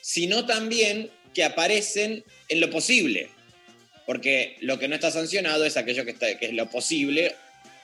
sino 0.00 0.46
también 0.46 1.10
que 1.34 1.42
aparecen 1.42 2.22
en 2.48 2.60
lo 2.60 2.70
posible. 2.70 3.30
Porque 4.06 4.58
lo 4.60 4.78
que 4.78 4.86
no 4.86 4.94
está 4.94 5.10
sancionado 5.10 5.64
es 5.64 5.76
aquello 5.76 6.04
que, 6.04 6.12
está, 6.12 6.38
que 6.38 6.46
es 6.46 6.52
lo 6.52 6.70
posible 6.70 7.34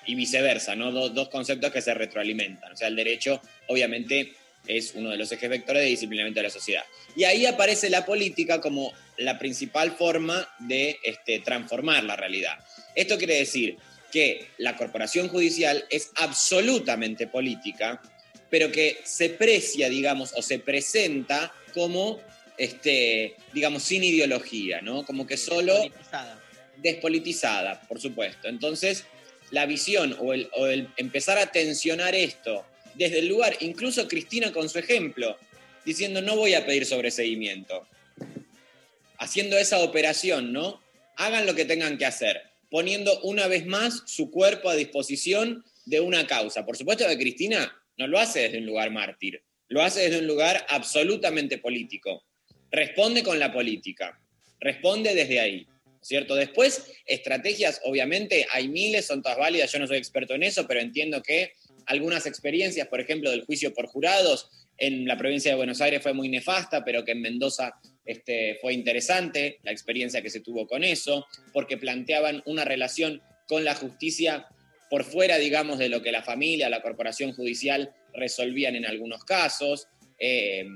y 0.07 0.15
viceversa, 0.15 0.77
¿no? 0.77 0.93
Do- 0.93 1.09
dos 1.09 1.29
conceptos 1.29 1.73
que 1.73 1.83
se 1.83 1.93
retroalimentan. 1.93 2.71
O 2.71 2.77
sea, 2.77 2.87
el 2.87 2.95
derecho, 2.95 3.43
obviamente, 3.67 4.33
es 4.67 4.95
uno 4.95 5.11
de 5.11 5.17
los 5.17 5.31
ejes 5.33 5.51
vectores 5.51 5.83
de 5.83 5.89
disciplinamiento 5.89 6.41
de 6.41 6.45
la 6.45 6.51
sociedad. 6.51 6.85
Y 7.17 7.25
ahí 7.25 7.47
aparece 7.47 7.91
la 7.91 8.05
política 8.05 8.61
como 8.61 8.93
la 9.19 9.39
principal 9.39 9.93
forma 9.93 10.49
de 10.59 10.99
este, 11.05 11.41
transformar 11.41 12.05
la 12.05 12.17
realidad. 12.17 12.59
Esto 12.95 13.19
quiere 13.19 13.37
decir 13.37 13.77
que 14.11 14.49
la 14.59 14.77
corporación 14.77 15.29
judicial 15.29 15.85
es 15.91 16.11
absolutamente 16.17 17.27
política, 17.27 18.01
pero 18.51 18.71
que 18.71 19.01
se 19.05 19.31
precia, 19.31 19.89
digamos, 19.89 20.33
o 20.37 20.43
se 20.43 20.61
presenta 20.61 21.53
como, 21.73 22.21
este, 22.57 23.35
digamos, 23.53 23.83
sin 23.83 24.05
ideología, 24.05 24.81
¿no? 24.81 25.05
Como 25.05 25.27
que 25.27 25.37
solo 25.37 25.75
despolitizada, 26.77 27.81
por 27.89 28.01
supuesto. 28.01 28.49
Entonces, 28.49 29.05
la 29.51 29.67
visión 29.67 30.17
o 30.21 30.33
el, 30.33 30.49
o 30.57 30.67
el 30.67 30.89
empezar 30.97 31.39
a 31.39 31.51
tensionar 31.51 32.15
esto 32.15 32.65
desde 32.95 33.21
el 33.21 33.29
lugar, 33.29 33.57
incluso 33.61 34.09
Cristina 34.09 34.53
con 34.53 34.69
su 34.69 34.79
ejemplo, 34.79 35.37
diciendo 35.85 36.23
no 36.23 36.37
voy 36.37 36.55
a 36.55 36.65
pedir 36.65 36.87
sobreseguimiento, 36.87 37.87
haciendo 39.19 39.57
esa 39.59 39.81
operación, 39.81 40.53
¿no? 40.53 40.83
Hagan 41.17 41.47
lo 41.47 41.55
que 41.55 41.65
tengan 41.65 41.99
que 41.99 42.07
hacer, 42.07 42.43
poniendo 42.71 43.21
una 43.21 43.47
vez 43.47 43.67
más 43.67 44.03
su 44.07 44.31
cuerpo 44.31 44.69
a 44.69 44.77
disposición 44.77 45.65
de 45.87 46.01
una 46.01 46.27
causa. 46.27 46.65
Por 46.65 46.77
supuesto 46.77 47.07
que 47.07 47.19
Cristina 47.19 47.73
no 47.97 48.07
lo 48.07 48.19
hace 48.19 48.41
desde 48.41 48.59
un 48.59 48.67
lugar 48.67 48.91
mártir, 48.91 49.43
lo 49.69 49.83
hace 49.83 50.03
desde 50.03 50.19
un 50.19 50.27
lugar 50.27 50.67
absolutamente 50.69 51.59
político. 51.59 52.25
Responde 52.71 53.23
con 53.23 53.39
la 53.39 53.53
política, 53.53 54.21
responde 54.61 55.15
desde 55.15 55.41
ahí. 55.41 55.67
¿Cierto? 56.01 56.35
Después, 56.35 56.85
estrategias, 57.07 57.81
obviamente, 57.85 58.47
hay 58.53 58.69
miles, 58.69 59.07
son 59.07 59.23
todas 59.23 59.39
válidas, 59.39 59.73
yo 59.73 59.79
no 59.79 59.87
soy 59.87 59.97
experto 59.97 60.35
en 60.35 60.43
eso, 60.43 60.67
pero 60.67 60.81
entiendo 60.81 61.23
que 61.23 61.55
algunas 61.87 62.27
experiencias, 62.27 62.89
por 62.89 63.01
ejemplo, 63.01 63.31
del 63.31 63.45
juicio 63.45 63.73
por 63.75 63.87
jurados, 63.87 64.51
en 64.79 65.07
la 65.07 65.17
provincia 65.17 65.51
de 65.51 65.57
Buenos 65.57 65.81
Aires 65.81 66.03
fue 66.03 66.13
muy 66.13 66.29
nefasta, 66.29 66.85
pero 66.85 67.05
que 67.05 67.13
en 67.13 67.21
Mendoza 67.21 67.75
este, 68.05 68.59
fue 68.61 68.75
interesante 68.75 69.59
la 69.63 69.71
experiencia 69.71 70.21
que 70.23 70.31
se 70.31 70.41
tuvo 70.41 70.67
con 70.67 70.83
eso, 70.83 71.27
porque 71.53 71.77
planteaban 71.77 72.43
una 72.47 72.65
relación 72.65 73.23
con 73.47 73.65
la 73.65 73.75
justicia 73.75 74.47
por 74.91 75.05
fuera, 75.05 75.39
digamos, 75.39 75.79
de 75.79 75.89
lo 75.89 76.03
que 76.03 76.13
la 76.13 76.23
familia, 76.23 76.69
la 76.69 76.83
corporación 76.83 77.33
judicial 77.33 77.93
resolvían 78.13 78.77
en 78.77 78.87
algunos 78.87 79.25
casos. 79.25 79.89
Eh, 80.19 80.67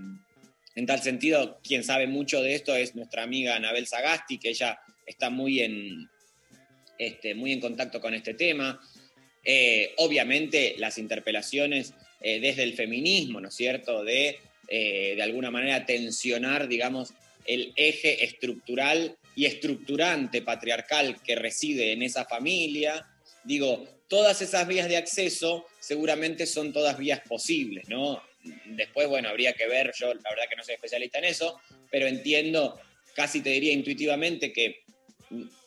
en 0.74 0.86
tal 0.86 1.00
sentido, 1.02 1.60
quien 1.62 1.82
sabe 1.82 2.06
mucho 2.06 2.40
de 2.40 2.54
esto 2.54 2.74
es 2.76 2.94
nuestra 2.94 3.24
amiga 3.24 3.56
Anabel 3.56 3.86
Sagasti, 3.86 4.38
que 4.38 4.50
ella 4.50 4.78
está 5.06 5.28
muy 5.28 5.60
en, 5.60 6.08
este, 6.98 7.34
muy 7.34 7.52
en 7.52 7.60
contacto 7.60 8.00
con 8.00 8.14
este 8.14 8.34
tema. 8.34 8.80
Eh, 9.50 9.94
obviamente 9.96 10.74
las 10.76 10.98
interpelaciones 10.98 11.94
eh, 12.20 12.38
desde 12.38 12.64
el 12.64 12.74
feminismo, 12.74 13.40
¿no 13.40 13.48
es 13.48 13.54
cierto? 13.54 14.04
De, 14.04 14.40
eh, 14.68 15.14
de 15.16 15.22
alguna 15.22 15.50
manera, 15.50 15.86
tensionar, 15.86 16.68
digamos, 16.68 17.14
el 17.46 17.72
eje 17.74 18.26
estructural 18.26 19.16
y 19.34 19.46
estructurante 19.46 20.42
patriarcal 20.42 21.22
que 21.22 21.34
reside 21.34 21.92
en 21.92 22.02
esa 22.02 22.26
familia. 22.26 23.06
Digo, 23.42 23.88
todas 24.06 24.42
esas 24.42 24.68
vías 24.68 24.86
de 24.86 24.98
acceso 24.98 25.64
seguramente 25.80 26.44
son 26.44 26.70
todas 26.70 26.98
vías 26.98 27.20
posibles, 27.26 27.88
¿no? 27.88 28.22
después, 28.66 29.08
bueno, 29.08 29.30
habría 29.30 29.54
que 29.54 29.66
ver, 29.66 29.92
yo 29.98 30.12
la 30.12 30.30
verdad 30.30 30.44
que 30.48 30.56
no 30.56 30.62
soy 30.62 30.74
especialista 30.74 31.18
en 31.20 31.24
eso, 31.24 31.58
pero 31.90 32.06
entiendo, 32.06 32.78
casi 33.14 33.40
te 33.40 33.48
diría 33.48 33.72
intuitivamente 33.72 34.52
que 34.52 34.82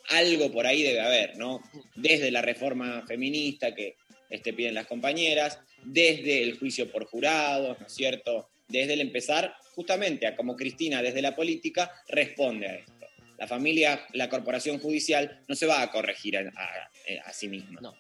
algo 0.10 0.52
por 0.52 0.66
ahí 0.68 0.84
debe 0.84 1.00
haber, 1.02 1.38
¿no? 1.38 1.62
Desde 1.96 2.32
la 2.32 2.42
reforma 2.42 3.06
feminista 3.08 3.74
que 3.74 3.96
este, 4.30 4.54
piden 4.54 4.74
las 4.76 4.88
compañeras, 4.88 5.60
desde 5.84 6.44
el 6.44 6.58
juicio 6.58 6.92
por 6.92 7.06
jurados, 7.06 7.80
¿no 7.80 7.86
es 7.88 7.94
cierto? 7.94 8.50
Desde 8.68 8.94
el 8.94 9.02
empezar, 9.02 9.54
justamente, 9.76 10.28
a 10.28 10.36
como 10.36 10.56
Cristina 10.56 11.02
desde 11.02 11.22
la 11.22 11.36
política 11.36 11.92
responde 12.08 12.68
a 12.68 12.76
esto. 12.76 12.94
La 13.38 13.48
familia, 13.48 14.06
la 14.14 14.30
corporación 14.30 14.80
judicial 14.80 15.42
no 15.48 15.56
se 15.56 15.66
va 15.66 15.82
a 15.82 15.92
corregir 15.92 16.38
a, 16.38 16.42
a- 16.42 16.90
a 17.30 17.34
sí 17.34 17.48
misma. 17.50 17.82
No. 17.82 17.94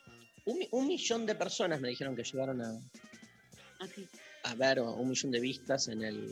Un, 0.45 0.59
mi- 0.59 0.67
un 0.71 0.87
millón 0.87 1.25
de 1.25 1.35
personas 1.35 1.81
me 1.81 1.89
dijeron 1.89 2.15
que 2.15 2.23
llegaron 2.23 2.61
a, 2.61 2.79
Así. 3.79 4.07
a 4.43 4.55
ver 4.55 4.79
o 4.79 4.93
un 4.93 5.09
millón 5.09 5.31
de 5.31 5.39
vistas 5.39 5.87
en 5.87 6.03
el, 6.03 6.27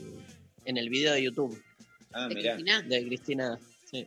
en 0.64 0.76
el 0.76 0.88
video 0.88 1.12
de 1.12 1.22
YouTube. 1.22 1.60
Ah, 2.12 2.28
¿De 2.28 2.34
mirá. 2.36 2.54
Cristina? 2.54 2.82
De 2.82 3.04
Cristina. 3.06 3.58
Sí. 3.90 4.06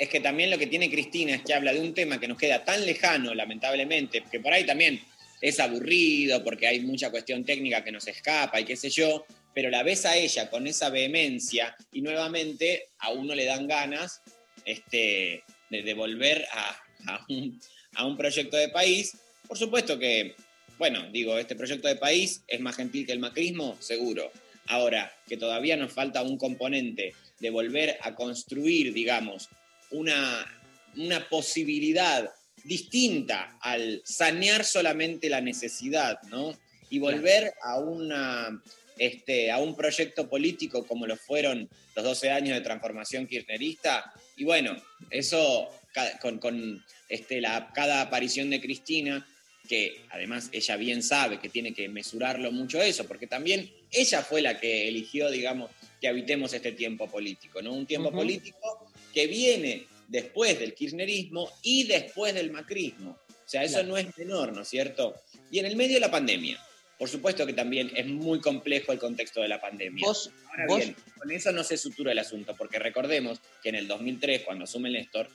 Es 0.00 0.08
que 0.08 0.20
también 0.20 0.50
lo 0.50 0.56
que 0.56 0.66
tiene 0.66 0.90
Cristina 0.90 1.34
es 1.34 1.42
que 1.42 1.52
habla 1.52 1.74
de 1.74 1.80
un 1.80 1.92
tema 1.92 2.18
que 2.18 2.26
nos 2.26 2.38
queda 2.38 2.64
tan 2.64 2.86
lejano, 2.86 3.34
lamentablemente, 3.34 4.24
que 4.32 4.40
por 4.40 4.50
ahí 4.50 4.64
también 4.64 4.98
es 5.42 5.60
aburrido, 5.60 6.42
porque 6.42 6.66
hay 6.66 6.80
mucha 6.80 7.10
cuestión 7.10 7.44
técnica 7.44 7.84
que 7.84 7.92
nos 7.92 8.08
escapa 8.08 8.58
y 8.58 8.64
qué 8.64 8.76
sé 8.76 8.88
yo, 8.88 9.26
pero 9.54 9.68
la 9.68 9.82
ves 9.82 10.06
a 10.06 10.16
ella 10.16 10.48
con 10.48 10.66
esa 10.66 10.88
vehemencia 10.88 11.76
y 11.92 12.00
nuevamente 12.00 12.88
a 12.98 13.10
uno 13.10 13.34
le 13.34 13.44
dan 13.44 13.68
ganas 13.68 14.22
este, 14.64 15.44
de, 15.68 15.82
de 15.82 15.92
volver 15.92 16.46
a, 16.50 16.82
a 17.96 18.06
un 18.06 18.16
proyecto 18.16 18.56
de 18.56 18.70
país. 18.70 19.18
Por 19.46 19.58
supuesto 19.58 19.98
que, 19.98 20.34
bueno, 20.78 21.10
digo, 21.12 21.38
este 21.38 21.56
proyecto 21.56 21.88
de 21.88 21.96
país 21.96 22.42
es 22.48 22.60
más 22.60 22.76
gentil 22.76 23.04
que 23.04 23.12
el 23.12 23.18
macrismo, 23.18 23.76
seguro. 23.80 24.32
Ahora, 24.66 25.12
que 25.28 25.36
todavía 25.36 25.76
nos 25.76 25.92
falta 25.92 26.22
un 26.22 26.38
componente 26.38 27.12
de 27.38 27.50
volver 27.50 27.98
a 28.00 28.14
construir, 28.14 28.94
digamos, 28.94 29.50
una, 29.90 30.46
una 30.96 31.28
posibilidad 31.28 32.30
distinta 32.64 33.58
al 33.60 34.02
sanear 34.04 34.64
solamente 34.64 35.28
la 35.28 35.40
necesidad, 35.40 36.20
¿no? 36.24 36.58
Y 36.90 36.98
volver 36.98 37.54
a, 37.62 37.78
una, 37.78 38.62
este, 38.98 39.50
a 39.50 39.58
un 39.58 39.76
proyecto 39.76 40.28
político 40.28 40.86
como 40.86 41.06
lo 41.06 41.16
fueron 41.16 41.68
los 41.94 42.04
12 42.04 42.30
años 42.30 42.56
de 42.56 42.62
transformación 42.62 43.26
kirchnerista. 43.26 44.12
Y 44.36 44.44
bueno, 44.44 44.76
eso 45.10 45.70
con, 46.20 46.38
con, 46.38 46.84
este, 47.08 47.40
la, 47.40 47.70
cada 47.74 48.02
aparición 48.02 48.50
de 48.50 48.60
Cristina, 48.60 49.26
que 49.68 50.02
además 50.10 50.48
ella 50.52 50.76
bien 50.76 51.02
sabe 51.02 51.38
que 51.38 51.48
tiene 51.48 51.72
que 51.72 51.88
mesurarlo 51.88 52.50
mucho 52.50 52.82
eso, 52.82 53.06
porque 53.06 53.26
también 53.26 53.70
ella 53.92 54.22
fue 54.22 54.42
la 54.42 54.58
que 54.58 54.88
eligió, 54.88 55.30
digamos, 55.30 55.70
que 56.00 56.08
habitemos 56.08 56.52
este 56.52 56.72
tiempo 56.72 57.08
político, 57.08 57.62
¿no? 57.62 57.72
Un 57.72 57.86
tiempo 57.86 58.10
político 58.10 58.89
que 59.12 59.26
viene 59.26 59.86
después 60.08 60.58
del 60.58 60.74
kirchnerismo 60.74 61.50
y 61.62 61.84
después 61.84 62.34
del 62.34 62.50
macrismo. 62.50 63.18
O 63.28 63.48
sea, 63.50 63.62
eso 63.64 63.74
Claro. 63.74 63.88
no 63.88 63.96
es 63.96 64.18
menor, 64.18 64.52
¿no 64.52 64.62
es 64.62 64.68
cierto? 64.68 65.14
Y 65.50 65.58
en 65.58 65.66
el 65.66 65.76
medio 65.76 65.94
de 65.94 66.00
la 66.00 66.10
pandemia. 66.10 66.58
Por 66.98 67.08
supuesto 67.08 67.46
que 67.46 67.52
también 67.54 67.90
es 67.96 68.06
muy 68.06 68.40
complejo 68.40 68.92
el 68.92 68.98
contexto 68.98 69.40
de 69.40 69.48
la 69.48 69.60
pandemia. 69.60 70.04
Vos, 70.06 70.30
Ahora 70.50 70.66
vos- 70.68 70.78
bien, 70.78 70.96
con 71.18 71.30
eso 71.30 71.50
no 71.50 71.64
se 71.64 71.78
sutura 71.78 72.12
el 72.12 72.18
asunto, 72.18 72.54
porque 72.56 72.78
recordemos 72.78 73.40
que 73.62 73.70
en 73.70 73.74
el 73.76 73.88
2003, 73.88 74.42
cuando 74.42 74.64
asume 74.64 74.90
Néstor, 74.90 75.28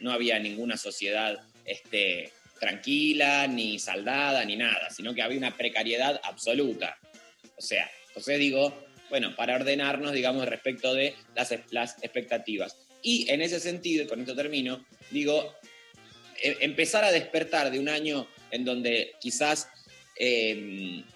no 0.00 0.10
había 0.12 0.38
ninguna 0.40 0.76
sociedad 0.76 1.38
este, 1.64 2.32
tranquila, 2.58 3.46
ni 3.46 3.78
saldada, 3.78 4.44
ni 4.44 4.56
nada, 4.56 4.90
sino 4.90 5.14
que 5.14 5.22
había 5.22 5.38
una 5.38 5.56
precariedad 5.56 6.20
absoluta. 6.24 6.98
O 7.56 7.62
sea, 7.62 7.88
entonces 8.08 8.38
digo, 8.38 8.76
bueno, 9.10 9.36
para 9.36 9.54
ordenarnos, 9.56 10.12
digamos, 10.12 10.46
respecto 10.48 10.92
de 10.94 11.14
las, 11.36 11.54
las 11.70 12.02
expectativas. 12.02 12.76
Y 13.02 13.28
en 13.30 13.42
ese 13.42 13.58
sentido, 13.60 14.04
y 14.04 14.06
con 14.06 14.20
esto 14.20 14.34
termino, 14.34 14.84
digo, 15.10 15.54
e- 16.42 16.56
empezar 16.60 17.04
a 17.04 17.10
despertar 17.12 17.70
de 17.70 17.78
un 17.78 17.88
año 17.88 18.26
en 18.50 18.64
donde 18.64 19.14
quizás 19.20 19.68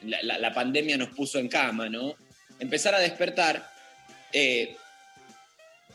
la, 0.03 0.23
la- 0.23 0.39
la 0.39 0.55
pandemia 0.55 0.97
nos 0.97 1.11
puso 1.11 1.39
en 1.39 1.49
cama, 1.49 1.89
¿no? 1.89 2.17
Empezar 2.59 2.95
a 2.95 2.99
despertar 2.99 3.71
eh, 4.33 4.75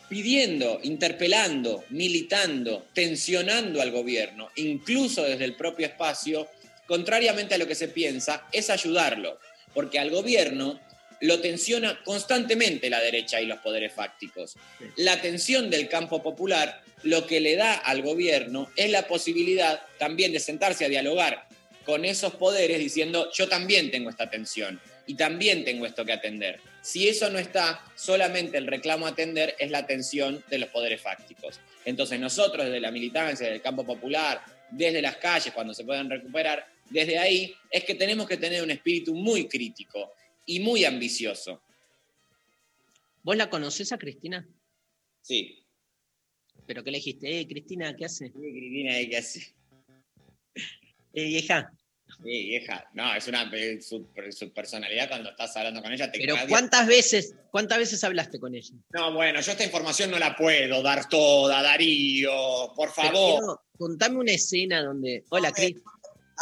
pidiendo, 0.09 0.79
interpelando, 0.83 1.83
militando, 1.89 2.87
tensionando 2.93 3.81
al 3.81 3.91
gobierno, 3.91 4.49
incluso 4.55 5.23
desde 5.23 5.45
el 5.45 5.55
propio 5.55 5.85
espacio, 5.87 6.47
contrariamente 6.85 7.55
a 7.55 7.57
lo 7.57 7.67
que 7.67 7.75
se 7.75 7.87
piensa, 7.87 8.47
es 8.51 8.69
ayudarlo, 8.69 9.39
porque 9.73 9.99
al 9.99 10.09
gobierno 10.09 10.79
lo 11.21 11.39
tensiona 11.39 11.99
constantemente 12.03 12.89
la 12.89 12.99
derecha 12.99 13.39
y 13.39 13.45
los 13.45 13.59
poderes 13.59 13.93
fácticos. 13.93 14.57
La 14.97 15.21
tensión 15.21 15.69
del 15.69 15.87
campo 15.87 16.21
popular 16.21 16.83
lo 17.03 17.25
que 17.25 17.39
le 17.39 17.55
da 17.55 17.75
al 17.75 18.01
gobierno 18.01 18.69
es 18.75 18.89
la 18.91 19.07
posibilidad 19.07 19.81
también 19.97 20.31
de 20.31 20.39
sentarse 20.39 20.85
a 20.85 20.89
dialogar 20.89 21.47
con 21.85 22.05
esos 22.05 22.35
poderes 22.35 22.79
diciendo 22.79 23.31
yo 23.33 23.47
también 23.47 23.89
tengo 23.91 24.09
esta 24.09 24.29
tensión 24.29 24.79
y 25.07 25.15
también 25.15 25.63
tengo 25.63 25.85
esto 25.85 26.05
que 26.05 26.13
atender. 26.13 26.59
Si 26.81 27.07
eso 27.07 27.29
no 27.29 27.39
está, 27.39 27.83
solamente 27.95 28.57
el 28.57 28.67
reclamo 28.67 29.05
a 29.05 29.09
atender 29.09 29.55
es 29.59 29.71
la 29.71 29.85
tensión 29.85 30.43
de 30.49 30.59
los 30.59 30.69
poderes 30.69 31.01
fácticos. 31.01 31.59
Entonces 31.85 32.19
nosotros 32.19 32.65
desde 32.65 32.79
la 32.79 32.91
militancia, 32.91 33.45
desde 33.45 33.57
el 33.57 33.61
campo 33.61 33.83
popular, 33.83 34.41
desde 34.69 35.01
las 35.01 35.17
calles, 35.17 35.53
cuando 35.53 35.73
se 35.73 35.83
puedan 35.83 36.09
recuperar, 36.09 36.65
desde 36.89 37.17
ahí 37.17 37.53
es 37.69 37.83
que 37.83 37.95
tenemos 37.95 38.27
que 38.27 38.37
tener 38.37 38.63
un 38.63 38.71
espíritu 38.71 39.13
muy 39.13 39.47
crítico 39.47 40.13
y 40.45 40.59
muy 40.59 40.85
ambicioso. 40.85 41.61
¿Vos 43.23 43.35
la 43.37 43.49
conocés 43.49 43.91
a 43.91 43.97
Cristina? 43.97 44.47
Sí. 45.21 45.63
¿Pero 46.65 46.83
qué 46.83 46.91
le 46.91 46.97
dijiste? 46.97 47.39
Eh, 47.39 47.47
Cristina, 47.47 47.95
¿qué 47.95 48.05
hace? 48.05 48.27
Sí, 48.27 48.33
Cristina, 48.33 48.91
¿qué 49.09 49.17
hace? 49.17 49.53
Eh, 51.13 51.25
vieja. 51.25 51.71
Sí, 52.23 52.45
vieja. 52.45 52.89
No, 52.93 53.13
es 53.15 53.27
una 53.27 53.49
eh, 53.53 53.81
su, 53.81 54.07
su 54.31 54.51
personalidad 54.51 55.07
cuando 55.07 55.29
estás 55.29 55.55
hablando 55.55 55.81
con 55.81 55.91
ella. 55.93 56.11
Te 56.11 56.19
Pero. 56.19 56.35
¿cuántas 56.49 56.87
veces, 56.87 57.35
cuántas 57.51 57.77
veces 57.77 58.03
hablaste 58.03 58.39
con 58.39 58.53
ella? 58.53 58.73
No, 58.93 59.13
bueno, 59.13 59.39
yo 59.41 59.51
esta 59.51 59.63
información 59.63 60.11
no 60.11 60.19
la 60.19 60.35
puedo 60.35 60.81
dar 60.81 61.07
toda, 61.07 61.61
Darío. 61.61 62.73
Por 62.75 62.91
favor. 62.91 63.39
quiero- 63.39 63.61
contame 63.77 64.17
una 64.17 64.31
escena 64.33 64.83
donde. 64.83 65.23
Hola, 65.29 65.51
Cris. 65.51 65.77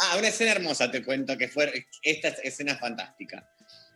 Ah, 0.02 0.16
una 0.18 0.28
escena 0.28 0.52
hermosa, 0.52 0.90
te 0.90 1.04
cuento, 1.04 1.36
que 1.36 1.48
fue 1.48 1.86
esta 2.02 2.28
escena 2.28 2.76
fantástica. 2.76 3.48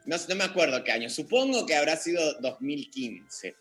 No, 0.07 0.17
no 0.29 0.35
me 0.35 0.45
acuerdo 0.45 0.83
qué 0.85 0.93
año, 0.93 1.09
supongo 1.09 1.67
que 1.67 1.75
habrá 1.75 1.97
sido 1.97 2.35
2015. 2.41 3.55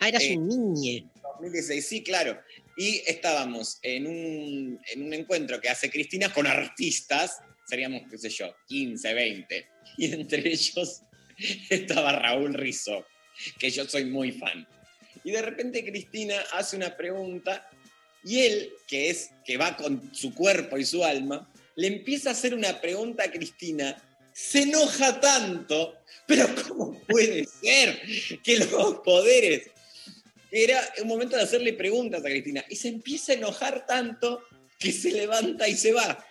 Ah, 0.00 0.08
eras 0.08 0.22
Eh, 0.22 0.36
un 0.36 0.48
niñe. 0.48 1.06
2016, 1.22 1.86
sí, 1.86 2.02
claro. 2.02 2.38
Y 2.76 3.02
estábamos 3.06 3.78
en 3.82 4.06
un, 4.06 4.80
en 4.92 5.02
un 5.02 5.14
encuentro 5.14 5.60
que 5.60 5.68
hace 5.68 5.90
Cristina 5.90 6.32
con 6.32 6.46
artistas, 6.46 7.38
seríamos, 7.66 8.02
qué 8.10 8.18
sé 8.18 8.28
yo, 8.28 8.54
15, 8.66 9.14
20. 9.14 9.68
Y 9.98 10.12
entre 10.12 10.48
ellos 10.48 11.02
estaba 11.70 12.12
Raúl 12.12 12.54
Rizzo, 12.54 13.06
que 13.58 13.70
yo 13.70 13.84
soy 13.86 14.06
muy 14.06 14.32
fan. 14.32 14.66
Y 15.22 15.30
de 15.30 15.42
repente 15.42 15.84
Cristina 15.84 16.36
hace 16.52 16.76
una 16.76 16.96
pregunta 16.96 17.68
y 18.24 18.40
él, 18.40 18.72
que 18.86 19.10
es 19.10 19.30
que 19.44 19.56
va 19.56 19.76
con 19.76 20.14
su 20.14 20.34
cuerpo 20.34 20.78
y 20.78 20.84
su 20.84 21.04
alma, 21.04 21.50
le 21.76 21.88
empieza 21.88 22.30
a 22.30 22.32
hacer 22.32 22.54
una 22.54 22.80
pregunta 22.80 23.24
a 23.24 23.30
Cristina, 23.30 23.96
se 24.34 24.62
enoja 24.62 25.20
tanto, 25.20 25.94
pero 26.26 26.46
¿cómo 26.68 27.00
puede 27.06 27.46
ser 27.46 28.02
que 28.42 28.58
los 28.58 28.96
poderes 28.96 29.70
era 30.50 30.80
un 31.00 31.08
momento 31.08 31.36
de 31.36 31.42
hacerle 31.42 31.72
preguntas 31.72 32.20
a 32.20 32.28
Cristina 32.28 32.64
y 32.68 32.76
se 32.76 32.88
empieza 32.88 33.32
a 33.32 33.36
enojar 33.36 33.86
tanto 33.86 34.44
que 34.78 34.92
se 34.92 35.10
levanta 35.12 35.66
y 35.68 35.74
se 35.74 35.92
va. 35.92 36.24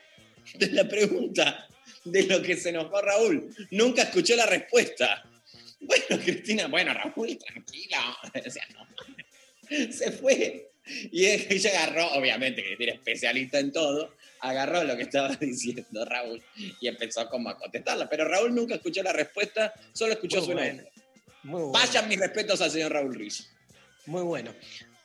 De 0.55 0.67
la 0.67 0.87
pregunta 0.87 1.67
de 2.03 2.23
lo 2.23 2.41
que 2.41 2.57
se 2.57 2.69
enojó 2.69 3.01
Raúl. 3.01 3.49
Nunca 3.71 4.03
escuchó 4.03 4.35
la 4.35 4.45
respuesta. 4.45 5.23
Bueno, 5.79 6.21
Cristina, 6.23 6.67
bueno, 6.67 6.93
Raúl, 6.93 7.37
tranquila. 7.37 8.17
Se 9.91 10.11
fue. 10.11 10.71
Y 11.11 11.25
ella 11.25 11.69
agarró, 11.69 12.07
obviamente, 12.13 12.63
Cristina 12.63 12.91
es 12.91 12.99
especialista 12.99 13.59
en 13.59 13.71
todo, 13.71 14.13
agarró 14.43 14.83
lo 14.83 14.95
que 14.95 15.03
estaba 15.03 15.29
diciendo 15.39 16.05
Raúl 16.05 16.41
y 16.79 16.87
empezó 16.87 17.27
como 17.29 17.49
a 17.49 17.57
contestarla. 17.57 18.09
Pero 18.09 18.25
Raúl 18.27 18.53
nunca 18.53 18.75
escuchó 18.75 19.01
la 19.01 19.13
respuesta, 19.13 19.73
solo 19.93 20.13
escuchó 20.13 20.37
Muy 20.37 20.45
su 20.45 20.51
bueno. 20.53 20.71
enojo. 20.81 20.89
Muy 21.43 21.61
bueno. 21.61 21.71
Vayan 21.71 22.07
mis 22.07 22.19
respetos 22.19 22.61
al 22.61 22.71
señor 22.71 22.91
Raúl 22.93 23.15
Rizzo. 23.15 23.43
Muy 24.05 24.21
bueno. 24.23 24.53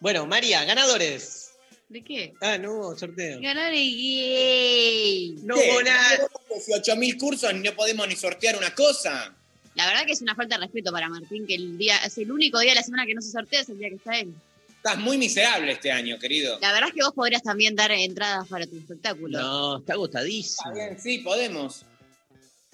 Bueno, 0.01 0.27
María, 0.27 0.65
ganadores. 0.65 1.53
¿De 1.89 2.03
qué? 2.05 2.35
Ah, 2.41 2.59
no 2.59 2.73
hubo 2.75 2.99
sorteo. 2.99 3.41
Ganar 3.41 3.73
el 3.73 3.97
gay. 3.97 5.37
No 5.43 5.55
¿Qué? 5.55 5.71
hubo 5.71 5.83
nada. 5.83 6.29
18.000 6.51 7.19
cursos 7.19 7.53
y 7.53 7.61
no 7.61 7.73
podemos 7.75 8.07
ni 8.09 8.15
sortear 8.17 8.57
una 8.57 8.75
cosa. 8.75 9.35
La 9.75 9.87
verdad 9.87 10.05
que 10.05 10.13
es 10.13 10.21
una 10.21 10.35
falta 10.35 10.57
de 10.57 10.65
respeto 10.65 10.91
para 10.93 11.09
Martín, 11.09 11.47
que 11.47 11.55
el 11.55 11.79
día, 11.79 11.97
es 11.99 12.19
el 12.19 12.31
único 12.33 12.59
día 12.59 12.73
de 12.73 12.77
la 12.77 12.83
semana 12.83 13.07
que 13.07 13.15
no 13.15 13.23
se 13.23 13.31
sortea, 13.31 13.61
es 13.61 13.69
el 13.69 13.79
día 13.79 13.89
que 13.89 13.95
está 13.95 14.19
él. 14.19 14.35
Estás 14.79 14.99
muy 14.99 15.19
miserable 15.19 15.73
este 15.73 15.91
año, 15.93 16.19
querido. 16.19 16.59
La 16.61 16.73
verdad 16.73 16.89
es 16.89 16.95
que 16.95 17.03
vos 17.03 17.13
podrías 17.13 17.43
también 17.43 17.75
dar 17.75 17.91
entradas 17.91 18.49
para 18.49 18.67
tu 18.67 18.77
espectáculo. 18.79 19.39
No, 19.39 19.79
está 19.79 19.93
agotadísimo. 19.95 20.71
Está 20.73 20.87
bien, 20.87 20.99
sí, 21.01 21.19
podemos. 21.19 21.85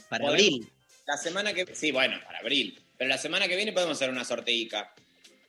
Para 0.09 0.27
Podemos. 0.27 0.47
abril. 0.47 0.69
La 1.07 1.17
semana 1.17 1.53
que 1.55 1.67
Sí, 1.75 1.91
bueno, 1.93 2.17
para 2.25 2.39
abril. 2.39 2.79
Pero 2.99 3.09
la 3.09 3.19
semana 3.19 3.49
que 3.49 3.57
viene 3.57 3.73
podemos 3.73 3.97
hacer 3.97 4.11
una 4.11 4.25
sorteica. 4.25 4.93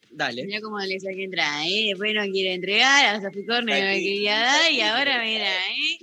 Dale. 0.10 0.45
Mira 0.45 0.61
cómo 0.61 0.80
le 0.80 0.94
dice 0.94 1.14
que 1.14 1.26
entra, 1.26 1.68
¿eh? 1.68 1.88
Después 1.90 2.14
no 2.15 2.23
quiere 2.32 2.53
entregar, 2.53 3.15
a 3.15 3.22
Sofi 3.22 3.45
Corner 3.45 3.84
no 3.84 3.90
me 3.90 3.99
quería 3.99 4.40
dar 4.40 4.72
y 4.72 4.80
ahora 4.82 5.22
mira, 5.23 5.49
¿eh? 5.68 5.99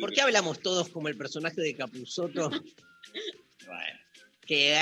¿Por 0.00 0.12
qué 0.12 0.20
hablamos 0.22 0.60
todos 0.60 0.88
como 0.88 1.06
el 1.08 1.16
personaje 1.16 1.60
de 1.60 1.74
Capuzotto? 1.74 2.50
Bueno. 3.66 3.98
Que 4.44 4.74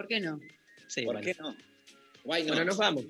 ¿Por 0.00 0.08
qué 0.08 0.18
no? 0.18 0.40
Sí, 0.86 1.02
¿Por 1.02 1.16
bueno. 1.16 1.26
qué 1.26 1.34
no? 1.38 1.54
Why 2.24 2.44
Bueno, 2.44 2.64
nos 2.64 2.78
vamos. 2.78 3.04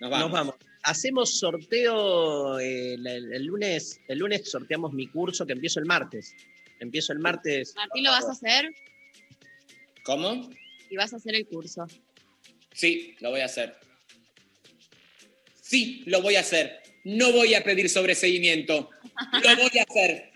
Nos 0.00 0.10
vamos. 0.10 0.28
Nos 0.28 0.32
vamos. 0.32 0.54
Hacemos 0.82 1.38
sorteo 1.38 2.58
eh, 2.58 2.94
el, 2.94 3.06
el 3.06 3.44
lunes. 3.44 4.00
El 4.08 4.18
lunes 4.18 4.50
sorteamos 4.50 4.92
mi 4.92 5.06
curso 5.06 5.46
que 5.46 5.52
empiezo 5.52 5.78
el 5.78 5.86
martes. 5.86 6.34
Empiezo 6.80 7.12
el 7.12 7.20
martes. 7.20 7.76
Martín, 7.76 8.02
¿lo 8.02 8.10
vas 8.10 8.24
a 8.24 8.32
hacer? 8.32 8.74
¿Cómo? 10.04 10.50
Y 10.90 10.96
vas 10.96 11.12
a 11.12 11.18
hacer 11.18 11.36
el 11.36 11.46
curso. 11.46 11.86
Sí, 12.72 13.14
lo 13.20 13.30
voy 13.30 13.42
a 13.42 13.44
hacer. 13.44 13.76
Sí, 15.60 16.02
lo 16.06 16.22
voy 16.22 16.34
a 16.34 16.40
hacer. 16.40 16.82
No 17.04 17.30
voy 17.30 17.54
a 17.54 17.62
pedir 17.62 17.88
sobreseguimiento. 17.88 18.90
Lo 19.44 19.56
voy 19.56 19.78
a 19.78 19.84
hacer. 19.88 20.32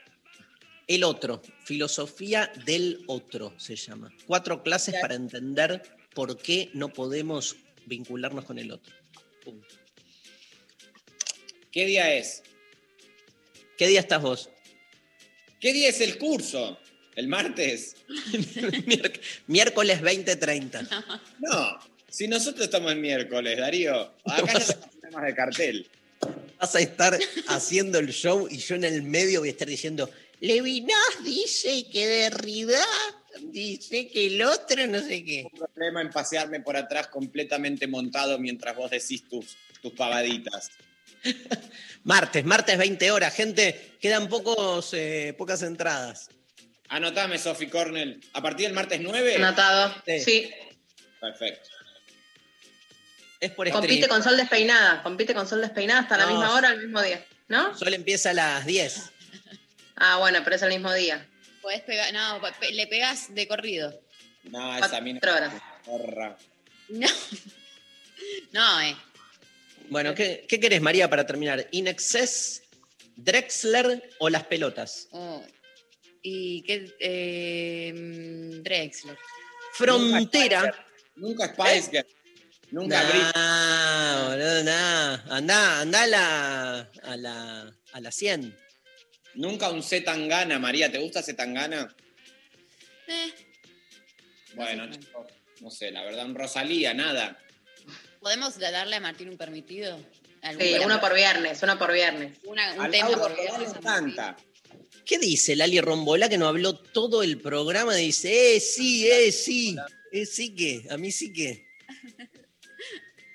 El 0.90 1.04
otro, 1.04 1.40
filosofía 1.64 2.50
del 2.66 3.04
otro 3.06 3.54
se 3.60 3.76
llama. 3.76 4.12
Cuatro 4.26 4.64
clases 4.64 4.96
para 5.00 5.14
entender 5.14 5.80
por 6.12 6.36
qué 6.36 6.68
no 6.74 6.92
podemos 6.92 7.54
vincularnos 7.86 8.44
con 8.44 8.58
el 8.58 8.72
otro. 8.72 8.92
Pum. 9.44 9.62
¿Qué 11.70 11.86
día 11.86 12.12
es? 12.12 12.42
¿Qué 13.78 13.86
día 13.86 14.00
estás 14.00 14.20
vos? 14.20 14.50
¿Qué 15.60 15.72
día 15.72 15.90
es 15.90 16.00
el 16.00 16.18
curso? 16.18 16.76
¿El 17.14 17.28
martes? 17.28 17.94
Miérc- 18.88 19.20
Miércoles 19.46 20.02
2030. 20.02 20.88
No, 21.38 21.78
si 22.08 22.26
nosotros 22.26 22.64
estamos 22.64 22.90
el 22.90 22.98
miércoles, 22.98 23.56
Darío. 23.56 24.12
Acá 24.24 24.54
no 24.54 24.90
tenemos 25.00 25.22
de 25.22 25.34
cartel. 25.36 25.88
Vas 26.58 26.74
a 26.74 26.80
estar 26.80 27.16
haciendo 27.46 28.00
el 28.00 28.08
show 28.12 28.48
y 28.50 28.58
yo 28.58 28.74
en 28.74 28.82
el 28.82 29.02
medio 29.04 29.38
voy 29.38 29.50
a 29.50 29.52
estar 29.52 29.68
diciendo, 29.68 30.10
Levinas 30.40 31.22
dice 31.24 31.86
que 31.90 32.06
Derrida 32.06 32.84
dice 33.42 34.08
que 34.08 34.26
el 34.26 34.42
otro 34.42 34.86
no 34.86 34.98
sé 35.00 35.24
qué. 35.24 35.46
Un 35.52 35.58
problema 35.58 36.00
en 36.02 36.10
pasearme 36.10 36.60
por 36.60 36.76
atrás 36.76 37.08
completamente 37.08 37.86
montado 37.86 38.38
mientras 38.38 38.74
vos 38.76 38.90
decís 38.90 39.28
tus, 39.28 39.56
tus 39.82 39.92
pavaditas. 39.92 40.70
Martes, 42.04 42.44
martes 42.46 42.78
20 42.78 43.10
horas, 43.10 43.34
gente, 43.34 43.96
quedan 44.00 44.28
pocos, 44.28 44.94
eh, 44.94 45.34
pocas 45.36 45.62
entradas. 45.62 46.30
Anotame, 46.88 47.38
Sophie 47.38 47.68
Cornell. 47.68 48.20
¿A 48.32 48.42
partir 48.42 48.66
del 48.66 48.74
martes 48.74 49.00
9? 49.00 49.36
Anotado. 49.36 49.94
Sí. 50.06 50.20
Sí. 50.20 50.50
Perfecto. 51.20 51.68
Es 53.38 53.50
por 53.52 53.70
Compite 53.70 53.94
stream. 53.94 54.08
con 54.10 54.22
Sol 54.22 54.36
Despeinada. 54.36 55.02
Compite 55.02 55.34
con 55.34 55.46
Sol 55.46 55.60
Despeinada 55.60 56.00
hasta 56.00 56.16
la 56.16 56.24
No. 56.26 56.30
misma 56.32 56.54
hora, 56.54 56.68
al 56.70 56.78
mismo 56.80 57.00
día. 57.02 57.24
¿No? 57.48 57.76
Solo 57.76 57.94
empieza 57.94 58.30
a 58.30 58.34
las 58.34 58.66
10. 58.66 59.10
Ah, 60.00 60.16
bueno, 60.18 60.40
pero 60.42 60.56
es 60.56 60.62
el 60.62 60.70
mismo 60.70 60.92
día. 60.92 61.26
Podés 61.62 61.82
pegar, 61.82 62.12
no, 62.12 62.40
pe- 62.58 62.72
le 62.72 62.86
pegas 62.86 63.32
de 63.34 63.46
corrido. 63.46 64.00
No, 64.44 64.76
esa 64.76 65.00
mina. 65.00 65.20
Cuatro 65.20 65.36
horas. 65.36 65.62
Porra. 65.84 66.36
No. 66.88 67.06
No, 68.52 68.80
eh. 68.82 68.94
Bueno, 69.88 70.14
¿qué, 70.14 70.44
qué 70.46 70.60
querés, 70.60 70.82
María, 70.82 71.08
para 71.08 71.24
terminar? 71.26 71.66
¿Inexcess, 71.70 72.62
Drexler 73.16 74.10
o 74.18 74.28
las 74.28 74.44
pelotas? 74.44 75.08
Oh. 75.12 75.42
Y 76.22 76.62
qué. 76.62 76.94
Eh, 77.00 77.92
Drexler. 78.62 79.16
Frontera. 79.72 80.84
Nunca 81.16 81.46
Spice 81.48 81.90
Girl. 81.90 82.06
Nunca 82.72 83.02
Britney. 83.04 83.32
Nah, 83.34 84.28
boludo, 84.28 84.62
nah. 84.64 85.14
Andá, 85.36 85.80
andá 85.80 86.02
a 86.02 86.06
la, 86.06 86.90
a 87.04 87.16
la, 87.16 87.74
a 87.92 88.00
la 88.00 88.12
100. 88.12 88.54
Nunca 89.34 89.70
un 89.70 89.82
C 89.82 90.00
Tangana, 90.00 90.58
María. 90.58 90.90
¿Te 90.90 90.98
gusta 90.98 91.22
C 91.22 91.34
Tangana? 91.34 91.94
Eh, 93.06 93.32
Bueno, 94.54 94.90
chicos, 94.90 95.26
no 95.60 95.70
sé, 95.70 95.90
la 95.90 96.02
verdad, 96.04 96.26
un 96.26 96.34
Rosalía, 96.34 96.92
nada. 96.94 97.38
¿Podemos 98.20 98.58
darle 98.58 98.96
a 98.96 99.00
Martín 99.00 99.28
un 99.28 99.36
permitido? 99.38 99.98
¿Algún 100.42 100.64
Sí, 100.66 100.74
uno 100.84 101.00
por 101.00 101.14
viernes, 101.14 101.62
uno 101.62 101.78
por 101.78 101.92
viernes. 101.92 102.38
Una- 102.44 102.72
un 102.74 102.80
Al 102.80 102.90
tema 102.90 103.10
por 103.10 103.34
viernes 103.36 103.72
le 103.72 103.78
a 103.78 103.80
Martín. 103.80 104.08
encanta. 104.10 104.36
¿Qué 105.04 105.18
dice 105.18 105.56
Lali 105.56 105.80
Rombolá 105.80 106.28
que 106.28 106.38
no 106.38 106.46
habló 106.48 106.78
todo 106.78 107.22
el 107.22 107.38
programa? 107.40 107.94
Dice, 107.94 108.56
eh, 108.56 108.60
sí, 108.60 109.08
eh, 109.08 109.32
sí. 109.32 109.76
Eh, 110.12 110.26
sí 110.26 110.54
que, 110.54 110.86
a 110.90 110.96
mí 110.96 111.10
sí 111.12 111.32
que. 111.32 111.66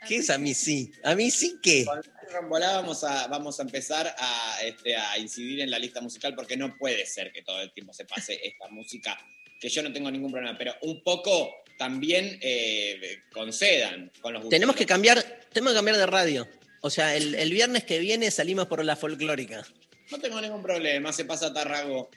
¿Qué 0.07 0.17
es 0.17 0.29
a 0.29 0.37
mí 0.37 0.53
sí? 0.53 0.91
A 1.03 1.15
mí 1.15 1.31
sí 1.31 1.57
que. 1.61 1.85
Rombolá 2.31 2.73
vamos 2.73 3.03
a, 3.03 3.27
vamos 3.27 3.59
a 3.59 3.63
empezar 3.63 4.13
a, 4.17 4.57
este, 4.63 4.95
a 4.95 5.17
incidir 5.17 5.61
en 5.61 5.71
la 5.71 5.79
lista 5.79 6.01
musical 6.01 6.35
porque 6.35 6.57
no 6.57 6.77
puede 6.77 7.05
ser 7.05 7.31
que 7.31 7.41
todo 7.41 7.61
el 7.61 7.71
tiempo 7.73 7.93
se 7.93 8.05
pase 8.05 8.39
esta 8.43 8.67
música, 8.69 9.17
que 9.59 9.69
yo 9.69 9.83
no 9.83 9.91
tengo 9.91 10.11
ningún 10.11 10.31
problema, 10.31 10.57
pero 10.57 10.75
un 10.81 11.03
poco 11.03 11.63
también 11.77 12.37
eh, 12.41 13.19
concedan 13.31 14.11
con 14.21 14.33
los 14.33 14.43
gustos. 14.43 14.55
Tenemos 14.55 14.75
que 14.75 14.85
cambiar, 14.85 15.21
tenemos 15.51 15.73
que 15.73 15.77
cambiar 15.77 15.97
de 15.97 16.05
radio. 16.05 16.47
O 16.81 16.89
sea, 16.89 17.15
el, 17.15 17.35
el 17.35 17.51
viernes 17.51 17.83
que 17.83 17.99
viene 17.99 18.29
salimos 18.31 18.67
por 18.67 18.83
la 18.83 18.95
folclórica. 18.95 19.65
No 20.11 20.19
tengo 20.19 20.39
ningún 20.39 20.61
problema, 20.61 21.11
se 21.11 21.25
pasa 21.25 21.53
Tarrago 21.53 22.09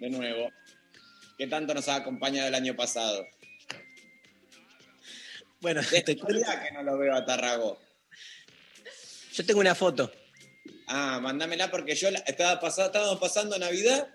de 0.00 0.10
nuevo, 0.10 0.50
que 1.38 1.46
tanto 1.46 1.72
nos 1.74 1.88
ha 1.88 1.96
acompañado 1.96 2.48
el 2.48 2.54
año 2.54 2.74
pasado. 2.74 3.24
Bueno, 5.60 5.80
De 5.80 6.02
te 6.02 6.16
verdad 6.16 6.64
que 6.64 6.72
no 6.72 6.82
lo 6.82 6.98
veo 6.98 7.14
a 7.14 7.24
Tarrago. 7.24 7.78
Yo 9.32 9.44
tengo 9.46 9.60
una 9.60 9.74
foto. 9.74 10.12
Ah, 10.86 11.18
mándamela 11.22 11.70
porque 11.70 11.94
yo 11.94 12.10
la- 12.10 12.18
estaba 12.20 12.60
pasando, 12.60 12.86
estábamos 12.86 13.18
pasando 13.20 13.58
Navidad. 13.58 14.08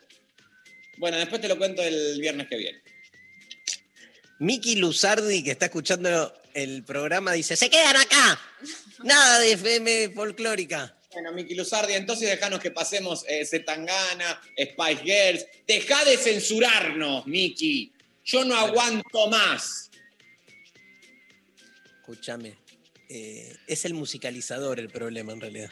Bueno, 0.98 1.18
después 1.18 1.42
te 1.42 1.48
lo 1.48 1.58
cuento 1.58 1.82
el 1.84 2.20
viernes 2.20 2.48
que 2.48 2.58
viene. 2.58 2.82
Miki 4.40 4.76
Luzardi, 4.76 5.44
que 5.44 5.52
está 5.52 5.66
escuchando 5.66 6.34
el 6.54 6.84
programa, 6.84 7.34
dice, 7.34 7.56
se 7.56 7.70
quedan 7.70 7.96
acá. 7.96 8.40
Nada 9.04 9.40
de 9.40 9.54
FM 9.54 10.10
folclórica. 10.10 10.96
Bueno, 11.14 11.32
Miki 11.32 11.56
Luzardi, 11.56 11.94
entonces 11.94 12.30
dejanos 12.30 12.60
que 12.60 12.70
pasemos 12.70 13.26
eh, 13.28 13.44
Zetangana, 13.46 14.40
Spice 14.60 15.04
Girls. 15.04 15.46
Deja 15.68 16.06
de 16.06 16.18
censurarnos, 16.18 17.26
Miki. 17.26 17.92
Yo 18.26 18.44
no 18.46 18.56
aguanto 18.56 19.28
más. 19.28 19.90
Escúchame. 22.02 22.56
Eh, 23.10 23.56
es 23.68 23.86
el 23.86 23.94
musicalizador 23.94 24.80
el 24.80 24.90
problema 24.90 25.34
en 25.34 25.42
realidad. 25.42 25.72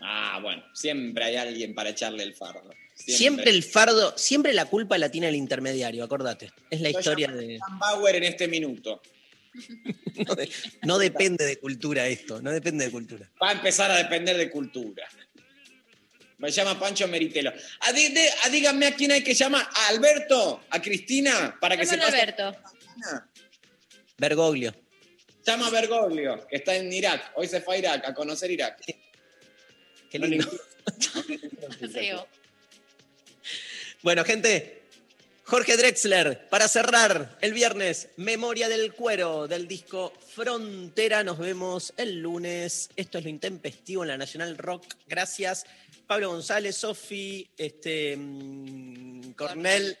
Ah, 0.00 0.38
bueno, 0.42 0.62
siempre 0.74 1.24
hay 1.24 1.36
alguien 1.36 1.74
para 1.74 1.90
echarle 1.90 2.22
el 2.22 2.34
fardo. 2.34 2.70
Siempre 2.94 3.50
el 3.50 3.62
fardo, 3.62 4.16
siempre 4.16 4.52
la 4.52 4.66
culpa 4.66 4.98
la 4.98 5.10
tiene 5.10 5.28
el 5.28 5.36
intermediario, 5.36 6.04
acordate. 6.04 6.50
Es 6.70 6.80
la 6.80 6.90
Yo 6.90 6.98
historia 6.98 7.30
a 7.30 7.32
de. 7.34 7.58
Bauer 7.78 8.16
en 8.16 8.24
este 8.24 8.48
minuto. 8.48 9.00
No, 10.26 10.34
de- 10.34 10.50
no 10.82 10.98
depende 10.98 11.44
de 11.46 11.58
cultura 11.58 12.06
esto, 12.08 12.42
no 12.42 12.50
depende 12.50 12.84
de 12.84 12.90
cultura. 12.90 13.30
Va 13.42 13.50
a 13.50 13.52
empezar 13.52 13.88
a 13.90 13.96
depender 13.96 14.36
de 14.36 14.50
cultura. 14.50 15.06
Me 16.38 16.50
llama 16.50 16.78
Pancho 16.78 17.06
Meritelo. 17.08 17.52
Ah, 17.80 17.92
di- 17.92 18.08
di- 18.08 18.20
ah, 18.44 18.48
díganme 18.48 18.86
a 18.88 18.94
quién 18.96 19.12
hay 19.12 19.22
que 19.24 19.34
llamar. 19.34 19.66
¿A 19.72 19.88
Alberto? 19.88 20.64
¿A 20.70 20.80
Cristina? 20.82 21.56
Para 21.60 21.76
que 21.76 21.86
se 21.86 21.96
pase. 21.98 22.16
Alberto. 22.20 22.56
Bergoglio. 24.16 24.74
Llama 25.48 25.68
a 25.68 25.70
Bergoglio, 25.70 26.46
que 26.46 26.56
está 26.56 26.76
en 26.76 26.92
Irak. 26.92 27.32
Hoy 27.34 27.48
se 27.48 27.62
fue 27.62 27.76
a 27.76 27.78
Irak, 27.78 28.04
a 28.06 28.12
conocer 28.12 28.50
Irak. 28.50 28.84
Qué 30.10 30.18
lindo. 30.18 30.46
Bueno, 34.02 34.24
gente, 34.24 34.82
Jorge 35.44 35.76
Drexler, 35.76 36.48
para 36.50 36.68
cerrar 36.68 37.36
el 37.40 37.52
viernes, 37.52 38.10
Memoria 38.16 38.68
del 38.68 38.92
Cuero 38.92 39.48
del 39.48 39.66
disco 39.66 40.12
Frontera. 40.34 41.24
Nos 41.24 41.38
vemos 41.38 41.94
el 41.96 42.20
lunes. 42.20 42.90
Esto 42.94 43.16
es 43.16 43.24
lo 43.24 43.30
intempestivo 43.30 44.02
en 44.02 44.08
la 44.08 44.18
Nacional 44.18 44.56
Rock. 44.58 44.84
Gracias. 45.06 45.64
Pablo 46.06 46.28
González, 46.28 46.76
Sofi, 46.76 47.48
este, 47.56 48.16
mm, 48.16 49.32
Cornel, 49.32 49.98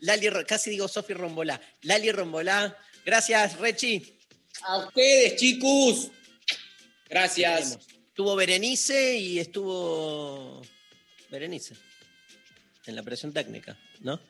Lali, 0.00 0.28
casi 0.46 0.70
digo 0.70 0.86
Sofi 0.86 1.12
Rombolá. 1.14 1.60
Lali 1.82 2.12
Rombolá. 2.12 2.78
Gracias, 3.04 3.58
Rechi. 3.58 4.17
A 4.62 4.78
ustedes, 4.78 5.36
chicos. 5.36 6.10
Gracias. 7.08 7.78
Estuvo 8.08 8.34
Berenice 8.34 9.16
y 9.16 9.38
estuvo 9.38 10.62
Berenice 11.30 11.74
en 12.86 12.96
la 12.96 13.02
presión 13.02 13.32
técnica, 13.32 13.78
¿no? 14.00 14.20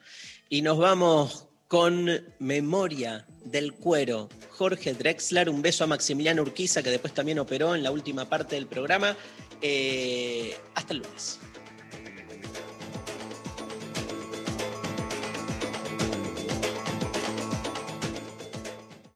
Y 0.49 0.63
nos 0.63 0.79
vamos 0.79 1.47
con 1.69 2.09
Memoria 2.39 3.27
del 3.45 3.75
Cuero. 3.75 4.29
Jorge 4.51 4.95
Drexler, 4.95 5.49
un 5.49 5.63
beso 5.63 5.85
a 5.85 5.87
Maximiliano 5.87 6.43
Urquiza, 6.43 6.83
que 6.83 6.91
después 6.91 7.15
también 7.15 7.39
operó 7.39 7.75
en 7.75 7.83
la 7.83 7.91
última 7.91 8.29
parte 8.29 8.57
del 8.57 8.67
programa. 8.67 9.17
Eh, 9.61 10.57
hasta 10.75 10.93
el 10.93 11.01
lunes. 11.01 11.39